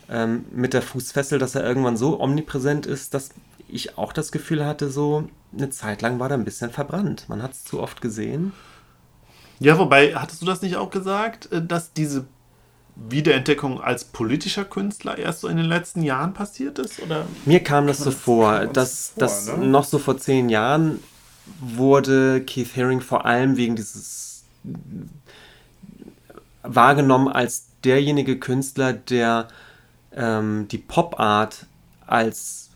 Ähm, 0.08 0.46
mit 0.50 0.72
der 0.72 0.82
Fußfessel, 0.82 1.38
dass 1.38 1.54
er 1.54 1.64
irgendwann 1.64 1.96
so 1.96 2.20
omnipräsent 2.20 2.86
ist, 2.86 3.14
dass 3.14 3.30
ich 3.68 3.98
auch 3.98 4.12
das 4.12 4.32
Gefühl 4.32 4.64
hatte, 4.64 4.90
so 4.90 5.28
eine 5.56 5.70
Zeit 5.70 6.02
lang 6.02 6.18
war 6.18 6.30
er 6.30 6.36
ein 6.36 6.44
bisschen 6.44 6.70
verbrannt. 6.70 7.26
Man 7.28 7.42
hat 7.42 7.52
es 7.52 7.64
zu 7.64 7.80
oft 7.80 8.00
gesehen. 8.00 8.52
Ja, 9.60 9.78
wobei, 9.78 10.14
hattest 10.14 10.40
du 10.40 10.46
das 10.46 10.62
nicht 10.62 10.76
auch 10.76 10.90
gesagt, 10.90 11.52
äh, 11.52 11.64
dass 11.64 11.92
diese 11.92 12.26
Wiederentdeckung 13.08 13.80
als 13.80 14.04
politischer 14.04 14.64
Künstler 14.64 15.18
erst 15.18 15.40
so 15.40 15.48
in 15.48 15.56
den 15.56 15.66
letzten 15.66 16.02
Jahren 16.02 16.34
passiert 16.34 16.78
ist? 16.78 17.00
Oder? 17.00 17.26
Mir 17.44 17.60
kam 17.60 17.86
das 17.86 17.98
so 17.98 18.10
vor, 18.10 18.66
dass 18.66 19.12
das 19.16 19.46
ne? 19.46 19.66
noch 19.66 19.84
so 19.84 19.98
vor 19.98 20.18
zehn 20.18 20.48
Jahren 20.48 21.00
wurde 21.60 22.42
Keith 22.42 22.76
Haring 22.76 23.00
vor 23.00 23.24
allem 23.24 23.56
wegen 23.56 23.76
dieses 23.76 24.44
wahrgenommen 26.62 27.28
als 27.28 27.66
derjenige 27.84 28.38
Künstler, 28.38 28.92
der 28.92 29.48
ähm, 30.14 30.68
die 30.68 30.78
Pop 30.78 31.18
Art 31.18 31.66
als 32.06 32.70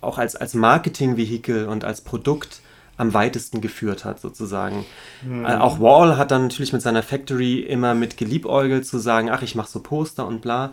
auch 0.00 0.18
als, 0.18 0.36
als 0.36 0.54
Marketingvehikel 0.54 1.66
und 1.66 1.84
als 1.84 2.00
Produkt 2.00 2.60
am 3.00 3.14
weitesten 3.14 3.62
geführt 3.62 4.04
hat, 4.04 4.20
sozusagen. 4.20 4.84
Mhm. 5.22 5.46
Äh, 5.46 5.56
auch 5.56 5.80
Wall 5.80 6.18
hat 6.18 6.30
dann 6.30 6.42
natürlich 6.42 6.74
mit 6.74 6.82
seiner 6.82 7.02
Factory 7.02 7.60
immer 7.60 7.94
mit 7.94 8.18
geliebäugelt 8.18 8.86
zu 8.86 8.98
sagen, 8.98 9.30
ach, 9.30 9.40
ich 9.40 9.54
mache 9.54 9.70
so 9.70 9.80
Poster 9.80 10.26
und 10.26 10.42
bla. 10.42 10.72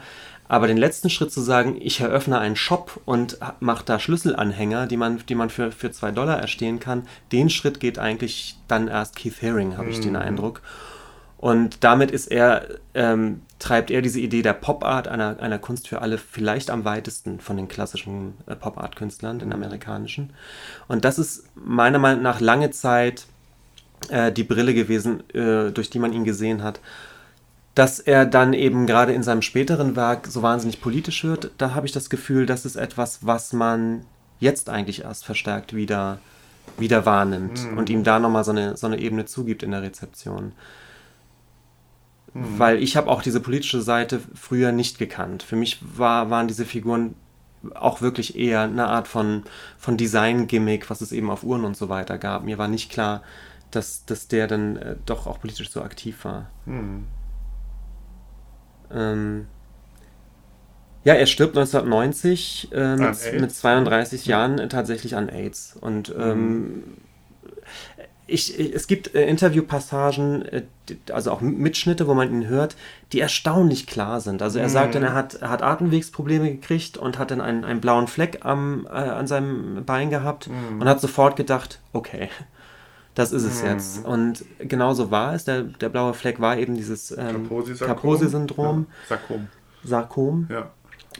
Aber 0.50 0.68
den 0.68 0.78
letzten 0.78 1.10
Schritt 1.10 1.32
zu 1.32 1.40
sagen, 1.40 1.78
ich 1.80 2.02
eröffne 2.02 2.40
einen 2.40 2.58
Shop 2.58 3.00
und 3.06 3.38
mache 3.62 3.86
da 3.86 3.98
Schlüsselanhänger, 3.98 4.88
die 4.88 4.98
man, 4.98 5.22
die 5.28 5.36
man 5.36 5.50
für, 5.50 5.72
für 5.72 5.92
zwei 5.92 6.12
Dollar 6.12 6.38
erstehen 6.40 6.82
kann, 6.82 7.08
den 7.32 7.50
Schritt 7.50 7.80
geht 7.80 7.98
eigentlich 7.98 8.58
dann 8.68 8.90
erst 8.90 9.16
Keith 9.16 9.42
Haring, 9.42 9.78
habe 9.78 9.88
mhm. 9.88 9.92
ich 9.94 10.00
den 10.02 10.12
mhm. 10.12 10.18
Eindruck. 10.18 10.62
Und 11.38 11.84
damit 11.84 12.10
ist 12.12 12.28
er, 12.28 12.68
ähm, 12.96 13.42
treibt 13.60 13.92
er 13.92 14.02
diese 14.02 14.20
Idee 14.20 14.42
der 14.42 14.54
Pop-Art, 14.54 15.08
einer, 15.08 15.40
einer 15.40 15.60
Kunst 15.60 15.88
für 15.88 16.02
alle, 16.02 16.18
vielleicht 16.18 16.72
am 16.72 16.84
weitesten 16.84 17.40
von 17.40 17.58
den 17.58 17.68
klassischen 17.68 18.34
äh, 18.48 18.56
Pop-Art-Künstlern, 18.56 19.40
den 19.40 19.54
amerikanischen. 19.54 20.32
Und 20.88 21.06
das 21.06 21.20
ist 21.20 21.44
meiner 21.56 22.00
Meinung 22.00 22.24
nach 22.24 22.40
lange 22.40 22.72
Zeit 22.72 23.28
äh, 24.10 24.32
die 24.32 24.44
Brille 24.44 24.74
gewesen, 24.74 25.30
äh, 25.32 25.72
durch 25.72 25.90
die 25.90 26.00
man 26.00 26.14
ihn 26.14 26.24
gesehen 26.24 26.64
hat. 26.64 26.80
Dass 27.76 28.00
er 28.00 28.26
dann 28.26 28.54
eben 28.54 28.88
gerade 28.88 29.14
in 29.14 29.22
seinem 29.22 29.44
späteren 29.44 29.96
Werk 29.96 30.26
so 30.26 30.42
wahnsinnig 30.42 30.82
politisch 30.82 31.24
wird, 31.24 31.52
da 31.60 31.76
habe 31.76 31.86
ich 31.86 31.92
das 31.92 32.10
Gefühl, 32.10 32.48
das 32.48 32.66
ist 32.66 32.76
etwas, 32.76 33.20
was 33.26 33.54
man 33.54 34.06
jetzt 34.40 34.70
eigentlich 34.70 35.04
erst 35.04 35.26
verstärkt 35.26 35.76
wieder, 35.76 36.18
wieder 36.80 37.06
wahrnimmt 37.06 37.64
mhm. 37.64 37.78
und 37.78 37.92
ihm 37.92 38.04
da 38.04 38.18
nochmal 38.18 38.44
so 38.44 38.52
eine, 38.52 38.76
so 38.78 38.88
eine 38.88 39.00
Ebene 39.00 39.26
zugibt 39.26 39.62
in 39.62 39.72
der 39.72 39.84
Rezeption. 39.84 40.54
Mhm. 42.34 42.60
Weil 42.60 42.84
ich 42.84 42.98
habe 42.98 43.10
auch 43.10 43.22
diese 43.22 43.40
politische 43.40 43.82
Seite 43.82 44.22
früher 44.36 44.72
nicht 44.72 45.00
gekannt. 45.00 45.44
Für 45.44 45.56
mich 45.56 45.80
war, 45.98 46.30
waren 46.30 46.48
diese 46.48 46.66
Figuren 46.66 47.16
auch 47.74 48.02
wirklich 48.02 48.38
eher 48.38 48.62
eine 48.62 48.88
Art 48.88 49.08
von, 49.08 49.44
von 49.78 49.98
Design-Gimmick, 49.98 50.90
was 50.90 51.02
es 51.02 51.12
eben 51.12 51.30
auf 51.30 51.44
Uhren 51.44 51.66
und 51.66 51.76
so 51.76 51.90
weiter 51.90 52.18
gab. 52.18 52.44
Mir 52.44 52.58
war 52.58 52.68
nicht 52.68 52.92
klar, 52.92 53.24
dass, 53.72 54.06
dass 54.06 54.28
der 54.28 54.48
dann 54.48 54.78
äh, 54.78 54.96
doch 55.06 55.28
auch 55.28 55.40
politisch 55.40 55.72
so 55.72 55.82
aktiv 55.82 56.24
war. 56.24 56.50
Mhm. 56.66 57.06
Ähm, 58.92 59.48
ja, 61.04 61.14
er 61.14 61.26
stirbt 61.26 61.58
1990 61.58 62.70
äh, 62.74 62.96
mit, 62.96 63.42
mit, 63.42 63.52
32 63.52 64.26
Jahren 64.26 64.60
äh, 64.60 64.68
tatsächlich 64.68 65.16
an 65.16 65.30
AIDS. 65.30 65.78
Und 65.80 66.16
mhm. 66.16 66.24
ähm, 66.24 66.84
ich, 68.28 68.60
es 68.60 68.88
gibt 68.88 69.16
äh, 69.16 69.26
Interviewpassagen, 69.28 70.46
äh, 70.46 70.64
also 71.12 71.32
auch 71.32 71.42
Mitschnitte, 71.42 72.08
wo 72.08 72.14
man 72.14 72.30
ihn 72.30 72.48
hört, 72.48 72.76
die 73.14 73.20
erstaunlich 73.22 73.88
klar 73.88 74.20
sind. 74.20 74.42
Also 74.42 74.60
er 74.60 74.68
mhm. 74.68 74.72
sagt 74.72 74.96
dann, 74.96 75.04
er 75.04 75.14
hat, 75.14 75.36
er 75.36 75.50
hat 75.50 75.64
Atemwegsprobleme 75.64 76.52
gekriegt 76.52 76.98
und 76.98 77.18
hat 77.18 77.32
dann 77.32 77.42
einen, 77.42 77.64
einen 77.64 77.80
blauen 77.80 78.08
Fleck 78.08 78.40
am, 78.42 78.86
äh, 78.88 78.90
an 78.90 79.28
seinem 79.28 79.84
Bein 79.86 80.10
gehabt 80.10 80.50
mhm. 80.50 80.82
und 80.82 80.90
hat 80.90 81.00
sofort 81.00 81.38
gedacht, 81.38 81.80
okay, 81.94 82.30
das 83.16 83.32
ist 83.32 83.44
es 83.44 83.64
mhm. 83.64 83.70
jetzt. 83.70 84.06
Und 84.06 84.46
genauso 84.60 85.10
war 85.10 85.34
es. 85.34 85.46
Der, 85.46 85.64
der 85.64 85.90
blaue 85.90 86.14
Fleck 86.14 86.40
war 86.40 86.58
eben 86.58 86.76
dieses 86.76 87.12
ähm, 87.18 87.50
Kaposi-Syndrom. 87.80 88.88
Ja, 88.88 89.18
Sarkom. 89.18 89.48
Sarkom. 89.84 90.48
Ja. 90.52 90.72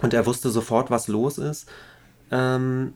Und 0.02 0.14
er 0.14 0.26
wusste 0.26 0.50
sofort, 0.50 0.92
was 0.92 1.08
los 1.08 1.38
ist. 1.38 1.68
Ähm, 2.30 2.94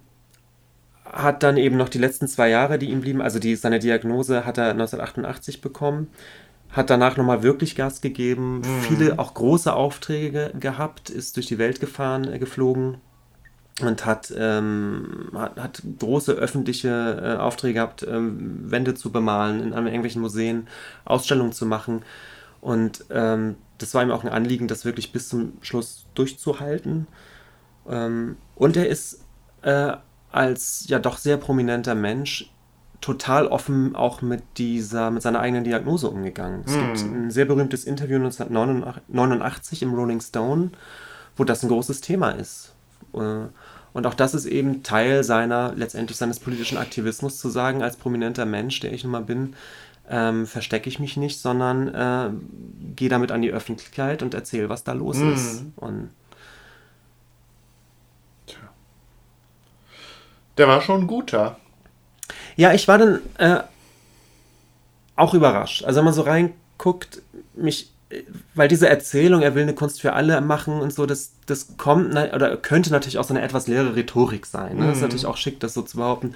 hat 1.06 1.44
dann 1.44 1.58
eben 1.58 1.78
noch 1.78 1.90
die 1.90 1.98
letzten 1.98 2.28
zwei 2.28 2.50
Jahre, 2.50 2.78
die 2.78 2.90
ihm 2.90 3.02
blieben, 3.02 3.22
also 3.22 3.40
die, 3.40 3.56
seine 3.56 3.80
Diagnose 3.80 4.46
hat 4.46 4.58
er 4.58 4.72
1988 4.72 5.62
bekommen, 5.62 6.08
hat 6.70 6.90
danach 6.90 7.18
nochmal 7.18 7.44
wirklich 7.44 7.76
Gas 7.76 8.02
gegeben, 8.02 8.60
mhm. 8.60 8.82
viele 8.82 9.20
auch 9.20 9.34
große 9.34 9.74
Aufträge 9.74 10.52
gehabt, 10.60 11.10
ist 11.10 11.36
durch 11.36 11.48
die 11.48 11.58
Welt 11.58 11.80
gefahren, 11.80 12.32
äh, 12.32 12.40
geflogen 12.40 12.98
und 13.82 14.06
hat, 14.06 14.34
ähm, 14.38 15.32
hat, 15.34 15.60
hat, 15.60 15.82
große 16.00 16.34
öffentliche 16.34 16.90
äh, 17.22 17.40
Aufträge 17.40 17.76
gehabt, 17.76 18.06
ähm, 18.08 18.72
Wände 18.72 18.94
zu 18.94 19.12
bemalen, 19.12 19.62
in 19.62 19.74
irgendwelchen 19.74 20.22
Museen 20.22 20.68
Ausstellungen 21.04 21.52
zu 21.52 21.66
machen. 21.66 22.04
Und 22.62 23.06
ähm, 23.10 23.56
das 23.80 23.94
war 23.94 24.04
ihm 24.04 24.12
auch 24.12 24.24
ein 24.24 24.30
Anliegen, 24.30 24.68
das 24.68 24.86
wirklich 24.86 25.12
bis 25.12 25.30
zum 25.30 25.54
Schluss 25.62 26.06
durchzuhalten. 26.14 27.08
Ähm, 27.90 28.38
und 28.56 28.78
er 28.78 28.88
ist 28.88 29.24
äh, 29.64 29.94
als 30.32 30.86
ja 30.88 31.00
doch 31.00 31.18
sehr 31.18 31.38
prominenter 31.38 31.96
Mensch 31.96 32.50
total 33.02 33.48
offen 33.48 33.96
auch 33.96 34.22
mit 34.22 34.44
dieser, 34.58 35.10
mit 35.12 35.24
seiner 35.24 35.40
eigenen 35.40 35.64
Diagnose 35.64 36.08
umgegangen. 36.08 36.64
Es 36.66 36.74
mm. 36.74 36.80
gibt 36.80 37.00
hm. 37.00 37.14
ein 37.14 37.32
sehr 37.32 37.46
berühmtes 37.46 37.84
Interview 37.84 38.18
1989 38.18 39.82
im 39.82 39.94
Rolling 39.94 40.22
Stone, 40.22 40.70
wo 41.36 41.44
das 41.44 41.64
ein 41.64 41.70
großes 41.70 42.02
Thema 42.02 42.30
ist. 42.30 42.74
Äh, 43.14 43.48
und 43.94 44.08
auch 44.08 44.14
das 44.14 44.34
ist 44.34 44.46
eben 44.46 44.84
Teil 44.84 45.24
seiner, 45.24 45.74
letztendlich 45.76 46.18
seines 46.18 46.40
politischen 46.40 46.78
Aktivismus, 46.78 47.40
zu 47.40 47.50
sagen, 47.50 47.82
als 47.82 47.98
prominenter 47.98 48.46
Mensch, 48.46 48.80
der 48.80 48.94
ich 48.94 49.04
nun 49.04 49.12
mal 49.12 49.24
bin, 49.24 49.56
ähm, 50.08 50.46
verstecke 50.46 50.88
ich 50.88 51.00
mich 51.00 51.18
nicht, 51.18 51.40
sondern 51.40 51.88
äh, 51.88 52.30
gehe 52.96 53.10
damit 53.10 53.32
an 53.32 53.42
die 53.42 53.52
Öffentlichkeit 53.52 54.22
und 54.22 54.34
erzähle, 54.34 54.70
was 54.70 54.84
da 54.84 54.94
los 54.94 55.18
mm. 55.18 55.34
ist. 55.34 55.66
Und 55.76 56.12
Der 60.62 60.68
war 60.68 60.80
schon 60.80 61.02
ein 61.02 61.08
guter. 61.08 61.58
Ja, 62.56 62.72
ich 62.72 62.88
war 62.88 63.00
dann 63.00 63.20
äh, 63.40 63.62
auch 65.16 65.34
überrascht. 65.34 65.84
Also 65.84 65.98
wenn 65.98 66.06
man 66.06 66.14
so 66.14 66.22
reinguckt, 66.22 67.24
mich, 67.56 67.90
weil 68.54 68.68
diese 68.68 68.88
Erzählung, 68.88 69.42
er 69.42 69.56
will 69.56 69.64
eine 69.64 69.74
Kunst 69.74 70.02
für 70.02 70.14
alle 70.14 70.40
machen 70.40 70.80
und 70.80 70.94
so, 70.94 71.08
das, 71.08 71.32
das 71.48 71.78
kommt 71.78 72.12
oder 72.12 72.58
könnte 72.58 72.92
natürlich 72.92 73.18
auch 73.18 73.24
so 73.24 73.34
eine 73.34 73.42
etwas 73.42 73.66
leere 73.66 73.96
Rhetorik 73.96 74.46
sein. 74.46 74.76
Ne? 74.76 74.84
Mhm. 74.84 74.88
Das 74.90 74.98
ist 74.98 75.02
natürlich 75.02 75.26
auch 75.26 75.38
schick, 75.38 75.60
das 75.60 75.74
so 75.74 75.82
zu 75.82 75.98
behaupten. 75.98 76.36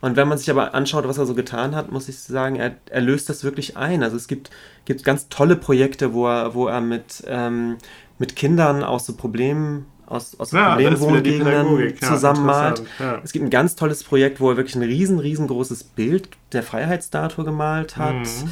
Und 0.00 0.16
wenn 0.16 0.26
man 0.26 0.38
sich 0.38 0.48
aber 0.48 0.72
anschaut, 0.72 1.06
was 1.06 1.18
er 1.18 1.26
so 1.26 1.34
getan 1.34 1.76
hat, 1.76 1.92
muss 1.92 2.08
ich 2.08 2.18
sagen, 2.18 2.56
er, 2.56 2.76
er 2.88 3.02
löst 3.02 3.28
das 3.28 3.44
wirklich 3.44 3.76
ein. 3.76 4.02
Also 4.02 4.16
es 4.16 4.26
gibt, 4.26 4.48
gibt 4.86 5.04
ganz 5.04 5.28
tolle 5.28 5.54
Projekte, 5.54 6.14
wo 6.14 6.26
er, 6.26 6.54
wo 6.54 6.66
er 6.66 6.80
mit, 6.80 7.24
ähm, 7.26 7.76
mit 8.18 8.36
Kindern 8.36 8.82
aus 8.82 9.04
so 9.04 9.14
Problemen 9.16 9.84
aus, 10.06 10.38
aus 10.38 10.52
ja, 10.52 10.70
Problemwohngegenden 10.70 11.98
zusammenmalt. 12.00 12.82
Ja. 12.98 13.20
Es 13.22 13.32
gibt 13.32 13.44
ein 13.44 13.50
ganz 13.50 13.76
tolles 13.76 14.04
Projekt, 14.04 14.40
wo 14.40 14.50
er 14.50 14.56
wirklich 14.56 14.76
ein 14.76 14.82
riesen, 14.82 15.18
riesengroßes 15.18 15.84
Bild 15.84 16.28
der 16.52 16.62
Freiheitsstatue 16.62 17.44
gemalt 17.44 17.96
hat. 17.96 18.14
Mhm. 18.14 18.50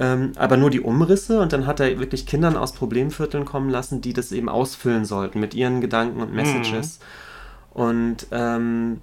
Ähm, 0.00 0.32
aber 0.36 0.56
nur 0.56 0.70
die 0.70 0.80
Umrisse 0.80 1.40
und 1.40 1.52
dann 1.52 1.66
hat 1.66 1.78
er 1.78 2.00
wirklich 2.00 2.26
Kindern 2.26 2.56
aus 2.56 2.72
Problemvierteln 2.72 3.44
kommen 3.44 3.70
lassen, 3.70 4.00
die 4.00 4.12
das 4.12 4.32
eben 4.32 4.48
ausfüllen 4.48 5.04
sollten 5.04 5.38
mit 5.38 5.54
ihren 5.54 5.80
Gedanken 5.80 6.20
und 6.20 6.32
Messages. 6.32 6.98
Mhm. 6.98 7.80
Und 7.80 8.26
ähm, 8.32 9.02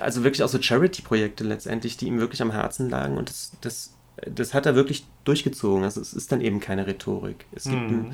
also 0.00 0.24
wirklich 0.24 0.42
auch 0.42 0.48
so 0.48 0.60
Charity-Projekte 0.60 1.44
letztendlich, 1.44 1.96
die 1.96 2.06
ihm 2.06 2.20
wirklich 2.20 2.42
am 2.42 2.50
Herzen 2.50 2.90
lagen 2.90 3.16
und 3.16 3.28
das, 3.28 3.52
das, 3.60 3.94
das 4.26 4.54
hat 4.54 4.66
er 4.66 4.74
wirklich 4.74 5.06
durchgezogen. 5.24 5.84
Also 5.84 6.00
es 6.00 6.12
ist 6.12 6.30
dann 6.30 6.40
eben 6.40 6.60
keine 6.60 6.86
Rhetorik. 6.86 7.46
Es 7.52 7.64
gibt 7.64 7.90
mhm. 7.90 8.12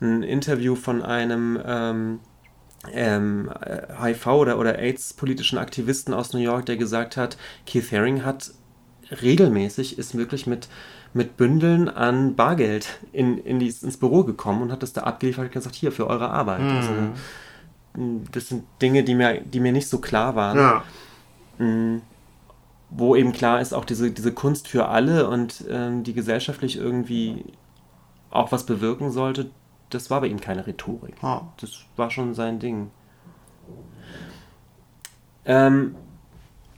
ein, 0.00 0.12
ein, 0.12 0.22
Interview 0.22 0.74
von 0.74 1.02
einem 1.02 1.58
ähm, 1.64 2.20
ähm, 2.92 3.50
HIV- 4.00 4.26
oder, 4.26 4.58
oder 4.58 4.78
AIDS-politischen 4.78 5.58
Aktivisten 5.58 6.14
aus 6.14 6.32
New 6.32 6.40
York, 6.40 6.66
der 6.66 6.76
gesagt 6.76 7.16
hat, 7.16 7.36
Keith 7.66 7.90
Haring 7.92 8.24
hat 8.24 8.52
regelmäßig, 9.22 9.98
ist 9.98 10.16
wirklich 10.16 10.46
mit, 10.46 10.68
mit 11.14 11.36
Bündeln 11.36 11.88
an 11.88 12.36
Bargeld 12.36 13.00
in, 13.12 13.38
in 13.38 13.58
die, 13.58 13.66
ins 13.66 13.96
Büro 13.96 14.24
gekommen 14.24 14.62
und 14.62 14.72
hat 14.72 14.82
das 14.82 14.92
da 14.92 15.02
abgeliefert 15.02 15.46
und 15.46 15.52
gesagt, 15.52 15.74
hier, 15.74 15.92
für 15.92 16.06
eure 16.06 16.30
Arbeit. 16.30 16.60
Mhm. 16.60 16.76
Also, 16.76 16.92
mh, 17.96 18.20
das 18.32 18.48
sind 18.48 18.64
Dinge, 18.80 19.02
die 19.04 19.14
mir, 19.14 19.40
die 19.40 19.60
mir 19.60 19.72
nicht 19.72 19.88
so 19.88 19.98
klar 19.98 20.36
waren. 20.36 20.58
Ja. 20.58 20.84
mh, 21.58 22.00
wo 22.90 23.14
eben 23.16 23.32
klar 23.32 23.60
ist, 23.60 23.74
auch 23.74 23.84
diese, 23.84 24.10
diese 24.10 24.32
Kunst 24.32 24.66
für 24.66 24.88
alle 24.88 25.28
und 25.28 25.64
ähm, 25.68 26.04
die 26.04 26.14
gesellschaftlich 26.14 26.76
irgendwie 26.76 27.44
auch 28.30 28.52
was 28.52 28.64
bewirken 28.64 29.10
sollte, 29.10 29.50
das 29.90 30.10
war 30.10 30.20
bei 30.20 30.26
ihm 30.28 30.40
keine 30.40 30.66
Rhetorik. 30.66 31.14
Ah. 31.22 31.42
Das 31.60 31.70
war 31.96 32.10
schon 32.10 32.34
sein 32.34 32.58
Ding. 32.58 32.90
Ähm, 35.44 35.94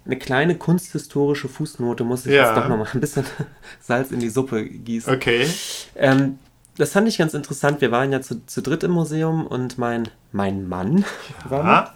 eine 0.07 0.17
kleine 0.19 0.57
kunsthistorische 0.57 1.49
Fußnote 1.49 2.05
muss 2.05 2.27
ich 2.27 2.33
Ja. 2.33 2.47
jetzt 2.47 2.57
doch 2.57 2.69
nochmal 2.69 2.89
ein 2.93 3.01
bisschen 3.01 3.25
Salz 3.81 4.11
in 4.11 4.21
die 4.21 4.31
Suppe 4.31 4.65
gießen. 4.65 5.15
Okay. 5.15 5.49
Ähm, 5.97 6.39
das 6.77 6.93
fand 6.93 7.09
ich 7.09 7.19
ganz 7.19 7.35
interessant. 7.35 7.81
Wir 7.81 7.91
waren 7.91 8.11
ja 8.13 8.21
zu, 8.21 8.45
zu 8.47 8.63
dritt 8.63 8.83
im 8.85 8.93
Museum 8.93 9.47
und 9.47 9.77
mein, 9.77 10.09
mein 10.33 10.69
Mann 10.69 11.05
war 11.49 11.63
mit 11.83 11.91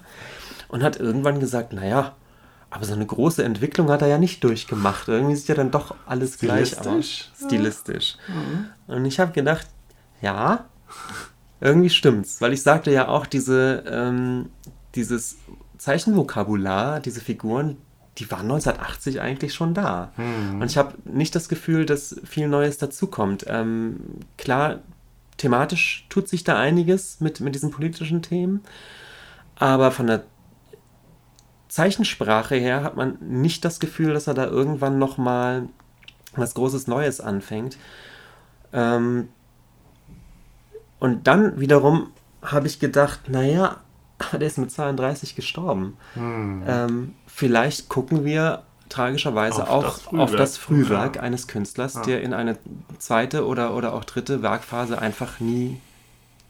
und 0.68 0.82
hat 0.82 0.98
irgendwann 0.98 1.40
gesagt, 1.40 1.72
naja, 1.72 2.14
aber 2.70 2.84
so 2.84 2.92
eine 2.92 3.06
große 3.06 3.42
Entwicklung 3.44 3.88
hat 3.90 4.02
er 4.02 4.08
ja 4.08 4.18
nicht 4.18 4.42
durchgemacht. 4.42 5.06
Irgendwie 5.08 5.36
sieht 5.36 5.48
ja 5.48 5.54
dann 5.54 5.70
doch 5.70 5.94
alles 6.06 6.38
gleich 6.38 6.76
aus. 6.78 6.84
Stilistisch? 6.84 7.30
Stilistisch. 7.46 8.16
Und 8.88 9.04
ich 9.04 9.20
habe 9.20 9.30
gedacht, 9.32 9.68
ja, 10.20 10.64
irgendwie 11.60 11.90
stimmt's. 11.90 12.40
Weil 12.40 12.52
ich 12.52 12.62
sagte 12.62 12.90
ja 12.90 13.08
auch, 13.08 13.26
diese, 13.26 13.84
ähm, 13.88 14.50
dieses 14.94 15.38
Zeichenvokabular, 15.78 17.00
diese 17.00 17.20
Figuren, 17.20 17.76
die 18.18 18.30
waren 18.30 18.42
1980 18.42 19.20
eigentlich 19.20 19.54
schon 19.54 19.74
da. 19.74 20.12
Und 20.60 20.70
ich 20.70 20.76
habe 20.76 20.94
nicht 21.04 21.34
das 21.34 21.48
Gefühl, 21.48 21.84
dass 21.84 22.20
viel 22.24 22.48
Neues 22.48 22.78
dazukommt. 22.78 23.44
Ähm, 23.48 24.00
klar, 24.36 24.80
thematisch 25.36 26.06
tut 26.08 26.28
sich 26.28 26.44
da 26.44 26.58
einiges 26.58 27.20
mit, 27.20 27.40
mit 27.40 27.54
diesen 27.54 27.70
politischen 27.70 28.22
Themen, 28.22 28.62
aber 29.56 29.90
von 29.90 30.06
der 30.06 30.24
Zeichensprache 31.68 32.54
her 32.54 32.84
hat 32.84 32.96
man 32.96 33.18
nicht 33.20 33.64
das 33.64 33.80
Gefühl, 33.80 34.14
dass 34.14 34.28
er 34.28 34.34
da 34.34 34.46
irgendwann 34.46 34.98
noch 34.98 35.18
mal 35.18 35.68
was 36.36 36.54
Großes 36.54 36.86
Neues 36.86 37.20
anfängt. 37.20 37.78
Ähm, 38.72 39.28
und 41.00 41.26
dann 41.26 41.60
wiederum 41.60 42.08
habe 42.42 42.66
ich 42.66 42.78
gedacht, 42.80 43.28
naja, 43.28 43.78
der 44.32 44.42
ist 44.42 44.58
mit 44.58 44.70
32 44.70 45.34
gestorben. 45.34 45.96
Ähm, 46.16 47.14
vielleicht 47.26 47.88
gucken 47.88 48.24
wir 48.24 48.62
tragischerweise 48.88 49.62
Auf 49.68 49.70
auch 49.70 49.82
das 49.84 50.02
Frühwerk. 50.02 50.22
auf 50.22 50.36
das 50.36 50.56
Frühwerk 50.58 51.16
Ja. 51.16 51.22
eines 51.22 51.48
Künstlers, 51.48 52.02
der 52.02 52.22
in 52.22 52.32
eine 52.34 52.58
zweite 52.98 53.46
oder, 53.46 53.74
oder 53.74 53.92
auch 53.94 54.04
dritte 54.04 54.42
Werkphase 54.42 54.98
einfach 54.98 55.40
nie, 55.40 55.80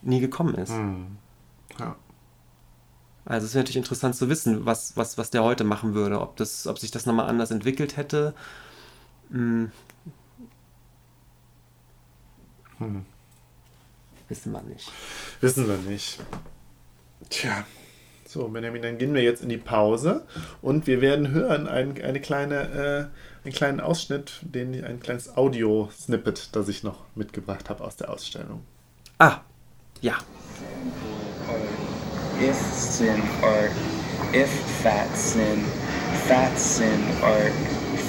nie 0.01 0.19
gekommen 0.19 0.55
ist. 0.55 0.73
Ja. 1.79 1.95
Also 3.25 3.47
es 3.47 3.55
wäre 3.55 3.63
natürlich 3.63 3.77
interessant 3.77 4.15
zu 4.15 4.29
wissen, 4.29 4.65
was, 4.65 4.95
was, 4.95 5.17
was 5.17 5.31
der 5.31 5.43
heute 5.43 5.63
machen 5.63 5.95
würde, 5.95 6.21
ob, 6.21 6.35
das, 6.35 6.67
ob 6.67 6.77
sich 6.77 6.91
das 6.91 7.07
nochmal 7.07 7.27
anders 7.27 7.49
entwickelt 7.49 7.97
hätte. 7.97 8.35
Hm. 9.31 9.71
Wissen 14.29 14.51
wir 14.51 14.61
nicht. 14.61 14.91
Wissen 15.41 15.67
wir 15.67 15.77
nicht. 15.77 16.19
Tja. 17.29 17.65
So, 18.27 18.47
Benjamin, 18.49 18.81
dann 18.81 18.97
gehen 18.97 19.13
wir 19.13 19.21
jetzt 19.21 19.43
in 19.43 19.49
die 19.49 19.57
Pause 19.57 20.25
und 20.61 20.87
wir 20.87 20.99
werden 20.99 21.31
hören 21.31 21.67
ein, 21.67 22.01
eine 22.01 22.19
kleine, 22.19 23.11
äh, 23.43 23.45
einen 23.45 23.53
kleinen 23.53 23.79
Ausschnitt, 23.79 24.41
den, 24.41 24.83
ein 24.83 24.99
kleines 24.99 25.37
Audio-Snippet, 25.37 26.49
das 26.53 26.67
ich 26.67 26.83
noch 26.83 27.05
mitgebracht 27.15 27.69
habe 27.69 27.83
aus 27.83 27.95
der 27.95 28.09
Ausstellung. 28.09 28.63
Ah, 29.19 29.37
ja. 30.01 30.17
If 32.41 32.57
sin 32.57 33.21
art, 33.41 33.71
if 34.33 34.49
fat 34.81 35.15
sin, 35.15 35.63
fat 36.27 36.59
sin 36.59 36.99
art, 37.21 37.53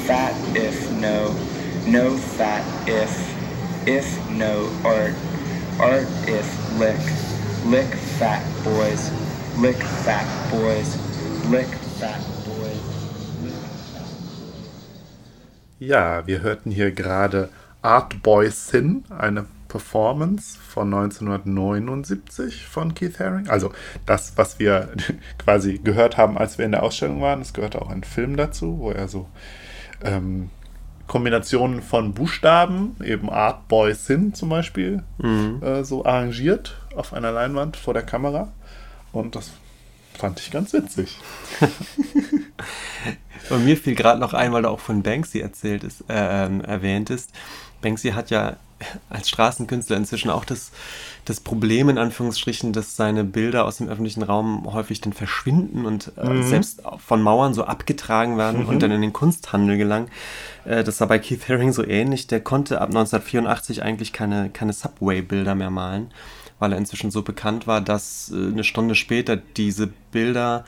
fat 0.06 0.34
if 0.56 0.90
no, 1.00 1.34
no 1.86 2.16
fat 2.36 2.64
if, 2.88 3.16
if 3.86 4.06
no 4.30 4.68
art, 4.82 5.14
art 5.78 6.06
if 6.26 6.78
lick, 6.78 6.96
lick 7.66 7.94
fat 8.18 8.42
boys, 8.64 9.10
lick 9.58 9.76
fat 9.76 10.26
boys, 10.50 10.96
lick 11.50 11.68
fat 11.98 12.20
boys. 12.44 12.96
Ja, 15.78 16.26
wir 16.26 16.40
hörten 16.40 16.70
hier 16.70 16.90
gerade 16.92 17.50
Art 17.82 18.22
Boy 18.22 18.50
Sin, 18.50 19.04
eine 19.10 19.44
Performance 19.68 20.58
von 20.58 20.92
1979 20.94 22.66
von 22.66 22.94
Keith 22.94 23.20
Haring. 23.20 23.48
Also 23.48 23.72
das, 24.06 24.32
was 24.36 24.58
wir 24.58 24.88
quasi 25.38 25.78
gehört 25.78 26.16
haben, 26.16 26.38
als 26.38 26.56
wir 26.56 26.64
in 26.64 26.72
der 26.72 26.82
Ausstellung 26.82 27.20
waren. 27.20 27.42
Es 27.42 27.52
gehörte 27.52 27.82
auch 27.82 27.90
ein 27.90 28.04
Film 28.04 28.36
dazu, 28.36 28.78
wo 28.78 28.90
er 28.90 29.08
so 29.08 29.28
ähm, 30.02 30.50
Kombinationen 31.06 31.82
von 31.82 32.14
Buchstaben, 32.14 32.96
eben 33.04 33.30
Art 33.30 33.68
Boy 33.68 33.94
Sin 33.94 34.34
zum 34.34 34.48
Beispiel, 34.48 35.02
äh, 35.62 35.84
so 35.84 36.04
arrangiert 36.04 36.76
auf 36.94 37.12
einer 37.12 37.32
Leinwand 37.32 37.76
vor 37.76 37.94
der 37.94 38.02
Kamera. 38.02 38.52
Und 39.12 39.36
das 39.36 39.50
fand 40.18 40.40
ich 40.40 40.50
ganz 40.50 40.72
witzig. 40.72 41.18
Und 43.50 43.64
mir 43.64 43.76
fiel 43.76 43.94
gerade 43.94 44.18
noch 44.20 44.34
ein, 44.34 44.52
weil 44.52 44.62
du 44.62 44.70
auch 44.70 44.80
von 44.80 45.02
Banksy 45.02 45.40
erzählt 45.40 45.84
ist, 45.84 46.02
äh, 46.08 46.46
ähm, 46.46 46.60
erwähnt 46.62 47.10
ist. 47.10 47.30
Banksy 47.86 48.10
hat 48.10 48.30
ja 48.30 48.56
als 49.08 49.28
Straßenkünstler 49.28 49.96
inzwischen 49.96 50.28
auch 50.28 50.44
das, 50.44 50.72
das 51.24 51.38
Problem, 51.40 51.88
in 51.88 51.98
Anführungsstrichen, 51.98 52.72
dass 52.72 52.96
seine 52.96 53.22
Bilder 53.22 53.64
aus 53.64 53.78
dem 53.78 53.88
öffentlichen 53.88 54.22
Raum 54.22 54.70
häufig 54.70 55.00
dann 55.00 55.12
verschwinden 55.12 55.86
und 55.86 56.12
äh, 56.16 56.42
selbst 56.42 56.82
von 56.98 57.22
Mauern 57.22 57.54
so 57.54 57.64
abgetragen 57.64 58.36
werden 58.36 58.66
und 58.66 58.82
dann 58.82 58.90
in 58.90 59.00
den 59.00 59.12
Kunsthandel 59.12 59.78
gelangen. 59.78 60.08
Äh, 60.64 60.82
das 60.82 61.00
war 61.00 61.06
bei 61.06 61.20
Keith 61.20 61.48
Haring 61.48 61.72
so 61.72 61.86
ähnlich. 61.86 62.26
Der 62.26 62.40
konnte 62.40 62.80
ab 62.80 62.88
1984 62.88 63.82
eigentlich 63.82 64.12
keine, 64.12 64.50
keine 64.50 64.72
Subway-Bilder 64.72 65.54
mehr 65.54 65.70
malen, 65.70 66.10
weil 66.58 66.72
er 66.72 66.78
inzwischen 66.78 67.12
so 67.12 67.22
bekannt 67.22 67.66
war, 67.66 67.80
dass 67.80 68.30
äh, 68.30 68.48
eine 68.48 68.64
Stunde 68.64 68.96
später 68.96 69.36
diese 69.36 69.86
Bilder 70.10 70.64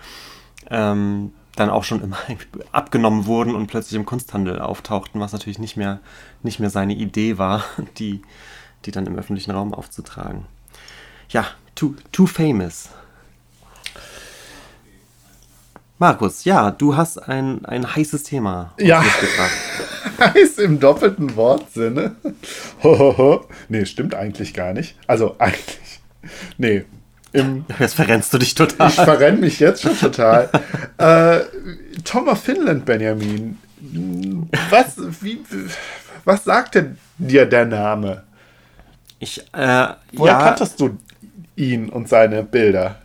ähm, 0.71 1.33
dann 1.59 1.71
auch 1.71 1.85
schon 1.85 2.03
immer 2.03 2.19
abgenommen 2.73 3.27
wurden 3.27 3.55
und 3.55 3.67
plötzlich 3.67 3.97
im 3.97 4.07
Kunsthandel 4.07 4.61
auftauchten, 4.61 5.21
was 5.21 5.33
natürlich 5.33 5.59
nicht 5.59 5.77
mehr, 5.77 6.01
nicht 6.43 6.61
mehr 6.61 6.71
seine 6.71 6.95
Idee 6.95 7.39
war, 7.39 7.65
die, 7.99 8.23
die 8.85 8.91
dann 8.91 9.07
im 9.07 9.17
öffentlichen 9.17 9.51
Raum 9.51 9.75
aufzutragen. 9.75 10.47
Ja, 11.31 11.47
too, 11.75 11.95
too 12.13 12.27
famous. 12.27 12.91
Markus, 16.01 16.45
ja, 16.45 16.71
du 16.71 16.97
hast 16.97 17.19
ein, 17.19 17.65
ein 17.65 17.97
heißes 17.97 18.23
Thema 18.23 18.73
Ja. 18.79 19.05
Heiß 20.21 20.59
im 20.59 20.79
doppelten 20.79 21.35
Wortsinne. 21.35 22.15
Hohoho. 22.83 23.47
nee, 23.69 23.85
stimmt 23.85 24.15
eigentlich 24.15 24.55
gar 24.55 24.73
nicht. 24.73 24.97
Also 25.09 25.35
eigentlich. 25.39 26.01
Nee. 26.57 26.85
Im, 27.33 27.65
Jetzt 27.79 27.95
verrennst 27.95 28.33
du 28.33 28.39
dich 28.39 28.55
total. 28.55 28.89
ich 28.89 28.95
verrenne 28.95 29.39
mich 29.39 29.61
jetzt 29.61 29.83
schon 29.83 29.99
total. 29.99 30.49
äh, 30.99 31.41
Tom 32.05 32.29
of 32.29 32.43
Finland, 32.43 32.85
Benjamin. 32.85 33.59
Was, 34.71 34.97
wie, 35.21 35.41
was 36.25 36.45
sagt 36.45 36.75
denn 36.75 36.99
dir 37.19 37.47
der 37.47 37.67
Name? 37.67 38.25
Ich, 39.19 39.41
äh, 39.53 39.89
Woher 40.13 40.33
ja, 40.33 40.43
kanntest 40.43 40.81
du 40.81 40.99
ihn 41.57 41.89
und 41.89 42.09
seine 42.09 42.43
Bilder? 42.43 42.97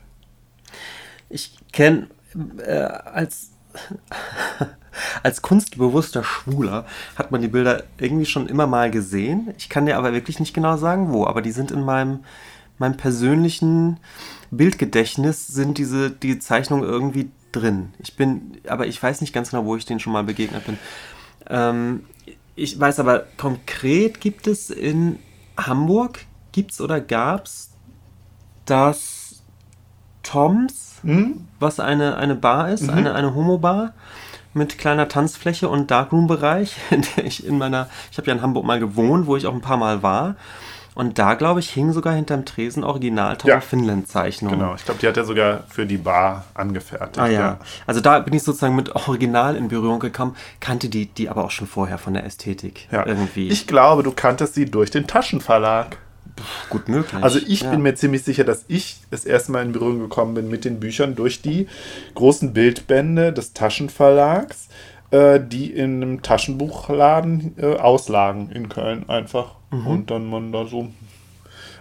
Ich 1.29 1.55
kenne 1.71 2.07
äh, 2.65 2.71
als, 2.71 3.51
als 5.23 5.41
kunstbewusster 5.41 6.23
Schwuler 6.23 6.85
hat 7.15 7.31
man 7.31 7.41
die 7.41 7.47
Bilder 7.47 7.83
irgendwie 7.97 8.25
schon 8.25 8.47
immer 8.47 8.67
mal 8.67 8.91
gesehen. 8.91 9.53
Ich 9.57 9.69
kann 9.69 9.85
dir 9.85 9.97
aber 9.97 10.13
wirklich 10.13 10.39
nicht 10.39 10.53
genau 10.53 10.77
sagen, 10.77 11.11
wo. 11.11 11.25
Aber 11.25 11.41
die 11.41 11.51
sind 11.51 11.71
in 11.71 11.81
meinem, 11.83 12.23
meinem 12.77 12.97
persönlichen 12.97 13.99
Bildgedächtnis 14.51 15.47
sind 15.47 15.77
diese 15.77 16.11
die 16.11 16.39
Zeichnungen 16.39 16.83
irgendwie 16.83 17.31
drin. 17.51 17.93
Ich 17.99 18.15
bin, 18.15 18.57
aber 18.67 18.87
ich 18.87 19.01
weiß 19.01 19.21
nicht 19.21 19.33
ganz 19.33 19.51
genau, 19.51 19.65
wo 19.65 19.75
ich 19.75 19.85
denen 19.85 19.99
schon 19.99 20.13
mal 20.13 20.23
begegnet 20.23 20.65
bin. 20.65 20.77
Ähm, 21.49 22.05
ich 22.55 22.79
weiß 22.79 22.99
aber 22.99 23.25
konkret 23.37 24.21
gibt 24.21 24.47
es 24.47 24.69
in 24.69 25.19
Hamburg 25.57 26.25
gibt's 26.51 26.81
oder 26.81 27.01
gab's 27.01 27.71
das 28.65 29.43
Toms, 30.23 31.01
was 31.59 31.79
eine, 31.79 32.17
eine 32.17 32.35
Bar 32.35 32.69
ist, 32.69 32.89
eine, 32.89 33.13
eine 33.13 33.35
Homo-Bar 33.35 33.93
mit 34.53 34.77
kleiner 34.77 35.07
Tanzfläche 35.07 35.67
und 35.67 35.91
Darkroom-Bereich, 35.91 36.77
in 36.91 37.03
der 37.15 37.25
ich 37.25 37.45
in 37.45 37.57
meiner, 37.57 37.89
ich 38.11 38.17
habe 38.17 38.27
ja 38.27 38.33
in 38.33 38.41
Hamburg 38.41 38.65
mal 38.65 38.79
gewohnt, 38.79 39.27
wo 39.27 39.35
ich 39.35 39.45
auch 39.45 39.53
ein 39.53 39.61
paar 39.61 39.77
Mal 39.77 40.03
war. 40.03 40.35
Und 40.95 41.17
da, 41.17 41.33
glaube 41.33 41.59
ich, 41.59 41.69
hing 41.71 41.91
sogar 41.91 42.13
hinterm 42.13 42.45
Tresen 42.45 42.83
original 42.83 43.37
Ja. 43.45 43.59
Finland-Zeichnungen. 43.59 44.59
Genau, 44.59 44.75
ich 44.75 44.85
glaube, 44.85 44.99
die 44.99 45.07
hat 45.07 45.17
er 45.17 45.25
sogar 45.25 45.63
für 45.67 45.85
die 45.85 45.97
Bar 45.97 46.45
angefertigt. 46.53 47.17
Ah 47.19 47.27
ja. 47.27 47.59
Also 47.87 47.99
da 48.01 48.19
bin 48.19 48.33
ich 48.33 48.43
sozusagen 48.43 48.75
mit 48.75 48.95
Original 48.95 49.55
in 49.55 49.67
Berührung 49.69 49.99
gekommen, 49.99 50.35
kannte 50.59 50.89
die, 50.89 51.07
die 51.07 51.29
aber 51.29 51.43
auch 51.45 51.51
schon 51.51 51.67
vorher 51.67 51.97
von 51.97 52.13
der 52.13 52.25
Ästhetik. 52.25 52.87
Ja. 52.91 53.05
Irgendwie. 53.05 53.49
Ich 53.49 53.67
glaube, 53.67 54.03
du 54.03 54.11
kanntest 54.11 54.53
sie 54.53 54.65
durch 54.65 54.91
den 54.91 55.07
Taschenverlag. 55.07 55.97
gut 56.69 56.89
möglich. 56.89 57.23
Also 57.23 57.39
ich 57.39 57.61
ja. 57.61 57.71
bin 57.71 57.81
mir 57.81 57.95
ziemlich 57.95 58.23
sicher, 58.23 58.43
dass 58.43 58.65
ich 58.67 58.97
das 59.11 59.25
erste 59.25 59.51
Mal 59.51 59.63
in 59.65 59.71
Berührung 59.71 59.99
gekommen 59.99 60.33
bin 60.33 60.49
mit 60.49 60.65
den 60.65 60.79
Büchern 60.79 61.15
durch 61.15 61.41
die 61.41 61.67
großen 62.15 62.53
Bildbände 62.53 63.33
des 63.33 63.53
Taschenverlags, 63.53 64.67
äh, 65.13 65.39
die 65.39 65.71
in 65.71 66.01
einem 66.01 66.21
Taschenbuchladen 66.23 67.55
äh, 67.57 67.75
auslagen 67.75 68.49
in 68.51 68.67
Köln 68.67 69.07
einfach. 69.09 69.55
Und 69.87 70.11
dann 70.11 70.27
man 70.29 70.51
da 70.51 70.65
so 70.65 70.89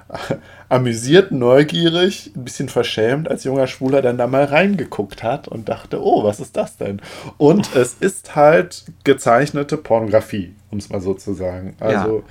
amüsiert, 0.68 1.32
neugierig, 1.32 2.32
ein 2.36 2.44
bisschen 2.44 2.68
verschämt 2.68 3.30
als 3.30 3.44
junger 3.44 3.66
Schwuler 3.66 4.02
dann 4.02 4.18
da 4.18 4.26
mal 4.26 4.44
reingeguckt 4.44 5.22
hat 5.22 5.48
und 5.48 5.68
dachte, 5.68 6.02
oh, 6.02 6.24
was 6.24 6.40
ist 6.40 6.56
das 6.56 6.76
denn? 6.76 7.00
Und 7.38 7.70
es 7.74 7.94
ist 7.94 8.36
halt 8.36 8.84
gezeichnete 9.04 9.76
Pornografie, 9.78 10.54
um 10.70 10.78
es 10.78 10.90
mal 10.90 11.00
so 11.00 11.14
zu 11.14 11.32
sagen. 11.34 11.74
Also 11.80 12.18
Ja. 12.18 12.22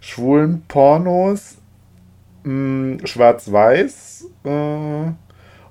schwulen 0.00 0.62
Pornos, 0.68 1.56
mh, 2.44 3.06
schwarz-weiß 3.06 4.26
äh, 4.44 4.48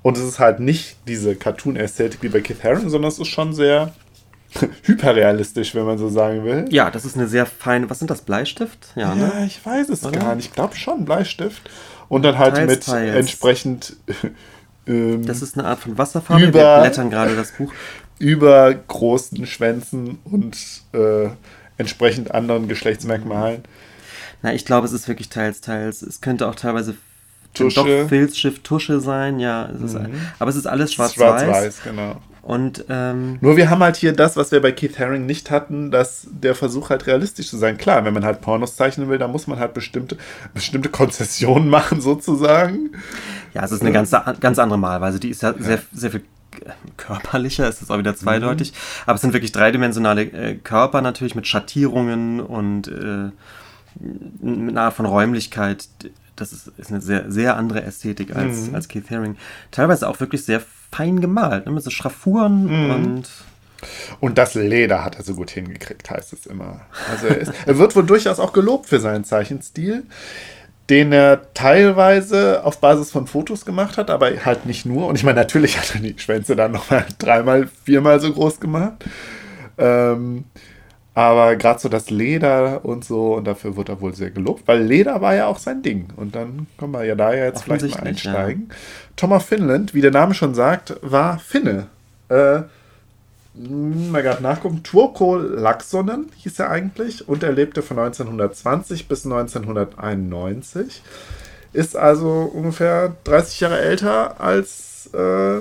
und 0.02 0.18
es 0.18 0.24
ist 0.24 0.40
halt 0.40 0.60
nicht 0.60 0.98
diese 1.08 1.36
Cartoon-Ästhetik 1.36 2.22
wie 2.24 2.30
bei 2.30 2.42
Keith 2.42 2.64
Haring, 2.64 2.90
sondern 2.90 3.10
es 3.10 3.20
ist 3.20 3.28
schon 3.28 3.54
sehr 3.54 3.94
hyperrealistisch, 4.84 5.74
wenn 5.76 5.86
man 5.86 5.98
so 5.98 6.10
sagen 6.10 6.44
will. 6.44 6.66
Ja, 6.70 6.92
das 6.92 7.06
ist 7.06 7.16
eine 7.18 7.28
sehr 7.28 7.46
feine. 7.46 7.90
Was 7.90 8.00
sind 8.00 8.12
das? 8.12 8.22
Bleistift? 8.22 8.88
Ja, 8.96 9.16
ne? 9.16 9.32
Ja, 9.34 9.46
ich 9.46 9.66
weiß 9.66 9.90
es 9.90 10.06
Oder? 10.06 10.20
gar 10.20 10.36
nicht. 10.36 10.48
Ich 10.48 10.54
glaube 10.54 10.76
schon, 10.76 11.06
Bleistift. 11.06 11.70
Und 12.10 12.24
dann 12.24 12.38
halt 12.38 12.56
Teils, 12.56 12.70
mit 12.70 12.86
teils. 12.86 13.16
entsprechend 13.16 13.96
ähm, 14.88 15.26
Das 15.26 15.42
ist 15.42 15.58
eine 15.58 15.68
Art 15.68 15.80
von 15.80 15.98
Wasserfarbe. 15.98 16.44
Über- 16.46 16.60
Wir 16.60 16.82
blättern 16.82 17.10
gerade 17.10 17.36
das 17.36 17.52
Buch. 17.52 17.72
über 18.20 18.74
großen 18.74 19.46
Schwänzen 19.48 20.20
und 20.26 20.56
äh, 20.94 21.30
entsprechend 21.78 22.32
anderen 22.34 22.68
Geschlechtsmerkmalen. 22.68 23.64
Na, 24.44 24.54
ich 24.54 24.66
glaube, 24.66 24.86
es 24.86 24.94
ist 24.94 25.08
wirklich 25.08 25.30
teils, 25.30 25.62
teils. 25.62 26.02
Es 26.02 26.22
könnte 26.22 26.48
auch 26.48 26.56
teilweise 26.56 26.96
Tusche. 27.54 27.76
doch 27.76 28.10
Filzschiff 28.10 28.60
Tusche 28.60 29.00
sein, 29.00 29.40
ja. 29.40 29.70
Es 29.74 29.82
ist, 29.82 29.98
Aber 30.40 30.50
es 30.50 30.56
ist 30.56 30.68
alles 30.68 30.94
schwarz-weiß. 30.94 31.44
Schwarz-Weiß, 31.44 31.84
genau. 31.84 32.22
Und 32.44 32.84
ähm, 32.90 33.38
Nur 33.40 33.56
wir 33.56 33.70
haben 33.70 33.82
halt 33.82 33.96
hier 33.96 34.12
das, 34.12 34.36
was 34.36 34.52
wir 34.52 34.62
bei 34.62 34.74
Keith 34.74 35.00
Haring 35.00 35.26
nicht 35.26 35.50
hatten, 35.50 35.92
dass 35.92 36.28
der 36.30 36.56
Versuch 36.56 36.90
halt 36.90 37.08
realistisch 37.08 37.48
zu 37.48 37.58
sein. 37.58 37.78
Klar, 37.78 38.04
wenn 38.04 38.14
man 38.14 38.26
halt 38.26 38.42
Pornos 38.42 38.76
zeichnen 38.76 39.08
will, 39.08 39.18
dann 39.18 39.32
muss 39.32 39.48
man 39.48 39.60
halt 39.60 39.74
bestimmte, 39.74 40.18
bestimmte 40.54 40.90
Konzessionen 40.90 41.70
machen, 41.70 42.02
sozusagen. 42.02 42.92
ja, 43.54 43.64
es 43.64 43.72
ist 43.72 43.82
eine 43.82 43.94
ganz, 43.94 44.12
ganz 44.42 44.60
andere 44.60 44.78
Malweise. 44.78 45.22
Die 45.22 45.30
ist 45.30 45.42
ja, 45.42 45.54
sehr, 45.58 45.82
sehr 45.94 46.12
viel 46.12 46.24
körperlicher, 46.98 47.68
ist 47.68 47.90
auch 47.90 47.98
wieder 47.98 48.16
zweideutig. 48.16 48.74
Aber 49.06 49.16
es 49.16 49.22
sind 49.22 49.32
wirklich 49.32 49.54
dreidimensionale 49.54 50.24
äh, 50.24 50.56
Körper 50.56 51.02
natürlich 51.02 51.36
mit 51.36 51.48
Schattierungen 51.48 52.42
und 52.42 52.90
äh, 52.90 53.32
mit 54.42 54.72
einer 54.72 54.82
Art 54.82 54.96
von 54.96 55.06
Räumlichkeit. 55.06 55.88
Das 56.36 56.52
ist, 56.52 56.72
ist 56.78 56.92
eine 56.92 57.00
sehr, 57.00 57.32
sehr 57.32 57.56
andere 57.56 57.84
Ästhetik 57.84 58.36
als, 58.36 58.74
als 58.74 58.90
Keith 58.90 59.10
Haring. 59.10 59.38
Teilweise 59.72 60.10
auch 60.10 60.20
wirklich 60.20 60.44
sehr 60.44 60.62
fein 60.94 61.22
gemalt, 61.22 61.66
ne, 61.66 61.72
mit 61.72 61.84
so 61.84 61.90
Schraffuren 61.90 62.68
und 62.92 63.24
Und 64.20 64.38
das 64.38 64.54
Leder 64.54 65.04
hat 65.04 65.18
er 65.18 65.24
so 65.24 65.34
gut 65.34 65.52
hingekriegt, 65.52 66.10
heißt 66.10 66.34
es 66.34 66.46
immer. 66.46 66.82
Also 67.12 67.28
er, 67.28 67.38
ist, 67.38 67.52
er 67.66 67.78
wird 67.78 67.96
wohl 67.96 68.06
durchaus 68.06 68.40
auch 68.40 68.54
gelobt 68.54 68.88
für 68.88 69.00
seinen 69.00 69.24
Zeichenstil, 69.24 70.04
den 70.90 71.12
er 71.12 71.54
teilweise 71.54 72.64
auf 72.64 72.80
Basis 72.80 73.12
von 73.12 73.28
Fotos 73.28 73.66
gemacht 73.66 73.98
hat, 73.98 74.10
aber 74.10 74.32
halt 74.46 74.66
nicht 74.66 74.86
nur. 74.86 75.08
Und 75.08 75.16
ich 75.16 75.24
meine, 75.24 75.40
natürlich 75.40 75.78
hat 75.78 75.96
er 75.96 76.02
die 76.02 76.16
Schwänze 76.18 76.56
dann 76.56 76.72
nochmal 76.72 77.06
dreimal, 77.20 77.70
viermal 77.84 78.20
so 78.20 78.32
groß 78.32 78.60
gemacht. 78.60 79.04
Ähm, 79.78 80.46
aber 81.16 81.56
gerade 81.56 81.80
so 81.80 81.90
das 81.90 82.10
Leder 82.10 82.84
und 82.84 83.06
so, 83.06 83.36
und 83.36 83.46
dafür 83.46 83.76
wird 83.76 83.90
er 83.90 84.02
wohl 84.02 84.16
sehr 84.16 84.32
gelobt, 84.32 84.68
weil 84.68 84.82
Leder 84.82 85.22
war 85.22 85.36
ja 85.36 85.46
auch 85.46 85.60
sein 85.60 85.84
Ding. 85.84 86.08
Und 86.16 86.36
dann 86.36 86.68
können 86.78 86.92
wir 86.92 87.04
ja 87.04 87.16
da 87.16 87.34
ja 87.34 87.46
jetzt 87.46 87.64
vielleicht 87.64 87.84
mal 87.84 87.90
Offensichtlich, 87.90 88.24
ja. 88.24 88.32
einsteigen. 88.32 88.70
Thomas 89.16 89.44
Finland, 89.44 89.94
wie 89.94 90.02
der 90.02 90.12
Name 90.12 90.34
schon 90.34 90.56
sagt, 90.56 90.96
war 91.02 91.38
Finne. 91.38 91.88
Äh, 92.30 92.62
mal 93.56 94.24
gerade 94.24 94.42
nachgucken. 94.42 94.82
Turko 94.82 95.38
Laxonen 95.38 96.32
hieß 96.38 96.60
er 96.60 96.72
eigentlich 96.72 97.28
und 97.28 97.44
er 97.44 97.52
lebte 97.52 97.84
von 97.84 98.00
1920 98.00 99.08
bis 99.08 99.26
1991. 99.26 101.04
Ist 101.74 101.96
also 101.96 102.52
ungefähr 102.54 103.16
30 103.24 103.60
Jahre 103.60 103.80
älter 103.80 104.42
als 104.42 105.10
äh, 105.14 105.60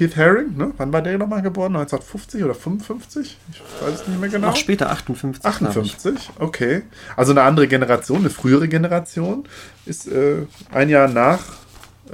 Keith 0.00 0.16
Haring. 0.16 0.56
Ne? 0.56 0.72
Wann 0.78 0.94
war 0.94 1.02
der 1.02 1.18
nochmal 1.18 1.42
geboren? 1.42 1.76
1950 1.76 2.42
oder 2.42 2.54
55? 2.54 3.36
Ich 3.52 3.60
weiß 3.82 4.00
es 4.00 4.08
nicht 4.08 4.18
mehr 4.18 4.30
genau. 4.30 4.48
noch 4.48 4.56
später 4.56 4.90
58. 4.90 5.42
glaub 5.42 5.84
ich. 5.84 5.94
58, 5.94 6.30
okay. 6.38 6.82
Also 7.16 7.32
eine 7.32 7.42
andere 7.42 7.68
Generation, 7.68 8.20
eine 8.20 8.30
frühere 8.30 8.66
Generation. 8.66 9.44
Ist 9.84 10.08
äh, 10.08 10.46
ein 10.72 10.88
Jahr 10.88 11.06
nach 11.06 11.40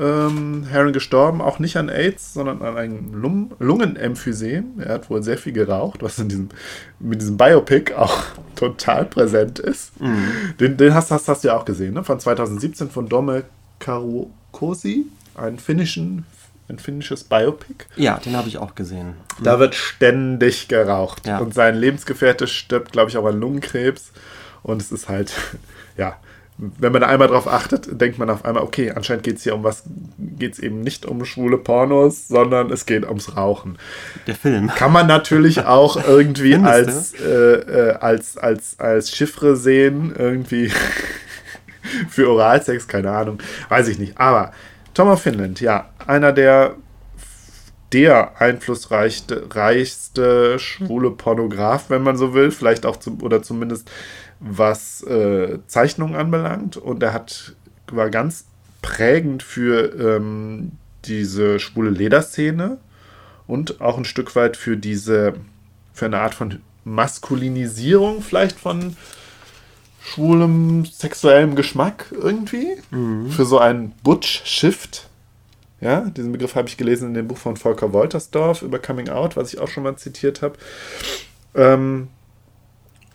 ähm, 0.01 0.67
Haring 0.69 0.95
gestorben, 0.95 1.41
auch 1.41 1.61
nicht 1.61 1.77
an 1.77 1.89
AIDS, 1.89 2.33
sondern 2.35 2.61
an 2.61 2.77
einem 2.77 3.15
Lung 3.15 3.53
Lungenemphysem. 3.61 4.81
Er 4.81 4.95
hat 4.95 5.09
wohl 5.09 5.23
sehr 5.23 5.39
viel 5.39 5.53
geraucht, 5.53 6.03
was 6.03 6.19
in 6.19 6.29
diesem, 6.29 6.49
mit 6.99 7.21
diesem 7.21 7.37
Biopic 7.37 7.95
auch 7.95 8.21
total 8.57 9.05
präsent 9.05 9.61
ist. 9.61 9.93
Den, 10.59 10.77
den 10.77 10.93
hast, 10.93 11.13
hast, 11.13 11.29
hast 11.29 11.45
du 11.45 11.49
ja 11.49 11.57
auch 11.57 11.65
gesehen, 11.65 11.95
ne? 11.95 12.03
von 12.03 12.19
2017 12.19 12.91
von 12.91 13.09
Dome 13.09 13.45
Karukosi, 13.79 15.07
ein, 15.37 15.61
finnischen, 15.61 16.25
ein 16.69 16.79
finnisches 16.79 17.25
Biopic. 17.25 17.87
Ja, 17.97 18.19
den 18.19 18.37
habe 18.37 18.49
ich 18.49 18.59
auch 18.59 18.75
gesehen. 18.75 19.15
Da 19.43 19.59
wird 19.59 19.75
ständig 19.75 20.69
geraucht. 20.69 21.27
Ja. 21.27 21.39
Und 21.39 21.55
sein 21.55 21.77
Lebensgefährte 21.77 22.47
stirbt, 22.47 22.93
glaube 22.93 23.11
ich, 23.11 23.17
auch 23.17 23.27
an 23.27 23.39
Lungenkrebs. 23.39 24.13
Und 24.63 24.83
es 24.83 24.91
ist 24.91 25.09
halt, 25.09 25.33
ja, 25.97 26.17
wenn 26.59 26.91
man 26.91 27.03
da 27.03 27.09
einmal 27.09 27.29
drauf 27.29 27.47
achtet, 27.47 28.01
denkt 28.01 28.19
man 28.19 28.31
auf 28.31 28.45
einmal, 28.45 28.63
okay, 28.63 28.91
anscheinend 28.91 29.25
geht 29.25 29.37
es 29.37 29.43
hier 29.43 29.55
um 29.55 29.63
was, 29.63 29.85
geht 30.19 30.55
es 30.55 30.59
eben 30.59 30.81
nicht 30.81 31.05
um 31.05 31.25
schwule 31.25 31.59
Pornos, 31.59 32.29
sondern 32.29 32.73
es 32.73 32.87
geht 32.87 33.07
ums 33.07 33.37
Rauchen. 33.37 33.79
Der 34.27 34.35
Film. 34.35 34.69
Kann 34.69 34.91
man 34.91 35.07
natürlich 35.07 35.65
auch 35.67 36.03
irgendwie 36.09 36.57
als, 36.57 37.13
äh, 37.15 37.27
äh, 37.27 37.93
als, 37.97 38.39
als, 38.39 38.81
als 38.81 39.11
Chiffre 39.11 39.55
sehen, 39.55 40.15
irgendwie 40.17 40.73
für 42.09 42.31
Oralsex, 42.31 42.89
keine 42.89 43.11
Ahnung, 43.11 43.39
weiß 43.69 43.89
ich 43.89 43.99
nicht. 43.99 44.19
Aber 44.19 44.53
Thomas 44.97 45.21
Finland, 45.21 45.61
ja, 45.61 45.91
einer 46.07 46.33
der 46.33 46.77
der 47.93 48.41
einflussreichste 48.41 49.47
reichste 49.55 50.59
schwule 50.59 51.11
Pornograf, 51.11 51.91
wenn 51.91 52.03
man 52.03 52.17
so 52.17 52.33
will, 52.33 52.51
vielleicht 52.51 52.87
auch 52.87 52.97
zum, 52.97 53.23
oder 53.23 53.43
zumindest 53.43 53.91
was 54.41 55.03
äh, 55.03 55.59
Zeichnungen 55.67 56.17
anbelangt. 56.17 56.79
Und 56.79 57.03
er 57.03 57.13
hat 57.13 57.55
war 57.93 58.09
ganz 58.09 58.47
prägend 58.81 59.43
für 59.43 60.17
ähm, 60.17 60.73
diese 61.05 61.61
schwule 61.61 61.91
Lederszene. 61.91 62.79
Und 63.47 63.83
auch 63.83 63.99
ein 63.99 64.07
Stück 64.07 64.35
weit 64.35 64.57
für 64.57 64.79
diese, 64.79 65.35
für 65.93 66.07
eine 66.07 66.21
Art 66.21 66.35
von 66.35 66.61
Maskulinisierung 66.85 68.23
vielleicht 68.23 68.59
von 68.59 68.97
schwulem 70.07 70.85
sexuellem 70.85 71.57
Geschmack 71.57 72.07
irgendwie. 72.13 72.77
Für 73.31 73.45
so 73.45 73.59
einen 73.59 73.93
Butch-Shift. 74.03 75.09
Ja, 75.81 76.01
diesen 76.01 76.33
Begriff 76.33 76.55
habe 76.55 76.69
ich 76.69 76.77
gelesen 76.77 77.09
in 77.09 77.15
dem 77.15 77.29
Buch 77.29 77.37
von 77.37 77.57
Volker 77.57 77.93
Woltersdorf 77.93 78.63
über 78.63 78.79
Coming 78.79 79.09
Out, 79.09 79.37
was 79.37 79.53
ich 79.53 79.61
auch 79.61 79.69
schon 79.69 79.83
mal 79.83 79.97
zitiert 79.97 80.43
habe. 80.43 80.57
Ähm, 81.55 82.09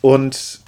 und 0.01 0.59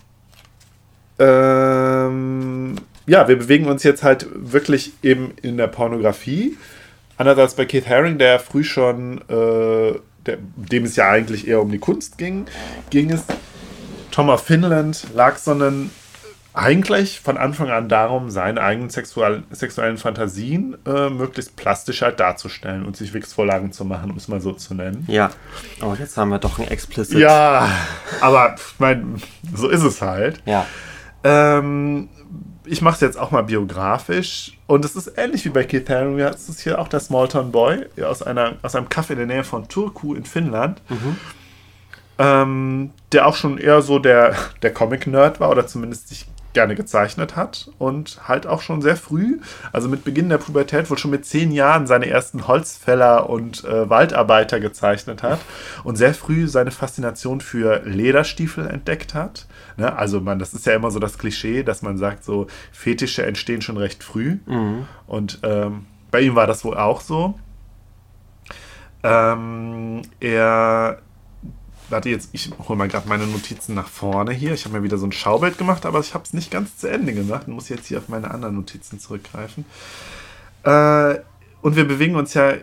ähm, 1.19 2.75
ja, 3.05 3.27
wir 3.27 3.37
bewegen 3.37 3.65
uns 3.65 3.83
jetzt 3.83 4.03
halt 4.03 4.27
wirklich 4.33 4.93
eben 5.03 5.33
in 5.41 5.57
der 5.57 5.67
Pornografie. 5.67 6.57
Andererseits 7.17 7.55
bei 7.55 7.65
Keith 7.65 7.87
Haring, 7.87 8.17
der 8.17 8.39
früh 8.39 8.63
schon, 8.63 9.19
äh, 9.29 9.99
der, 10.25 10.37
dem 10.55 10.85
es 10.85 10.95
ja 10.95 11.09
eigentlich 11.09 11.47
eher 11.47 11.61
um 11.61 11.71
die 11.71 11.79
Kunst 11.79 12.17
ging, 12.17 12.45
ging 12.89 13.11
es. 13.11 13.23
Thomas 14.09 14.41
Finland 14.41 15.07
lag 15.13 15.37
so 15.37 15.51
einen 15.51 15.91
eigentlich 16.53 17.19
von 17.19 17.37
Anfang 17.37 17.71
an 17.71 17.89
darum, 17.89 18.29
seine 18.29 18.61
eigenen 18.61 18.89
sexual, 18.89 19.43
sexuellen 19.49 19.97
Fantasien 19.97 20.77
äh, 20.85 21.09
möglichst 21.09 21.55
plastisch 21.55 22.03
halt 22.03 22.19
darzustellen 22.19 22.85
und 22.85 22.95
sich 22.95 23.13
Wix-Vorlagen 23.13 23.71
zu 23.71 23.85
machen, 23.85 24.11
um 24.11 24.17
es 24.17 24.27
mal 24.27 24.39
so 24.39 24.53
zu 24.53 24.75
nennen. 24.75 25.05
Ja. 25.07 25.31
Oh, 25.81 25.95
jetzt 25.97 26.15
haben 26.15 26.29
wir 26.29 26.37
doch 26.37 26.59
ein 26.59 26.67
Explicit. 26.67 27.17
Ja, 27.17 27.69
aber 28.21 28.55
ich 28.55 28.79
meine, 28.79 29.15
so 29.53 29.67
ist 29.67 29.81
es 29.81 30.01
halt. 30.01 30.43
Ja. 30.45 30.67
Ähm, 31.23 32.09
ich 32.65 32.81
mache 32.81 32.95
es 32.95 33.01
jetzt 33.01 33.17
auch 33.17 33.31
mal 33.31 33.43
biografisch 33.43 34.57
und 34.67 34.85
es 34.85 34.95
ist 34.95 35.13
ähnlich 35.17 35.43
wie 35.45 35.49
bei 35.49 35.63
Keith 35.63 35.89
Haring. 35.89 36.19
Es 36.19 36.49
ist 36.49 36.61
hier 36.61 36.79
auch 36.79 36.87
der 36.87 36.99
Smalltown 36.99 37.51
Boy 37.51 37.85
aus, 38.05 38.21
einer, 38.21 38.53
aus 38.61 38.75
einem 38.75 38.89
Kaff 38.89 39.09
in 39.09 39.17
der 39.17 39.25
Nähe 39.25 39.43
von 39.43 39.67
Turku 39.67 40.13
in 40.13 40.25
Finnland. 40.25 40.81
Ähm, 42.19 42.91
der 43.11 43.25
auch 43.25 43.35
schon 43.35 43.57
eher 43.57 43.81
so 43.81 43.97
der, 43.97 44.35
der 44.61 44.71
Comic-Nerd 44.71 45.39
war 45.39 45.49
oder 45.49 45.65
zumindest 45.65 46.09
sich 46.09 46.27
gerne 46.53 46.75
gezeichnet 46.75 47.35
hat 47.35 47.69
und 47.79 48.27
halt 48.27 48.47
auch 48.47 48.61
schon 48.61 48.81
sehr 48.81 48.95
früh, 48.95 49.39
also 49.71 49.89
mit 49.89 50.03
Beginn 50.03 50.29
der 50.29 50.37
Pubertät, 50.37 50.89
wohl 50.89 50.97
schon 50.97 51.11
mit 51.11 51.25
zehn 51.25 51.51
Jahren 51.51 51.87
seine 51.87 52.07
ersten 52.09 52.47
Holzfäller 52.47 53.29
und 53.29 53.63
äh, 53.65 53.89
Waldarbeiter 53.89 54.59
gezeichnet 54.59 55.23
hat 55.23 55.39
und 55.83 55.95
sehr 55.95 56.13
früh 56.13 56.47
seine 56.47 56.71
Faszination 56.71 57.41
für 57.41 57.81
Lederstiefel 57.85 58.67
entdeckt 58.67 59.13
hat. 59.13 59.47
Ne? 59.77 59.95
Also 59.95 60.21
man, 60.21 60.39
das 60.39 60.53
ist 60.53 60.65
ja 60.65 60.73
immer 60.75 60.91
so 60.91 60.99
das 60.99 61.17
Klischee, 61.17 61.63
dass 61.63 61.81
man 61.81 61.97
sagt, 61.97 62.23
so 62.23 62.47
Fetische 62.71 63.25
entstehen 63.25 63.61
schon 63.61 63.77
recht 63.77 64.03
früh 64.03 64.37
Mhm. 64.45 64.85
und 65.07 65.39
ähm, 65.43 65.85
bei 66.11 66.21
ihm 66.21 66.35
war 66.35 66.45
das 66.47 66.63
wohl 66.63 66.77
auch 66.77 67.01
so. 67.01 67.33
Ähm, 69.03 70.01
er 70.19 70.99
Warte 71.93 72.09
jetzt, 72.09 72.29
ich 72.31 72.49
hole 72.67 72.75
mal 72.75 72.87
gerade 72.87 73.07
meine 73.07 73.27
Notizen 73.27 73.75
nach 73.75 73.87
vorne 73.87 74.33
hier. 74.33 74.55
Ich 74.55 74.65
habe 74.65 74.75
mir 74.75 74.83
wieder 74.83 74.97
so 74.97 75.05
ein 75.05 75.11
Schaubild 75.11 75.59
gemacht, 75.59 75.85
aber 75.85 75.99
ich 75.99 76.15
habe 76.15 76.23
es 76.23 76.33
nicht 76.33 76.49
ganz 76.49 76.77
zu 76.77 76.89
Ende 76.89 77.13
gemacht 77.13 77.47
und 77.47 77.53
muss 77.53 77.69
jetzt 77.69 77.85
hier 77.85 77.99
auf 77.99 78.09
meine 78.09 78.31
anderen 78.31 78.55
Notizen 78.55 78.99
zurückgreifen. 78.99 79.63
Äh, 80.63 81.19
und 81.61 81.75
wir 81.75 81.87
bewegen 81.87 82.15
uns 82.15 82.33
ja 82.33 82.53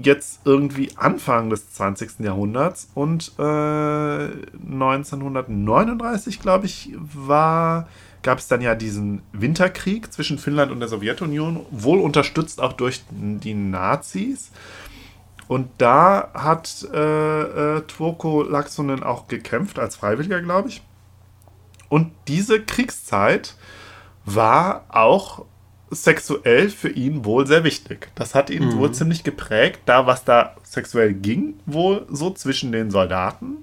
jetzt 0.00 0.42
irgendwie 0.44 0.90
Anfang 0.96 1.50
des 1.50 1.72
20. 1.72 2.20
Jahrhunderts 2.20 2.88
und 2.94 3.32
äh, 3.36 3.42
1939, 3.42 6.38
glaube 6.38 6.66
ich, 6.66 6.92
war 6.96 7.88
gab 8.22 8.38
es 8.38 8.46
dann 8.46 8.60
ja 8.60 8.74
diesen 8.74 9.22
Winterkrieg 9.32 10.12
zwischen 10.12 10.38
Finnland 10.38 10.70
und 10.70 10.78
der 10.78 10.88
Sowjetunion, 10.88 11.66
wohl 11.70 11.98
unterstützt 11.98 12.60
auch 12.60 12.72
durch 12.72 13.02
die 13.10 13.54
Nazis. 13.54 14.52
Und 15.48 15.68
da 15.78 16.30
hat 16.34 16.86
äh, 16.92 17.76
äh, 17.76 17.80
Tvoko 17.82 18.42
Laxonen 18.42 19.02
auch 19.02 19.28
gekämpft, 19.28 19.78
als 19.78 19.96
Freiwilliger, 19.96 20.40
glaube 20.40 20.68
ich. 20.68 20.82
Und 21.88 22.12
diese 22.26 22.62
Kriegszeit 22.62 23.54
war 24.24 24.84
auch 24.88 25.44
sexuell 25.90 26.70
für 26.70 26.88
ihn 26.88 27.24
wohl 27.26 27.46
sehr 27.46 27.64
wichtig. 27.64 28.08
Das 28.14 28.34
hat 28.34 28.48
ihn 28.48 28.78
wohl 28.78 28.92
ziemlich 28.92 29.24
geprägt, 29.24 29.80
da 29.84 30.06
was 30.06 30.24
da 30.24 30.56
sexuell 30.62 31.12
ging, 31.12 31.54
wohl 31.66 32.06
so 32.08 32.30
zwischen 32.30 32.72
den 32.72 32.90
Soldaten. 32.90 33.58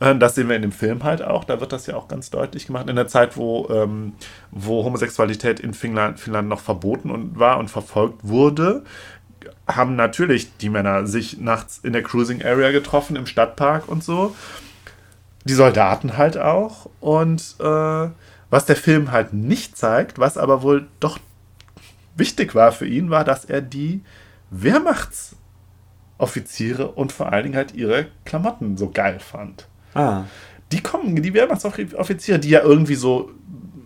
Äh, 0.00 0.14
Das 0.16 0.34
sehen 0.34 0.48
wir 0.48 0.56
in 0.56 0.62
dem 0.62 0.72
Film 0.72 1.04
halt 1.04 1.22
auch. 1.22 1.44
Da 1.44 1.60
wird 1.60 1.72
das 1.72 1.86
ja 1.86 1.96
auch 1.96 2.08
ganz 2.08 2.28
deutlich 2.30 2.66
gemacht. 2.66 2.88
In 2.90 2.96
der 2.96 3.08
Zeit, 3.08 3.36
wo, 3.38 3.66
ähm, 3.70 4.12
wo 4.50 4.84
Homosexualität 4.84 5.58
in 5.60 5.72
Finnland, 5.72 6.20
Finnland 6.20 6.48
noch 6.48 6.60
verboten 6.60 7.10
und 7.10 7.38
war 7.38 7.58
und 7.58 7.70
verfolgt 7.70 8.20
wurde, 8.22 8.84
haben 9.66 9.96
natürlich 9.96 10.56
die 10.58 10.68
Männer 10.68 11.06
sich 11.06 11.40
nachts 11.40 11.80
in 11.82 11.92
der 11.92 12.02
Cruising 12.02 12.44
Area 12.44 12.70
getroffen, 12.70 13.16
im 13.16 13.26
Stadtpark 13.26 13.88
und 13.88 14.04
so. 14.04 14.36
Die 15.44 15.54
Soldaten 15.54 16.16
halt 16.16 16.38
auch. 16.38 16.88
Und 17.00 17.56
äh, 17.60 18.08
was 18.50 18.66
der 18.66 18.76
Film 18.76 19.10
halt 19.10 19.32
nicht 19.32 19.76
zeigt, 19.76 20.18
was 20.18 20.38
aber 20.38 20.62
wohl 20.62 20.86
doch 21.00 21.18
wichtig 22.16 22.54
war 22.54 22.72
für 22.72 22.86
ihn, 22.86 23.10
war, 23.10 23.24
dass 23.24 23.44
er 23.44 23.60
die 23.60 24.02
Wehrmachtsoffiziere 24.50 26.88
und 26.88 27.12
vor 27.12 27.32
allen 27.32 27.44
Dingen 27.44 27.56
halt 27.56 27.74
ihre 27.74 28.06
Klamotten 28.24 28.76
so 28.76 28.90
geil 28.90 29.20
fand 29.20 29.68
Ah, 29.94 30.24
die 30.70 30.82
kommen, 30.82 31.22
die 31.22 31.32
Wehrmachtsoffiziere, 31.32 32.38
die 32.38 32.50
ja 32.50 32.62
irgendwie 32.62 32.94
so, 32.94 33.30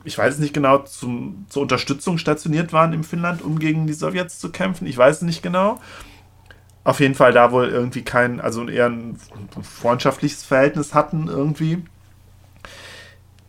ich 0.05 0.19
weiß 0.19 0.35
es 0.35 0.41
nicht 0.41 0.55
genau, 0.55 0.79
zum, 0.79 1.47
zur 1.49 1.63
Unterstützung 1.63 2.19
stationiert 2.19 2.73
waren 2.73 2.93
im 2.93 3.05
Finnland, 3.05 3.43
um 3.43 3.59
gegen 3.59 3.87
die 3.87 3.93
Sowjets 3.93 4.39
zu 4.39 4.51
kämpfen. 4.51 4.87
Ich 4.87 4.97
weiß 4.99 5.17
es 5.17 5.23
nicht 5.23 5.43
genau. 5.43 5.81
Auf 6.85 6.99
jeden 7.01 7.15
Fall 7.15 7.33
da 7.33 7.53
wohl 7.53 7.69
irgendwie 7.69 8.03
kein, 8.03 8.41
also 8.41 8.69
eher 8.69 8.87
ein 8.87 9.17
freundschaftliches 9.63 10.43
Verhältnis 10.45 10.95
hatten 10.95 11.29
irgendwie. 11.29 11.85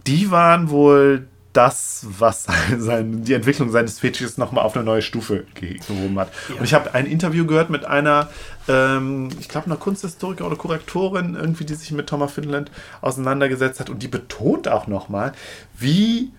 Die 0.06 0.30
waren 0.32 0.70
wohl 0.70 1.28
das, 1.54 2.06
was 2.10 2.48
sein, 2.78 3.24
die 3.24 3.34
Entwicklung 3.34 3.72
seines 3.72 4.00
Fetisches 4.00 4.38
nochmal 4.38 4.66
auf 4.66 4.76
eine 4.76 4.84
neue 4.84 5.02
Stufe 5.02 5.46
ge- 5.56 5.80
gehoben 5.88 6.20
hat. 6.20 6.32
Und 6.58 6.64
ich 6.64 6.74
habe 6.74 6.94
ein 6.94 7.06
Interview 7.06 7.46
gehört 7.46 7.70
mit 7.70 7.86
einer, 7.86 8.30
ähm, 8.68 9.30
ich 9.40 9.50
glaube, 9.50 9.68
einer 9.68 9.78
Kunsthistoriker 9.78 10.46
oder 10.46 10.56
Korrektorin, 10.56 11.36
irgendwie, 11.36 11.66
die 11.66 11.76
sich 11.76 11.92
mit 11.92 12.08
Thomas 12.08 12.34
Finland 12.34 12.72
auseinandergesetzt 13.02 13.80
hat. 13.80 13.90
Und 13.90 14.02
die 14.04 14.08
betont 14.08 14.68
auch 14.68 14.88
nochmal, 14.88 15.34
wie 15.78 16.32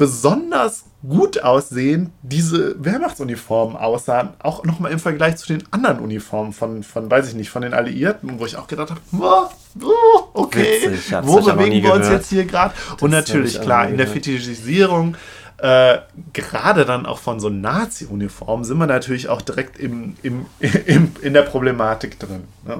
besonders 0.00 0.84
gut 1.06 1.42
aussehend 1.42 2.10
diese 2.22 2.82
Wehrmachtsuniformen 2.82 3.76
aussahen, 3.76 4.30
auch 4.38 4.64
nochmal 4.64 4.92
im 4.92 4.98
Vergleich 4.98 5.36
zu 5.36 5.46
den 5.46 5.62
anderen 5.70 5.98
Uniformen 5.98 6.54
von, 6.54 6.82
von, 6.82 7.10
weiß 7.10 7.28
ich 7.28 7.34
nicht, 7.34 7.50
von 7.50 7.60
den 7.60 7.74
Alliierten, 7.74 8.40
wo 8.40 8.46
ich 8.46 8.56
auch 8.56 8.66
gedacht 8.66 8.92
habe, 8.92 9.00
oh, 9.18 9.50
oh, 9.82 10.22
okay, 10.32 10.90
Witzig, 10.90 11.14
wo 11.24 11.42
bewegen 11.42 11.82
wir 11.82 11.92
uns 11.92 12.06
gehört. 12.06 12.22
jetzt 12.22 12.30
hier 12.30 12.46
gerade? 12.46 12.72
Und 13.02 13.10
natürlich, 13.10 13.60
klar, 13.60 13.90
in 13.90 13.98
der. 13.98 14.06
Fetischisierung, 14.06 15.18
äh, 15.58 15.98
gerade 16.32 16.86
dann 16.86 17.04
auch 17.04 17.18
von 17.18 17.38
so 17.38 17.50
Nazi-Uniformen, 17.50 18.64
sind 18.64 18.78
wir 18.78 18.86
natürlich 18.86 19.28
auch 19.28 19.42
direkt 19.42 19.78
im, 19.78 20.16
im, 20.22 20.46
im, 20.86 21.12
in 21.20 21.34
der 21.34 21.42
Problematik 21.42 22.18
drin. 22.18 22.44
Ne? 22.66 22.78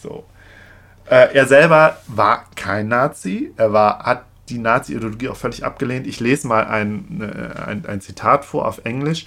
So. 0.00 0.22
Äh, 1.10 1.34
er 1.34 1.48
selber 1.48 1.98
war 2.06 2.44
kein 2.54 2.86
Nazi. 2.86 3.52
Er 3.56 3.72
war, 3.72 4.04
hat 4.04 4.24
die 4.48 4.58
Nazi-Ideologie 4.58 5.28
auch 5.28 5.36
völlig 5.36 5.64
abgelehnt. 5.64 6.06
Ich 6.06 6.20
lese 6.20 6.46
mal 6.46 6.64
ein, 6.64 7.20
äh, 7.20 7.60
ein, 7.60 7.86
ein 7.86 8.00
Zitat 8.00 8.44
vor 8.44 8.66
auf 8.66 8.84
Englisch. 8.84 9.26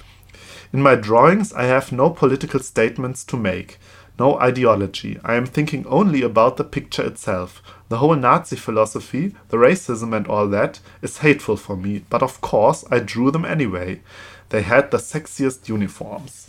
In 0.73 0.81
my 0.81 0.99
drawings, 0.99 1.51
I 1.51 1.69
have 1.69 1.95
no 1.95 2.09
political 2.09 2.61
statements 2.61 3.25
to 3.25 3.37
make, 3.37 3.75
no 4.17 4.39
ideology. 4.41 5.19
I 5.23 5.37
am 5.37 5.45
thinking 5.45 5.85
only 5.85 6.23
about 6.23 6.55
the 6.57 6.63
picture 6.63 7.05
itself. 7.05 7.61
The 7.89 7.99
whole 8.01 8.17
Nazi 8.17 8.57
philosophy, 8.57 9.33
the 9.49 9.57
racism 9.57 10.13
and 10.13 10.27
all 10.27 10.49
that, 10.49 10.81
is 11.01 11.19
hateful 11.19 11.55
for 11.55 11.77
me, 11.77 12.03
but 12.09 12.21
of 12.21 12.41
course 12.41 12.83
I 12.91 12.99
drew 12.99 13.31
them 13.31 13.45
anyway. 13.45 14.01
They 14.49 14.61
had 14.61 14.91
the 14.91 14.99
sexiest 14.99 15.69
uniforms. 15.69 16.47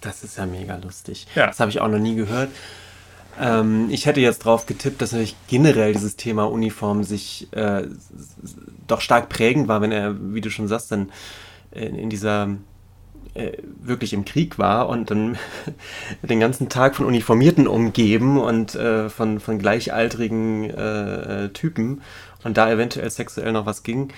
das 0.00 0.24
ist 0.24 0.38
ja 0.38 0.46
mega 0.46 0.76
lustig. 0.76 1.26
Ja. 1.34 1.46
Das 1.46 1.60
habe 1.60 1.70
ich 1.70 1.80
auch 1.80 1.88
noch 1.88 1.98
nie 1.98 2.14
gehört. 2.14 2.50
Ähm, 3.40 3.88
ich 3.90 4.06
hätte 4.06 4.20
jetzt 4.20 4.40
drauf 4.40 4.66
getippt, 4.66 5.00
dass 5.00 5.12
natürlich 5.12 5.36
generell 5.48 5.92
dieses 5.92 6.16
Thema 6.16 6.44
Uniform 6.44 7.04
sich 7.04 7.48
äh, 7.52 7.84
doch 8.86 9.00
stark 9.00 9.28
prägend 9.28 9.66
war, 9.66 9.80
wenn 9.80 9.92
er, 9.92 10.14
wie 10.20 10.40
du 10.40 10.50
schon 10.50 10.68
sagst, 10.68 10.92
dann 10.92 11.10
in, 11.72 11.94
in 11.94 12.10
dieser 12.10 12.48
äh, 13.34 13.52
wirklich 13.80 14.12
im 14.12 14.24
Krieg 14.24 14.58
war 14.58 14.88
und 14.88 15.10
dann 15.10 15.38
den 16.22 16.40
ganzen 16.40 16.68
Tag 16.68 16.96
von 16.96 17.06
Uniformierten 17.06 17.66
umgeben 17.66 18.38
und 18.38 18.74
äh, 18.74 19.08
von, 19.08 19.40
von 19.40 19.58
gleichaltrigen 19.58 20.70
äh, 20.70 21.44
äh, 21.44 21.48
Typen 21.50 22.02
und 22.44 22.56
da 22.56 22.70
eventuell 22.70 23.10
sexuell 23.10 23.52
noch 23.52 23.66
was 23.66 23.82
ging. 23.82 24.12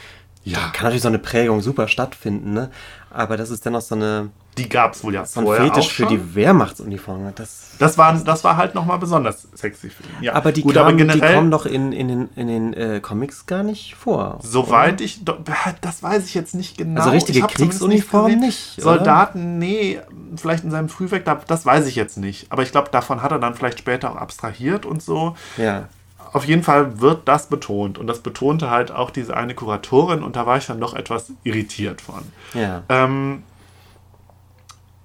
Ja. 0.44 0.70
Kann 0.72 0.84
natürlich 0.84 1.02
so 1.02 1.08
eine 1.08 1.18
Prägung 1.20 1.60
super 1.60 1.86
stattfinden, 1.86 2.52
ne? 2.52 2.70
Aber 3.10 3.36
das 3.36 3.50
ist 3.50 3.64
dennoch 3.64 3.82
so, 3.82 3.94
eine, 3.94 4.30
Die 4.58 4.68
gab 4.68 4.92
es 4.92 5.02
wohl 5.02 5.14
ja 5.14 5.24
so 5.24 5.40
vorher 5.40 5.64
Fetisch 5.64 5.86
auch 5.86 5.90
für 5.90 6.02
schon. 6.02 6.08
die 6.10 6.34
Wehrmachtsuniform. 6.34 7.32
Das, 7.34 7.70
Das 7.78 7.96
war, 7.96 8.12
das 8.12 8.44
war 8.44 8.58
halt 8.58 8.74
nochmal 8.74 8.98
besonders 8.98 9.48
sexy 9.54 9.88
für 9.88 10.02
ihn. 10.02 10.10
Ja. 10.24 10.34
aber 10.34 10.52
die, 10.52 10.60
Gut, 10.60 10.74
kamen, 10.74 11.00
aber 11.00 11.14
die 11.14 11.20
kommen 11.34 11.50
doch 11.50 11.64
in, 11.64 11.92
in 11.92 12.08
den, 12.08 12.28
in 12.36 12.48
den 12.48 12.74
äh, 12.74 13.00
Comics 13.00 13.46
gar 13.46 13.62
nicht 13.62 13.94
vor. 13.94 14.38
Soweit 14.42 15.00
ich, 15.00 15.24
do- 15.24 15.38
das 15.80 16.02
weiß 16.02 16.26
ich 16.26 16.34
jetzt 16.34 16.54
nicht 16.54 16.76
genau. 16.76 17.00
Also 17.00 17.12
richtige 17.12 17.38
Ich 17.38 17.42
hab 17.44 17.50
zumindest 17.52 17.80
Kriegsuniform 17.80 18.26
gesehen. 18.26 18.40
nicht, 18.40 18.74
oder? 18.78 18.82
Soldaten, 18.84 19.58
nee, 19.58 20.00
vielleicht 20.36 20.64
in 20.64 20.70
seinem 20.70 20.90
Frühwerk, 20.90 21.24
da- 21.24 21.40
das 21.46 21.64
weiß 21.64 21.86
ich 21.86 21.96
jetzt 21.96 22.18
nicht. 22.18 22.52
Aber 22.52 22.62
ich 22.62 22.72
glaube, 22.72 22.90
davon 22.90 23.22
hat 23.22 23.32
er 23.32 23.38
dann 23.38 23.54
vielleicht 23.54 23.78
später 23.78 24.12
auch 24.12 24.16
abstrahiert 24.16 24.84
und 24.84 25.02
so. 25.02 25.34
Ja. 25.56 25.88
Auf 26.34 26.44
jeden 26.44 26.62
Fall 26.62 27.00
wird 27.00 27.26
das 27.26 27.46
betont. 27.46 27.96
Und 27.98 28.06
das 28.06 28.20
betonte 28.20 28.68
halt 28.70 28.90
auch 28.90 29.10
diese 29.10 29.36
eine 29.36 29.54
Kuratorin 29.54 30.22
und 30.22 30.36
da 30.36 30.46
war 30.46 30.58
ich 30.58 30.66
dann 30.66 30.80
doch 30.80 30.94
etwas 30.94 31.32
irritiert 31.42 32.00
von. 32.02 32.22
Ja. 32.54 32.82
Ähm, 32.90 33.42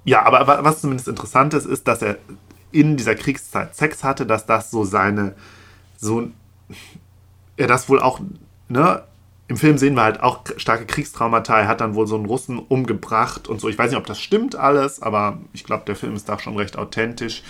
ja, 0.08 0.24
aber 0.26 0.48
wa- 0.48 0.64
was 0.64 0.82
zumindest 0.82 1.08
interessant 1.10 1.54
ist, 1.54 1.66
ist, 1.66 1.88
dass 1.88 2.02
er 2.02 2.18
in 2.72 2.96
dieser 2.98 3.16
Kriegszeit 3.16 3.76
Sex 3.76 4.04
hatte, 4.04 4.26
dass 4.26 4.46
das 4.46 4.72
so 4.72 4.84
seine, 4.86 5.36
so, 5.98 6.30
er 7.58 7.68
das 7.68 7.90
wohl 7.90 8.00
auch, 8.00 8.20
ne, 8.70 9.04
im 9.50 9.58
Film 9.58 9.78
sehen 9.78 9.96
wir 9.96 10.04
halt 10.04 10.22
auch 10.24 10.42
starke 10.58 10.86
Kriegstraumata. 10.86 11.60
Er 11.60 11.68
hat 11.68 11.80
dann 11.82 11.96
wohl 11.96 12.08
so 12.08 12.16
einen 12.16 12.26
Russen 12.26 12.60
umgebracht 12.60 13.48
und 13.48 13.62
so. 13.62 13.70
Ich 13.70 13.78
weiß 13.78 13.92
nicht, 13.92 14.00
ob 14.00 14.06
das 14.06 14.20
stimmt 14.20 14.56
alles, 14.56 15.02
aber 15.02 15.40
ich 15.54 15.64
glaube, 15.64 15.84
der 15.86 15.96
Film 15.96 16.16
ist 16.16 16.28
da 16.28 16.38
schon 16.40 16.58
recht 16.58 16.78
authentisch. 16.78 17.44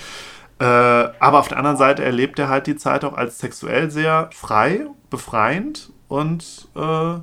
Äh, 0.59 0.63
aber 0.65 1.39
auf 1.39 1.47
der 1.47 1.57
anderen 1.57 1.77
Seite 1.77 2.03
erlebt 2.03 2.37
er 2.39 2.49
halt 2.49 2.67
die 2.67 2.75
Zeit 2.75 3.03
auch 3.03 3.13
als 3.13 3.39
sexuell 3.39 3.89
sehr 3.91 4.29
frei, 4.33 4.85
befreiend 5.09 5.91
und 6.07 6.67
äh, 6.75 7.15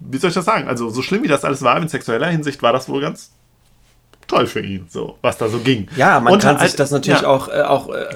wie 0.00 0.18
soll 0.18 0.28
ich 0.28 0.34
das 0.34 0.44
sagen? 0.44 0.68
Also, 0.68 0.90
so 0.90 1.02
schlimm 1.02 1.22
wie 1.22 1.28
das 1.28 1.44
alles 1.44 1.62
war 1.62 1.80
in 1.80 1.88
sexueller 1.88 2.28
Hinsicht, 2.28 2.62
war 2.62 2.72
das 2.72 2.88
wohl 2.88 3.00
ganz 3.00 3.32
toll 4.30 4.46
für 4.46 4.60
ihn, 4.60 4.86
so, 4.88 5.18
was 5.22 5.38
da 5.38 5.48
so 5.48 5.58
ging. 5.58 5.88
Ja, 5.96 6.20
man 6.20 6.34
Und 6.34 6.42
kann 6.42 6.58
halt- 6.58 6.68
sich 6.68 6.76
das 6.76 6.90
natürlich 6.92 7.22
ja. 7.22 7.28
auch, 7.28 7.48
äh, 7.48 7.62
auch 7.62 7.88
äh, 7.90 8.06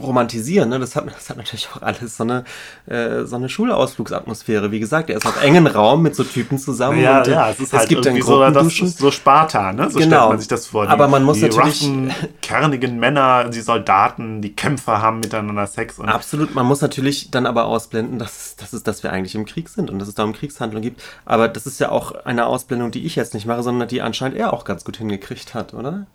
romantisieren. 0.00 0.68
Ne? 0.68 0.78
Das, 0.78 0.94
hat, 0.94 1.04
das 1.06 1.28
hat 1.28 1.36
natürlich 1.36 1.68
auch 1.74 1.82
alles 1.82 2.16
so 2.16 2.22
eine, 2.24 2.44
äh, 2.86 3.24
so 3.24 3.36
eine 3.36 3.48
Schulausflugsatmosphäre. 3.48 4.70
Wie 4.70 4.78
gesagt, 4.80 5.10
er 5.10 5.16
ist 5.16 5.26
auf 5.26 5.42
engen 5.42 5.66
Raum 5.66 6.02
mit 6.02 6.14
so 6.14 6.22
Typen 6.24 6.58
zusammen. 6.58 7.00
Ja, 7.00 7.18
und, 7.18 7.28
äh, 7.28 7.32
ja, 7.32 7.50
es 7.50 7.60
ist 7.60 7.72
halt 7.72 7.88
gibt 7.88 8.06
dann 8.06 8.16
irgendwie 8.16 8.28
so, 8.28 8.50
das 8.50 8.98
so 8.98 9.10
Sparta, 9.10 9.72
ne? 9.72 9.90
So 9.90 9.98
Genau. 9.98 10.16
stellt 10.16 10.28
man 10.30 10.38
sich 10.38 10.48
das 10.48 10.66
vor. 10.66 10.86
Die, 10.86 10.92
Aber 10.92 11.08
man 11.08 11.24
muss 11.24 11.38
die 11.38 11.42
natürlich- 11.44 11.82
roughen, 11.82 12.12
kernigen 12.42 12.98
Männer, 12.98 13.48
die 13.48 13.60
Soldaten, 13.60 14.40
die 14.42 14.54
Kämpfer 14.54 15.02
haben 15.02 15.20
miteinander 15.20 15.66
Sex 15.66 15.98
und 15.98 16.08
Absolut, 16.08 16.54
man 16.54 16.66
muss 16.66 16.80
natürlich 16.80 17.30
dann 17.30 17.46
aber 17.46 17.64
ausblenden, 17.64 18.18
dass, 18.18 18.56
dass, 18.56 18.72
es, 18.72 18.82
dass 18.82 19.02
wir 19.02 19.12
eigentlich 19.12 19.34
im 19.34 19.44
Krieg 19.46 19.68
sind 19.68 19.90
und 19.90 19.98
dass 19.98 20.08
es 20.08 20.14
da 20.14 20.22
um 20.24 20.32
Kriegshandlung 20.32 20.82
gibt. 20.82 21.02
Aber 21.24 21.48
das 21.48 21.66
ist 21.66 21.80
ja 21.80 21.90
auch 21.90 22.12
eine 22.24 22.46
Ausblendung, 22.46 22.90
die 22.90 23.04
ich 23.04 23.16
jetzt 23.16 23.34
nicht 23.34 23.46
mache, 23.46 23.62
sondern 23.62 23.88
die 23.88 24.02
anscheinend 24.02 24.36
er 24.38 24.52
auch 24.52 24.64
ganz 24.64 24.84
gut 24.84 24.96
hingekriegt 24.98 25.54
hat, 25.54 25.55
oder? 25.74 26.06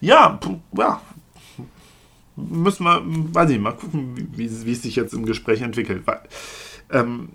Ja, 0.00 0.38
ja. 0.76 1.00
Müssen 2.36 2.84
wir, 2.84 3.02
weiß 3.04 3.50
ich, 3.50 3.60
mal 3.60 3.72
gucken, 3.72 4.14
wie, 4.32 4.66
wie 4.66 4.72
es 4.72 4.82
sich 4.82 4.96
jetzt 4.96 5.14
im 5.14 5.24
Gespräch 5.24 5.60
entwickelt. 5.62 6.06
Weil, 6.06 6.20
ähm, 6.90 7.30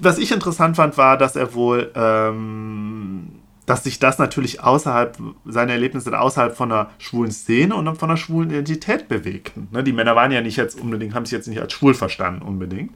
was 0.00 0.18
ich 0.18 0.32
interessant 0.32 0.76
fand, 0.76 0.98
war, 0.98 1.16
dass 1.16 1.34
er 1.34 1.54
wohl, 1.54 1.90
ähm, 1.94 3.30
dass 3.64 3.84
sich 3.84 3.98
das 3.98 4.18
natürlich 4.18 4.62
außerhalb, 4.62 5.18
seine 5.46 5.72
Erlebnisse 5.72 6.18
außerhalb 6.18 6.56
von 6.56 6.72
einer 6.72 6.90
schwulen 6.98 7.30
Szene 7.30 7.74
und 7.74 7.96
von 7.96 8.10
einer 8.10 8.16
schwulen 8.16 8.50
Identität 8.50 9.08
bewegten. 9.08 9.68
Ne, 9.70 9.82
die 9.82 9.92
Männer 9.92 10.14
waren 10.14 10.32
ja 10.32 10.40
nicht 10.40 10.56
jetzt 10.56 10.80
unbedingt, 10.80 11.14
haben 11.14 11.24
sich 11.24 11.32
jetzt 11.32 11.48
nicht 11.48 11.60
als 11.60 11.72
schwul 11.72 11.94
verstanden 11.94 12.42
unbedingt. 12.42 12.92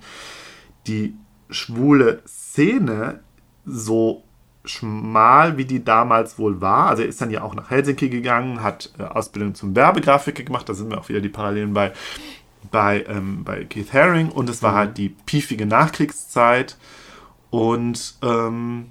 Die 0.86 1.14
schwule 1.50 2.22
Szene, 2.26 3.20
so 3.64 4.24
schmal, 4.64 5.56
wie 5.56 5.64
die 5.64 5.84
damals 5.84 6.38
wohl 6.38 6.60
war. 6.60 6.88
Also 6.88 7.02
er 7.02 7.08
ist 7.08 7.20
dann 7.20 7.30
ja 7.30 7.42
auch 7.42 7.54
nach 7.54 7.70
Helsinki 7.70 8.08
gegangen, 8.08 8.62
hat 8.62 8.92
äh, 8.98 9.02
Ausbildung 9.02 9.54
zum 9.54 9.74
Werbegrafiker 9.74 10.42
gemacht. 10.42 10.68
Da 10.68 10.74
sind 10.74 10.90
wir 10.90 10.98
auch 10.98 11.08
wieder 11.08 11.20
die 11.20 11.28
Parallelen 11.28 11.74
bei, 11.74 11.92
bei, 12.70 13.04
ähm, 13.08 13.44
bei 13.44 13.64
Keith 13.64 13.92
Haring. 13.92 14.28
Und 14.28 14.48
es 14.48 14.62
war 14.62 14.74
halt 14.74 14.98
die 14.98 15.08
piefige 15.08 15.66
Nachkriegszeit. 15.66 16.76
Und 17.50 18.14
ähm, 18.22 18.90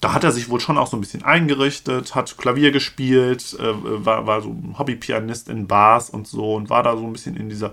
da 0.00 0.12
hat 0.12 0.22
er 0.22 0.32
sich 0.32 0.48
wohl 0.48 0.60
schon 0.60 0.78
auch 0.78 0.86
so 0.86 0.96
ein 0.96 1.00
bisschen 1.00 1.24
eingerichtet, 1.24 2.14
hat 2.14 2.38
Klavier 2.38 2.70
gespielt, 2.70 3.56
äh, 3.58 4.04
war, 4.04 4.26
war 4.26 4.42
so 4.42 4.50
ein 4.50 4.76
Hobbypianist 4.78 5.48
in 5.48 5.66
Bars 5.66 6.08
und 6.10 6.28
so 6.28 6.54
und 6.54 6.70
war 6.70 6.82
da 6.82 6.96
so 6.96 7.04
ein 7.04 7.12
bisschen 7.12 7.36
in 7.36 7.48
dieser 7.48 7.72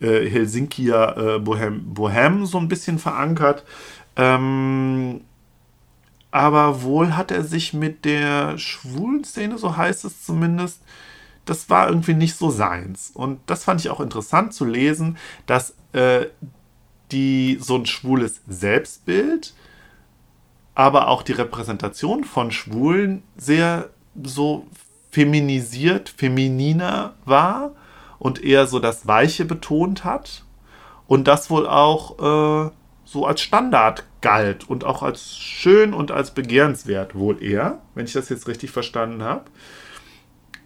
äh, 0.00 0.28
Helsinkier 0.28 1.16
äh, 1.16 1.38
Bohem, 1.38 1.94
Bohem 1.94 2.46
so 2.46 2.58
ein 2.58 2.68
bisschen 2.68 2.98
verankert. 2.98 3.64
Ähm, 4.16 5.20
aber 6.30 6.82
wohl 6.82 7.16
hat 7.16 7.30
er 7.30 7.44
sich 7.44 7.72
mit 7.72 8.04
der 8.04 8.56
schwulen 8.58 9.24
Szene, 9.24 9.58
so 9.58 9.76
heißt 9.76 10.04
es 10.04 10.24
zumindest, 10.24 10.82
das 11.44 11.68
war 11.68 11.88
irgendwie 11.88 12.14
nicht 12.14 12.36
so 12.36 12.50
seins. 12.50 13.10
Und 13.12 13.40
das 13.46 13.64
fand 13.64 13.80
ich 13.80 13.90
auch 13.90 14.00
interessant 14.00 14.54
zu 14.54 14.64
lesen, 14.64 15.16
dass 15.46 15.74
äh, 15.92 16.26
die 17.10 17.58
so 17.60 17.76
ein 17.76 17.86
schwules 17.86 18.42
Selbstbild, 18.46 19.54
aber 20.74 21.08
auch 21.08 21.22
die 21.22 21.32
Repräsentation 21.32 22.24
von 22.24 22.52
Schwulen 22.52 23.22
sehr 23.36 23.90
so 24.22 24.66
feminisiert, 25.10 26.08
femininer 26.08 27.14
war 27.24 27.72
und 28.18 28.42
eher 28.42 28.66
so 28.66 28.78
das 28.78 29.06
Weiche 29.06 29.44
betont 29.44 30.04
hat 30.04 30.44
und 31.08 31.26
das 31.26 31.50
wohl 31.50 31.66
auch 31.66 32.68
äh, 32.68 32.70
so 33.10 33.26
als 33.26 33.40
Standard 33.40 34.04
galt 34.20 34.70
und 34.70 34.84
auch 34.84 35.02
als 35.02 35.36
schön 35.36 35.92
und 35.94 36.12
als 36.12 36.30
begehrenswert 36.30 37.16
wohl 37.16 37.42
eher, 37.42 37.80
wenn 37.96 38.04
ich 38.04 38.12
das 38.12 38.28
jetzt 38.28 38.46
richtig 38.46 38.70
verstanden 38.70 39.24
habe. 39.24 39.46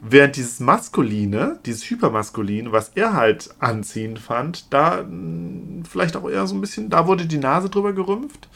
Während 0.02 0.36
dieses 0.36 0.60
Maskuline, 0.60 1.58
dieses 1.64 1.88
Hypermaskuline, 1.88 2.70
was 2.70 2.90
er 2.90 3.14
halt 3.14 3.48
anziehend 3.60 4.18
fand, 4.18 4.74
da 4.74 5.02
mh, 5.02 5.84
vielleicht 5.88 6.16
auch 6.16 6.28
eher 6.28 6.46
so 6.46 6.54
ein 6.54 6.60
bisschen, 6.60 6.90
da 6.90 7.06
wurde 7.06 7.24
die 7.24 7.38
Nase 7.38 7.70
drüber 7.70 7.94
gerümpft. 7.94 8.50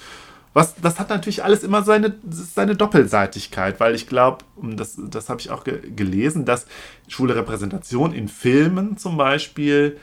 Was, 0.53 0.75
das 0.75 0.99
hat 0.99 1.09
natürlich 1.09 1.43
alles 1.43 1.63
immer 1.63 1.83
seine, 1.83 2.15
seine 2.29 2.77
Doppelseitigkeit, 2.77 3.81
weil 3.81 3.95
ich 3.95 4.07
glaube, 4.07 4.45
das, 4.61 4.99
das 4.99 5.31
habe 5.31 5.41
ich 5.41 5.51
auch 5.51 5.65
ge 5.65 5.81
gelesen, 5.93 6.45
dass 6.45 6.67
schwule 7.07 7.37
Repräsentation 7.37 8.13
in 8.13 8.29
Filmen 8.29 8.99
zum 8.99 9.17
Beispiel 9.17 9.97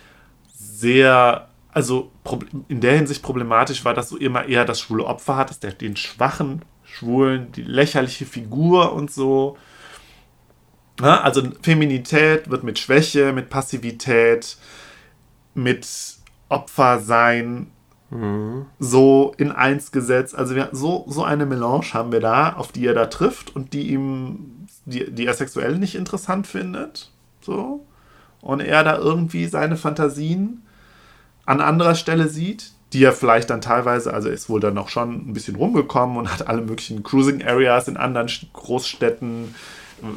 sehr, 0.56 1.50
also 1.76 2.10
in 2.70 2.80
der 2.80 2.96
Hinsicht 2.96 3.22
problematisch 3.22 3.84
war, 3.84 3.94
dass 3.94 4.08
du 4.08 4.16
immer 4.16 4.46
eher 4.46 4.64
das 4.64 4.80
schwule 4.80 5.04
Opfer 5.04 5.36
hattest, 5.36 5.62
der, 5.62 5.74
den 5.74 5.98
schwachen 5.98 6.64
Schwulen, 6.86 7.52
die 7.52 7.64
lächerliche 7.64 8.26
Figur 8.26 8.94
und 8.94 9.12
so. 9.12 9.58
Ja, 11.02 11.20
also 11.20 11.44
Feminität 11.62 12.50
wird 12.50 12.64
mit 12.64 12.80
Schwäche, 12.80 13.34
mit 13.34 13.50
Passivität, 13.50 14.58
mit 15.54 15.86
Opfersein 16.48 17.72
so 18.80 19.34
in 19.38 19.52
eins 19.52 19.92
gesetzt. 19.92 20.34
Also 20.34 20.56
wir, 20.56 20.70
so, 20.72 21.04
so 21.10 21.26
eine 21.26 21.46
Melange 21.46 21.94
haben 21.94 22.14
wir 22.14 22.22
da, 22.22 22.54
auf 22.54 22.72
die 22.72 22.86
er 22.86 22.94
da 22.94 23.08
trifft 23.08 23.54
und 23.54 23.74
die 23.74 23.90
ihm, 23.90 24.68
die, 24.86 25.12
die 25.12 25.26
er 25.26 25.34
sexuell 25.34 25.78
nicht 25.78 25.96
interessant 25.96 26.48
findet. 26.48 27.12
So. 27.42 27.86
Und 28.40 28.62
er 28.62 28.86
da 28.86 28.98
irgendwie 28.98 29.48
seine 29.48 29.76
Fantasien 29.76 30.65
an 31.46 31.62
anderer 31.62 31.96
Stelle 31.96 32.28
sieht, 32.28 32.72
die 32.94 33.04
er 33.04 33.12
vielleicht 33.14 33.50
dann 33.50 33.62
teilweise, 33.62 34.14
also 34.14 34.30
ist 34.30 34.50
wohl 34.50 34.60
dann 34.60 34.78
auch 34.78 34.90
schon 34.90 35.30
ein 35.30 35.34
bisschen 35.34 35.56
rumgekommen 35.56 36.18
und 36.18 36.32
hat 36.32 36.48
alle 36.48 36.62
möglichen 36.62 37.04
Cruising 37.04 37.46
Areas 37.46 37.88
in 37.88 37.98
anderen 37.98 38.28
St- 38.28 38.48
Großstädten 38.54 39.54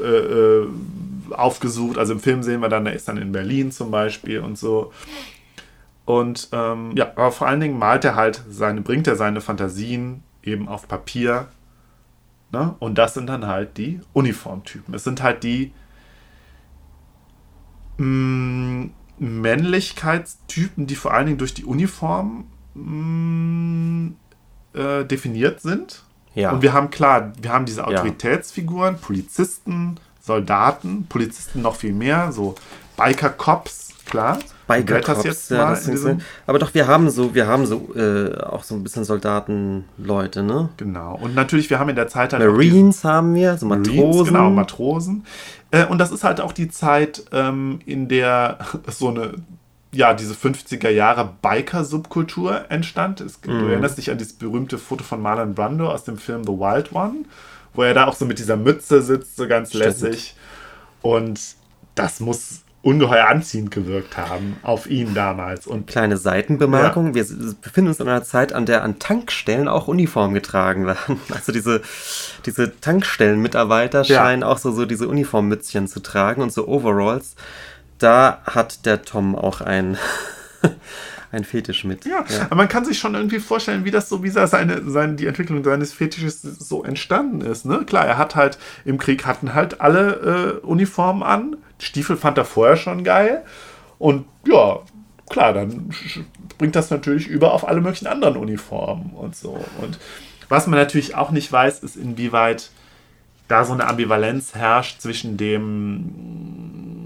äh, 0.01 0.05
äh, 0.05 0.69
aufgesucht. 1.31 1.99
Also 1.99 2.13
im 2.13 2.21
Film 2.21 2.43
sehen 2.43 2.61
wir 2.61 2.69
dann, 2.69 2.87
er 2.87 2.93
ist 2.93 3.09
dann 3.09 3.17
in 3.17 3.33
Berlin 3.33 3.73
zum 3.73 3.91
Beispiel 3.91 4.41
und 4.41 4.57
so. 4.57 4.93
Und 6.05 6.49
ähm, 6.53 6.93
ja, 6.97 7.11
aber 7.17 7.33
vor 7.33 7.49
allen 7.49 7.61
Dingen 7.61 7.79
malt 7.79 8.05
er 8.05 8.15
halt 8.15 8.43
seine, 8.49 8.81
bringt 8.81 9.07
er 9.07 9.17
seine 9.17 9.41
Fantasien 9.41 10.23
eben 10.43 10.69
auf 10.69 10.89
Papier. 10.89 11.49
Ne? 12.51 12.75
Und 12.79 12.97
das 12.97 13.13
sind 13.15 13.27
dann 13.27 13.47
halt 13.47 13.77
die 13.77 14.01
Uniformtypen. 14.15 14.95
Es 14.95 15.05
sind 15.05 15.23
halt 15.23 15.43
die 15.43 15.73
mh, 17.99 18.89
Männlichkeitstypen, 19.19 20.87
die 20.87 20.95
vor 20.95 21.13
allen 21.13 21.27
Dingen 21.27 21.39
durch 21.39 21.55
die 21.55 21.65
Uniform 21.65 22.47
mh, 22.75 24.13
äh, 24.75 25.05
definiert 25.05 25.61
sind. 25.61 26.05
Ja. 26.35 26.53
Und 26.53 26.63
wir 26.63 26.73
haben 26.73 26.91
klar, 26.91 27.33
wir 27.41 27.53
haben 27.53 27.67
diese. 27.67 27.87
Autoritätsfiguren, 27.87 28.99
Polizisten, 28.99 29.97
Soldaten, 30.21 31.07
Polizisten 31.09 31.63
noch 31.63 31.77
viel 31.77 31.93
mehr, 31.93 32.33
so 32.33 32.55
Biker-Cops, 32.97 33.95
klar. 34.05 34.39
Biker 34.69 35.01
Cops, 35.01 35.25
jetzt 35.25 35.51
ja, 35.51 35.71
das 35.71 35.89
in 35.89 35.97
sind 35.97 36.23
aber 36.47 36.59
doch, 36.59 36.73
wir 36.75 36.87
haben 36.87 37.11
so, 37.11 37.35
wir 37.35 37.47
haben 37.47 37.67
so 37.67 37.93
äh, 37.97 38.37
auch 38.41 38.63
so 38.63 38.75
ein 38.77 38.83
bisschen 38.85 39.05
Soldatenleute, 39.05 40.43
ne? 40.43 40.69
Genau. 40.77 41.17
Und 41.17 41.35
natürlich, 41.35 41.71
wir 41.71 41.79
haben 41.79 41.89
in 41.89 41.97
der 41.97 42.09
Zeit 42.09 42.33
halt 42.33 42.43
Marines 42.45 43.03
haben 43.05 43.35
wir, 43.35 43.57
so 43.59 43.67
Marines, 43.67 43.89
Matrosen. 43.97 44.25
genau, 44.27 44.51
Matrosen. 44.51 45.25
Äh, 45.71 45.87
und 45.87 45.99
das 45.99 46.11
ist 46.13 46.23
halt 46.25 46.41
auch 46.41 46.53
die 46.53 46.69
Zeit, 46.69 47.25
ähm, 47.33 47.81
in 47.87 48.09
der 48.09 48.59
so 48.89 49.09
eine, 49.09 49.33
ja, 49.93 50.13
diese 50.15 50.35
50er 50.35 50.91
Jahre 50.91 51.33
Biker-Subkultur 51.41 52.71
entstand. 52.71 53.21
Es, 53.21 53.41
Du 53.41 53.51
Mhm. 53.51 53.71
erinnerst 53.71 53.99
dich 53.99 54.11
an 54.11 54.19
dieses 54.19 54.35
berühmte 54.35 54.79
Foto 54.79 55.03
von 55.03 55.21
Marlon 55.23 55.55
Brando 55.55 55.91
aus 55.91 56.05
dem 56.05 56.19
Film 56.19 56.45
The 56.45 56.53
Wild 56.53 56.93
One, 56.93 57.25
wo 57.75 57.83
er 57.83 57.95
da 57.95 58.07
auch 58.07 58.15
so 58.15 58.27
mit 58.27 58.39
dieser 58.39 58.57
Mütze 58.57 59.01
sitzt, 59.03 59.37
so 59.37 59.49
ganz 59.49 59.71
Stimmt. 59.71 59.85
lässig. 59.85 60.35
Und 61.01 61.41
das 61.95 62.21
muss 62.21 62.61
ungeheuer 62.83 63.27
anziehend 63.29 63.71
gewirkt 63.71 64.17
haben 64.17 64.57
auf 64.63 64.89
ihn 64.89 65.13
damals. 65.15 65.67
Und 65.67 65.87
Kleine 65.89 66.17
Seitenbemerkung. 66.17 67.15
Wir 67.15 67.23
s- 67.23 67.55
befinden 67.61 67.89
uns 67.89 67.99
in 68.01 68.09
einer 68.09 68.23
Zeit, 68.23 68.53
an 68.53 68.67
der 68.67 68.85
an 68.85 68.99
Tankstellen 68.99 69.67
auch 69.69 69.89
Uniformen 69.89 70.33
getragen 70.35 70.87
werden. 70.87 71.21
Also 71.35 71.53
diese, 71.53 71.83
diese 72.47 72.81
Tankstellenmitarbeiter 72.81 74.03
Ja. 74.05 74.19
scheinen 74.21 74.43
auch 74.45 74.59
so, 74.59 74.71
so 74.73 74.87
diese 74.87 75.09
Uniformmützchen 75.09 75.89
zu 75.89 76.01
tragen 76.01 76.41
und 76.41 76.53
so 76.53 76.69
Overalls. 76.69 77.35
Da 77.99 78.43
hat 78.47 78.87
der 78.87 79.03
Tom 79.03 79.35
auch 79.35 79.61
ein, 79.61 79.99
ein 81.31 81.45
Fetisch 81.45 81.85
mit. 81.85 82.05
Ja, 82.05 82.25
aber 82.47 82.57
man 82.57 82.69
kann 82.69 82.85
sich 82.85 82.99
schon 82.99 83.15
irgendwie 83.15 83.39
vorstellen, 83.39 83.85
wie 83.85 83.91
das 83.91 84.09
so, 84.09 84.23
wie 84.23 84.31
seine, 84.31 84.83
seine, 84.91 85.15
die 85.15 85.27
Entwicklung 85.27 85.63
seines 85.63 85.93
Fetisches 85.93 86.43
so 86.43 86.85
entstanden 86.85 87.41
ist. 87.43 87.65
Ne? 87.65 87.85
Klar, 87.85 88.07
er 88.07 88.19
hat 88.19 88.35
halt, 88.35 88.59
im 88.85 88.99
Krieg 88.99 89.27
hatten 89.27 89.55
halt 89.55 89.81
alle 89.81 90.61
äh, 90.63 90.67
Uniformen 90.67 91.23
an. 91.23 91.57
Stiefel 91.79 92.17
fand 92.17 92.39
er 92.39 92.45
vorher 92.45 92.77
schon 92.77 93.05
geil. 93.05 93.45
Und 93.99 94.27
ja, 94.47 94.81
klar, 95.29 95.53
dann 95.53 95.91
bringt 96.57 96.77
das 96.77 96.91
natürlich 96.91 97.27
über 97.27 97.53
auf 97.53 97.69
alle 97.69 97.81
möglichen 97.81 98.07
anderen 98.07 98.37
Uniformen 98.37 99.11
und 99.15 99.37
so. 99.37 99.65
Und 99.81 99.99
was 100.49 100.67
man 100.67 100.79
natürlich 100.79 101.15
auch 101.15 101.31
nicht 101.31 101.53
weiß, 101.53 101.81
ist, 101.81 101.97
inwieweit 101.97 102.71
da 103.49 103.65
so 103.65 103.73
eine 103.73 103.87
Ambivalenz 103.87 104.55
herrscht 104.55 105.01
zwischen 105.01 105.37
dem 105.37 106.98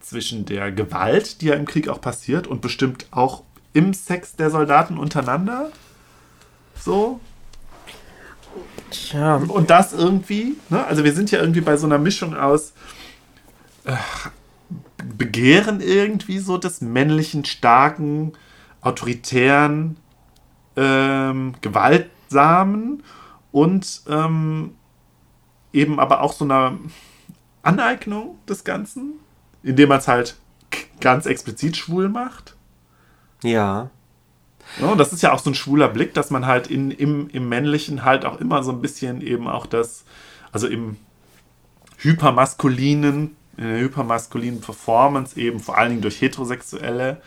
zwischen 0.00 0.44
der 0.44 0.72
Gewalt, 0.72 1.40
die 1.40 1.46
ja 1.46 1.54
im 1.54 1.66
Krieg 1.66 1.88
auch 1.88 2.00
passiert 2.00 2.46
und 2.46 2.60
bestimmt 2.60 3.06
auch 3.10 3.42
im 3.72 3.94
Sex 3.94 4.36
der 4.36 4.50
Soldaten 4.50 4.98
untereinander. 4.98 5.70
So. 6.80 7.20
Tja, 8.90 9.36
Und 9.36 9.70
das 9.70 9.92
irgendwie, 9.92 10.56
ne? 10.70 10.84
also 10.86 11.04
wir 11.04 11.12
sind 11.12 11.30
ja 11.30 11.40
irgendwie 11.40 11.60
bei 11.60 11.76
so 11.76 11.86
einer 11.86 11.98
Mischung 11.98 12.34
aus 12.34 12.72
äh, 13.84 13.96
Begehren 15.16 15.80
irgendwie 15.80 16.38
so 16.38 16.58
des 16.58 16.80
männlichen, 16.80 17.44
starken, 17.44 18.32
autoritären, 18.80 19.96
ähm, 20.76 21.54
gewaltsamen 21.60 23.02
und 23.52 24.02
ähm, 24.08 24.74
eben 25.72 26.00
aber 26.00 26.22
auch 26.22 26.32
so 26.32 26.44
einer 26.44 26.78
Aneignung 27.62 28.38
des 28.48 28.64
Ganzen, 28.64 29.14
indem 29.62 29.88
man 29.88 29.98
es 29.98 30.08
halt 30.08 30.36
ganz 31.00 31.26
explizit 31.26 31.76
schwul 31.76 32.08
macht. 32.08 32.56
ja. 33.42 33.90
Ja, 34.78 34.88
und 34.88 34.98
das 34.98 35.12
ist 35.14 35.22
ja 35.22 35.32
auch 35.32 35.38
so 35.38 35.50
ein 35.50 35.54
schwuler 35.54 35.88
Blick, 35.88 36.12
dass 36.12 36.30
man 36.30 36.44
halt 36.44 36.66
in, 36.66 36.90
im, 36.90 37.30
im 37.30 37.48
Männlichen 37.48 38.04
halt 38.04 38.26
auch 38.26 38.38
immer 38.38 38.62
so 38.62 38.70
ein 38.70 38.82
bisschen 38.82 39.22
eben 39.22 39.48
auch 39.48 39.64
das, 39.64 40.04
also 40.52 40.66
im 40.66 40.96
hypermaskulinen, 41.96 43.36
in 43.56 43.64
der 43.64 43.80
hypermaskulinen 43.80 44.60
Performance 44.60 45.40
eben 45.40 45.60
vor 45.60 45.78
allen 45.78 45.90
Dingen 45.90 46.02
durch 46.02 46.20
Heterosexuelle 46.20 47.22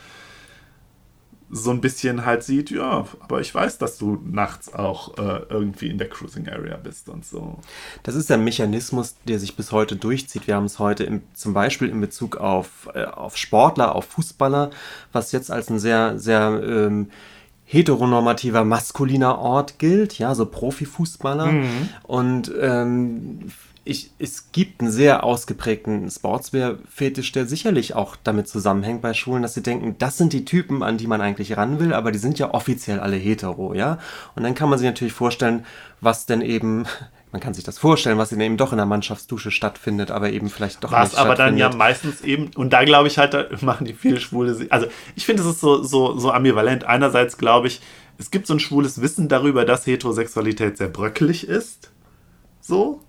so 1.52 1.72
ein 1.72 1.82
bisschen 1.82 2.26
halt 2.26 2.44
sieht, 2.44 2.72
ja, 2.72 3.06
aber 3.20 3.42
ich 3.42 3.54
weiß, 3.54 3.78
dass 3.78 3.98
du 3.98 4.22
nachts 4.26 4.74
auch 4.74 5.18
äh, 5.18 5.42
irgendwie 5.50 5.88
in 5.88 5.98
der 5.98 6.10
Cruising 6.10 6.48
Area 6.48 6.78
bist 6.78 7.10
und 7.10 7.26
so. 7.26 7.60
Das 8.04 8.16
ist 8.16 8.32
ein 8.32 8.44
Mechanismus, 8.44 9.16
der 9.28 9.38
sich 9.38 9.56
bis 9.56 9.72
heute 9.72 9.98
durchzieht. 9.98 10.48
Wir 10.48 10.56
haben 10.56 10.66
es 10.66 10.80
heute 10.80 11.04
im, 11.04 11.22
zum 11.34 11.54
Beispiel 11.54 11.90
in 11.90 12.00
Bezug 12.00 12.38
auf, 12.38 12.90
äh, 12.94 13.04
auf 13.04 13.36
Sportler, 13.36 13.96
auf 13.96 14.06
Fußballer, 14.06 14.72
was 15.12 15.34
jetzt 15.34 15.52
als 15.52 15.70
ein 15.70 15.80
sehr, 15.80 16.18
sehr 16.18 16.62
ähm, 16.64 17.10
heteronormativer, 17.66 18.64
maskuliner 18.64 19.38
Ort 19.40 19.80
gilt, 19.80 20.18
ja, 20.20 20.36
so 20.36 20.46
Profifußballer. 20.46 21.54
Und 22.04 22.52
ähm, 22.60 23.52
ich, 23.84 24.12
es 24.20 24.52
gibt 24.52 24.82
einen 24.82 24.92
sehr 24.92 25.24
ausgeprägten 25.24 26.10
Sportswear-Fetisch, 26.10 27.32
der 27.32 27.48
sicherlich 27.48 27.96
auch 27.96 28.16
damit 28.16 28.48
zusammenhängt 28.48 29.02
bei 29.02 29.16
Schulen, 29.16 29.42
dass 29.42 29.56
sie 29.56 29.64
denken, 29.64 29.96
das 29.98 30.18
sind 30.18 30.34
die 30.34 30.46
Typen, 30.46 30.84
an 30.84 30.98
die 30.98 31.08
man 31.08 31.20
eigentlich 31.20 31.58
ran 31.58 31.80
will, 31.80 31.94
aber 31.94 32.12
die 32.12 32.20
sind 32.20 32.38
ja 32.38 32.54
offiziell 32.54 33.00
alle 33.00 33.16
hetero, 33.16 33.74
ja. 33.74 33.98
Und 34.36 34.44
dann 34.44 34.54
kann 34.54 34.70
man 34.70 34.78
sich 34.78 34.86
natürlich 34.86 35.14
vorstellen, 35.14 35.66
was 36.00 36.28
denn 36.28 36.42
eben, 36.42 36.86
man 37.32 37.42
kann 37.42 37.56
sich 37.56 37.64
das 37.64 37.80
vorstellen, 37.80 38.20
was 38.20 38.30
denn 38.30 38.40
eben 38.42 38.58
doch 38.58 38.72
in 38.72 38.78
der 38.78 38.86
Mannschaftsdusche 38.86 39.50
stattfindet, 39.50 40.12
aber 40.12 40.32
eben 40.32 40.50
vielleicht 40.50 40.84
doch 40.84 40.92
Was 40.92 41.14
nicht 41.14 41.20
aber 41.20 41.34
dann 41.34 41.58
ja 41.58 41.74
meistens 41.74 42.22
eben, 42.22 42.52
und 42.56 42.74
da 42.74 42.84
glaube 42.84 43.08
ich 43.08 43.18
halt, 43.18 43.34
da 43.34 43.48
machen 43.62 43.88
die 43.88 43.94
viele 43.94 44.20
Schwule, 44.20 44.68
also 44.70 44.86
ich 45.16 45.26
finde, 45.26 45.42
es 45.42 45.50
ist 45.50 45.60
so, 45.60 45.82
so, 45.82 46.20
so 46.20 46.32
ambivalent. 46.32 46.84
Einerseits 46.84 47.40
glaube 47.40 47.68
ich, 47.68 47.82
es 48.20 48.30
gibt 48.30 48.46
so 48.46 48.54
ein 48.54 48.60
schwules 48.60 49.02
Wissen 49.02 49.28
darüber, 49.28 49.66
dass 49.66 49.88
Heterosexualität 49.88 50.78
sehr 50.78 50.90
bröckelig 50.90 51.48
ist. 51.48 51.90
So. 52.60 53.02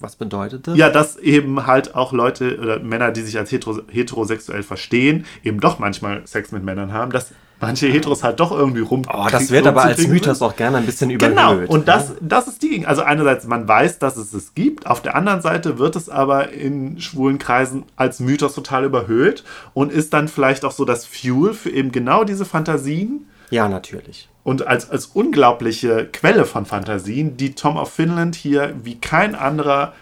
Was 0.00 0.16
bedeutet 0.16 0.66
das? 0.66 0.76
Ja, 0.76 0.90
dass 0.90 1.16
eben 1.16 1.66
halt 1.66 1.94
auch 1.94 2.12
Leute 2.12 2.58
oder 2.58 2.78
Männer, 2.78 3.10
die 3.10 3.22
sich 3.22 3.38
als 3.38 3.50
hetero, 3.50 3.80
heterosexuell 3.88 4.62
verstehen, 4.62 5.26
eben 5.42 5.60
doch 5.60 5.78
manchmal 5.78 6.26
Sex 6.26 6.52
mit 6.52 6.62
Männern 6.62 6.92
haben, 6.92 7.10
dass 7.10 7.32
manche 7.60 7.88
Heteros 7.88 8.22
halt 8.22 8.40
doch 8.40 8.52
irgendwie 8.52 8.80
rum. 8.80 9.02
Oh, 9.12 9.26
das 9.30 9.50
wird 9.50 9.66
aber 9.66 9.84
als 9.84 10.06
Mythos 10.06 10.42
auch 10.42 10.56
gerne 10.56 10.78
ein 10.78 10.86
bisschen 10.86 11.10
überhöht. 11.10 11.36
Genau, 11.36 11.56
und 11.66 11.88
das, 11.88 12.10
ja? 12.10 12.14
das 12.20 12.48
ist 12.48 12.62
die. 12.62 12.86
Also 12.86 13.02
einerseits, 13.02 13.46
man 13.46 13.66
weiß, 13.66 13.98
dass 13.98 14.16
es 14.16 14.32
es 14.32 14.54
gibt, 14.54 14.86
auf 14.86 15.02
der 15.02 15.16
anderen 15.16 15.40
Seite 15.40 15.78
wird 15.78 15.96
es 15.96 16.08
aber 16.08 16.50
in 16.50 17.00
schwulen 17.00 17.38
Kreisen 17.38 17.84
als 17.96 18.20
Mythos 18.20 18.54
total 18.54 18.84
überhöht 18.84 19.44
und 19.74 19.92
ist 19.92 20.12
dann 20.12 20.28
vielleicht 20.28 20.64
auch 20.64 20.72
so 20.72 20.84
das 20.84 21.06
Fuel 21.06 21.54
für 21.54 21.70
eben 21.70 21.92
genau 21.92 22.24
diese 22.24 22.44
Fantasien 22.44 23.26
Ja, 23.50 23.68
natürlich. 23.68 24.28
Und 24.48 24.66
als, 24.66 24.88
als 24.88 25.04
unglaubliche 25.04 26.06
Quelle 26.06 26.46
von 26.46 26.64
Fantasien, 26.64 27.36
die 27.36 27.54
Tom 27.54 27.76
of 27.76 27.92
Finland 27.92 28.34
hier 28.34 28.74
wie 28.82 28.98
kein 28.98 29.34
anderer 29.34 29.92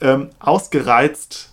ähm, 0.00 0.30
ausgereizt, 0.38 1.52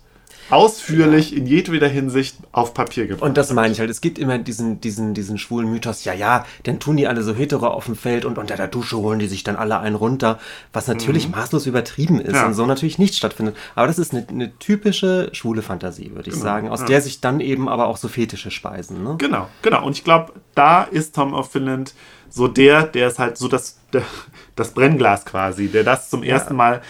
ausführlich 0.50 1.36
in 1.36 1.48
jedweder 1.48 1.88
Hinsicht 1.88 2.38
auf 2.52 2.74
Papier 2.74 3.08
gebracht 3.08 3.28
Und 3.28 3.38
das 3.38 3.52
meine 3.52 3.74
ich 3.74 3.80
halt. 3.80 3.90
Es 3.90 4.02
gibt 4.02 4.20
immer 4.20 4.38
diesen, 4.38 4.80
diesen, 4.82 5.14
diesen 5.14 5.38
schwulen 5.38 5.70
Mythos, 5.70 6.04
ja, 6.04 6.14
ja, 6.14 6.46
dann 6.64 6.80
tun 6.80 6.98
die 6.98 7.08
alle 7.08 7.24
so 7.24 7.34
hetero 7.34 7.68
auf 7.68 7.86
dem 7.86 7.96
Feld 7.96 8.26
und 8.26 8.38
unter 8.38 8.56
der 8.56 8.68
Dusche 8.68 8.98
holen 8.98 9.20
die 9.20 9.28
sich 9.28 9.44
dann 9.44 9.56
alle 9.56 9.80
einen 9.80 9.96
runter, 9.96 10.40
was 10.74 10.88
natürlich 10.88 11.30
maßlos 11.30 11.66
übertrieben 11.66 12.20
ist 12.20 12.30
Mhm. 12.30 12.36
Ja. 12.36 12.46
und 12.48 12.54
so 12.54 12.66
natürlich 12.66 13.00
nicht 13.00 13.16
stattfindet. 13.16 13.56
Aber 13.76 13.88
das 13.88 13.98
ist 14.00 14.14
eine, 14.14 14.28
eine 14.28 14.58
typische 14.60 15.30
schwule 15.34 15.62
Fantasie, 15.62 16.12
würde 16.14 16.30
ich 16.30 16.36
sagen, 16.36 16.70
aus 16.70 16.80
Genau, 16.80 16.90
ja. 16.90 16.96
der 16.96 17.02
sich 17.02 17.22
dann 17.22 17.40
eben 17.40 17.68
aber 17.70 17.88
auch 17.88 17.98
so 17.98 18.08
Fetische 18.08 18.52
speisen. 18.52 19.04
Ne? 19.04 19.16
Genau, 19.18 19.48
genau. 19.62 19.86
Und 19.86 19.94
ich 19.94 20.04
glaube, 20.04 20.34
da 20.54 20.84
ist 20.84 21.16
Tom 21.16 21.34
of 21.34 21.52
Finland 21.52 21.94
so 22.30 22.48
der, 22.50 22.84
der 22.84 23.08
ist 23.08 23.18
halt 23.20 23.38
so 23.38 23.48
das, 23.48 23.78
der, 23.94 24.02
das 24.56 24.72
Brennglas 24.72 25.24
quasi, 25.26 25.68
der 25.70 25.84
das 25.84 26.10
zum 26.10 26.22
ersten 26.24 26.56
Mal 26.56 26.82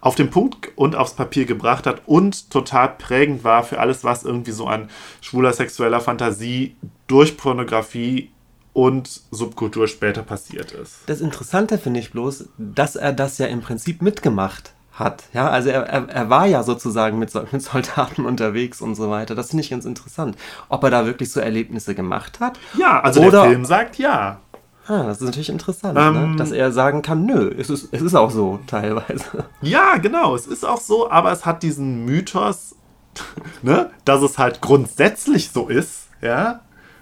auf 0.00 0.14
den 0.14 0.30
Punkt 0.30 0.68
und 0.76 0.94
aufs 0.96 1.14
Papier 1.14 1.46
gebracht 1.46 1.86
hat 1.86 2.02
und 2.06 2.50
total 2.50 2.90
prägend 2.90 3.44
war 3.44 3.62
für 3.64 3.78
alles, 3.80 4.04
was 4.04 4.24
irgendwie 4.24 4.52
so 4.52 4.66
an 4.66 4.88
schwuler 5.20 5.52
sexueller 5.52 6.00
Fantasie 6.00 6.76
durch 7.06 7.36
Pornografie 7.36 8.30
und 8.72 9.22
Subkultur 9.30 9.88
später 9.88 10.22
passiert 10.22 10.72
ist. 10.72 10.98
Das 11.06 11.20
Interessante 11.20 11.78
finde 11.78 12.00
ich 12.00 12.10
bloß, 12.10 12.50
dass 12.58 12.94
er 12.94 13.12
das 13.12 13.38
ja 13.38 13.46
im 13.46 13.62
Prinzip 13.62 14.02
mitgemacht 14.02 14.74
hat. 14.92 15.24
Ja, 15.32 15.48
also 15.48 15.68
er, 15.70 15.82
er, 15.84 16.08
er 16.08 16.30
war 16.30 16.46
ja 16.46 16.62
sozusagen 16.62 17.18
mit, 17.18 17.32
mit 17.52 17.62
Soldaten 17.62 18.24
unterwegs 18.24 18.80
und 18.80 18.94
so 18.94 19.10
weiter. 19.10 19.34
Das 19.34 19.50
finde 19.50 19.62
ich 19.64 19.70
ganz 19.70 19.84
interessant. 19.84 20.36
Ob 20.68 20.84
er 20.84 20.90
da 20.90 21.06
wirklich 21.06 21.30
so 21.30 21.40
Erlebnisse 21.40 21.94
gemacht 21.94 22.40
hat? 22.40 22.58
Ja, 22.78 23.00
also 23.00 23.20
Oder- 23.22 23.42
der 23.42 23.50
Film 23.50 23.64
sagt 23.64 23.98
ja. 23.98 24.40
Ah, 24.88 25.02
das 25.04 25.18
ist 25.18 25.24
natürlich 25.24 25.48
interessant, 25.48 25.98
Ähm, 25.98 26.32
ne? 26.32 26.36
dass 26.36 26.52
er 26.52 26.70
sagen 26.72 27.02
kann, 27.02 27.26
nö, 27.26 27.52
es 27.58 27.70
ist, 27.70 27.88
es 27.92 28.02
ist 28.02 28.14
auch 28.14 28.30
so 28.30 28.60
teilweise. 28.66 29.44
Ja, 29.60 29.96
genau, 29.96 30.34
es 30.36 30.46
ist 30.46 30.64
auch 30.64 30.80
so, 30.80 31.10
aber 31.10 31.32
es 31.32 31.44
hat 31.44 31.62
diesen 31.62 32.04
Mythos, 32.04 32.74
ne, 33.62 33.90
dass 34.04 34.22
es 34.22 34.38
halt 34.38 34.60
grundsätzlich 34.60 35.50
so 35.50 35.68
ist, 35.68 36.08
ja, 36.22 36.60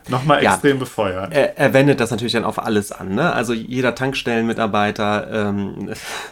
nochmal 0.08 0.42
Ja. 0.42 0.52
extrem 0.52 0.78
befeuert. 0.78 1.32
Er, 1.32 1.58
er 1.58 1.72
wendet 1.74 2.00
das 2.00 2.10
natürlich 2.10 2.32
dann 2.34 2.44
auf 2.44 2.58
alles 2.58 2.92
an. 2.92 3.14
Ne? 3.14 3.32
Also 3.32 3.52
jeder 3.52 3.94
Tankstellenmitarbeiter 3.94 5.48
ähm, 5.48 5.90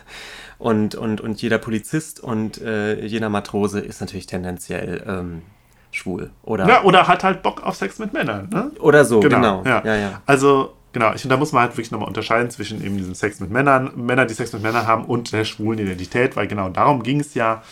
und, 0.58 0.94
und, 0.94 1.20
und 1.20 1.40
jeder 1.42 1.58
Polizist 1.58 2.20
und 2.20 2.60
äh, 2.60 3.04
jeder 3.04 3.28
Matrose 3.28 3.80
ist 3.80 4.00
natürlich 4.00 4.26
tendenziell 4.26 5.02
ähm, 5.06 5.42
schwul. 5.90 6.30
Oder, 6.42 6.68
Ja, 6.68 6.82
oder 6.84 7.08
hat 7.08 7.24
halt 7.24 7.42
Bock 7.42 7.62
auf 7.62 7.76
Sex 7.76 7.98
mit 7.98 8.12
Männern, 8.12 8.48
ne? 8.50 8.70
oder 8.80 9.04
so, 9.04 9.20
genau. 9.20 9.62
Ja. 9.64 9.82
Ja, 9.84 9.94
ja. 9.96 10.22
Also, 10.26 10.74
genau, 10.92 11.14
ich, 11.14 11.24
und 11.24 11.30
da 11.30 11.36
muss 11.36 11.52
man 11.52 11.62
halt 11.62 11.72
wirklich 11.72 11.90
nochmal 11.90 12.08
unterscheiden 12.08 12.50
zwischen 12.50 12.84
eben 12.84 12.96
diesem 12.96 13.14
Sex 13.14 13.40
mit 13.40 13.50
Männern, 13.50 13.92
Männer, 13.96 14.26
die 14.26 14.34
Sex 14.34 14.52
mit 14.52 14.62
Männern 14.62 14.86
haben 14.86 15.04
und 15.04 15.32
der 15.32 15.44
schwulen 15.44 15.78
Identität, 15.78 16.36
weil 16.36 16.46
genau 16.46 16.68
darum 16.68 17.02
ging 17.02 17.20
es 17.20 17.34
ja 17.34 17.62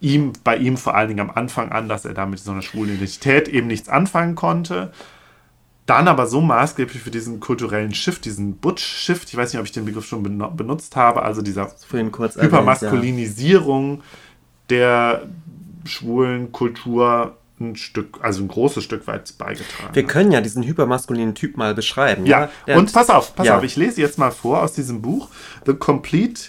ihm, 0.00 0.32
bei 0.44 0.56
ihm 0.56 0.76
vor 0.76 0.94
allen 0.94 1.08
Dingen 1.08 1.20
am 1.20 1.30
Anfang 1.30 1.70
an, 1.70 1.88
dass 1.88 2.04
er 2.04 2.14
da 2.14 2.26
mit 2.26 2.40
so 2.40 2.50
einer 2.50 2.62
schwulen 2.62 2.94
Identität 2.94 3.48
eben 3.48 3.68
nichts 3.68 3.88
anfangen 3.88 4.34
konnte. 4.34 4.92
Dann 5.86 6.08
aber 6.08 6.26
so 6.26 6.40
maßgeblich 6.40 7.02
für 7.02 7.10
diesen 7.10 7.40
kulturellen 7.40 7.94
Shift, 7.94 8.24
diesen 8.24 8.56
Butch-Shift, 8.56 9.28
ich 9.28 9.36
weiß 9.36 9.52
nicht, 9.52 9.60
ob 9.60 9.66
ich 9.66 9.72
den 9.72 9.84
Begriff 9.84 10.06
schon 10.06 10.22
benutzt 10.22 10.96
habe, 10.96 11.22
also 11.22 11.42
dieser 11.42 11.72
Hypermaskulinisierung 11.90 14.02
der 14.70 15.22
schwulen 15.84 16.52
Kultur 16.52 17.36
ein 17.62 17.76
Stück, 17.76 18.18
also 18.22 18.42
ein 18.42 18.48
großes 18.48 18.84
Stück 18.84 19.06
weit 19.06 19.36
beigetragen. 19.38 19.88
Ja. 19.88 19.94
Wir 19.94 20.04
können 20.04 20.32
ja 20.32 20.40
diesen 20.40 20.62
hypermaskulinen 20.62 21.34
Typ 21.34 21.56
mal 21.56 21.74
beschreiben. 21.74 22.26
ja, 22.26 22.50
Der 22.66 22.76
und 22.76 22.92
pass 22.92 23.10
auf, 23.10 23.34
pass 23.34 23.46
ja. 23.46 23.56
auf, 23.56 23.62
ich 23.64 23.76
lese 23.76 24.00
jetzt 24.00 24.18
mal 24.18 24.30
vor 24.30 24.62
aus 24.62 24.72
diesem 24.72 25.02
Buch 25.02 25.28
The 25.66 25.74
Complete 25.74 26.42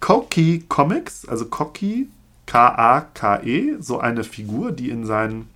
Koki 0.00 0.64
Comics, 0.68 1.26
also 1.26 1.46
Koki, 1.46 2.08
K-A-K-E, 2.46 3.76
so 3.80 3.98
eine 3.98 4.24
Figur, 4.24 4.72
die 4.72 4.90
in 4.90 5.04
seinen 5.04 5.48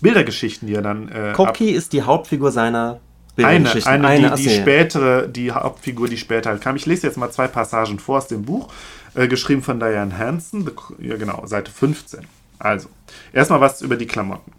Bildergeschichten, 0.00 0.66
die 0.66 0.74
er 0.74 0.82
dann 0.82 1.08
äh, 1.08 1.32
Koki 1.34 1.70
ist 1.70 1.92
die 1.92 2.02
Hauptfigur 2.02 2.52
seiner 2.52 3.00
eine, 3.36 3.58
Bildergeschichten. 3.58 4.04
eine, 4.04 4.30
die, 4.30 4.42
die 4.42 4.48
ja. 4.48 4.60
spätere, 4.62 5.28
die 5.28 5.52
Hauptfigur, 5.52 6.08
die 6.08 6.16
später 6.16 6.50
halt 6.50 6.60
kam. 6.62 6.76
Ich 6.76 6.86
lese 6.86 7.06
jetzt 7.06 7.16
mal 7.16 7.30
zwei 7.30 7.48
Passagen 7.48 7.98
vor 7.98 8.18
aus 8.18 8.26
dem 8.26 8.44
Buch, 8.44 8.72
äh, 9.14 9.28
geschrieben 9.28 9.62
von 9.62 9.78
Diane 9.78 10.16
Hansen, 10.16 10.68
ja 10.98 11.16
genau, 11.16 11.46
Seite 11.46 11.70
15. 11.70 12.20
Also, 12.60 12.90
erstmal 13.32 13.60
was 13.60 13.82
über 13.82 13.96
die 13.96 14.06
Klamotten. 14.06 14.52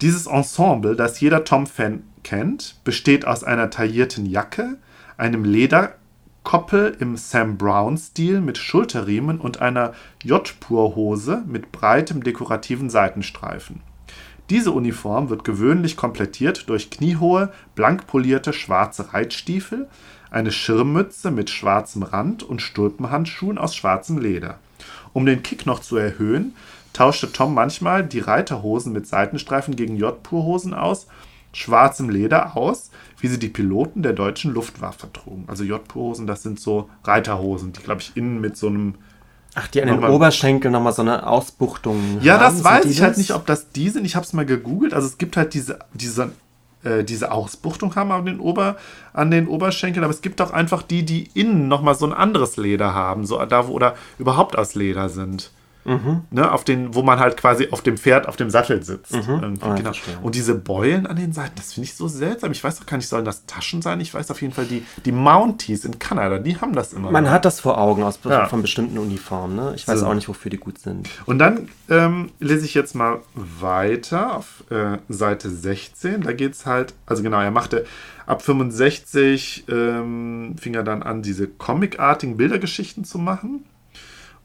Dieses 0.00 0.26
Ensemble, 0.26 0.94
das 0.94 1.18
jeder 1.20 1.42
Tom-Fan 1.42 2.04
kennt, 2.22 2.76
besteht 2.84 3.26
aus 3.26 3.42
einer 3.42 3.70
taillierten 3.70 4.26
Jacke, 4.26 4.76
einem 5.16 5.44
Lederkoppel 5.44 6.96
im 7.00 7.16
Sam 7.16 7.56
Brown-Stil 7.56 8.40
mit 8.40 8.58
Schulterriemen 8.58 9.40
und 9.40 9.60
einer 9.60 9.94
J-Pur-Hose 10.22 11.42
mit 11.46 11.72
breitem 11.72 12.22
dekorativen 12.22 12.90
Seitenstreifen. 12.90 13.80
Diese 14.50 14.70
Uniform 14.70 15.30
wird 15.30 15.44
gewöhnlich 15.44 15.96
komplettiert 15.96 16.68
durch 16.68 16.90
kniehohe, 16.90 17.52
blank 17.74 18.06
polierte 18.06 18.52
schwarze 18.52 19.12
Reitstiefel, 19.12 19.88
eine 20.30 20.52
Schirmmütze 20.52 21.30
mit 21.30 21.50
schwarzem 21.50 22.02
Rand 22.02 22.42
und 22.42 22.62
Stulpenhandschuhen 22.62 23.58
aus 23.58 23.74
schwarzem 23.74 24.18
Leder. 24.18 24.58
Um 25.12 25.26
den 25.26 25.42
Kick 25.42 25.66
noch 25.66 25.80
zu 25.80 25.96
erhöhen, 25.96 26.54
tauschte 26.92 27.30
Tom 27.32 27.54
manchmal 27.54 28.04
die 28.04 28.20
Reiterhosen 28.20 28.92
mit 28.92 29.06
Seitenstreifen 29.06 29.76
gegen 29.76 29.96
J-Pur-Hosen 29.96 30.74
aus, 30.74 31.06
schwarzem 31.52 32.10
Leder 32.10 32.56
aus, 32.56 32.90
wie 33.20 33.28
sie 33.28 33.38
die 33.38 33.48
Piloten 33.48 34.02
der 34.02 34.12
deutschen 34.12 34.52
Luftwaffe 34.52 35.12
trugen. 35.12 35.44
Also 35.48 35.64
J-Hosen, 35.64 36.26
das 36.26 36.42
sind 36.42 36.60
so 36.60 36.88
Reiterhosen, 37.04 37.72
die, 37.72 37.82
glaube 37.82 38.00
ich, 38.00 38.16
innen 38.16 38.40
mit 38.40 38.56
so 38.56 38.68
einem 38.68 38.94
Ach, 39.54 39.66
die 39.68 39.80
an 39.80 39.88
den 39.88 39.94
Nochmal- 39.96 40.10
Oberschenkeln 40.12 40.72
nochmal 40.72 40.92
so 40.92 41.02
eine 41.02 41.26
Ausbuchtung 41.26 42.18
Ja, 42.20 42.34
haben. 42.38 42.54
das 42.54 42.62
weiß 42.64 42.84
ich 42.84 43.00
halt 43.00 43.16
nicht, 43.16 43.32
ob 43.34 43.46
das 43.46 43.70
die 43.72 43.88
sind. 43.88 44.04
Ich 44.04 44.14
habe 44.14 44.24
es 44.24 44.32
mal 44.32 44.44
gegoogelt. 44.46 44.92
Also 44.94 45.08
es 45.08 45.18
gibt 45.18 45.36
halt 45.36 45.54
diese, 45.54 45.78
diese, 45.94 46.30
äh, 46.84 47.02
diese 47.02 47.32
Ausbuchtung 47.32 47.96
haben 47.96 48.12
an 48.12 48.26
den, 48.26 48.40
Ober, 48.40 48.76
an 49.12 49.30
den 49.30 49.48
Oberschenkeln, 49.48 50.04
aber 50.04 50.12
es 50.12 50.20
gibt 50.20 50.40
auch 50.42 50.52
einfach 50.52 50.82
die, 50.82 51.02
die 51.04 51.28
innen 51.34 51.66
nochmal 51.66 51.94
so 51.96 52.06
ein 52.06 52.12
anderes 52.12 52.56
Leder 52.56 52.94
haben, 52.94 53.26
so 53.26 53.44
da 53.46 53.66
wo 53.66 53.72
oder 53.72 53.94
überhaupt 54.18 54.56
aus 54.56 54.74
Leder 54.74 55.08
sind. 55.08 55.50
Mhm. 55.84 56.22
Ne, 56.30 56.50
auf 56.52 56.64
den, 56.64 56.94
wo 56.94 57.02
man 57.02 57.18
halt 57.18 57.36
quasi 57.38 57.68
auf 57.70 57.80
dem 57.82 57.96
Pferd, 57.96 58.28
auf 58.28 58.36
dem 58.36 58.50
Sattel 58.50 58.82
sitzt. 58.82 59.14
Irgendwie, 59.14 59.62
Ah, 59.62 59.74
ich 59.74 59.82
genau. 60.04 60.18
Und 60.22 60.34
diese 60.34 60.54
Beulen 60.54 61.06
an 61.06 61.16
den 61.16 61.32
Seiten, 61.32 61.52
das 61.56 61.72
finde 61.72 61.86
ich 61.86 61.94
so 61.94 62.08
seltsam. 62.08 62.52
Ich 62.52 62.62
weiß 62.62 62.78
doch 62.78 62.86
gar 62.86 62.96
nicht, 62.98 63.08
sollen 63.08 63.24
das 63.24 63.46
Taschen 63.46 63.80
sein? 63.80 64.00
Ich 64.00 64.12
weiß 64.12 64.30
auf 64.30 64.42
jeden 64.42 64.52
Fall, 64.52 64.66
die, 64.66 64.82
die 65.04 65.12
Mounties 65.12 65.84
in 65.86 65.98
Kanada, 65.98 66.38
die 66.38 66.56
haben 66.60 66.74
das 66.74 66.92
immer. 66.92 67.10
Man 67.10 67.24
noch. 67.24 67.30
hat 67.30 67.44
das 67.44 67.60
vor 67.60 67.78
Augen 67.78 68.02
aus 68.02 68.18
Ja. 68.24 68.46
von 68.48 68.60
bestimmten 68.60 68.98
Uniformen. 68.98 69.56
Ne? 69.56 69.72
Ich 69.76 69.88
weiß 69.88 70.00
So. 70.00 70.06
auch 70.06 70.14
nicht, 70.14 70.28
wofür 70.28 70.50
die 70.50 70.58
gut 70.58 70.78
sind. 70.78 71.08
Und 71.26 71.38
dann 71.38 71.68
ähm, 71.88 72.30
lese 72.38 72.64
ich 72.66 72.74
jetzt 72.74 72.94
mal 72.94 73.20
weiter 73.34 74.36
auf 74.36 74.64
äh, 74.70 74.98
Seite 75.08 75.48
16. 75.48 76.20
Da 76.22 76.32
geht 76.32 76.52
es 76.52 76.66
halt, 76.66 76.92
also 77.06 77.22
genau, 77.22 77.40
er 77.40 77.50
machte 77.50 77.86
ab 78.26 78.42
65 78.42 79.64
ähm, 79.68 80.54
fing 80.60 80.74
er 80.74 80.82
dann 80.82 81.02
an, 81.02 81.22
diese 81.22 81.48
comicartigen 81.48 82.36
Bildergeschichten 82.36 83.04
zu 83.04 83.18
machen. 83.18 83.64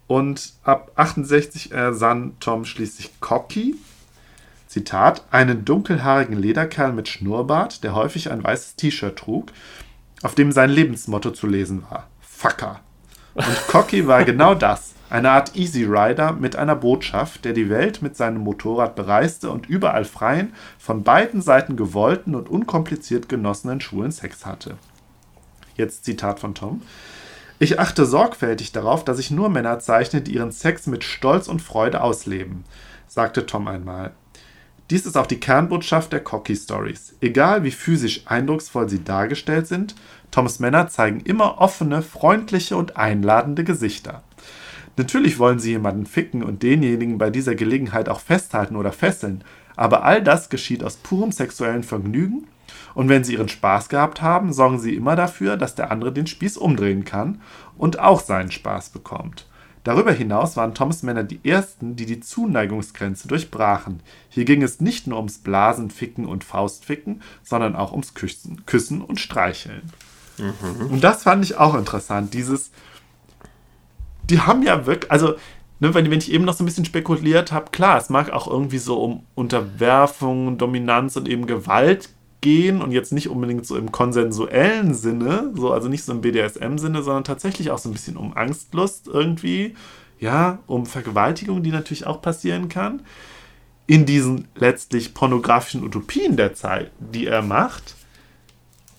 Und 0.07 0.53
ab 0.63 0.91
68 0.95 1.71
ersann 1.71 2.33
Tom 2.39 2.65
schließlich 2.65 3.19
Cocky. 3.19 3.75
Zitat, 4.67 5.23
einen 5.31 5.65
dunkelhaarigen 5.65 6.37
Lederkerl 6.37 6.93
mit 6.93 7.07
Schnurrbart, 7.07 7.83
der 7.83 7.93
häufig 7.93 8.31
ein 8.31 8.43
weißes 8.43 8.75
T-Shirt 8.75 9.15
trug, 9.15 9.51
auf 10.23 10.35
dem 10.35 10.51
sein 10.51 10.69
Lebensmotto 10.69 11.31
zu 11.31 11.47
lesen 11.47 11.83
war: 11.89 12.07
Fucker. 12.21 12.79
Und 13.35 13.67
Cocky 13.67 14.07
war 14.07 14.23
genau 14.25 14.55
das. 14.55 14.93
Eine 15.09 15.29
Art 15.29 15.55
Easy 15.55 15.83
Rider 15.83 16.31
mit 16.31 16.55
einer 16.55 16.75
Botschaft, 16.75 17.45
der 17.45 17.53
die 17.53 17.69
Welt 17.69 18.01
mit 18.01 18.17
seinem 18.17 18.41
Motorrad 18.41 18.95
bereiste 18.95 19.51
und 19.51 19.67
überall 19.67 20.05
freien, 20.05 20.53
von 20.79 21.03
beiden 21.03 21.39
Seiten 21.43 21.75
gewollten 21.75 22.33
und 22.33 22.49
unkompliziert 22.49 23.29
genossenen 23.29 23.79
schwulen 23.79 24.11
Sex 24.11 24.43
hatte. 24.43 24.75
Jetzt 25.75 26.05
Zitat 26.05 26.39
von 26.39 26.55
Tom. 26.55 26.81
Ich 27.63 27.79
achte 27.79 28.05
sorgfältig 28.05 28.73
darauf, 28.73 29.05
dass 29.05 29.19
ich 29.19 29.31
nur 29.31 29.47
Männer 29.47 29.79
zeichne, 29.79 30.19
die 30.19 30.33
ihren 30.33 30.51
Sex 30.51 30.85
mit 30.85 31.05
Stolz 31.05 31.47
und 31.47 31.61
Freude 31.61 32.01
ausleben, 32.01 32.65
sagte 33.07 33.45
Tom 33.45 33.69
einmal. 33.69 34.11
Dies 34.89 35.05
ist 35.05 35.15
auch 35.15 35.27
die 35.27 35.39
Kernbotschaft 35.39 36.11
der 36.11 36.19
Cocky 36.19 36.57
Stories. 36.57 37.15
Egal 37.21 37.63
wie 37.63 37.71
physisch 37.71 38.23
eindrucksvoll 38.25 38.89
sie 38.89 39.05
dargestellt 39.05 39.67
sind, 39.67 39.95
Toms 40.29 40.59
Männer 40.59 40.89
zeigen 40.89 41.21
immer 41.21 41.61
offene, 41.61 42.01
freundliche 42.01 42.75
und 42.75 42.97
einladende 42.97 43.63
Gesichter. 43.63 44.23
Natürlich 44.97 45.39
wollen 45.39 45.59
sie 45.59 45.69
jemanden 45.69 46.05
ficken 46.05 46.43
und 46.43 46.63
denjenigen 46.63 47.17
bei 47.17 47.29
dieser 47.29 47.55
Gelegenheit 47.55 48.09
auch 48.09 48.19
festhalten 48.19 48.75
oder 48.75 48.91
fesseln, 48.91 49.41
aber 49.77 50.03
all 50.03 50.21
das 50.21 50.49
geschieht 50.49 50.83
aus 50.83 50.97
purem 50.97 51.31
sexuellen 51.31 51.83
Vergnügen 51.83 52.45
und 52.95 53.09
wenn 53.09 53.23
sie 53.23 53.33
ihren 53.33 53.49
Spaß 53.49 53.89
gehabt 53.89 54.21
haben, 54.21 54.53
sorgen 54.53 54.79
sie 54.79 54.95
immer 54.95 55.15
dafür, 55.15 55.57
dass 55.57 55.75
der 55.75 55.91
andere 55.91 56.11
den 56.11 56.27
Spieß 56.27 56.57
umdrehen 56.57 57.05
kann 57.05 57.41
und 57.77 57.99
auch 57.99 58.21
seinen 58.21 58.51
Spaß 58.51 58.89
bekommt. 58.89 59.47
Darüber 59.83 60.13
hinaus 60.13 60.55
waren 60.55 60.73
Toms 60.73 61.03
Männer 61.03 61.23
die 61.23 61.41
ersten, 61.43 61.97
die 61.97 62.05
die 62.05 62.21
Zuneigungsgrenze 62.21 63.27
durchbrachen. 63.27 63.99
Hier 64.29 64.45
ging 64.45 64.61
es 64.63 64.79
nicht 64.79 65.07
nur 65.07 65.17
ums 65.17 65.39
Blasen, 65.39 65.89
Ficken 65.89 66.25
und 66.25 66.45
Faustficken, 66.45 67.21
sondern 67.43 67.75
auch 67.75 67.91
ums 67.91 68.13
Küssen, 68.13 68.65
Küssen 68.65 69.01
und 69.01 69.19
Streicheln. 69.19 69.81
Und 70.89 71.03
das 71.03 71.23
fand 71.23 71.43
ich 71.43 71.57
auch 71.57 71.75
interessant, 71.75 72.33
dieses, 72.33 72.71
die 74.29 74.39
haben 74.39 74.63
ja 74.63 74.85
wirklich, 74.85 75.11
also, 75.11 75.35
ne, 75.79 75.93
wenn, 75.93 76.09
wenn 76.09 76.19
ich 76.19 76.31
eben 76.31 76.45
noch 76.45 76.53
so 76.53 76.63
ein 76.63 76.65
bisschen 76.65 76.85
spekuliert 76.85 77.51
habe, 77.51 77.71
klar, 77.71 77.97
es 77.97 78.09
mag 78.09 78.31
auch 78.31 78.47
irgendwie 78.47 78.77
so 78.77 79.03
um 79.03 79.25
Unterwerfung, 79.35 80.57
Dominanz 80.57 81.17
und 81.17 81.27
eben 81.27 81.45
Gewalt 81.45 82.09
gehen 82.43 82.81
und 82.81 82.91
jetzt 82.91 83.11
nicht 83.13 83.29
unbedingt 83.29 83.65
so 83.65 83.75
im 83.75 83.91
konsensuellen 83.91 84.93
Sinne, 84.93 85.51
so, 85.55 85.71
also 85.71 85.87
nicht 85.87 86.03
so 86.03 86.11
im 86.11 86.21
BDSM-Sinne, 86.21 87.01
sondern 87.01 87.23
tatsächlich 87.23 87.71
auch 87.71 87.79
so 87.79 87.89
ein 87.89 87.93
bisschen 87.93 88.17
um 88.17 88.35
Angstlust 88.37 89.07
irgendwie, 89.07 89.75
ja, 90.19 90.59
um 90.67 90.85
Vergewaltigung, 90.85 91.63
die 91.63 91.71
natürlich 91.71 92.05
auch 92.05 92.21
passieren 92.21 92.69
kann. 92.69 93.01
In 93.87 94.05
diesen 94.05 94.47
letztlich 94.55 95.13
pornografischen 95.13 95.83
Utopien 95.83 96.37
der 96.37 96.53
Zeit, 96.53 96.91
die 96.99 97.25
er 97.25 97.41
macht, 97.41 97.95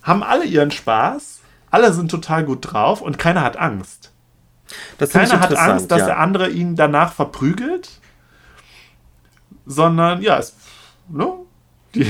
haben 0.02 0.22
alle 0.22 0.44
ihren 0.44 0.70
Spaß, 0.70 1.40
alle 1.70 1.92
sind 1.92 2.10
total 2.10 2.44
gut 2.44 2.72
drauf 2.72 3.00
und 3.02 3.18
keiner 3.18 3.42
hat 3.42 3.56
Angst. 3.56 4.10
Das 4.96 5.10
Keiner 5.10 5.40
hat 5.40 5.54
Angst, 5.54 5.90
dass 5.90 6.00
ja. 6.00 6.06
der 6.06 6.18
andere 6.18 6.48
ihn 6.48 6.76
danach 6.76 7.12
verprügelt, 7.12 8.00
sondern 9.66 10.22
ja, 10.22 10.38
es, 10.38 10.56
ne? 11.08 11.43
Die 11.94 12.02
ja, 12.02 12.06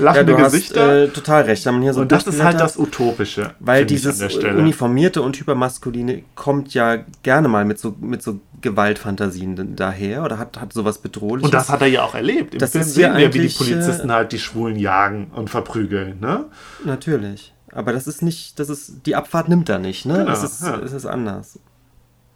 lachende 0.00 0.32
du 0.32 0.38
hast 0.38 0.52
Gesichter. 0.52 1.04
äh, 1.04 1.08
total 1.08 1.42
recht. 1.42 1.64
Man 1.66 1.82
hier 1.82 1.94
so 1.94 2.00
und 2.00 2.12
das 2.12 2.26
ist 2.26 2.42
halt 2.42 2.60
das 2.60 2.78
Utopische. 2.78 3.54
Weil 3.60 3.86
dieses 3.86 4.20
uniformierte 4.36 5.22
und 5.22 5.38
hypermaskuline 5.38 6.22
kommt 6.34 6.74
ja 6.74 6.98
gerne 7.22 7.48
mal 7.48 7.64
mit 7.64 7.78
so, 7.78 7.94
mit 8.00 8.22
so 8.22 8.40
Gewaltfantasien 8.60 9.76
daher 9.76 10.24
oder 10.24 10.38
hat, 10.38 10.60
hat 10.60 10.72
sowas 10.72 10.98
Bedrohliches. 10.98 11.44
Und 11.44 11.54
das 11.54 11.68
hat 11.68 11.80
er 11.82 11.88
ja 11.88 12.02
auch 12.02 12.14
erlebt. 12.14 12.54
Im 12.54 12.60
Das 12.60 12.72
Film 12.72 12.82
ist 12.82 12.96
ja 12.96 13.10
sehen 13.10 13.18
wir, 13.18 13.28
wie 13.28 13.32
die 13.32 13.40
eigentlich, 13.40 13.58
Polizisten 13.58 14.08
äh, 14.08 14.12
halt 14.12 14.32
die 14.32 14.38
Schwulen 14.38 14.76
jagen 14.76 15.30
und 15.34 15.50
verprügeln. 15.50 16.20
Ne? 16.20 16.46
Natürlich. 16.84 17.52
Aber 17.72 17.92
das 17.92 18.06
ist 18.06 18.22
nicht, 18.22 18.58
das 18.58 18.68
ist, 18.68 19.06
die 19.06 19.16
Abfahrt 19.16 19.48
nimmt 19.48 19.68
er 19.68 19.78
nicht, 19.78 20.04
ne? 20.06 20.18
Genau, 20.18 20.30
es, 20.32 20.42
ist, 20.42 20.62
ja. 20.62 20.78
es 20.78 20.92
ist 20.92 21.06
anders. 21.06 21.58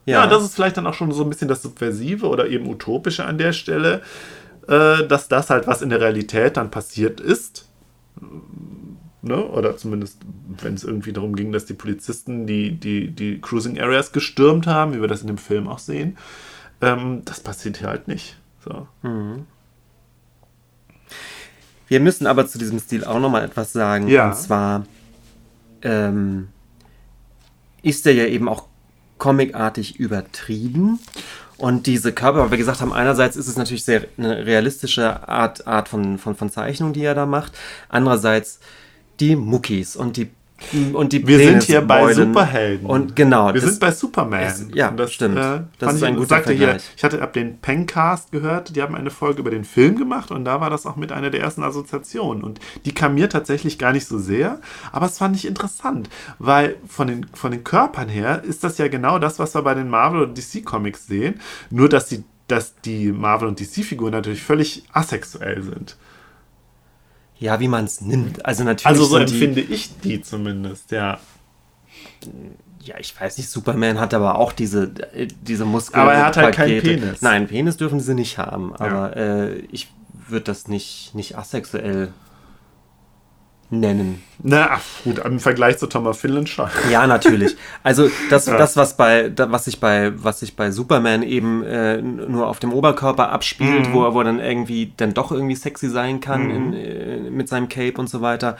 Ja. 0.06 0.26
das 0.26 0.44
ist 0.44 0.54
vielleicht 0.54 0.76
dann 0.76 0.86
auch 0.86 0.94
schon 0.94 1.10
so 1.12 1.24
ein 1.24 1.28
bisschen 1.28 1.48
das 1.48 1.62
Subversive 1.62 2.26
oder 2.26 2.46
eben 2.48 2.68
Utopische 2.68 3.24
an 3.24 3.38
der 3.38 3.52
Stelle, 3.52 4.02
äh, 4.68 5.06
dass 5.06 5.28
das 5.28 5.50
halt, 5.50 5.66
was 5.66 5.82
in 5.82 5.90
der 5.90 6.00
Realität 6.00 6.56
dann 6.56 6.70
passiert 6.70 7.20
ist, 7.20 7.68
ne? 9.22 9.44
oder 9.44 9.76
zumindest, 9.76 10.18
wenn 10.60 10.74
es 10.74 10.84
irgendwie 10.84 11.12
darum 11.12 11.36
ging, 11.36 11.52
dass 11.52 11.66
die 11.66 11.74
Polizisten 11.74 12.46
die, 12.46 12.72
die, 12.72 13.10
die 13.10 13.40
Cruising 13.40 13.80
Areas 13.80 14.12
gestürmt 14.12 14.66
haben, 14.66 14.94
wie 14.94 15.00
wir 15.00 15.08
das 15.08 15.20
in 15.20 15.28
dem 15.28 15.38
Film 15.38 15.68
auch 15.68 15.78
sehen, 15.78 16.16
ähm, 16.80 17.22
das 17.24 17.40
passiert 17.40 17.78
hier 17.78 17.88
halt 17.88 18.08
nicht. 18.08 18.36
So. 18.64 18.86
Wir 21.88 22.00
müssen 22.00 22.26
aber 22.26 22.46
zu 22.46 22.58
diesem 22.58 22.78
Stil 22.80 23.04
auch 23.04 23.20
nochmal 23.20 23.44
etwas 23.44 23.72
sagen. 23.72 24.08
Ja. 24.08 24.30
Und 24.30 24.36
zwar 24.36 24.84
ähm, 25.82 26.48
ist 27.82 28.06
er 28.06 28.14
ja 28.14 28.26
eben 28.26 28.48
auch 28.48 28.66
comicartig 29.18 29.98
übertrieben. 29.98 30.98
Und 31.58 31.86
diese 31.86 32.12
Körper, 32.12 32.40
weil 32.40 32.50
wir 32.50 32.58
gesagt 32.58 32.80
haben, 32.80 32.92
einerseits 32.92 33.36
ist 33.36 33.48
es 33.48 33.56
natürlich 33.56 33.84
sehr 33.84 34.06
eine 34.18 34.44
realistische 34.44 35.26
Art, 35.26 35.66
Art 35.66 35.88
von, 35.88 36.18
von, 36.18 36.36
von 36.36 36.50
Zeichnung, 36.50 36.92
die 36.92 37.02
er 37.02 37.14
da 37.14 37.24
macht. 37.24 37.52
Andererseits 37.88 38.60
die 39.20 39.36
Muckis 39.36 39.96
und 39.96 40.18
die 40.18 40.30
und 40.94 41.12
die 41.12 41.26
Wir 41.26 41.38
sind 41.38 41.62
hier 41.64 41.80
bei 41.82 42.00
Penisbeulen. 42.00 42.28
Superhelden. 42.32 42.86
Und 42.86 43.14
genau. 43.16 43.46
Wir 43.48 43.54
das- 43.60 43.64
sind 43.70 43.80
bei 43.80 43.90
Superman. 43.92 44.42
es- 44.42 44.66
ja, 44.74 44.88
Und 44.88 45.10
stimmt. 45.10 45.36
Das 45.36 45.60
fand 45.78 45.92
ist 45.92 45.96
ich- 45.98 46.04
ein 46.04 46.14
guter 46.16 46.28
sagte 46.28 46.52
hier, 46.52 46.68
Vergleich. 46.68 46.90
Ich 46.96 47.04
hatte 47.04 47.20
ab 47.22 47.32
den 47.32 47.58
Pencast 47.58 48.32
gehört, 48.32 48.74
die 48.74 48.82
haben 48.82 48.94
eine 48.94 49.10
Folge 49.10 49.40
über 49.40 49.50
den 49.50 49.64
Film 49.64 49.96
gemacht 49.98 50.30
und 50.30 50.44
da 50.44 50.60
war 50.60 50.70
das 50.70 50.86
auch 50.86 50.96
mit 50.96 51.12
einer 51.12 51.30
der 51.30 51.40
ersten 51.42 51.62
Assoziationen. 51.62 52.42
Und 52.42 52.58
die 52.84 52.92
kam 52.94 53.14
mir 53.14 53.28
tatsächlich 53.28 53.78
gar 53.78 53.92
nicht 53.92 54.06
so 54.06 54.18
sehr, 54.18 54.60
aber 54.92 55.06
es 55.06 55.18
fand 55.18 55.36
ich 55.36 55.46
interessant, 55.46 56.08
weil 56.38 56.76
von 56.88 57.06
den, 57.08 57.26
von 57.34 57.50
den 57.50 57.62
Körpern 57.64 58.08
her 58.08 58.42
ist 58.42 58.64
das 58.64 58.78
ja 58.78 58.88
genau 58.88 59.18
das, 59.18 59.38
was 59.38 59.54
wir 59.54 59.62
bei 59.62 59.74
den 59.74 59.88
Marvel- 59.90 60.22
oder 60.22 60.32
DC-Comics 60.32 61.06
sehen, 61.06 61.40
nur 61.70 61.88
dass 61.88 62.06
die, 62.08 62.24
dass 62.48 62.74
die 62.80 63.12
Marvel- 63.12 63.48
und 63.48 63.60
DC-Figuren 63.60 64.12
natürlich 64.12 64.42
völlig 64.42 64.84
asexuell 64.92 65.62
sind. 65.62 65.96
Ja, 67.38 67.60
wie 67.60 67.68
man 67.68 67.84
es 67.84 68.00
nimmt. 68.00 68.44
Also 68.46 68.64
natürlich. 68.64 68.86
Also 68.86 69.04
so 69.04 69.18
sind 69.18 69.30
die- 69.30 69.34
empfinde 69.44 69.60
ich 69.60 69.90
die 70.00 70.22
zumindest, 70.22 70.90
ja. 70.90 71.18
Ja, 72.82 72.94
ich 72.98 73.18
weiß 73.20 73.36
nicht, 73.38 73.50
Superman 73.50 73.98
hat 73.98 74.14
aber 74.14 74.38
auch 74.38 74.52
diese, 74.52 74.92
äh, 75.12 75.26
diese 75.42 75.64
Muskeln. 75.64 76.00
Aber 76.02 76.14
er 76.14 76.26
hat 76.26 76.36
halt 76.36 76.54
keinen. 76.54 76.80
Penis. 76.80 77.20
Nein, 77.20 77.48
Penis 77.48 77.76
dürfen 77.76 77.98
sie 78.00 78.14
nicht 78.14 78.38
haben. 78.38 78.74
Aber 78.76 79.16
äh, 79.16 79.56
ich 79.72 79.88
würde 80.28 80.44
das 80.44 80.68
nicht, 80.68 81.14
nicht 81.14 81.36
asexuell 81.36 82.12
nennen. 83.70 84.22
Na, 84.42 84.68
ach, 84.72 84.80
gut, 85.04 85.18
im 85.18 85.40
Vergleich 85.40 85.78
zu 85.78 85.86
Thomas 85.86 86.18
Finland 86.18 86.48
schon. 86.48 86.68
Ja, 86.90 87.06
natürlich. 87.06 87.56
Also 87.82 88.08
das, 88.30 88.46
Ja. 88.46 88.56
das 88.58 88.76
was 88.76 88.96
bei, 88.96 89.32
was 89.36 89.64
sich 89.64 89.80
bei, 89.80 90.12
was 90.22 90.40
sich 90.40 90.54
bei 90.56 90.70
Superman 90.70 91.22
eben 91.22 91.64
äh, 91.64 92.00
nur 92.00 92.46
auf 92.46 92.58
dem 92.60 92.72
Oberkörper 92.72 93.26
Mhm. 93.28 93.32
abspielt, 93.32 93.92
wo 93.92 94.04
er, 94.04 94.14
wo 94.14 94.20
er 94.20 94.24
dann 94.24 94.38
irgendwie 94.40 94.92
dann 94.96 95.14
doch 95.14 95.32
irgendwie 95.32 95.56
sexy 95.56 95.88
sein 95.88 96.20
kann 96.20 96.50
in, 96.50 96.72
äh, 96.74 97.16
mit 97.30 97.48
seinem 97.48 97.68
Cape 97.68 97.94
und 97.98 98.08
so 98.08 98.20
weiter. 98.20 98.56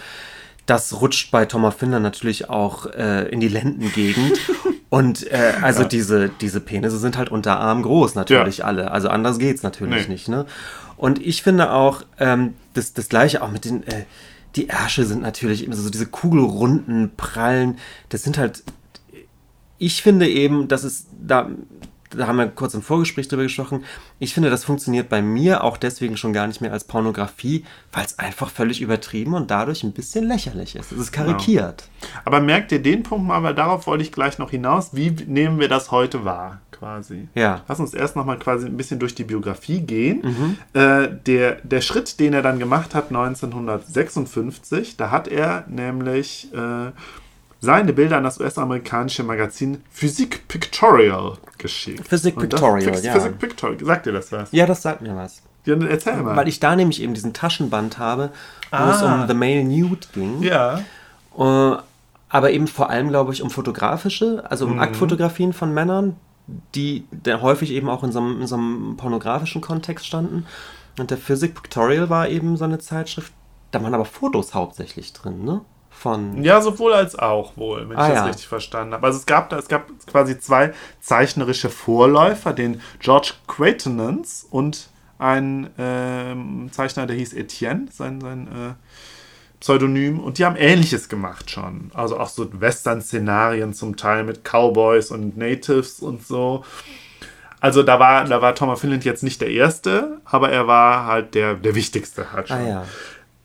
Das 0.66 1.00
rutscht 1.00 1.30
bei 1.30 1.44
Thomas 1.44 1.76
Finder 1.76 2.00
natürlich 2.00 2.50
auch 2.50 2.86
äh, 2.86 3.28
in 3.28 3.38
die 3.40 3.48
Lendengegend. 3.48 4.40
Und 4.88 5.30
äh, 5.32 5.52
also 5.62 5.82
Ja. 5.82 5.88
diese, 5.88 6.28
diese 6.28 6.60
Penisse 6.60 6.98
sind 6.98 7.18
halt 7.18 7.28
unter 7.30 7.58
Arm 7.58 7.82
groß, 7.82 8.14
natürlich 8.14 8.64
alle. 8.64 8.90
Also 8.92 9.08
anders 9.08 9.38
geht's 9.38 9.62
natürlich 9.64 10.06
Nee. 10.06 10.12
nicht. 10.14 10.28
Ne? 10.28 10.46
Und 10.96 11.20
ich 11.24 11.42
finde 11.42 11.72
auch, 11.72 12.02
ähm, 12.18 12.54
das, 12.74 12.94
das 12.94 13.08
gleiche 13.08 13.42
auch 13.42 13.50
mit 13.50 13.64
den, 13.64 13.82
äh, 13.86 14.04
die 14.56 14.68
Ärsche 14.68 15.04
sind 15.04 15.22
natürlich 15.22 15.64
immer 15.64 15.76
so 15.76 15.90
diese 15.90 16.06
kugelrunden, 16.06 17.12
prallen, 17.16 17.78
das 18.08 18.22
sind 18.22 18.38
halt, 18.38 18.62
ich 19.78 20.02
finde 20.02 20.28
eben, 20.28 20.68
das 20.68 20.84
ist, 20.84 21.08
da, 21.20 21.50
da 22.10 22.26
haben 22.26 22.36
wir 22.36 22.48
kurz 22.48 22.74
im 22.74 22.82
Vorgespräch 22.82 23.28
drüber 23.28 23.42
gesprochen, 23.42 23.84
ich 24.18 24.34
finde, 24.34 24.50
das 24.50 24.64
funktioniert 24.64 25.08
bei 25.08 25.22
mir 25.22 25.64
auch 25.64 25.76
deswegen 25.76 26.16
schon 26.16 26.32
gar 26.32 26.46
nicht 26.46 26.60
mehr 26.60 26.72
als 26.72 26.84
Pornografie, 26.84 27.64
weil 27.92 28.04
es 28.04 28.18
einfach 28.18 28.50
völlig 28.50 28.80
übertrieben 28.80 29.34
und 29.34 29.50
dadurch 29.50 29.82
ein 29.82 29.92
bisschen 29.92 30.26
lächerlich 30.26 30.76
ist. 30.76 30.92
Es 30.92 30.98
ist 30.98 31.12
karikiert. 31.12 31.88
Aber 32.24 32.40
merkt 32.40 32.72
ihr 32.72 32.82
den 32.82 33.02
Punkt 33.02 33.26
mal, 33.26 33.42
weil 33.42 33.54
darauf 33.54 33.86
wollte 33.86 34.02
ich 34.02 34.12
gleich 34.12 34.38
noch 34.38 34.50
hinaus. 34.50 34.90
Wie 34.94 35.10
nehmen 35.10 35.58
wir 35.58 35.68
das 35.68 35.90
heute 35.90 36.24
wahr, 36.24 36.60
quasi? 36.72 37.28
Ja. 37.34 37.62
Lass 37.68 37.80
uns 37.80 37.94
erst 37.94 38.16
noch 38.16 38.24
mal 38.24 38.38
quasi 38.38 38.66
ein 38.66 38.76
bisschen 38.76 38.98
durch 38.98 39.14
die 39.14 39.24
Biografie 39.24 39.80
gehen. 39.80 40.22
Mhm. 40.22 40.80
Äh, 40.80 41.08
der, 41.26 41.56
der 41.62 41.80
Schritt, 41.80 42.20
den 42.20 42.32
er 42.32 42.42
dann 42.42 42.58
gemacht 42.58 42.94
hat 42.94 43.08
1956, 43.08 44.96
da 44.96 45.10
hat 45.10 45.28
er 45.28 45.64
nämlich 45.68 46.52
äh, 46.54 46.92
seine 47.60 47.92
Bilder 47.92 48.18
an 48.18 48.24
das 48.24 48.38
US-amerikanische 48.40 49.22
Magazin 49.22 49.82
Physique 49.90 50.40
Pictorial 50.48 51.38
geschickt. 51.58 52.10
Das- 52.12 52.22
Pictorial, 52.22 52.92
Phys- 52.94 53.04
ja. 53.04 53.12
Physique 53.12 53.38
Pictorial, 53.38 53.84
sagt 53.84 54.06
dir 54.06 54.12
das 54.12 54.30
was? 54.32 54.52
Ja, 54.52 54.66
das 54.66 54.82
sagt 54.82 55.02
mir 55.02 55.16
was. 55.16 55.42
Ja, 55.64 55.74
dann 55.74 55.88
erzähl 55.88 56.16
mal. 56.22 56.36
Weil 56.36 56.48
ich 56.48 56.60
da 56.60 56.76
nämlich 56.76 57.02
eben 57.02 57.14
diesen 57.14 57.32
Taschenband 57.32 57.98
habe, 57.98 58.30
wo 58.70 58.76
es 58.90 59.02
Ah. 59.02 59.22
um 59.22 59.28
The 59.28 59.34
Male 59.34 59.64
Nude 59.64 60.06
ging. 60.12 60.42
ja. 60.42 60.80
Äh, 61.38 61.76
aber 62.28 62.50
eben 62.50 62.66
vor 62.66 62.90
allem, 62.90 63.08
glaube 63.08 63.32
ich, 63.32 63.40
um 63.42 63.50
fotografische, 63.50 64.44
also 64.50 64.66
Mhm. 64.66 64.72
um 64.72 64.78
Aktfotografien 64.80 65.52
von 65.52 65.72
Männern, 65.72 66.16
die 66.74 67.04
der 67.10 67.40
häufig 67.40 67.70
eben 67.70 67.88
auch 67.88 68.02
in 68.04 68.12
so, 68.12 68.18
einem, 68.20 68.40
in 68.42 68.46
so 68.46 68.56
einem 68.56 68.96
pornografischen 68.96 69.60
Kontext 69.60 70.06
standen. 70.06 70.44
Und 70.98 71.10
der 71.10 71.18
Physic 71.18 71.54
Pictorial 71.54 72.10
war 72.10 72.28
eben 72.28 72.56
so 72.56 72.64
eine 72.64 72.78
Zeitschrift, 72.78 73.32
da 73.70 73.82
waren 73.82 73.94
aber 73.94 74.04
Fotos 74.04 74.54
hauptsächlich 74.54 75.12
drin, 75.12 75.44
ne? 75.44 75.60
Von. 75.98 76.42
Ja, 76.44 76.60
sowohl 76.60 76.92
als 76.92 77.18
auch 77.18 77.56
wohl, 77.56 77.88
wenn 77.88 77.96
Ah, 77.96 78.06
ich 78.08 78.12
das 78.12 78.18
ja. 78.18 78.24
richtig 78.26 78.48
verstanden 78.48 78.92
habe. 78.94 79.06
Also 79.06 79.18
es 79.18 79.26
gab 79.26 79.48
da, 79.48 79.58
es 79.58 79.66
gab 79.68 79.86
quasi 80.06 80.38
zwei 80.38 80.72
zeichnerische 81.00 81.70
Vorläufer, 81.70 82.52
den 82.52 82.82
George 83.00 83.32
Quatenance 83.46 84.46
und 84.50 84.90
ein 85.18 85.70
ähm, 85.78 86.68
Zeichner, 86.70 87.06
der 87.06 87.16
hieß 87.16 87.32
Etienne, 87.32 87.86
sein, 87.90 88.20
sein 88.20 88.46
äh, 88.48 88.74
Pseudonym. 89.60 90.20
Und 90.20 90.36
die 90.38 90.44
haben 90.44 90.56
Ähnliches 90.56 91.08
gemacht 91.08 91.50
schon. 91.50 91.90
Also 91.94 92.18
auch 92.20 92.28
so 92.28 92.46
Western-Szenarien 92.52 93.72
zum 93.72 93.96
Teil 93.96 94.24
mit 94.24 94.42
Cowboys 94.44 95.10
und 95.10 95.38
Natives 95.38 96.00
und 96.00 96.26
so. 96.26 96.62
Also 97.58 97.82
da 97.82 97.98
war, 97.98 98.24
da 98.26 98.42
war 98.42 98.54
Thomas 98.54 98.80
Finland 98.80 99.04
jetzt 99.06 99.22
nicht 99.22 99.40
der 99.40 99.50
Erste, 99.50 100.20
aber 100.26 100.50
er 100.50 100.66
war 100.66 101.06
halt 101.06 101.34
der, 101.34 101.54
der 101.54 101.74
Wichtigste 101.74 102.32
halt 102.32 102.48
schon. 102.48 102.58
Ah 102.58 102.68
ja. 102.68 102.84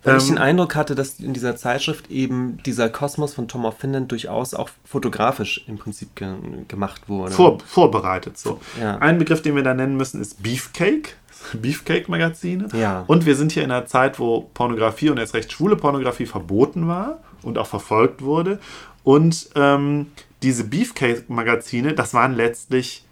Weil 0.03 0.17
ich 0.17 0.23
Ähm, 0.23 0.35
den 0.35 0.37
Eindruck 0.39 0.75
hatte, 0.75 0.95
dass 0.95 1.19
in 1.19 1.33
dieser 1.33 1.55
Zeitschrift 1.55 2.09
eben 2.09 2.57
dieser 2.65 2.89
Kosmos 2.89 3.33
von 3.33 3.47
Tom 3.47 3.65
of 3.65 3.77
Finland 3.77 4.11
durchaus 4.11 4.53
auch 4.53 4.69
fotografisch 4.83 5.63
im 5.67 5.77
Prinzip 5.77 6.15
ge 6.15 6.33
gemacht 6.67 7.07
wurde. 7.07 7.33
Vor, 7.33 7.59
vorbereitet 7.65 8.37
so. 8.37 8.59
Ja. 8.79 8.97
Ein 8.97 9.19
Begriff, 9.19 9.41
den 9.41 9.55
wir 9.55 9.63
da 9.63 9.73
nennen 9.73 9.97
müssen, 9.97 10.21
ist 10.21 10.41
Beefcake. 10.41 11.15
Beefcake-Magazine. 11.53 12.67
Ja. 12.73 13.03
Und 13.07 13.25
wir 13.25 13.35
sind 13.35 13.51
hier 13.51 13.63
in 13.63 13.71
einer 13.71 13.85
Zeit, 13.85 14.19
wo 14.19 14.49
Pornografie 14.53 15.09
und 15.09 15.17
erst 15.17 15.33
recht 15.33 15.51
schwule 15.51 15.75
Pornografie 15.75 16.25
verboten 16.25 16.87
war 16.87 17.19
und 17.41 17.57
auch 17.57 17.67
verfolgt 17.67 18.21
wurde. 18.21 18.59
Und 19.03 19.49
ähm, 19.55 20.07
diese 20.43 20.63
Beefcake-Magazine, 20.63 21.93
das 21.93 22.13
waren 22.13 22.33
letztlich 22.33 23.05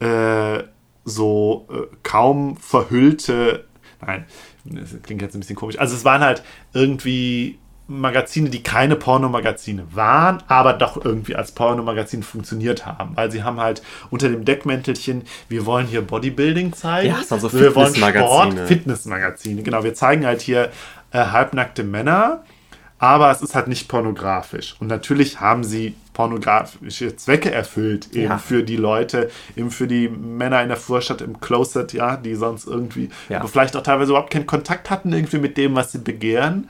äh, 0.00 0.62
so 1.04 1.66
äh, 1.70 1.94
kaum 2.02 2.56
verhüllte, 2.56 3.64
nein, 4.00 4.24
das 4.64 5.02
klingt 5.02 5.22
jetzt 5.22 5.34
ein 5.34 5.40
bisschen 5.40 5.56
komisch. 5.56 5.78
Also 5.78 5.94
es 5.94 6.04
waren 6.04 6.22
halt 6.22 6.42
irgendwie 6.72 7.58
Magazine, 7.86 8.48
die 8.48 8.62
keine 8.62 8.96
Pornomagazine 8.96 9.84
waren, 9.92 10.42
aber 10.48 10.72
doch 10.72 11.04
irgendwie 11.04 11.36
als 11.36 11.52
Pornomagazin 11.52 12.22
funktioniert 12.22 12.86
haben. 12.86 13.14
Weil 13.14 13.30
sie 13.30 13.42
haben 13.42 13.60
halt 13.60 13.82
unter 14.10 14.28
dem 14.30 14.44
Deckmäntelchen, 14.44 15.24
wir 15.48 15.66
wollen 15.66 15.86
hier 15.86 16.00
Bodybuilding 16.00 16.72
zeigen. 16.72 17.10
Ja, 17.10 17.20
es 17.20 17.30
waren 17.30 17.40
so 17.40 17.52
wir 17.52 17.74
wollen 17.74 17.94
Sport, 17.94 18.12
Fitnessmagazine. 18.14 18.66
Fitnessmagazine. 18.66 19.62
Genau, 19.62 19.84
wir 19.84 19.94
zeigen 19.94 20.24
halt 20.24 20.40
hier 20.40 20.70
äh, 21.10 21.18
halbnackte 21.18 21.84
Männer, 21.84 22.44
aber 23.04 23.30
es 23.30 23.42
ist 23.42 23.54
halt 23.54 23.68
nicht 23.68 23.86
pornografisch. 23.88 24.76
Und 24.80 24.86
natürlich 24.88 25.38
haben 25.40 25.62
sie 25.62 25.94
pornografische 26.14 27.14
Zwecke 27.16 27.50
erfüllt, 27.50 28.08
eben 28.14 28.24
Ja. 28.30 28.38
für 28.38 28.62
die 28.62 28.76
Leute, 28.76 29.30
eben 29.56 29.70
für 29.70 29.86
die 29.86 30.08
Männer 30.08 30.62
in 30.62 30.68
der 30.68 30.78
Vorstadt 30.78 31.20
im 31.20 31.38
Closet, 31.40 31.92
ja, 31.92 32.16
die 32.16 32.34
sonst 32.34 32.66
irgendwie, 32.66 33.10
Ja. 33.28 33.44
vielleicht 33.46 33.76
auch 33.76 33.82
teilweise 33.82 34.12
überhaupt 34.12 34.32
keinen 34.32 34.46
Kontakt 34.46 34.90
hatten 34.90 35.12
irgendwie 35.12 35.38
mit 35.38 35.56
dem, 35.58 35.74
was 35.74 35.92
sie 35.92 35.98
begehren. 35.98 36.68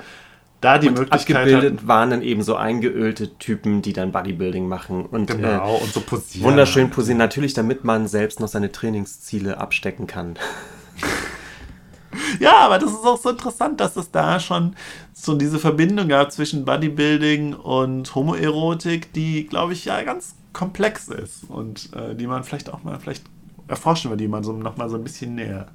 Da 0.60 0.78
die 0.78 0.88
und 0.88 0.98
Möglichkeit 0.98 1.36
abgebildet 1.36 1.74
hatten, 1.76 1.88
waren 1.88 2.10
dann 2.10 2.22
eben 2.22 2.42
so 2.42 2.56
eingeölte 2.56 3.36
Typen, 3.38 3.82
die 3.82 3.92
dann 3.92 4.10
Bodybuilding 4.12 4.66
machen 4.66 5.04
und 5.04 5.26
genau, 5.30 5.76
äh, 5.76 5.82
und 5.82 5.92
so 5.92 6.00
posieren. 6.00 6.44
wunderschön 6.46 6.88
posieren. 6.90 7.18
Natürlich, 7.18 7.52
damit 7.54 7.84
man 7.84 8.08
selbst 8.08 8.40
noch 8.40 8.48
seine 8.48 8.72
Trainingsziele 8.72 9.58
abstecken 9.58 10.06
kann. 10.06 10.36
Ja, 12.40 12.58
aber 12.58 12.78
das 12.78 12.90
ist 12.92 13.04
auch 13.04 13.18
so 13.18 13.30
interessant, 13.30 13.80
dass 13.80 13.96
es 13.96 14.10
da 14.10 14.40
schon 14.40 14.74
so 15.12 15.34
diese 15.34 15.58
Verbindung 15.58 16.08
gab 16.08 16.32
zwischen 16.32 16.64
Bodybuilding 16.64 17.54
und 17.54 18.14
Homoerotik, 18.14 19.12
die, 19.12 19.46
glaube 19.46 19.72
ich, 19.72 19.84
ja 19.86 20.02
ganz 20.02 20.36
komplex 20.52 21.08
ist 21.08 21.44
und 21.48 21.90
äh, 21.94 22.14
die 22.14 22.26
man 22.26 22.44
vielleicht 22.44 22.72
auch 22.72 22.82
mal 22.84 22.98
vielleicht 23.00 23.24
erforschen 23.68 24.10
will, 24.10 24.18
die 24.18 24.28
man 24.28 24.44
so 24.44 24.52
noch 24.52 24.76
mal 24.76 24.88
so 24.88 24.96
ein 24.96 25.04
bisschen 25.04 25.34
näher. 25.34 25.68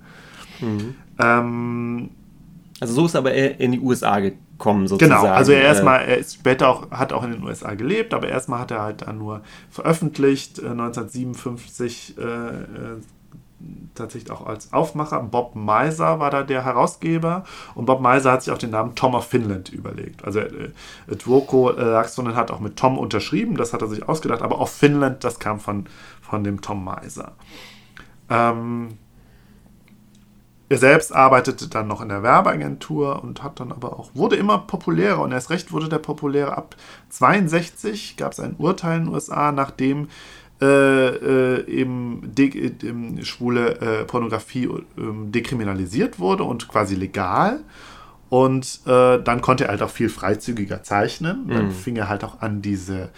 Ähm, 1.19 2.09
Also 2.81 2.93
so 2.95 3.05
ist 3.05 3.15
aber 3.15 3.33
er 3.33 3.59
in 3.59 3.71
die 3.73 3.79
USA 3.79 4.19
gekommen 4.19 4.87
sozusagen. 4.87 5.21
Genau, 5.21 5.33
also 5.33 5.51
er 5.51 5.61
Äh, 5.61 5.65
erstmal, 5.65 6.01
er 6.01 6.17
ist 6.17 6.35
später 6.35 6.69
auch, 6.69 6.91
hat 6.91 7.13
auch 7.13 7.23
in 7.23 7.31
den 7.33 7.43
USA 7.43 7.73
gelebt, 7.75 8.13
aber 8.13 8.29
erstmal 8.29 8.59
hat 8.59 8.71
er 8.71 8.81
halt 8.81 9.01
dann 9.03 9.17
nur 9.17 9.41
veröffentlicht, 9.69 10.59
äh, 10.59 10.73
1957 10.73 12.17
äh, 12.17 12.23
äh, 12.23 13.01
tatsächlich 13.95 14.31
auch 14.31 14.45
als 14.45 14.73
Aufmacher. 14.73 15.21
Bob 15.21 15.55
Meiser 15.55 16.19
war 16.19 16.31
da 16.31 16.43
der 16.43 16.63
Herausgeber 16.63 17.43
und 17.75 17.85
Bob 17.85 18.01
Meiser 18.01 18.31
hat 18.31 18.43
sich 18.43 18.53
auch 18.53 18.57
den 18.57 18.69
Namen 18.71 18.95
Tom 18.95 19.15
of 19.15 19.27
Finland 19.27 19.69
überlegt. 19.69 20.23
Also 20.23 20.39
äh, 20.39 20.71
Dwoko 21.07 21.71
äh, 21.71 21.83
Laxonen 21.83 22.35
hat 22.35 22.51
auch 22.51 22.59
mit 22.59 22.77
Tom 22.77 22.97
unterschrieben, 22.97 23.57
das 23.57 23.73
hat 23.73 23.81
er 23.81 23.87
sich 23.87 24.07
ausgedacht, 24.07 24.41
aber 24.41 24.59
of 24.59 24.71
Finland, 24.71 25.23
das 25.23 25.39
kam 25.39 25.59
von, 25.59 25.85
von 26.21 26.43
dem 26.43 26.61
Tom 26.61 26.83
Meiser. 26.83 27.33
Ähm, 28.29 28.97
er 30.69 30.77
selbst 30.77 31.13
arbeitete 31.13 31.67
dann 31.67 31.87
noch 31.87 31.99
in 31.99 32.09
der 32.09 32.21
Werbeagentur 32.21 33.23
und 33.23 33.41
hat 33.41 33.59
dann 33.59 33.71
aber 33.71 33.97
auch, 33.97 34.11
wurde 34.13 34.35
immer 34.35 34.59
populärer 34.59 35.19
und 35.19 35.31
erst 35.31 35.49
recht 35.49 35.71
wurde 35.71 35.89
der 35.89 35.97
populärer. 35.97 36.55
Ab 36.55 36.75
62 37.09 38.17
gab 38.17 38.33
es 38.33 38.39
ein 38.39 38.55
Urteil 38.59 38.99
in 38.99 39.05
den 39.05 39.13
USA, 39.13 39.51
nachdem 39.51 40.09
äh, 40.61 40.65
äh, 40.65 41.67
eben 41.67 42.35
de 42.35 42.49
äh, 42.49 43.23
schwule 43.23 43.79
äh, 43.79 44.03
Pornografie 44.03 44.65
äh, 44.65 44.79
dekriminalisiert 44.97 46.19
wurde 46.19 46.43
und 46.43 46.67
quasi 46.67 46.95
legal. 46.95 47.61
Und 48.27 48.81
äh, 48.85 49.23
dann 49.23 49.39
konnte 49.41 49.63
er 49.63 49.69
halt 49.69 49.81
auch 49.81 49.89
viel 49.89 50.09
freizügiger 50.09 50.83
zeichnen. 50.83 51.47
Dann 51.47 51.71
fing 51.71 51.95
er 51.95 52.09
halt 52.09 52.25
auch 52.25 52.41
an, 52.41 52.61
diese, 52.61 53.09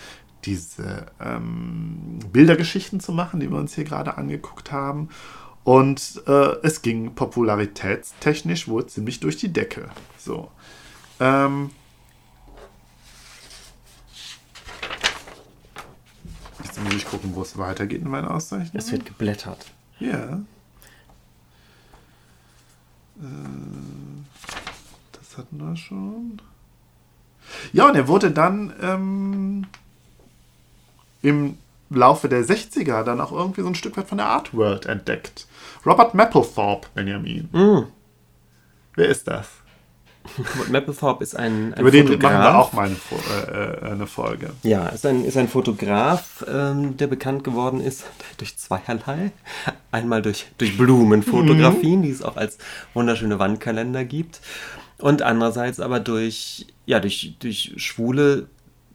diese 0.45 1.07
ähm, 1.19 2.19
Bildergeschichten 2.31 2.99
zu 2.99 3.11
machen, 3.11 3.39
die 3.39 3.49
wir 3.49 3.57
uns 3.57 3.73
hier 3.73 3.83
gerade 3.83 4.17
angeguckt 4.17 4.71
haben. 4.71 5.09
Und 5.63 6.23
es 6.63 6.81
ging 6.81 7.13
popularitätstechnisch 7.13 8.67
wohl 8.67 8.87
ziemlich 8.87 9.19
durch 9.19 9.35
die 9.35 9.51
Decke. 9.51 9.89
So. 10.17 10.49
Ähm, 11.19 11.71
jetzt 16.71 16.83
muss 16.83 16.93
ich 16.93 17.05
gucken, 17.05 17.35
wo 17.35 17.41
es 17.41 17.57
weitergeht 17.57 18.01
in 18.01 18.09
meiner 18.09 18.31
Auszeichnung. 18.31 18.71
es 18.73 18.91
wird 18.91 19.05
geblättert. 19.05 19.65
Ja. 19.99 20.39
Äh, 23.19 23.25
Das 25.11 25.37
hatten 25.37 25.57
wir 25.57 25.75
schon. 25.75 26.41
Ja, 27.73 27.87
und 27.89 27.95
er 27.95 28.07
wurde 28.07 28.31
dann 28.31 28.73
ähm, 28.81 29.67
im 31.21 31.57
Laufe 31.89 32.29
der 32.29 32.43
60er 32.45 33.03
dann 33.03 33.19
auch 33.19 33.31
irgendwie 33.33 33.61
so 33.61 33.67
ein 33.67 33.75
Stück 33.75 33.97
weit 33.97 34.07
von 34.07 34.17
der 34.17 34.27
Art 34.27 34.53
World 34.53 34.85
entdeckt. 34.85 35.47
Robert 35.85 36.13
Mapplethorpe, 36.13 36.87
Benjamin. 36.93 37.49
Mm. 37.51 37.87
Wer 38.95 39.09
ist 39.09 39.27
das? 39.27 39.47
Mapplethorpe 40.69 41.23
ist 41.23 41.35
ein, 41.35 41.73
ein 41.73 41.81
Über 41.81 41.91
den 41.91 42.07
Fotograf. 42.07 42.31
machen 42.31 42.43
wir 42.43 42.59
auch 42.59 42.73
mal 42.73 42.87
eine, 42.87 43.51
äh, 43.51 43.85
äh, 43.87 43.91
eine 43.91 44.07
Folge. 44.07 44.51
Ja, 44.63 44.87
ist 44.87 45.05
ein, 45.05 45.25
ist 45.25 45.37
ein 45.37 45.47
Fotograf, 45.47 46.45
ähm, 46.47 46.97
der 46.97 47.07
bekannt 47.07 47.43
geworden 47.43 47.81
ist 47.81 48.05
durch 48.37 48.57
zweierlei. 48.57 49.31
Einmal 49.91 50.21
durch, 50.21 50.47
durch 50.57 50.77
Blumenfotografien, 50.77 52.01
die 52.01 52.09
es 52.09 52.21
auch 52.21 52.37
als 52.37 52.57
wunderschöne 52.93 53.39
Wandkalender 53.39 54.05
gibt. 54.05 54.41
Und 54.97 55.21
andererseits 55.21 55.79
aber 55.79 55.99
durch, 55.99 56.67
ja, 56.85 56.99
durch, 56.99 57.35
durch 57.39 57.73
schwule 57.77 58.47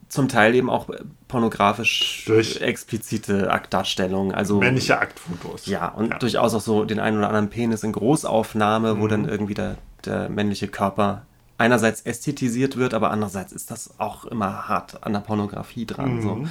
zum 0.09 0.29
Teil 0.29 0.55
eben 0.55 0.71
auch 0.71 0.89
pornografisch 1.29 2.25
Durch- 2.27 2.61
explizite 2.61 3.51
Aktdarstellungen. 3.51 4.35
Also 4.35 4.59
Männliche 4.59 4.99
Aktfotos. 4.99 5.67
ja, 5.67 5.89
und 5.89 6.11
Ja. 6.13 6.19
durchaus 6.19 6.55
auch 6.55 6.61
so 6.61 6.85
den 6.85 7.01
einen 7.01 7.19
oder 7.19 7.29
anderen 7.29 7.51
Penis 7.51 7.83
in 7.83 7.93
Großaufnahme, 7.93 8.99
wo 9.01 9.05
Mhm. 9.05 9.09
dann 9.09 9.29
irgendwie 9.29 9.55
der, 9.55 9.77
der 10.05 10.29
männliche 10.29 10.69
Körper 10.69 11.23
einerseits 11.59 12.03
ästhetisiert 12.03 12.77
wird, 12.77 12.93
aber 12.95 13.11
andererseits 13.11 13.51
ist 13.53 13.71
das 13.71 13.99
auch 13.99 14.27
immer 14.27 14.69
hart 14.69 15.03
an 15.05 15.13
der 15.15 15.21
Pornografie 15.21 15.87
dran. 15.87 16.21
So. 16.23 16.35
Mhm. 16.37 16.51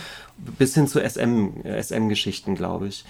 Bis 0.57 0.73
hin 0.73 0.87
zu 0.87 0.99
SM, 0.99 1.61
äh, 1.63 1.77
SM-Geschichten, 1.81 2.55
glaube 2.55 2.87
ich, 2.87 3.05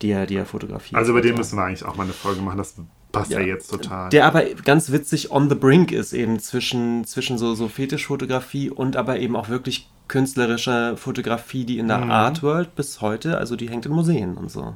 die 0.00 0.10
er, 0.12 0.26
die 0.26 0.36
er 0.36 0.46
fotografiert. 0.46 0.96
Also 0.96 1.10
über 1.10 1.20
den 1.20 1.34
müssen 1.34 1.56
wir 1.58 1.64
eigentlich 1.64 1.84
auch 1.84 1.96
mal 1.96 2.04
eine 2.04 2.12
Folge 2.12 2.40
machen. 2.40 2.56
Das 2.58 2.74
passt 3.12 3.30
ja, 3.30 3.40
Ja. 3.40 3.46
jetzt 3.46 3.70
total. 3.70 4.08
Der 4.10 4.26
aber 4.26 4.42
ganz 4.64 4.90
witzig 4.92 5.30
on 5.30 5.48
the 5.48 5.54
brink 5.54 5.92
ist, 5.92 6.12
eben 6.12 6.38
zwischen, 6.38 7.04
zwischen 7.04 7.38
so, 7.38 7.54
so 7.54 7.68
Fetischfotografie 7.68 8.70
und 8.70 8.96
aber 8.96 9.18
eben 9.18 9.36
auch 9.36 9.48
wirklich 9.48 9.88
künstlerische 10.08 10.96
Fotografie, 10.96 11.64
die 11.64 11.78
in 11.78 11.88
der 11.88 11.98
Mhm. 11.98 12.10
Art 12.10 12.42
World 12.42 12.74
bis 12.74 13.00
heute, 13.00 13.38
also 13.38 13.56
die 13.56 13.68
hängt 13.70 13.86
in 13.86 13.92
Museen 13.92 14.36
und 14.36 14.50
so. 14.50 14.74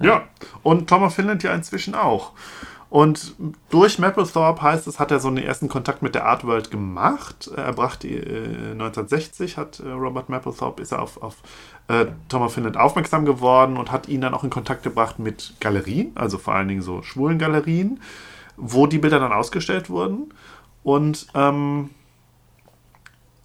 Ja, 0.00 0.24
und 0.62 0.88
Tom 0.90 1.02
of 1.04 1.14
Finland 1.14 1.42
ja 1.42 1.54
inzwischen 1.54 1.94
auch. 1.94 2.32
Und 2.96 3.34
durch 3.68 3.98
Mapplethorpe 3.98 4.62
heißt 4.62 4.86
es, 4.86 4.98
hat 4.98 5.10
er 5.10 5.20
so 5.20 5.28
einen 5.28 5.36
ersten 5.36 5.68
Kontakt 5.68 6.00
mit 6.00 6.14
der 6.14 6.24
Art 6.24 6.46
World 6.46 6.70
gemacht. 6.70 7.50
Er 7.54 7.74
brachte 7.74 8.08
äh, 8.08 8.70
1960 8.70 9.58
hat 9.58 9.80
äh, 9.80 9.90
Robert 9.90 10.30
Mapplethorpe 10.30 10.80
ist 10.80 10.92
er 10.92 11.02
auf, 11.02 11.22
auf 11.22 11.36
äh, 11.88 12.06
Tom 12.30 12.40
of 12.40 12.54
Finland 12.54 12.78
aufmerksam 12.78 13.26
geworden 13.26 13.76
und 13.76 13.92
hat 13.92 14.08
ihn 14.08 14.22
dann 14.22 14.32
auch 14.32 14.44
in 14.44 14.48
Kontakt 14.48 14.82
gebracht 14.82 15.18
mit 15.18 15.56
Galerien, 15.60 16.12
also 16.14 16.38
vor 16.38 16.54
allen 16.54 16.68
Dingen 16.68 16.80
so 16.80 17.02
schwulen 17.02 17.38
Galerien, 17.38 18.00
wo 18.56 18.86
die 18.86 18.96
Bilder 18.96 19.20
dann 19.20 19.34
ausgestellt 19.34 19.90
wurden. 19.90 20.32
Und 20.82 21.26
ähm, 21.34 21.90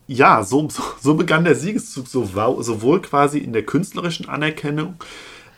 ja, 0.07 0.43
so, 0.43 0.69
so, 0.69 0.81
so 0.97 1.15
begann 1.15 1.43
der 1.43 1.55
Siegeszug 1.55 2.07
so, 2.07 2.23
sowohl 2.23 3.01
quasi 3.01 3.39
in 3.39 3.51
der 3.51 3.65
künstlerischen 3.65 4.29
Anerkennung, 4.29 4.95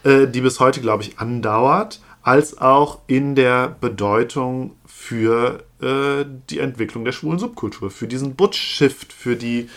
äh, 0.02 0.26
die 0.26 0.40
bis 0.40 0.58
heute, 0.58 0.80
glaube 0.80 1.04
ich, 1.04 1.20
andauert, 1.20 2.00
als 2.24 2.58
auch 2.58 3.00
in 3.06 3.34
der 3.34 3.76
Bedeutung 3.80 4.72
für 4.86 5.62
äh, 5.80 6.24
die 6.50 6.58
Entwicklung 6.58 7.04
der 7.04 7.12
schwulen 7.12 7.38
Subkultur, 7.38 7.90
für 7.90 8.08
diesen 8.08 8.34
Butch-Shift, 8.34 9.12
für 9.12 9.36
die, 9.36 9.68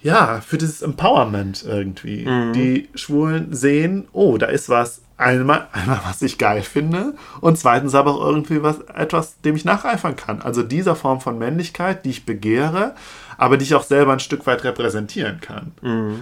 ja, 0.00 0.40
für 0.40 0.56
dieses 0.56 0.80
Empowerment 0.80 1.64
irgendwie. 1.66 2.24
Die 2.52 2.88
Schwulen 2.94 3.52
sehen, 3.52 4.06
oh, 4.12 4.38
da 4.38 4.46
ist 4.46 4.68
was, 4.68 5.02
einmal, 5.20 5.68
einmal, 5.72 6.00
was 6.04 6.22
ich 6.22 6.38
geil 6.38 6.62
finde 6.62 7.14
und 7.40 7.58
zweitens 7.58 7.94
aber 7.94 8.14
auch 8.14 8.26
irgendwie 8.26 8.62
was, 8.62 8.80
etwas, 8.94 9.40
dem 9.40 9.54
ich 9.54 9.64
nacheifern 9.64 10.16
kann. 10.16 10.40
Also 10.40 10.62
dieser 10.62 10.96
Form 10.96 11.20
von 11.20 11.38
Männlichkeit, 11.38 12.04
die 12.04 12.10
ich 12.10 12.24
begehre, 12.24 12.94
aber 13.40 13.56
die 13.56 13.64
ich 13.64 13.74
auch 13.74 13.82
selber 13.82 14.12
ein 14.12 14.20
Stück 14.20 14.46
weit 14.46 14.64
repräsentieren 14.64 15.40
kann. 15.40 15.72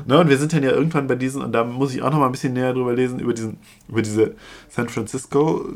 Ne, 0.07 0.19
und 0.21 0.29
wir 0.29 0.39
sind 0.39 0.53
dann 0.53 0.63
ja 0.63 0.71
irgendwann 0.71 1.09
bei 1.09 1.17
diesen, 1.17 1.43
und 1.43 1.51
da 1.51 1.65
muss 1.65 1.93
ich 1.93 2.01
auch 2.01 2.11
noch 2.13 2.19
mal 2.21 2.27
ein 2.27 2.33
bisschen 2.33 2.53
näher 2.53 2.73
drüber 2.73 2.93
lesen, 2.93 3.19
über, 3.19 3.35
diesen, 3.35 3.59
über 3.89 4.03
diese 4.03 4.37
San 4.69 4.89
Francisco 4.89 5.67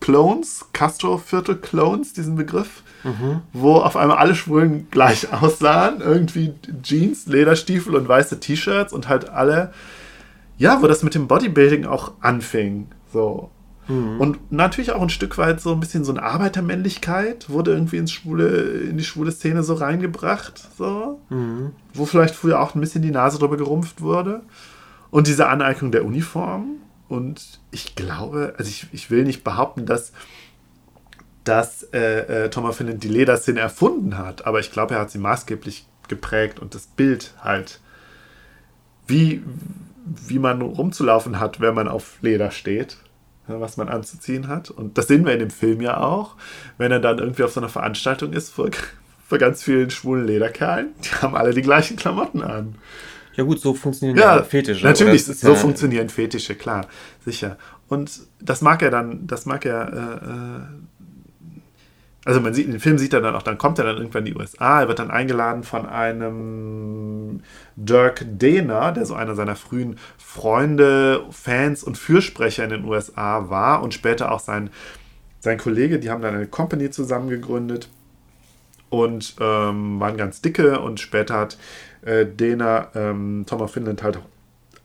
Clones, 0.00 0.66
Castro-Viertel-Clones, 0.74 2.12
diesen 2.12 2.34
Begriff, 2.36 2.82
wo 3.54 3.76
auf 3.76 3.96
einmal 3.96 4.18
alle 4.18 4.34
Schwulen 4.34 4.88
gleich 4.90 5.32
aussahen. 5.42 6.02
Irgendwie 6.02 6.52
Jeans, 6.82 7.26
Lederstiefel 7.26 7.94
und 7.96 8.06
weiße 8.06 8.38
T-Shirts 8.40 8.92
und 8.92 9.08
halt 9.08 9.30
alle, 9.30 9.72
ja, 10.58 10.82
wo 10.82 10.88
das 10.88 11.02
mit 11.02 11.14
dem 11.14 11.26
Bodybuilding 11.26 11.86
auch 11.86 12.12
anfing. 12.20 12.88
So. 13.12 13.50
Und 14.18 14.52
natürlich 14.52 14.92
auch 14.92 15.02
ein 15.02 15.10
Stück 15.10 15.38
weit 15.38 15.60
so 15.60 15.72
ein 15.72 15.80
bisschen 15.80 16.04
so 16.04 16.12
eine 16.12 16.22
Arbeitermännlichkeit 16.22 17.50
wurde 17.50 17.72
irgendwie 17.72 17.96
ins 17.96 18.12
schwule, 18.12 18.48
in 18.48 18.96
die 18.96 19.04
schwule 19.04 19.32
Szene 19.32 19.62
so 19.62 19.74
reingebracht. 19.74 20.68
So. 20.78 21.20
Wo 21.94 22.06
vielleicht 22.06 22.34
früher 22.34 22.60
auch 22.60 22.74
ein 22.74 22.80
bisschen 22.80 23.02
die 23.02 23.10
Nase 23.10 23.38
drüber 23.38 23.56
gerumpft 23.56 24.00
wurde. 24.00 24.42
Und 25.10 25.26
diese 25.26 25.48
Aneignung 25.48 25.90
der 25.90 26.04
Uniform. 26.04 26.76
Und 27.08 27.60
ich 27.70 27.94
glaube, 27.94 28.54
also 28.56 28.70
ich, 28.70 28.86
ich 28.92 29.10
will 29.10 29.24
nicht 29.24 29.44
behaupten, 29.44 29.84
dass, 29.84 30.12
dass 31.44 31.82
äh, 31.92 32.44
äh, 32.44 32.50
Thomas 32.50 32.76
Finland 32.76 33.04
die 33.04 33.08
Lederszene 33.08 33.60
erfunden 33.60 34.16
hat, 34.16 34.46
aber 34.46 34.60
ich 34.60 34.72
glaube, 34.72 34.94
er 34.94 35.00
hat 35.00 35.10
sie 35.10 35.18
maßgeblich 35.18 35.86
geprägt 36.08 36.58
und 36.58 36.74
das 36.74 36.86
Bild 36.86 37.34
halt, 37.42 37.80
wie, 39.06 39.42
wie 40.06 40.38
man 40.38 40.62
rumzulaufen 40.62 41.38
hat, 41.38 41.60
wenn 41.60 41.74
man 41.74 41.86
auf 41.86 42.16
Leder 42.22 42.50
steht, 42.50 42.96
was 43.46 43.76
man 43.76 43.88
anzuziehen 43.88 44.48
hat. 44.48 44.70
Und 44.70 44.98
das 44.98 45.08
sehen 45.08 45.24
wir 45.24 45.32
in 45.32 45.40
dem 45.40 45.50
Film 45.50 45.80
ja 45.80 45.98
auch, 45.98 46.36
wenn 46.78 46.92
er 46.92 47.00
dann 47.00 47.18
irgendwie 47.18 47.42
auf 47.42 47.52
so 47.52 47.60
einer 47.60 47.68
Veranstaltung 47.68 48.32
ist 48.32 48.50
vor, 48.50 48.70
vor 49.28 49.38
ganz 49.38 49.62
vielen 49.62 49.90
schwulen 49.90 50.26
Lederkerlen. 50.26 50.88
Die 51.04 51.10
haben 51.22 51.34
alle 51.36 51.52
die 51.52 51.62
gleichen 51.62 51.96
Klamotten 51.96 52.42
an. 52.42 52.76
Ja 53.34 53.44
gut, 53.44 53.60
so 53.60 53.72
funktionieren 53.74 54.18
Ja, 54.18 54.36
ja 54.36 54.42
Fetische. 54.42 54.84
Natürlich, 54.84 55.24
so 55.24 55.48
ja- 55.48 55.54
funktionieren 55.54 56.08
Fetische, 56.08 56.54
klar, 56.54 56.86
sicher. 57.24 57.56
Und 57.88 58.20
das 58.40 58.60
mag 58.62 58.82
er 58.82 58.90
dann, 58.90 59.26
das 59.26 59.46
mag 59.46 59.64
er, 59.64 59.92
äh, 59.92 60.26
äh, 60.26 60.60
also 62.24 62.40
man 62.40 62.54
sieht, 62.54 62.66
in 62.66 62.72
dem 62.72 62.80
Film 62.80 62.98
sieht 62.98 63.12
er 63.12 63.20
dann 63.20 63.34
auch, 63.34 63.42
dann 63.42 63.58
kommt 63.58 63.78
er 63.78 63.84
dann 63.84 63.96
irgendwann 63.96 64.24
in 64.24 64.32
die 64.32 64.38
USA, 64.38 64.82
er 64.82 64.88
wird 64.88 64.98
dann 65.00 65.10
eingeladen 65.10 65.64
von 65.64 65.86
einem 65.86 67.40
Dirk 67.74 68.24
Dehner, 68.24 68.92
der 68.92 69.06
so 69.06 69.14
einer 69.14 69.34
seiner 69.34 69.56
frühen 69.56 69.98
Freunde, 70.18 71.24
Fans 71.30 71.82
und 71.82 71.98
Fürsprecher 71.98 72.64
in 72.64 72.70
den 72.70 72.84
USA 72.84 73.50
war 73.50 73.82
und 73.82 73.92
später 73.92 74.30
auch 74.30 74.40
sein, 74.40 74.70
sein 75.40 75.58
Kollege, 75.58 75.98
die 75.98 76.10
haben 76.10 76.22
dann 76.22 76.34
eine 76.34 76.46
Company 76.46 76.90
zusammen 76.90 77.28
gegründet 77.28 77.88
und 78.88 79.34
ähm, 79.40 79.98
waren 79.98 80.16
ganz 80.16 80.42
dicke 80.42 80.78
und 80.80 81.00
später 81.00 81.38
hat 81.38 81.58
äh, 82.02 82.26
Dana 82.26 82.88
ähm, 82.94 83.44
Tom 83.48 83.62
of 83.62 83.72
Finland 83.72 84.02
halt 84.02 84.18
auch 84.18 84.31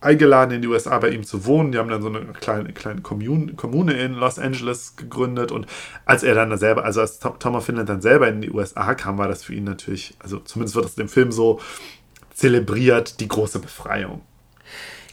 eingeladen 0.00 0.54
in 0.54 0.62
die 0.62 0.68
USA 0.68 0.98
bei 0.98 1.10
ihm 1.10 1.24
zu 1.24 1.44
wohnen. 1.44 1.72
Die 1.72 1.78
haben 1.78 1.88
dann 1.88 2.02
so 2.02 2.08
eine 2.08 2.20
kleine, 2.32 2.72
kleine 2.72 3.00
Kommune, 3.00 3.54
Kommune 3.54 3.94
in 3.94 4.14
Los 4.14 4.38
Angeles 4.38 4.96
gegründet 4.96 5.50
und 5.52 5.66
als 6.04 6.22
er 6.22 6.34
dann 6.34 6.56
selber, 6.56 6.84
also 6.84 7.00
als 7.00 7.18
Tom, 7.18 7.54
of 7.54 7.64
Finland 7.64 7.88
dann 7.88 8.00
selber 8.00 8.28
in 8.28 8.40
die 8.40 8.50
USA 8.50 8.94
kam, 8.94 9.18
war 9.18 9.28
das 9.28 9.42
für 9.44 9.54
ihn 9.54 9.64
natürlich, 9.64 10.14
also 10.18 10.38
zumindest 10.38 10.76
wird 10.76 10.84
das 10.84 10.94
im 10.94 11.08
Film 11.08 11.32
so 11.32 11.60
zelebriert, 12.32 13.20
die 13.20 13.28
große 13.28 13.58
Befreiung. 13.58 14.22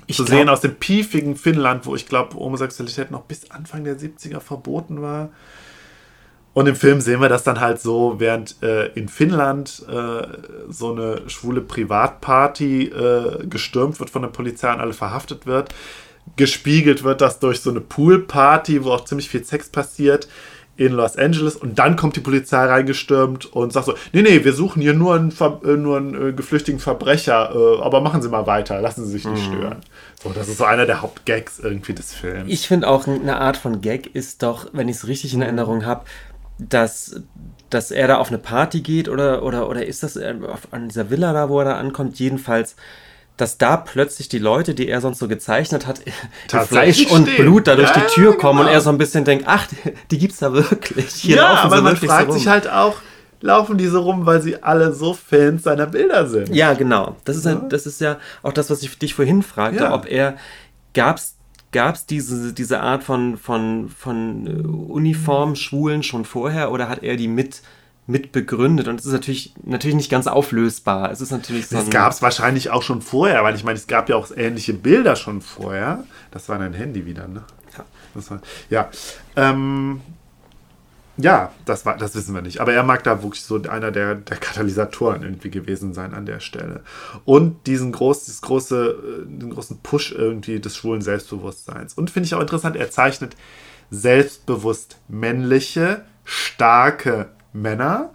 Ich 0.08 0.18
zu 0.18 0.26
glaub- 0.26 0.38
sehen 0.38 0.50
aus 0.50 0.62
dem 0.62 0.76
piefigen 0.76 1.36
Finnland, 1.36 1.86
wo 1.86 1.96
ich 1.96 2.06
glaube, 2.06 2.36
Homosexualität 2.36 3.10
noch 3.10 3.24
bis 3.24 3.50
Anfang 3.50 3.84
der 3.84 3.98
70er 3.98 4.40
verboten 4.40 5.02
war. 5.02 5.30
Und 6.56 6.68
im 6.68 6.76
Film 6.78 7.02
sehen 7.02 7.20
wir 7.20 7.28
das 7.28 7.44
dann 7.44 7.60
halt 7.60 7.82
so, 7.82 8.16
während 8.18 8.64
äh, 8.64 8.88
in 8.94 9.10
Finnland 9.10 9.84
äh, 9.90 10.26
so 10.70 10.94
eine 10.94 11.30
schwule 11.30 11.60
Privatparty 11.60 12.84
äh, 12.84 13.46
gestürmt 13.46 14.00
wird 14.00 14.10
von 14.10 14.22
der 14.22 14.30
Polizei 14.30 14.74
und 14.74 14.80
alle 14.80 14.94
verhaftet 14.94 15.46
wird. 15.46 15.76
Gespiegelt 16.38 17.04
wird 17.04 17.20
das 17.20 17.40
durch 17.40 17.60
so 17.60 17.72
eine 17.72 17.82
Poolparty, 17.82 18.86
wo 18.86 18.92
auch 18.92 19.04
ziemlich 19.04 19.28
viel 19.28 19.44
Sex 19.44 19.68
passiert 19.68 20.30
in 20.78 20.94
Los 20.94 21.18
Angeles. 21.18 21.58
Und 21.58 21.78
dann 21.78 21.98
kommt 21.98 22.16
die 22.16 22.22
Polizei 22.22 22.66
reingestürmt 22.66 23.48
und 23.48 23.74
sagt 23.74 23.88
so, 23.88 23.96
nee, 24.14 24.22
nee, 24.22 24.46
wir 24.46 24.54
suchen 24.54 24.82
hier 24.82 24.94
nur 24.94 25.16
einen, 25.16 25.32
Ver 25.32 25.60
äh, 25.66 25.76
nur 25.76 25.98
einen 25.98 26.30
äh, 26.30 26.32
geflüchtigen 26.32 26.80
Verbrecher, 26.80 27.54
äh, 27.54 27.82
aber 27.82 28.00
machen 28.00 28.22
Sie 28.22 28.30
mal 28.30 28.48
weiter, 28.48 28.80
lassen 28.80 29.04
Sie 29.04 29.12
sich 29.12 29.26
nicht 29.26 29.44
stören. 29.44 29.82
So, 30.24 30.30
das 30.30 30.48
ist 30.48 30.58
so 30.58 30.64
einer 30.64 30.86
der 30.86 31.02
Hauptgags 31.02 31.60
irgendwie 31.60 31.94
des 31.94 32.14
Films. 32.14 32.46
Ich 32.48 32.66
finde 32.66 32.88
auch 32.88 33.08
eine 33.08 33.42
Art 33.42 33.58
von 33.58 33.82
Gag 33.82 34.16
ist 34.16 34.42
doch, 34.42 34.68
wenn 34.72 34.88
ich 34.88 34.96
es 34.96 35.08
richtig 35.08 35.34
in 35.34 35.42
Erinnerung 35.42 35.86
habe, 35.86 36.06
dass, 36.58 37.22
dass 37.70 37.92
er 37.92 38.08
da 38.08 38.18
auf 38.18 38.30
eine 38.30 38.38
Party 38.38 38.82
geht 38.82 39.10
oder, 39.10 39.44
oder, 39.44 39.70
oder 39.70 39.86
ist 39.86 40.04
das 40.04 40.16
äh, 40.16 40.34
auf, 40.48 40.68
an 40.72 40.88
dieser 40.90 41.10
Villa 41.10 41.34
da, 41.34 41.50
wo 41.50 41.60
er 41.60 41.66
da 41.66 41.78
ankommt, 41.78 42.18
jedenfalls, 42.20 42.76
dass 43.38 43.58
da 43.58 43.76
plötzlich 43.76 44.30
die 44.30 44.40
Leute, 44.40 44.74
die 44.74 44.88
er 44.88 45.02
sonst 45.02 45.20
so 45.20 45.28
gezeichnet 45.28 45.86
hat, 45.88 46.00
in 46.54 46.60
Fleisch 46.62 47.06
und 47.08 47.28
stehen. 47.28 47.44
Blut 47.44 47.68
da 47.68 47.76
durch 47.76 47.90
Ja, 47.90 48.00
die 48.02 48.14
Tür 48.14 48.38
kommen 48.38 48.60
und 48.60 48.66
genau. 48.68 48.76
er 48.78 48.82
so 48.82 48.90
ein 48.90 48.98
bisschen 48.98 49.26
denkt, 49.26 49.46
ach, 49.48 49.68
die, 50.12 50.18
gibt's 50.18 50.38
da 50.40 50.54
wirklich. 50.54 51.12
Hier 51.14 51.38
ja, 51.38 51.48
aber 51.56 51.78
sie 51.78 51.84
man 51.84 51.98
fragt 51.98 52.32
so 52.32 52.38
sich 52.38 52.48
halt 52.48 52.70
auch, 52.70 52.96
laufen 53.42 53.78
die 53.78 53.88
so 53.88 54.02
rum, 54.02 54.26
weil 54.26 54.42
sie 54.42 54.64
alle 54.64 54.94
so 54.94 55.14
Fans 55.14 55.64
seiner 55.64 55.88
Bilder 55.88 56.28
sind? 56.28 56.56
Ja, 56.56 56.74
genau. 56.74 57.18
Das 57.26 57.36
ist, 57.36 57.46
ein, 57.46 57.68
das 57.70 57.86
ist 57.86 58.00
ja 58.00 58.18
auch 58.42 58.54
das, 58.54 58.70
was 58.70 58.82
ich 58.82 58.98
dich 58.98 59.14
vorhin 59.14 59.44
fragte, 59.44 59.84
Ja. 59.84 59.94
ob 59.94 60.10
er, 60.10 60.38
gab's 60.94 61.36
Gab 61.76 61.96
es 61.96 62.06
diese, 62.06 62.54
diese 62.54 62.80
Art 62.80 63.04
von, 63.04 63.36
von, 63.36 63.90
von 63.90 64.48
äh, 64.48 64.66
Uniform-Schwulen 64.66 66.04
schon 66.04 66.24
vorher 66.24 66.72
oder 66.72 66.88
hat 66.88 67.04
er 67.04 67.18
die 67.18 67.28
mit, 67.28 67.64
mit 68.08 68.32
begründet? 68.32 68.88
Und 68.88 68.98
es 68.98 69.06
ist 69.06 69.12
natürlich, 69.12 69.54
natürlich 69.62 69.98
nicht 69.98 70.10
ganz 70.10 70.28
auflösbar. 70.28 71.12
Es 71.12 71.20
ist 71.20 71.32
natürlich 71.32 71.68
so 71.68 71.78
Es 71.78 71.90
gab 71.90 72.14
es 72.14 72.22
wahrscheinlich 72.22 72.70
auch 72.70 72.82
schon 72.82 73.02
vorher, 73.02 73.44
weil 73.44 73.56
ich 73.56 73.66
meine, 73.66 73.78
es 73.78 73.88
gab 73.88 74.08
ja 74.08 74.16
auch 74.16 74.32
ähnliche 74.34 74.74
Bilder 74.74 75.18
schon 75.18 75.42
vorher. 75.42 76.06
Das 76.32 76.48
war 76.48 76.60
dein 76.60 76.72
Handy 76.72 77.06
wieder, 77.06 77.28
ne? 77.28 77.44
Ja. 77.78 77.84
Das 78.14 78.32
war, 78.32 78.40
ja. 78.70 78.90
Ähm, 79.36 80.00
ja, 81.18 81.52
das, 81.64 81.86
war, 81.86 81.98
das 81.98 82.14
wissen 82.16 82.36
wir 82.36 82.42
nicht. 82.42 82.60
Aber 82.60 82.74
er 82.74 82.84
mag 82.84 83.04
da 83.04 83.24
wirklich 83.24 83.44
so 83.44 83.62
einer 83.64 83.92
der, 83.92 84.16
der 84.16 84.38
Katalysatoren 84.38 85.24
irgendwie 85.24 85.50
gewesen 85.50 85.94
sein 85.94 86.14
an 86.14 86.26
der 86.26 86.40
Stelle. 86.40 86.82
Und 87.24 87.68
diesen, 87.68 87.92
groß, 87.92 88.26
dieses 88.26 88.42
große, 88.42 89.26
äh, 89.26 89.26
den 89.26 89.52
großen 89.52 89.80
Push 89.80 90.12
irgendwie 90.12 90.60
des 90.60 90.76
schwulen 90.76 91.02
Selbstbewusstseins. 91.02 91.94
Und 91.94 92.10
finde 92.10 92.28
ich 92.28 92.36
auch 92.36 92.42
interessant, 92.42 92.76
er 92.76 92.92
zeichnet 92.92 93.36
selbstbewusst 93.92 94.98
männliche, 95.08 96.04
starke 96.26 97.30
Männer 97.54 98.10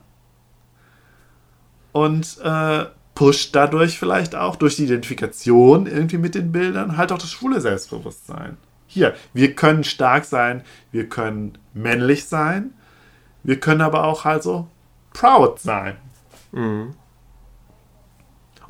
und 1.93 2.39
äh, 2.43 2.85
pusht 3.15 3.55
dadurch 3.55 3.99
vielleicht 3.99 4.35
auch 4.35 4.57
durch 4.57 4.77
die 4.77 4.85
Identifikation 4.85 5.87
irgendwie 5.87 6.19
mit 6.19 6.35
den 6.35 6.53
Bildern 6.53 6.97
halt 6.97 7.13
auch 7.13 7.19
das 7.19 7.31
schwule 7.31 7.61
Selbstbewusstsein. 7.61 8.57
Hier, 8.87 9.15
wir 9.33 9.55
können 9.55 9.85
stark 9.85 10.25
sein, 10.25 10.63
wir 10.91 11.09
können 11.09 11.57
männlich 11.73 12.25
sein, 12.25 12.75
wir 13.43 13.61
können 13.61 13.81
aber 13.81 14.05
auch 14.05 14.25
halt 14.25 14.43
so 14.43 14.67
proud 15.13 15.61
sein. 15.61 15.97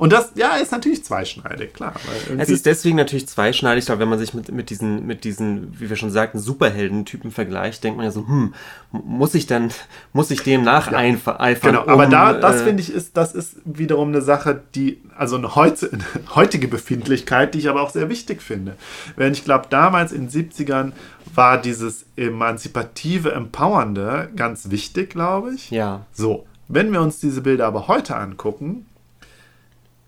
Und 0.01 0.11
das, 0.11 0.31
ja, 0.33 0.55
ist 0.55 0.71
natürlich 0.71 1.03
zweischneidig, 1.03 1.75
klar. 1.75 1.93
Es 2.39 2.49
ist 2.49 2.65
deswegen 2.65 2.97
natürlich 2.97 3.27
zweischneidig, 3.27 3.87
weil 3.87 3.99
wenn 3.99 4.09
man 4.09 4.17
sich 4.17 4.33
mit, 4.33 4.51
mit, 4.51 4.71
diesen, 4.71 5.05
mit 5.05 5.23
diesen, 5.25 5.79
wie 5.79 5.91
wir 5.91 5.95
schon 5.95 6.09
sagten, 6.09 6.39
Superheldentypen 6.39 7.29
vergleicht, 7.29 7.83
denkt 7.83 7.97
man 7.97 8.05
ja 8.05 8.11
so, 8.11 8.27
hm, 8.27 8.55
muss 8.91 9.35
ich 9.35 9.45
dann, 9.45 9.69
muss 10.11 10.31
ich 10.31 10.41
dem 10.41 10.63
nacheifern? 10.63 11.37
Genau, 11.61 11.85
aber 11.85 12.07
da, 12.07 12.33
das 12.33 12.61
äh, 12.61 12.63
finde 12.63 12.81
ich, 12.81 12.91
ist, 12.91 13.15
das 13.15 13.35
ist 13.35 13.57
wiederum 13.63 14.07
eine 14.07 14.23
Sache, 14.23 14.63
die, 14.73 15.03
also 15.15 15.35
eine, 15.35 15.53
heute, 15.53 15.91
eine 15.93 16.03
heutige 16.33 16.67
Befindlichkeit, 16.67 17.53
die 17.53 17.59
ich 17.59 17.69
aber 17.69 17.83
auch 17.83 17.91
sehr 17.91 18.09
wichtig 18.09 18.41
finde. 18.41 18.77
Wenn 19.17 19.33
ich 19.33 19.45
glaube, 19.45 19.67
damals 19.69 20.13
in 20.13 20.29
den 20.29 20.49
70ern 20.49 20.93
war 21.35 21.59
dieses 21.59 22.05
emanzipative, 22.15 23.33
empowernde 23.33 24.29
ganz 24.35 24.69
wichtig, 24.69 25.11
glaube 25.11 25.53
ich. 25.53 25.71
Ja. 25.71 26.05
So, 26.11 26.45
wenn 26.67 26.91
wir 26.91 27.01
uns 27.01 27.19
diese 27.19 27.41
Bilder 27.41 27.67
aber 27.67 27.87
heute 27.87 28.15
angucken, 28.15 28.85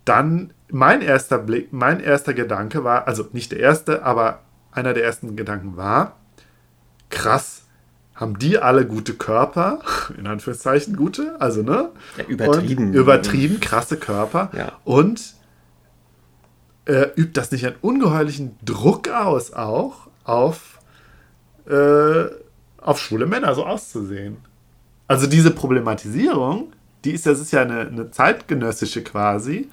dann 0.05 0.53
mein 0.69 1.01
erster 1.01 1.37
Blick, 1.37 1.71
mein 1.71 1.99
erster 1.99 2.33
Gedanke 2.33 2.83
war, 2.83 3.07
also 3.07 3.27
nicht 3.31 3.51
der 3.51 3.59
erste, 3.59 4.03
aber 4.03 4.41
einer 4.71 4.93
der 4.93 5.03
ersten 5.03 5.35
Gedanken 5.35 5.77
war, 5.77 6.17
krass, 7.09 7.63
haben 8.15 8.37
die 8.39 8.59
alle 8.59 8.85
gute 8.85 9.13
Körper, 9.13 9.79
in 10.17 10.27
Anführungszeichen 10.27 10.95
gute, 10.95 11.39
also 11.39 11.61
ne? 11.61 11.89
Ja, 12.17 12.25
übertrieben. 12.25 12.87
Und 12.87 12.93
übertrieben, 12.93 13.59
krasse 13.59 13.97
Körper. 13.97 14.49
Ja. 14.55 14.73
Und 14.83 15.35
äh, 16.85 17.07
übt 17.15 17.33
das 17.33 17.51
nicht 17.51 17.65
einen 17.65 17.75
ungeheuerlichen 17.81 18.57
Druck 18.63 19.09
aus, 19.09 19.53
auch 19.53 20.07
auf, 20.23 20.72
äh, 21.69 22.25
auf 22.77 22.99
schwule 22.99 23.25
Männer 23.25 23.53
so 23.55 23.65
auszusehen? 23.65 24.37
Also 25.07 25.27
diese 25.27 25.51
Problematisierung, 25.51 26.73
die 27.03 27.11
ist, 27.11 27.25
das 27.25 27.39
ist 27.39 27.51
ja 27.51 27.61
eine, 27.61 27.81
eine 27.81 28.11
zeitgenössische 28.11 29.03
quasi, 29.03 29.69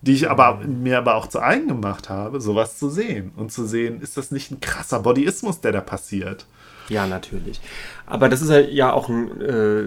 die 0.00 0.12
ich 0.14 0.30
aber 0.30 0.60
mir 0.64 0.98
aber 0.98 1.16
auch 1.16 1.26
zu 1.26 1.40
eigen 1.40 1.68
gemacht 1.68 2.08
habe, 2.08 2.40
sowas 2.40 2.78
zu 2.78 2.88
sehen. 2.88 3.32
Und 3.36 3.52
zu 3.52 3.66
sehen, 3.66 4.00
ist 4.00 4.16
das 4.16 4.30
nicht 4.30 4.50
ein 4.50 4.60
krasser 4.60 5.00
Bodyismus, 5.00 5.60
der 5.60 5.72
da 5.72 5.80
passiert? 5.80 6.46
Ja, 6.88 7.06
natürlich. 7.06 7.60
Aber 8.06 8.28
das 8.28 8.40
ist 8.40 8.50
halt 8.50 8.72
ja 8.72 8.92
auch 8.92 9.08
ein, 9.08 9.40
äh, 9.40 9.84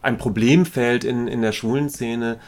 ein 0.00 0.18
Problemfeld 0.18 1.04
in, 1.04 1.28
in 1.28 1.42
der 1.42 1.52
schwulen 1.52 1.88
Szene. 1.90 2.38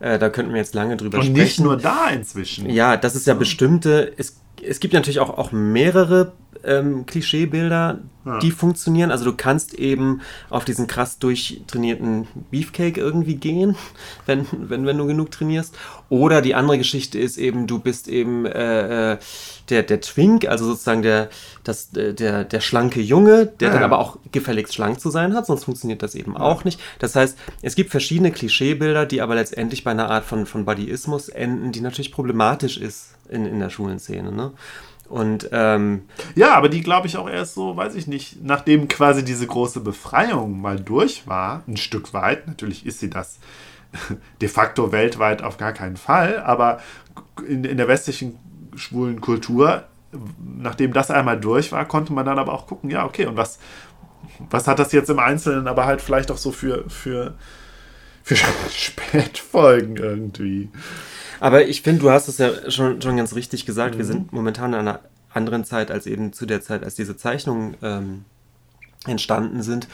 Äh, 0.00 0.18
da 0.18 0.30
könnten 0.30 0.52
wir 0.52 0.58
jetzt 0.58 0.74
lange 0.74 0.96
drüber 0.96 1.18
Und 1.18 1.24
sprechen. 1.24 1.42
nicht 1.42 1.60
nur 1.60 1.76
da 1.76 2.08
inzwischen. 2.08 2.70
Ja, 2.70 2.96
das 2.96 3.14
ist 3.14 3.26
ja 3.26 3.34
bestimmte. 3.34 4.12
Es, 4.16 4.40
es 4.62 4.80
gibt 4.80 4.94
natürlich 4.94 5.20
auch, 5.20 5.36
auch 5.36 5.52
mehrere 5.52 6.32
ähm, 6.64 7.06
Klischeebilder, 7.06 7.98
Ja. 8.24 8.38
die 8.38 8.50
funktionieren. 8.52 9.10
Also 9.10 9.24
du 9.24 9.32
kannst 9.36 9.74
eben 9.74 10.20
auf 10.48 10.64
diesen 10.64 10.86
krass 10.86 11.18
durchtrainierten 11.18 12.28
Beefcake 12.50 12.98
irgendwie 12.98 13.34
gehen, 13.36 13.74
wenn, 14.26 14.46
wenn, 14.52 14.86
wenn 14.86 14.96
du 14.98 15.06
genug 15.06 15.30
trainierst. 15.30 15.74
Oder 16.08 16.40
die 16.42 16.54
andere 16.54 16.78
Geschichte 16.78 17.18
ist 17.18 17.36
eben, 17.38 17.66
du 17.66 17.78
bist 17.80 18.06
eben 18.08 18.46
äh, 18.46 19.12
äh, 19.14 19.18
der, 19.70 19.82
der 19.82 20.00
Twink, 20.00 20.46
also 20.46 20.66
sozusagen 20.66 21.02
der, 21.02 21.30
das, 21.64 21.92
äh, 21.96 22.14
der, 22.14 22.44
der 22.44 22.60
schlanke 22.60 23.00
Junge, 23.00 23.46
der 23.46 23.68
Ja, 23.68 23.72
dann 23.74 23.82
ja. 23.82 23.86
aber 23.86 23.98
auch 23.98 24.18
gefälligst 24.30 24.74
schlank 24.74 25.00
zu 25.00 25.10
sein 25.10 25.34
hat, 25.34 25.46
sonst 25.46 25.64
funktioniert 25.64 26.02
das 26.02 26.14
eben 26.14 26.36
auch 26.36 26.64
nicht. 26.64 26.78
Das 26.98 27.16
heißt, 27.16 27.36
es 27.62 27.74
gibt 27.74 27.90
verschiedene 27.90 28.30
Klischeebilder, 28.30 29.06
die 29.06 29.20
aber 29.20 29.34
letztendlich 29.34 29.84
bei 29.84 29.90
einer 29.90 30.10
Art 30.10 30.24
von, 30.24 30.46
von 30.46 30.64
Bodyismus 30.64 31.28
enden, 31.28 31.72
die 31.72 31.80
natürlich 31.80 32.12
problematisch 32.12 32.76
ist 32.76 33.14
in, 33.28 33.46
in 33.46 33.58
der 33.60 33.70
schwulen 33.70 33.98
Szene. 33.98 34.30
Ne? 34.32 34.52
Und 35.12 35.50
ähm, 35.52 36.04
Ja, 36.36 36.54
aber 36.54 36.70
die 36.70 36.80
glaube 36.80 37.06
ich 37.06 37.18
auch 37.18 37.28
erst 37.28 37.52
so, 37.52 37.76
weiß 37.76 37.96
ich 37.96 38.06
nicht, 38.06 38.42
nachdem 38.42 38.88
quasi 38.88 39.22
diese 39.22 39.46
große 39.46 39.80
Befreiung 39.80 40.58
mal 40.58 40.80
durch 40.80 41.28
war, 41.28 41.64
ein 41.68 41.76
Stück 41.76 42.14
weit, 42.14 42.46
natürlich 42.46 42.86
ist 42.86 43.00
sie 43.00 43.10
das 43.10 43.38
de 44.40 44.48
facto 44.48 44.90
weltweit 44.90 45.42
auf 45.42 45.58
gar 45.58 45.74
keinen 45.74 45.98
Fall, 45.98 46.38
aber 46.38 46.80
in, 47.46 47.62
in 47.64 47.76
der 47.76 47.88
westlichen 47.88 48.38
schwulen 48.74 49.20
Kultur, 49.20 49.84
nachdem 50.56 50.94
das 50.94 51.10
einmal 51.10 51.38
durch 51.38 51.72
war, 51.72 51.84
konnte 51.84 52.14
man 52.14 52.24
dann 52.24 52.38
aber 52.38 52.54
auch 52.54 52.66
gucken, 52.66 52.88
ja, 52.88 53.04
okay, 53.04 53.26
und 53.26 53.36
was, 53.36 53.58
was 54.48 54.66
hat 54.66 54.78
das 54.78 54.92
jetzt 54.92 55.10
im 55.10 55.18
Einzelnen 55.18 55.68
aber 55.68 55.84
halt 55.84 56.00
vielleicht 56.00 56.30
auch 56.30 56.38
so 56.38 56.52
für, 56.52 56.88
für, 56.88 57.34
für 58.22 58.36
Spätfolgen 58.70 59.98
irgendwie. 59.98 60.70
Aber 61.42 61.66
ich 61.66 61.82
finde, 61.82 62.02
du 62.02 62.10
hast 62.12 62.28
es 62.28 62.38
ja 62.38 62.70
schon, 62.70 63.02
schon 63.02 63.16
ganz 63.16 63.34
richtig 63.34 63.66
gesagt. 63.66 63.98
Wir 63.98 64.04
sind 64.04 64.32
momentan 64.32 64.74
in 64.74 64.78
einer 64.78 65.00
anderen 65.34 65.64
Zeit 65.64 65.90
als 65.90 66.06
eben 66.06 66.32
zu 66.32 66.46
der 66.46 66.62
Zeit, 66.62 66.84
als 66.84 66.94
diese 66.94 67.16
Zeichnungen 67.16 67.76
ähm, 67.82 68.24
entstanden 69.08 69.60
sind. 69.64 69.88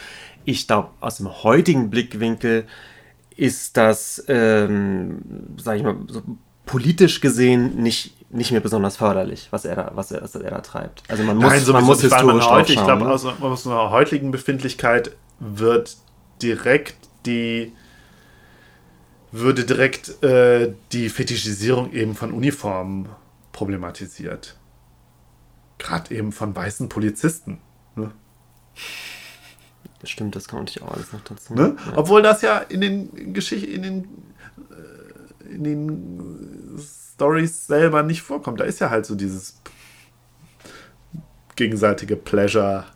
Ich 0.45 0.67
glaube, 0.67 0.91
aus 1.01 1.17
dem 1.17 1.43
heutigen 1.43 1.89
Blickwinkel 1.89 2.67
ist 3.35 3.79
das, 3.79 4.23
ähm, 4.29 5.23
sage 5.57 5.79
ich 5.79 5.85
mal, 5.85 5.97
so 6.09 6.21
politisch 6.67 7.23
gesehen 7.23 7.83
nicht, 7.83 8.31
nicht 8.31 8.53
mehr 8.53 8.61
besonders 8.61 8.99
förderlich, 8.99 9.49
was 9.51 9.65
er 9.65 9.75
da, 9.75 9.93
was 9.95 10.13
er, 10.13 10.21
was 10.21 10.35
er 10.35 10.51
da 10.51 10.61
treibt. 10.61 11.03
Also 11.09 11.23
man 11.23 11.39
muss, 11.39 11.51
man 11.51 11.61
sowieso 11.61 11.87
muss 11.87 12.11
weil 12.11 12.25
man 12.25 12.37
historisch 12.37 12.47
heute, 12.51 12.73
Ich 12.75 12.85
glaube, 12.85 13.09
aus, 13.09 13.25
aus 13.25 13.67
einer 13.67 13.89
heutigen 13.89 14.33
Befindlichkeit 14.33 15.17
wird 15.41 15.97
direkt 16.43 16.97
die 17.25 17.73
würde 19.33 19.65
direkt 19.65 20.23
äh, 20.23 20.73
die 20.93 21.09
Fetischisierung 21.09 21.93
eben 21.93 22.15
von 22.15 22.33
Uniformen 22.33 23.09
problematisiert. 23.53 24.57
Gerade 25.79 26.15
eben 26.15 26.33
von 26.33 26.55
weißen 26.55 26.89
Polizisten. 26.89 27.59
Ne? 27.95 28.11
Stimmt, 30.05 30.37
das 30.37 30.49
kommt 30.49 30.63
natürlich 30.63 30.83
auch 30.83 30.95
alles 30.95 31.13
noch 31.13 31.23
dazu. 31.23 31.55
Ne? 31.55 31.77
Ja. 31.87 31.93
Obwohl 31.97 32.23
das 32.23 32.43
ja 32.43 32.59
in 32.59 32.81
den 32.81 33.35
Geschichten, 33.35 33.71
in 33.71 33.83
den, 33.83 34.05
äh, 34.71 35.55
in 35.55 35.65
den 35.65 36.79
Stories 36.79 37.67
selber 37.67 38.03
nicht 38.03 38.23
vorkommt. 38.23 38.61
Da 38.61 38.65
ist 38.65 38.79
ja 38.79 38.91
halt 38.91 39.07
so 39.07 39.15
dieses 39.15 39.61
gegenseitige 41.57 42.17
Pleasure. 42.17 42.87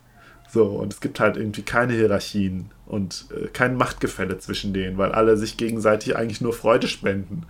So, 0.53 0.67
und 0.67 0.93
es 0.93 1.01
gibt 1.01 1.19
halt 1.19 1.39
irgendwie 1.39 1.63
keine 1.63 1.95
Hierarchien 1.95 2.71
und 2.85 3.27
äh, 3.35 3.49
kein 3.49 3.75
Machtgefälle 3.75 4.37
zwischen 4.37 4.75
denen, 4.75 4.99
weil 4.99 5.13
alle 5.13 5.39
sich 5.39 5.57
gegenseitig 5.57 6.15
eigentlich 6.15 6.43
nur 6.43 6.53
Freude 6.53 6.89
spenden. 6.89 7.47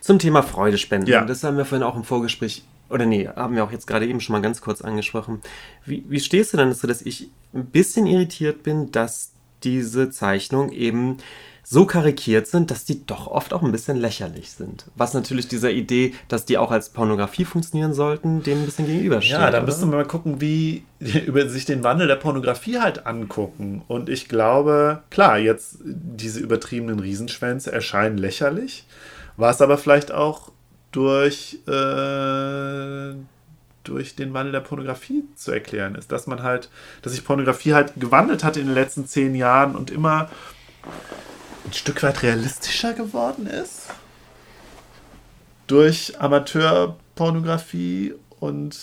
Zum 0.00 0.20
Thema 0.20 0.44
Freude 0.44 0.78
spenden. 0.78 1.08
Ja. 1.08 1.24
Das 1.24 1.42
haben 1.42 1.56
wir 1.56 1.64
vorhin 1.64 1.82
auch 1.82 1.96
im 1.96 2.04
Vorgespräch, 2.04 2.62
oder 2.88 3.04
nee, 3.04 3.26
haben 3.26 3.56
wir 3.56 3.64
auch 3.64 3.72
jetzt 3.72 3.88
gerade 3.88 4.06
eben 4.06 4.20
schon 4.20 4.34
mal 4.34 4.42
ganz 4.42 4.60
kurz 4.60 4.80
angesprochen. 4.80 5.40
Wie, 5.84 6.04
wie 6.08 6.20
stehst 6.20 6.52
du 6.52 6.56
denn 6.56 6.68
dazu, 6.68 6.86
dass 6.86 7.02
ich 7.02 7.30
ein 7.52 7.66
bisschen 7.66 8.06
irritiert 8.06 8.62
bin, 8.62 8.92
dass 8.92 9.32
diese 9.64 10.10
Zeichnungen 10.10 10.70
eben 10.70 11.16
so 11.70 11.84
karikiert 11.84 12.46
sind, 12.46 12.70
dass 12.70 12.86
die 12.86 13.04
doch 13.04 13.26
oft 13.26 13.52
auch 13.52 13.62
ein 13.62 13.72
bisschen 13.72 13.98
lächerlich 13.98 14.52
sind. 14.52 14.86
Was 14.96 15.12
natürlich 15.12 15.48
dieser 15.48 15.70
Idee, 15.70 16.14
dass 16.28 16.46
die 16.46 16.56
auch 16.56 16.70
als 16.70 16.88
Pornografie 16.88 17.44
funktionieren 17.44 17.92
sollten, 17.92 18.42
dem 18.42 18.60
ein 18.60 18.64
bisschen 18.64 18.86
gegenübersteht. 18.86 19.32
Ja, 19.32 19.50
da 19.50 19.60
müssen 19.60 19.90
wir 19.90 19.98
mal 19.98 20.06
gucken, 20.06 20.40
wie 20.40 20.84
über 21.26 21.46
sich 21.46 21.66
den 21.66 21.84
Wandel 21.84 22.06
der 22.06 22.16
Pornografie 22.16 22.78
halt 22.78 23.06
angucken. 23.06 23.82
Und 23.86 24.08
ich 24.08 24.30
glaube, 24.30 25.02
klar, 25.10 25.36
jetzt 25.36 25.76
diese 25.84 26.40
übertriebenen 26.40 27.00
Riesenschwänze 27.00 27.70
erscheinen 27.70 28.16
lächerlich, 28.16 28.86
was 29.36 29.60
aber 29.60 29.76
vielleicht 29.76 30.10
auch 30.10 30.50
durch, 30.90 31.58
äh, 31.68 33.12
durch 33.84 34.16
den 34.16 34.32
Wandel 34.32 34.52
der 34.52 34.60
Pornografie 34.60 35.24
zu 35.36 35.52
erklären 35.52 35.96
ist, 35.96 36.12
dass 36.12 36.26
man 36.26 36.42
halt, 36.42 36.70
dass 37.02 37.12
sich 37.12 37.26
Pornografie 37.26 37.74
halt 37.74 37.92
gewandelt 37.96 38.42
hat 38.42 38.56
in 38.56 38.64
den 38.64 38.74
letzten 38.74 39.06
zehn 39.06 39.34
Jahren 39.34 39.76
und 39.76 39.90
immer 39.90 40.30
ein 41.68 41.72
Stück 41.74 42.02
weit 42.02 42.22
realistischer 42.22 42.94
geworden 42.94 43.46
ist 43.46 43.82
durch 45.66 46.18
Amateurpornografie 46.18 48.14
und 48.40 48.74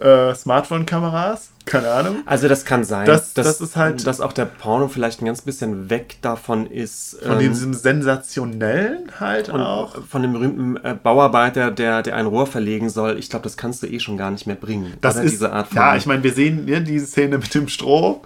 äh, 0.00 0.34
Smartphone-Kameras. 0.34 1.50
Keine 1.66 1.90
Ahnung. 1.90 2.16
Also 2.26 2.46
das 2.46 2.64
kann 2.64 2.84
sein, 2.84 3.06
Das- 3.06 3.32
dass, 3.34 3.46
das 3.46 3.60
ist 3.60 3.76
halt- 3.76 4.06
dass 4.06 4.20
auch 4.20 4.32
der 4.32 4.44
Porno 4.44 4.86
vielleicht 4.88 5.20
ein 5.22 5.24
ganz 5.24 5.40
bisschen 5.42 5.88
weg 5.90 6.16
davon 6.20 6.66
ist. 6.66 7.16
Von 7.22 7.32
ähm, 7.32 7.38
diesem 7.52 7.72
sensationellen 7.74 9.10
halt 9.18 9.48
Und 9.48 9.60
auch. 9.62 9.96
von 10.04 10.22
dem 10.22 10.32
berühmten 10.34 10.76
äh, 10.84 10.94
Bauarbeiter, 11.00 11.70
der, 11.70 12.02
der 12.02 12.16
ein 12.16 12.26
Rohr 12.26 12.46
verlegen 12.46 12.90
soll, 12.90 13.18
ich 13.18 13.30
glaube, 13.30 13.44
das 13.44 13.56
kannst 13.56 13.82
du 13.82 13.86
eh 13.88 13.98
schon 13.98 14.16
gar 14.16 14.30
nicht 14.30 14.46
mehr 14.46 14.56
bringen. 14.56 14.94
Das 15.00 15.16
ist, 15.16 15.32
diese 15.32 15.52
Art 15.52 15.68
von. 15.68 15.76
ja, 15.76 15.96
ich 15.96 16.06
meine, 16.06 16.22
wir 16.22 16.32
sehen 16.34 16.68
ja, 16.68 16.78
diese 16.80 17.06
Szene 17.06 17.38
mit 17.38 17.52
dem 17.54 17.66
Stroh. 17.68 18.22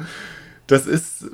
Das 0.67 0.87
ist 0.87 1.25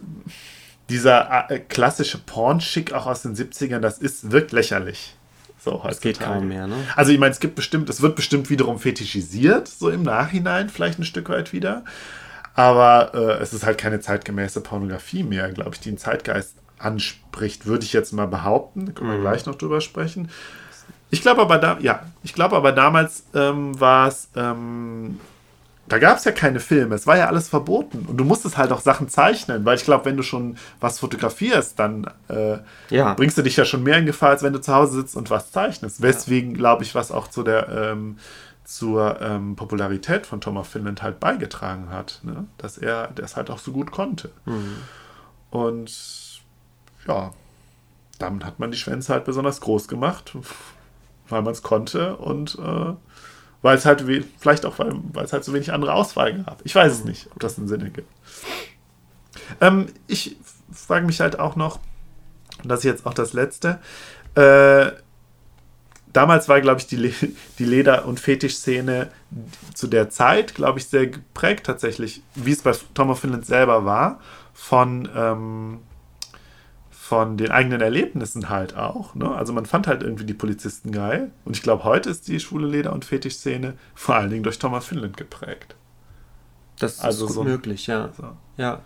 dieser 0.89 1.51
äh, 1.51 1.59
klassische 1.61 2.19
Pornschick 2.19 2.93
auch 2.93 3.07
aus 3.07 3.23
den 3.23 3.35
70ern, 3.35 3.81
das 3.81 3.99
ist, 3.99 4.31
wirkt 4.31 4.53
lächerlich. 4.53 5.17
So, 5.59 5.81
das 5.83 6.01
geht 6.01 6.17
heutzutage. 6.17 6.41
kaum 6.41 6.49
mehr, 6.49 6.67
ne? 6.67 6.77
Also 6.95 7.11
ich 7.11 7.19
meine, 7.19 7.33
es 7.33 7.41
gibt 7.41 7.55
bestimmt, 7.55 7.89
es 7.89 8.03
wird 8.03 8.17
bestimmt 8.17 8.51
wiederum 8.51 8.79
fetischisiert, 8.79 9.67
so 9.67 9.89
im 9.89 10.03
Nachhinein, 10.03 10.69
vielleicht 10.69 10.99
ein 10.99 11.05
Stück 11.05 11.31
weit 11.31 11.53
wieder. 11.55 11.85
Aber 12.55 13.13
äh, 13.15 13.43
es 13.43 13.53
ist 13.53 13.65
halt 13.65 13.79
keine 13.79 14.01
zeitgemäße 14.01 14.61
Pornografie 14.61 15.23
mehr, 15.23 15.51
glaube 15.51 15.71
ich, 15.73 15.81
die 15.81 15.91
den 15.91 15.99
Zeitgeist 15.99 16.57
anspricht, 16.79 17.67
würde 17.67 17.85
ich 17.85 17.93
jetzt 17.93 18.13
mal 18.13 18.27
behaupten. 18.27 18.87
Da 18.87 18.93
können 18.93 19.11
wir 19.11 19.21
gleich 19.21 19.47
noch 19.47 19.55
drüber 19.55 19.81
sprechen. 19.81 20.31
Ich 21.11 21.23
glaube 21.23 21.43
aber, 21.43 21.59
da, 21.59 21.79
ja, 21.81 22.03
ich 22.23 22.35
glaube 22.35 22.57
aber 22.57 22.73
damals 22.73 23.25
ähm, 23.35 23.79
war 23.81 24.09
es, 24.09 24.29
ähm, 24.37 25.21
da 25.87 25.99
gab 25.99 26.17
es 26.17 26.25
ja 26.25 26.33
keine 26.33 26.61
Filme, 26.61 26.95
es 26.95 27.07
war 27.07 27.17
ja 27.17 27.27
alles 27.27 27.49
verboten 27.49 28.07
und 28.09 28.17
du 28.17 28.25
musstest 28.25 28.57
halt 28.57 28.73
auch 28.73 28.81
Sachen 28.81 29.09
zeichnen, 29.09 29.65
weil 29.65 29.77
ich 29.77 29.85
glaube, 29.85 30.07
wenn 30.07 30.17
du 30.17 30.23
schon 30.23 30.57
was 30.81 30.99
fotografierst, 30.99 31.79
dann 31.79 32.11
äh, 32.29 32.59
Ja. 32.91 33.15
bringst 33.15 33.37
du 33.37 33.43
dich 33.43 33.57
ja 33.57 33.65
schon 33.65 33.83
mehr 33.83 33.99
in 33.99 34.07
Gefahr, 34.07 34.31
als 34.31 34.43
wenn 34.43 34.53
du 34.55 34.61
zu 34.61 34.75
Hause 34.75 34.95
sitzt 34.95 35.15
und 35.17 35.29
was 35.31 35.53
zeichnest. 35.53 36.01
Weswegen, 36.01 36.55
glaube 36.55 36.85
ich, 36.85 36.95
was 36.95 37.13
auch 37.13 37.29
zu 37.29 37.43
der 37.43 37.69
ähm, 37.69 38.19
zur 38.65 39.21
ähm, 39.21 39.57
Popularität 39.57 40.27
von 40.27 40.41
Thomas 40.41 40.69
Finland 40.69 41.03
halt 41.03 41.21
beigetragen 41.21 41.91
hat, 41.91 42.21
ne? 42.23 42.47
dass 42.57 42.79
er 42.79 43.09
das 43.15 43.37
halt 43.37 43.51
auch 43.51 43.59
so 43.59 43.73
gut 43.73 43.91
konnte. 43.91 44.31
Und 45.51 46.41
ja, 47.07 47.33
damit 48.19 48.45
hat 48.45 48.59
man 48.59 48.71
die 48.71 48.79
Schwänze 48.79 49.13
halt 49.13 49.25
besonders 49.25 49.61
groß 49.61 49.87
gemacht, 49.89 50.33
weil 51.29 51.43
man 51.43 51.53
es 51.53 51.63
konnte 51.63 52.17
und 52.17 52.59
äh, 52.59 52.95
weil 53.65 53.79
es 53.79 53.87
halt 53.87 54.05
vielleicht 54.39 54.67
auch, 54.67 54.79
weil, 54.79 54.93
weil 55.15 55.25
es 55.25 55.33
halt 55.33 55.43
so 55.43 55.55
wenig 55.55 55.73
andere 55.73 55.95
Auswahl 55.95 56.35
gab. 56.35 56.61
Ich 56.65 56.75
weiß 56.75 56.93
es 56.93 57.05
nicht, 57.07 57.29
ob 57.33 57.41
das 57.41 57.57
einen 57.57 57.67
Sinn 57.67 57.81
ergibt. 57.81 58.13
Ähm, 59.59 59.87
ich 60.07 60.37
frage 60.71 61.07
mich 61.07 61.23
halt 61.23 61.39
auch 61.39 61.57
noch, 61.57 61.79
und 62.63 62.69
das 62.69 62.81
ist 62.81 62.85
jetzt 62.85 63.07
auch 63.07 63.15
das 63.15 63.33
letzte, 63.33 63.81
äh, 64.35 64.93
damals 66.13 66.47
war, 66.51 66.61
glaube 66.61 66.81
ich, 66.81 66.89
die, 66.89 66.97
Le 66.97 67.13
die 67.59 67.65
Leder- 67.65 68.05
und 68.05 68.21
Fetischszene 68.21 69.09
zu 69.73 69.87
der 69.87 70.11
Zeit, 70.11 70.55
glaube 70.55 70.79
ich, 70.79 70.85
sehr 70.85 71.07
geprägt 71.07 71.65
tatsächlich, 71.65 72.23
wie 72.35 72.53
es 72.53 72.61
bei 72.61 72.73
Tom 72.93 73.09
of 73.09 73.21
Finland 73.21 73.47
selber 73.47 73.87
war, 73.87 74.21
von, 74.53 75.09
ähm, 75.17 75.81
von 77.05 77.37
den 77.37 77.51
eigenen 77.51 77.83
Erlebnissen 77.83 78.49
halt 78.49 78.79
auch. 78.79 79.15
Ne? 79.15 79.31
Also 79.31 79.53
man 79.53 79.67
fand 79.67 79.87
halt 79.87 80.03
irgendwie 80.03 80.25
die 80.25 80.33
Polizisten 80.33 80.91
geil. 80.91 81.33
Und 81.45 81.55
ich 81.55 81.63
glaube, 81.63 81.85
heute 81.85 82.09
ist 82.09 82.29
die 82.29 82.41
schwule 82.41 82.67
Leder- 82.67 82.95
und 82.95 83.05
Fetischszene 83.05 83.75
vor 83.95 84.15
allen 84.15 84.31
Dingen 84.31 84.43
durch 84.43 84.59
Thomas 84.59 84.87
Finland 84.87 85.19
geprägt. 85.19 85.77
Das 86.79 87.01
Also 87.01 87.27
ist 87.27 87.29
gut 87.29 87.35
so- 87.37 87.45
möglich, 87.45 87.87
ja. 87.87 88.11
So. 88.17 88.25
Ja. 88.57 88.83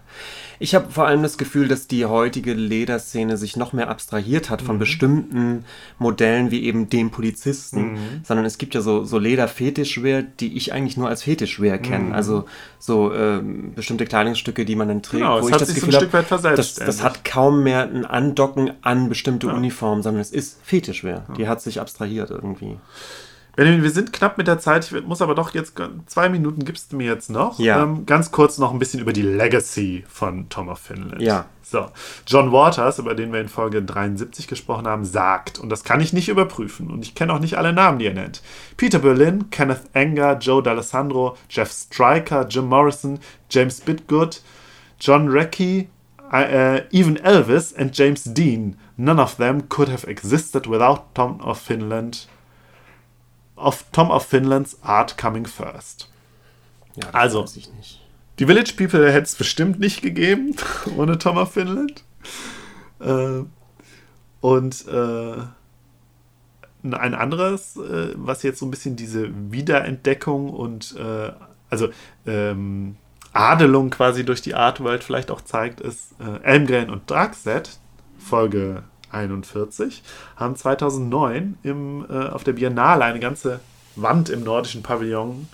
Ich 0.59 0.75
habe 0.75 0.91
vor 0.91 1.07
allem 1.07 1.23
das 1.23 1.37
Gefühl, 1.37 1.69
dass 1.69 1.87
die 1.87 2.07
heutige 2.07 2.55
Lederszene 2.55 3.37
sich 3.37 3.57
noch 3.57 3.75
mehr 3.75 3.89
abstrahiert 3.91 4.49
hat 4.49 4.63
von 4.63 4.77
Mhm. 4.77 4.79
bestimmten 4.79 5.65
Modellen 5.99 6.51
wie 6.51 6.65
eben 6.65 6.89
dem 6.89 7.11
Polizisten, 7.11 7.93
Mhm. 7.93 7.99
sondern 8.25 8.47
es 8.47 8.57
gibt 8.57 8.75
ja 8.75 8.81
so, 8.81 9.05
so 9.05 9.19
Leder-Fetischwear, 9.19 10.23
die 10.23 10.57
ich 10.57 10.73
eigentlich 10.73 10.97
nur 10.97 11.09
als 11.09 11.23
Fetischwear 11.23 11.77
Mhm. 11.79 11.83
kenne. 11.83 12.15
Also 12.15 12.45
so 12.79 13.13
ähm, 13.13 13.73
bestimmte 13.75 14.07
Kleidungsstücke, 14.07 14.65
die 14.65 14.75
man 14.75 14.89
dann 14.89 15.03
trägt, 15.03 15.23
Genau, 15.23 15.37
es 15.39 15.45
wo 15.45 15.49
ich 15.49 15.55
hat 15.55 15.61
das 15.61 15.75
Gefühl 15.75 15.93
Stück 15.95 16.13
weit 16.15 16.31
habe, 16.31 16.55
das, 16.57 16.75
das 16.75 17.03
hat 17.03 17.25
kaum 17.27 17.63
mehr 17.63 17.83
ein 17.83 18.05
Andocken 18.07 18.73
an 18.83 19.09
bestimmte 19.11 19.49
Uniformen, 19.49 20.03
sondern 20.03 20.21
es 20.23 20.31
ist 20.31 20.59
Fetischwear. 20.63 21.27
Die 21.37 21.47
hat 21.47 21.61
sich 21.61 21.79
abstrahiert 21.81 22.31
irgendwie. 22.31 22.79
Benjamin, 23.59 23.83
wir 23.83 23.91
sind 23.91 24.13
knapp 24.13 24.39
mit 24.39 24.47
der 24.47 24.61
Zeit. 24.61 24.85
Ich 24.85 25.05
muss 25.05 25.21
aber 25.21 25.35
doch 25.35 25.53
jetzt 25.53 25.75
zwei 26.07 26.29
Minuten 26.29 26.65
gibst 26.65 26.93
du 26.93 26.97
mir 26.97 27.07
jetzt 27.13 27.29
noch. 27.29 27.59
Ja. 27.59 27.83
Ähm, 27.83 28.07
ganz 28.07 28.31
kurz 28.31 28.59
noch 28.59 28.73
ein 28.73 28.79
bisschen 28.79 29.01
über 29.01 29.13
die 29.13 29.23
Legacy 29.23 30.05
von 30.09 30.49
Tom 30.49 30.69
of 30.69 30.79
Finland. 30.79 31.21
Ja. 31.21 31.47
So, 31.61 31.87
John 32.25 32.53
Waters, 32.53 33.01
über 33.01 33.17
den 33.17 33.33
wir 33.33 33.41
in 33.41 33.49
Folge 33.49 33.83
73 33.83 34.47
gesprochen 34.47 34.87
haben, 34.87 35.05
sagt, 35.05 35.59
und 35.59 35.71
das 35.71 35.83
kann 35.83 36.01
ich 36.01 36.13
nicht 36.13 36.29
überprüfen, 36.29 36.89
und 36.89 37.05
ich 37.05 37.17
kenne 37.17 37.33
auch 37.33 37.41
nicht 37.41 37.59
alle 37.59 37.73
Namen, 37.73 37.99
die 37.99 38.07
er 38.07 38.15
nennt. 38.15 38.43
Peter 38.77 39.01
Berlin, 39.01 39.51
Kenneth 39.51 39.91
Anger, 39.93 40.39
Joe 40.39 40.63
D'Alessandro, 40.63 41.35
Jeff 41.51 41.73
Stryker, 41.73 42.47
Jim 42.49 42.67
Morrison, 42.67 43.19
James 43.51 43.81
Bitgood, 43.81 44.41
John 45.01 45.27
Reckie, 45.27 45.89
uh, 46.33 46.83
even 46.93 47.17
Elvis 47.17 47.77
and 47.77 47.93
James 47.93 48.23
Dean. 48.23 48.77
None 48.97 49.21
of 49.21 49.37
them 49.37 49.69
could 49.69 49.89
have 49.89 50.09
existed 50.09 50.69
without 50.69 51.13
Tom 51.17 51.41
of 51.41 51.59
Finland 51.59 52.29
of 53.59 53.85
Tom 53.93 54.11
of 54.11 54.25
Finland's 54.27 54.79
art 54.83 55.19
coming 55.19 55.47
first. 55.47 56.11
Ja, 56.97 57.03
das 57.07 57.15
Also. 57.15 57.43
weiß 57.43 57.57
ich 57.57 57.73
nicht. 57.75 58.01
Die 58.39 58.47
Village 58.47 58.75
People 58.77 59.11
hätte 59.11 59.25
es 59.25 59.35
bestimmt 59.35 59.81
nicht 59.81 60.01
gegeben 60.03 60.55
ohne 60.97 61.19
Tom 61.19 61.37
of 61.39 61.53
Finland. 61.53 62.05
Äh, 63.01 63.43
und 64.41 64.87
äh, 64.87 65.37
ein 66.85 67.15
anderes, 67.15 67.77
äh, 67.77 68.13
was 68.15 68.43
jetzt 68.45 68.61
so 68.61 68.67
ein 68.67 68.71
bisschen 68.71 68.95
diese 68.97 69.29
Wiederentdeckung 69.53 70.51
und 70.51 70.95
äh, 70.97 71.33
also 71.71 71.89
ähm, 72.27 72.97
Adelung 73.33 73.91
quasi 73.91 74.25
durch 74.25 74.41
die 74.41 74.55
Art 74.55 74.81
World 74.81 75.03
vielleicht 75.05 75.31
auch 75.31 75.41
zeigt, 75.41 75.81
ist 75.81 76.15
äh, 76.21 76.43
Elmgren 76.45 76.91
und 76.91 77.11
Dragset, 77.11 77.79
Folge 78.19 78.85
41, 79.11 80.03
haben 80.37 80.57
2009 80.57 81.59
im, 81.63 82.07
äh, 82.09 82.29
auf 82.29 82.45
der 82.45 82.55
Biennale 82.55 83.05
eine 83.05 83.21
ganze 83.21 83.61
Wand 83.97 84.31
im 84.31 84.45
nordischen 84.45 84.83
Pavillon 84.83 85.49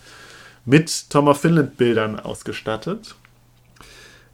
mit 0.64 1.10
Tom 1.10 1.28
of 1.28 1.40
Finland 1.40 1.76
Bildern 1.76 2.18
ausgestattet. 2.18 3.14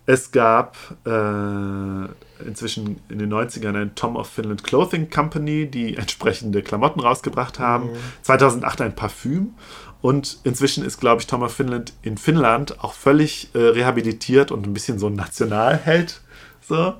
Es 0.06 0.32
gab 0.32 0.76
äh, 1.05 2.44
inzwischen 2.44 3.01
in 3.09 3.18
den 3.18 3.32
90ern 3.32 3.76
ein 3.76 3.94
Tom 3.94 4.16
of 4.16 4.28
Finland 4.28 4.64
Clothing 4.64 5.10
Company, 5.10 5.70
die 5.70 5.97
entsprechende 5.97 6.62
Klamotten 6.62 7.01
rausgebracht 7.01 7.59
haben. 7.59 7.90
2008 8.22 8.80
ein 8.80 8.94
Parfüm. 8.94 9.55
Und 10.02 10.38
inzwischen 10.44 10.84
ist, 10.84 10.98
glaube 10.98 11.20
ich, 11.20 11.26
Tom 11.26 11.42
of 11.42 11.55
Finland 11.55 11.92
in 12.02 12.16
Finnland 12.16 12.82
auch 12.82 12.94
völlig 12.94 13.51
äh, 13.55 13.59
rehabilitiert 13.59 14.51
und 14.51 14.66
ein 14.66 14.72
bisschen 14.72 14.98
so 14.98 15.09
ein 15.09 15.14
Nationalheld. 15.14 16.20
So. 16.66 16.94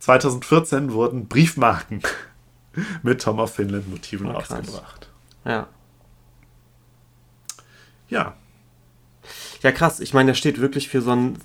2014 0.00 0.92
wurden 0.92 1.26
Briefmarken 1.28 2.02
mit 3.02 3.22
Tom 3.22 3.38
of 3.38 3.54
Finland 3.54 3.88
Motiven 3.90 4.28
Oh, 4.28 4.32
krass. 4.38 4.50
rausgebracht. 4.50 5.08
Ja. 5.44 5.68
Ja, 8.08 8.34
Ja, 9.62 9.72
krass. 9.72 10.00
Ich 10.00 10.14
meine, 10.14 10.28
der 10.28 10.34
steht 10.34 10.60
wirklich 10.60 10.88
für 10.88 11.00
so 11.00 11.12
einen 11.12 11.38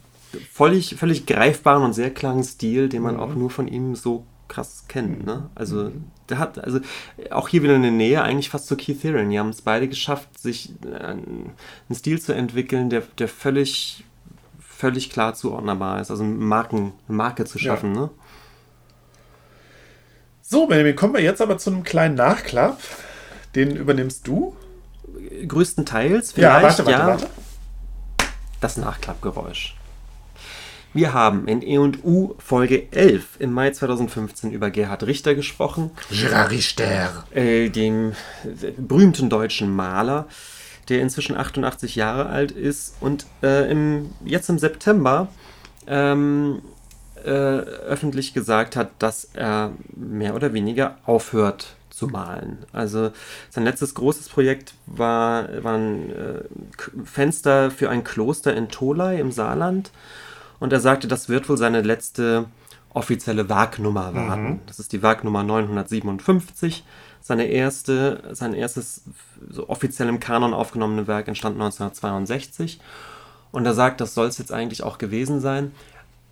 völlig, 0.51 0.95
völlig 0.95 1.25
greifbaren 1.25 1.83
und 1.83 1.93
sehr 1.93 2.11
klaren 2.13 2.43
Stil, 2.43 2.89
den 2.89 3.03
man 3.03 3.17
auch 3.19 3.35
nur 3.35 3.49
von 3.51 3.67
ihm 3.67 3.95
so 3.95 4.25
krass 4.47 4.85
kennt. 4.87 5.25
Ne? 5.25 5.49
Also, 5.55 5.91
der 6.29 6.39
hat, 6.39 6.57
also 6.63 6.79
auch 7.31 7.47
hier 7.49 7.61
wieder 7.63 7.75
eine 7.75 7.91
Nähe 7.91 8.21
eigentlich 8.23 8.49
fast 8.49 8.67
zu 8.67 8.75
Keith 8.75 9.03
Haring. 9.03 9.29
Die 9.29 9.37
haben 9.39 9.49
es 9.49 9.61
beide 9.61 9.87
geschafft, 9.87 10.39
sich 10.39 10.71
äh, 10.85 10.95
einen 10.95 11.53
Stil 11.93 12.19
zu 12.19 12.33
entwickeln, 12.33 12.89
der, 12.89 13.01
der 13.19 13.27
völlig, 13.27 14.03
völlig 14.59 15.09
klar 15.11 15.35
zuordnerbar 15.35 16.01
ist. 16.01 16.09
Also 16.11 16.23
Marken, 16.23 16.93
eine 17.07 17.17
Marke 17.17 17.45
zu 17.45 17.59
schaffen. 17.59 17.91
Ne? 17.91 18.09
So, 20.47 20.67
Benjamin, 20.67 20.95
kommen 20.95 21.15
wir 21.15 21.21
jetzt 21.21 21.41
aber 21.41 21.57
zu 21.57 21.71
einem 21.71 21.83
kleinen 21.83 22.13
Nachklapp. 22.13 22.79
Den 23.55 23.75
übernimmst 23.75 24.27
du. 24.27 24.55
Größtenteils 25.47 26.33
vielleicht, 26.33 26.61
warte, 26.61 26.85
warte, 26.85 26.91
ja. 26.91 27.07
warte. 27.07 27.27
Das 28.61 28.77
Nachklappgeräusch. 28.77 29.75
Wir 30.93 31.13
haben 31.13 31.47
in 31.47 31.63
E&U 31.63 32.35
Folge 32.37 32.91
11 32.91 33.39
im 33.39 33.53
Mai 33.53 33.71
2015 33.71 34.51
über 34.51 34.69
Gerhard 34.69 35.03
Richter 35.07 35.33
gesprochen, 35.33 35.89
Gerard 36.11 36.51
Richter. 36.51 37.25
äh, 37.33 37.69
dem 37.69 38.13
berühmten 38.77 39.31
deutschen 39.31 39.75
Maler, 39.75 40.27
der 40.89 41.01
inzwischen 41.01 41.35
88 41.35 41.95
Jahre 41.95 42.27
alt 42.27 42.51
ist 42.51 42.95
und 43.01 43.25
äh, 43.41 43.69
im, 43.71 44.11
jetzt 44.23 44.47
im 44.49 44.59
September 44.59 45.27
ähm, 45.87 46.61
äh, 47.25 47.29
öffentlich 47.29 48.33
gesagt 48.33 48.75
hat, 48.75 48.91
dass 48.99 49.29
er 49.33 49.71
mehr 49.95 50.35
oder 50.35 50.53
weniger 50.53 50.97
aufhört 51.05 51.75
zu 51.89 52.07
malen. 52.07 52.59
Also 52.73 53.11
sein 53.49 53.63
letztes 53.63 53.95
großes 53.95 54.29
Projekt 54.29 54.75
war, 54.85 55.63
waren 55.63 56.11
äh, 56.11 56.43
Fenster 57.05 57.71
für 57.71 57.89
ein 57.89 58.03
Kloster 58.03 58.55
in 58.55 58.69
Tolai 58.69 59.19
im 59.19 59.31
Saarland. 59.31 59.91
Und 60.59 60.73
er 60.73 60.79
sagte, 60.79 61.07
das 61.07 61.29
wird 61.29 61.47
wohl 61.49 61.57
seine 61.57 61.81
letzte 61.81 62.45
offizielle 62.93 63.49
Werknummer 63.49 64.13
werden. 64.13 64.61
Das 64.67 64.79
ist 64.79 64.93
die 64.93 65.01
Werknummer 65.01 65.43
957. 65.43 66.85
Seine 67.21 67.47
erste, 67.47 68.23
sein 68.31 68.53
erstes 68.53 69.03
so 69.49 69.67
offiziell 69.67 70.07
im 70.07 70.19
Kanon 70.19 70.53
aufgenommene 70.53 71.07
Werk 71.07 71.27
entstand 71.27 71.55
1962. 71.55 72.79
Und 73.51 73.65
er 73.65 73.73
sagt, 73.73 73.99
das 73.99 74.13
soll 74.13 74.27
es 74.27 74.37
jetzt 74.37 74.51
eigentlich 74.51 74.83
auch 74.83 74.97
gewesen 74.97 75.39
sein. 75.41 75.71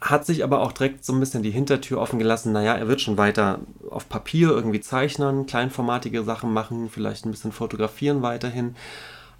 Hat 0.03 0.25
sich 0.25 0.43
aber 0.43 0.59
auch 0.59 0.73
direkt 0.73 1.05
so 1.05 1.13
ein 1.13 1.19
bisschen 1.21 1.43
die 1.43 1.51
Hintertür 1.51 2.01
offen 2.01 2.19
gelassen. 2.19 2.51
Naja, 2.51 2.73
er 2.73 2.89
wird 2.89 2.99
schon 2.99 3.17
weiter 3.17 3.59
auf 3.89 4.09
Papier 4.09 4.49
irgendwie 4.49 4.81
zeichnen, 4.81 5.45
kleinformatige 5.45 6.23
Sachen 6.23 6.51
machen, 6.51 6.89
vielleicht 6.89 7.25
ein 7.25 7.31
bisschen 7.31 7.53
fotografieren 7.53 8.21
weiterhin. 8.21 8.75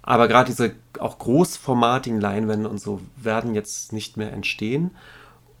Aber 0.00 0.26
gerade 0.26 0.46
diese 0.46 0.72
auch 0.98 1.18
großformatigen 1.18 2.18
Leinwände 2.18 2.70
und 2.70 2.80
so 2.80 3.02
werden 3.16 3.54
jetzt 3.54 3.92
nicht 3.92 4.16
mehr 4.16 4.32
entstehen. 4.32 4.92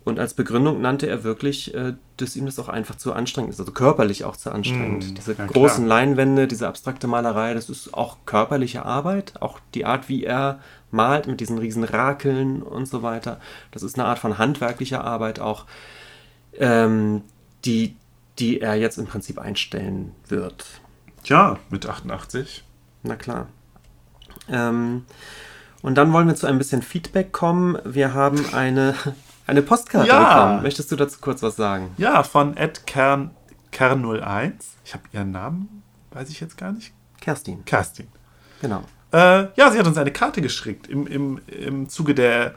Und 0.04 0.18
als 0.18 0.32
Begründung 0.32 0.80
nannte 0.80 1.06
er 1.06 1.22
wirklich, 1.22 1.74
äh, 1.74 1.94
dass 2.16 2.36
ihm 2.36 2.46
das 2.46 2.58
auch 2.58 2.68
einfach 2.68 2.94
zu 2.94 3.12
anstrengend 3.12 3.52
ist, 3.52 3.60
also 3.60 3.72
körperlich 3.72 4.24
auch 4.24 4.36
zu 4.36 4.52
anstrengend. 4.52 5.10
Mm, 5.10 5.14
diese 5.14 5.34
ja, 5.34 5.46
großen 5.46 5.84
klar. 5.84 5.98
Leinwände, 5.98 6.46
diese 6.46 6.66
abstrakte 6.66 7.06
Malerei, 7.06 7.52
das 7.52 7.68
ist 7.68 7.92
auch 7.92 8.18
körperliche 8.24 8.86
Arbeit. 8.86 9.34
Auch 9.40 9.60
die 9.74 9.84
Art, 9.84 10.08
wie 10.08 10.24
er 10.24 10.60
malt 10.94 11.26
mit 11.26 11.40
diesen 11.40 11.58
riesen 11.58 11.84
Rakeln 11.84 12.62
und 12.62 12.86
so 12.86 13.02
weiter. 13.02 13.40
Das 13.72 13.82
ist 13.82 13.98
eine 13.98 14.08
Art 14.08 14.18
von 14.18 14.38
handwerklicher 14.38 15.04
Arbeit 15.04 15.40
auch, 15.40 15.66
ähm, 16.58 17.22
die, 17.64 17.96
die 18.38 18.60
er 18.60 18.74
jetzt 18.76 18.96
im 18.98 19.06
Prinzip 19.06 19.38
einstellen 19.38 20.12
wird. 20.28 20.64
Tja, 21.24 21.58
mit 21.70 21.86
88. 21.86 22.64
Na 23.02 23.16
klar. 23.16 23.48
Ähm, 24.48 25.04
und 25.82 25.96
dann 25.96 26.12
wollen 26.12 26.26
wir 26.26 26.34
zu 26.34 26.46
ein 26.46 26.58
bisschen 26.58 26.82
Feedback 26.82 27.32
kommen. 27.32 27.78
Wir 27.84 28.14
haben 28.14 28.44
eine, 28.54 28.94
eine 29.46 29.62
Postkarte 29.62 30.08
Ja. 30.08 30.34
bekommen. 30.46 30.62
Möchtest 30.62 30.90
du 30.92 30.96
dazu 30.96 31.18
kurz 31.20 31.42
was 31.42 31.56
sagen? 31.56 31.92
Ja, 31.98 32.22
von 32.22 32.56
Ed 32.56 32.86
Kern, 32.86 33.30
Kern01. 33.72 34.52
Ich 34.84 34.94
habe 34.94 35.04
ihren 35.12 35.30
Namen, 35.32 35.82
weiß 36.12 36.30
ich 36.30 36.40
jetzt 36.40 36.56
gar 36.56 36.72
nicht. 36.72 36.92
Kerstin, 37.20 37.64
Kerstin. 37.64 38.08
genau. 38.60 38.84
Äh, 39.14 39.46
ja, 39.54 39.70
sie 39.70 39.78
hat 39.78 39.86
uns 39.86 39.96
eine 39.96 40.10
Karte 40.10 40.42
geschickt 40.42 40.88
im, 40.88 41.06
im, 41.06 41.40
im 41.46 41.88
Zuge 41.88 42.16
der 42.16 42.54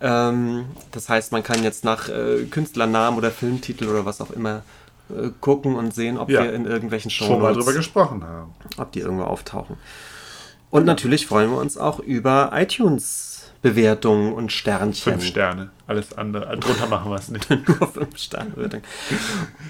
Ähm, 0.00 0.66
das 0.92 1.08
heißt, 1.08 1.32
man 1.32 1.42
kann 1.42 1.62
jetzt 1.62 1.84
nach 1.84 2.08
äh, 2.08 2.44
Künstlernamen 2.50 3.16
oder 3.16 3.30
Filmtitel 3.30 3.88
oder 3.88 4.04
was 4.04 4.20
auch 4.20 4.30
immer 4.30 4.62
äh, 5.10 5.30
gucken 5.40 5.76
und 5.76 5.94
sehen, 5.94 6.18
ob 6.18 6.30
Ja. 6.30 6.42
wir 6.44 6.52
in 6.52 6.66
irgendwelchen 6.66 7.10
schon 7.10 7.40
mal 7.40 7.54
drüber 7.54 7.72
gesprochen 7.72 8.24
haben. 8.24 8.52
ob 8.78 8.92
die 8.92 9.00
irgendwo 9.00 9.24
auftauchen. 9.24 9.76
Und 10.70 10.84
natürlich 10.86 11.26
freuen 11.26 11.50
wir 11.50 11.58
uns 11.58 11.76
auch 11.78 12.00
über 12.00 12.50
iTunes-Bewertungen 12.52 14.32
und 14.32 14.50
Sternchen. 14.50 15.12
Fünf 15.14 15.24
Sterne. 15.24 15.70
Alles 15.86 16.16
andere. 16.18 16.56
Drunter 16.58 16.86
machen 16.88 17.10
wir 17.12 17.16
es 17.16 17.28
nicht. 17.28 17.48
Nur 17.68 17.86
fünf 17.88 18.18
Sterne. 18.18 18.50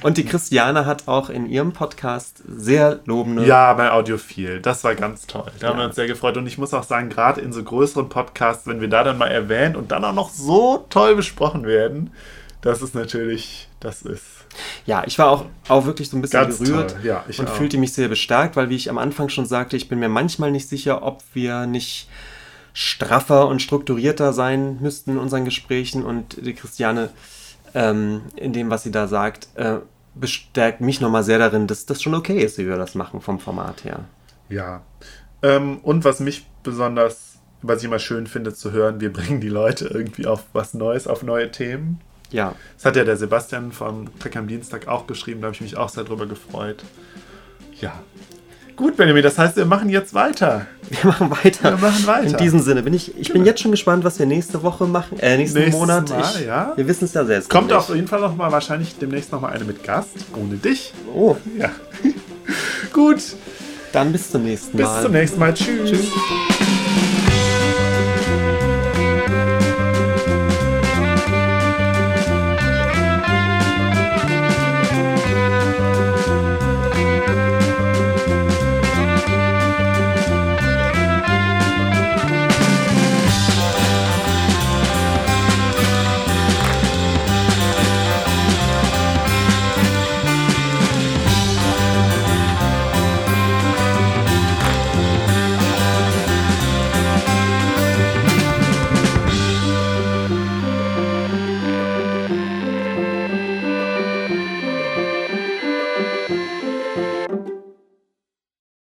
Und 0.03 0.17
die 0.17 0.25
Christiane 0.25 0.87
hat 0.87 1.07
auch 1.09 1.29
in 1.29 1.47
ihrem 1.47 1.73
Podcast 1.73 2.43
sehr 2.49 3.01
lobende. 3.05 3.45
Ja, 3.47 3.75
bei 3.75 3.91
Audiophil. 3.91 4.61
Das 4.61 4.83
war 4.85 4.95
ganz 4.95 5.27
toll. 5.27 5.51
Da 5.61 5.69
haben 5.69 5.75
Ja. 5.77 5.83
wir 5.83 5.87
uns 5.89 5.97
sehr 5.97 6.07
gefreut. 6.07 6.37
Und 6.37 6.47
ich 6.47 6.57
muss 6.57 6.73
auch 6.73 6.85
sagen, 6.85 7.11
gerade 7.11 7.41
in 7.43 7.53
so 7.53 7.63
größeren 7.63 8.09
Podcasts, 8.09 8.67
wenn 8.67 8.81
wir 8.81 8.89
da 8.89 9.05
dann 9.05 9.19
mal 9.19 9.29
erwähnt 9.29 9.77
und 9.77 9.93
dann 9.93 10.05
auch 10.05 10.15
noch 10.15 10.31
so 10.31 10.87
toll 10.89 11.17
besprochen 11.17 11.65
werden, 11.67 12.13
das 12.63 12.81
ist 12.81 12.95
natürlich, 12.95 13.69
das 13.81 14.01
ist. 14.03 14.34
Ja, 14.87 15.03
ich 15.07 15.19
war 15.19 15.31
auch, 15.31 15.47
auch 15.69 15.87
wirklich 15.87 16.11
so 16.11 16.17
ein 16.17 16.23
bisschen 16.23 16.41
Ganz 16.41 16.59
gerührt. 16.59 16.97
Ja, 17.03 17.25
ich 17.29 17.39
und 17.39 17.49
auch. 17.49 17.55
fühlte 17.55 17.79
mich 17.79 17.93
sehr 17.93 18.09
bestärkt, 18.09 18.57
weil, 18.57 18.71
wie 18.71 18.77
ich 18.77 18.91
am 18.91 18.99
Anfang 18.99 19.29
schon 19.29 19.47
sagte, 19.47 19.77
ich 19.77 19.89
bin 19.89 19.99
mir 19.99 20.09
manchmal 20.09 20.51
nicht 20.51 20.69
sicher, 20.69 21.03
ob 21.03 21.23
wir 21.33 21.67
nicht 21.67 22.09
straffer 22.73 23.47
und 23.49 23.63
strukturierter 23.63 24.33
sein 24.33 24.79
müssten 24.81 25.13
in 25.13 25.19
unseren 25.19 25.45
Gesprächen. 25.45 26.05
Und 26.05 26.45
die 26.45 26.55
Christiane, 26.55 27.11
ähm, 27.75 28.23
in 28.37 28.53
dem, 28.53 28.71
was 28.71 28.83
sie 28.83 28.91
da 28.91 29.07
sagt, 29.07 29.49
äh, 29.55 29.79
bestärkt 30.15 30.81
mich 30.81 31.01
nochmal 31.01 31.25
sehr 31.25 31.39
darin, 31.39 31.67
dass 31.67 31.87
das 31.87 32.03
schon 32.03 32.15
okay 32.15 32.39
ist, 32.39 32.59
wie 32.59 32.67
wir 32.67 32.77
das 32.77 32.95
machen 32.95 33.21
vom 33.21 33.41
Format 33.41 33.85
her. 33.85 34.01
Ja. 34.49 34.83
Ähm, 35.43 35.79
und 35.79 36.05
was 36.05 36.21
mich 36.21 36.47
besonders, 36.63 37.39
was 37.63 37.79
ich 37.79 37.85
immer 37.85 37.99
schön 37.99 38.27
finde 38.27 38.55
zu 38.55 38.73
hören, 38.73 39.01
wir 39.01 39.13
bringen 39.13 39.41
die 39.41 39.49
Leute 39.49 39.87
irgendwie 39.87 40.27
auf 40.27 40.45
was 40.53 40.75
Neues, 40.75 41.07
auf 41.07 41.23
neue 41.23 41.51
Themen. 41.51 42.01
Ja, 42.35 42.55
Das 42.77 42.85
hat 42.87 42.97
ja 42.97 43.05
der 43.05 43.17
Sebastian 43.17 43.71
vom 43.73 44.09
Trick 44.19 44.35
am 44.37 44.49
Dienstag 44.49 44.89
auch 44.89 45.07
geschrieben, 45.07 45.41
da 45.41 45.47
habe 45.47 45.55
ich 45.55 45.61
mich 45.61 45.77
auch 45.77 45.89
sehr 45.89 46.03
drüber 46.05 46.27
gefreut. 46.27 46.83
Ja. 47.81 47.93
Gut, 48.75 48.97
Benjamin, 48.97 49.23
das 49.23 49.39
heißt, 49.39 49.55
wir 49.57 49.67
machen 49.67 49.89
jetzt 49.89 50.15
weiter. 50.15 50.67
wir 50.91 51.11
machen 51.11 51.31
weiter. 51.31 51.71
Wir 51.81 51.89
machen 51.89 52.07
weiter. 52.09 52.27
In 52.27 52.37
diesem 52.37 52.61
Sinne 52.61 52.83
bin 52.83 52.93
ich, 52.93 53.17
ich 53.17 53.33
bin 53.33 53.45
jetzt 53.45 53.61
schon 53.61 53.71
gespannt, 53.71 54.03
was 54.03 54.19
wir 54.19 54.27
nächste 54.27 54.65
Woche 54.65 54.85
machen, 54.87 55.17
äh, 55.21 55.37
nächsten 55.37 55.59
Nächstes 55.61 55.79
Monat. 55.79 56.11
Mal, 56.11 56.25
ich, 56.41 56.47
ja. 56.47 56.73
Wir 56.75 56.89
wissen 56.89 57.05
es 57.05 57.15
ja 57.15 57.25
selbst. 57.25 57.49
Kommt 57.49 57.73
auf 57.73 57.89
jeden 57.95 58.09
Fall 58.09 58.21
noch 58.21 58.35
mal 58.35 58.51
wahrscheinlich 58.51 58.99
demnächst 58.99 59.31
noch 59.31 59.41
mal 59.41 59.51
eine 59.53 59.65
mit 59.65 59.85
Gast, 59.85 60.17
ohne 60.37 60.57
dich. 60.57 60.93
Oh, 61.15 61.37
Ja. 61.57 61.71
Gut, 62.93 63.23
dann 63.93 64.11
bis 64.11 64.31
zum 64.33 64.43
nächsten 64.43 64.77
bis 64.77 64.87
Mal. 64.87 65.03
zum 65.03 65.13
nächsten 65.13 65.39
Mal. 65.39 65.55
Tschüss. 65.55 65.89
Tschüss. 65.91 66.07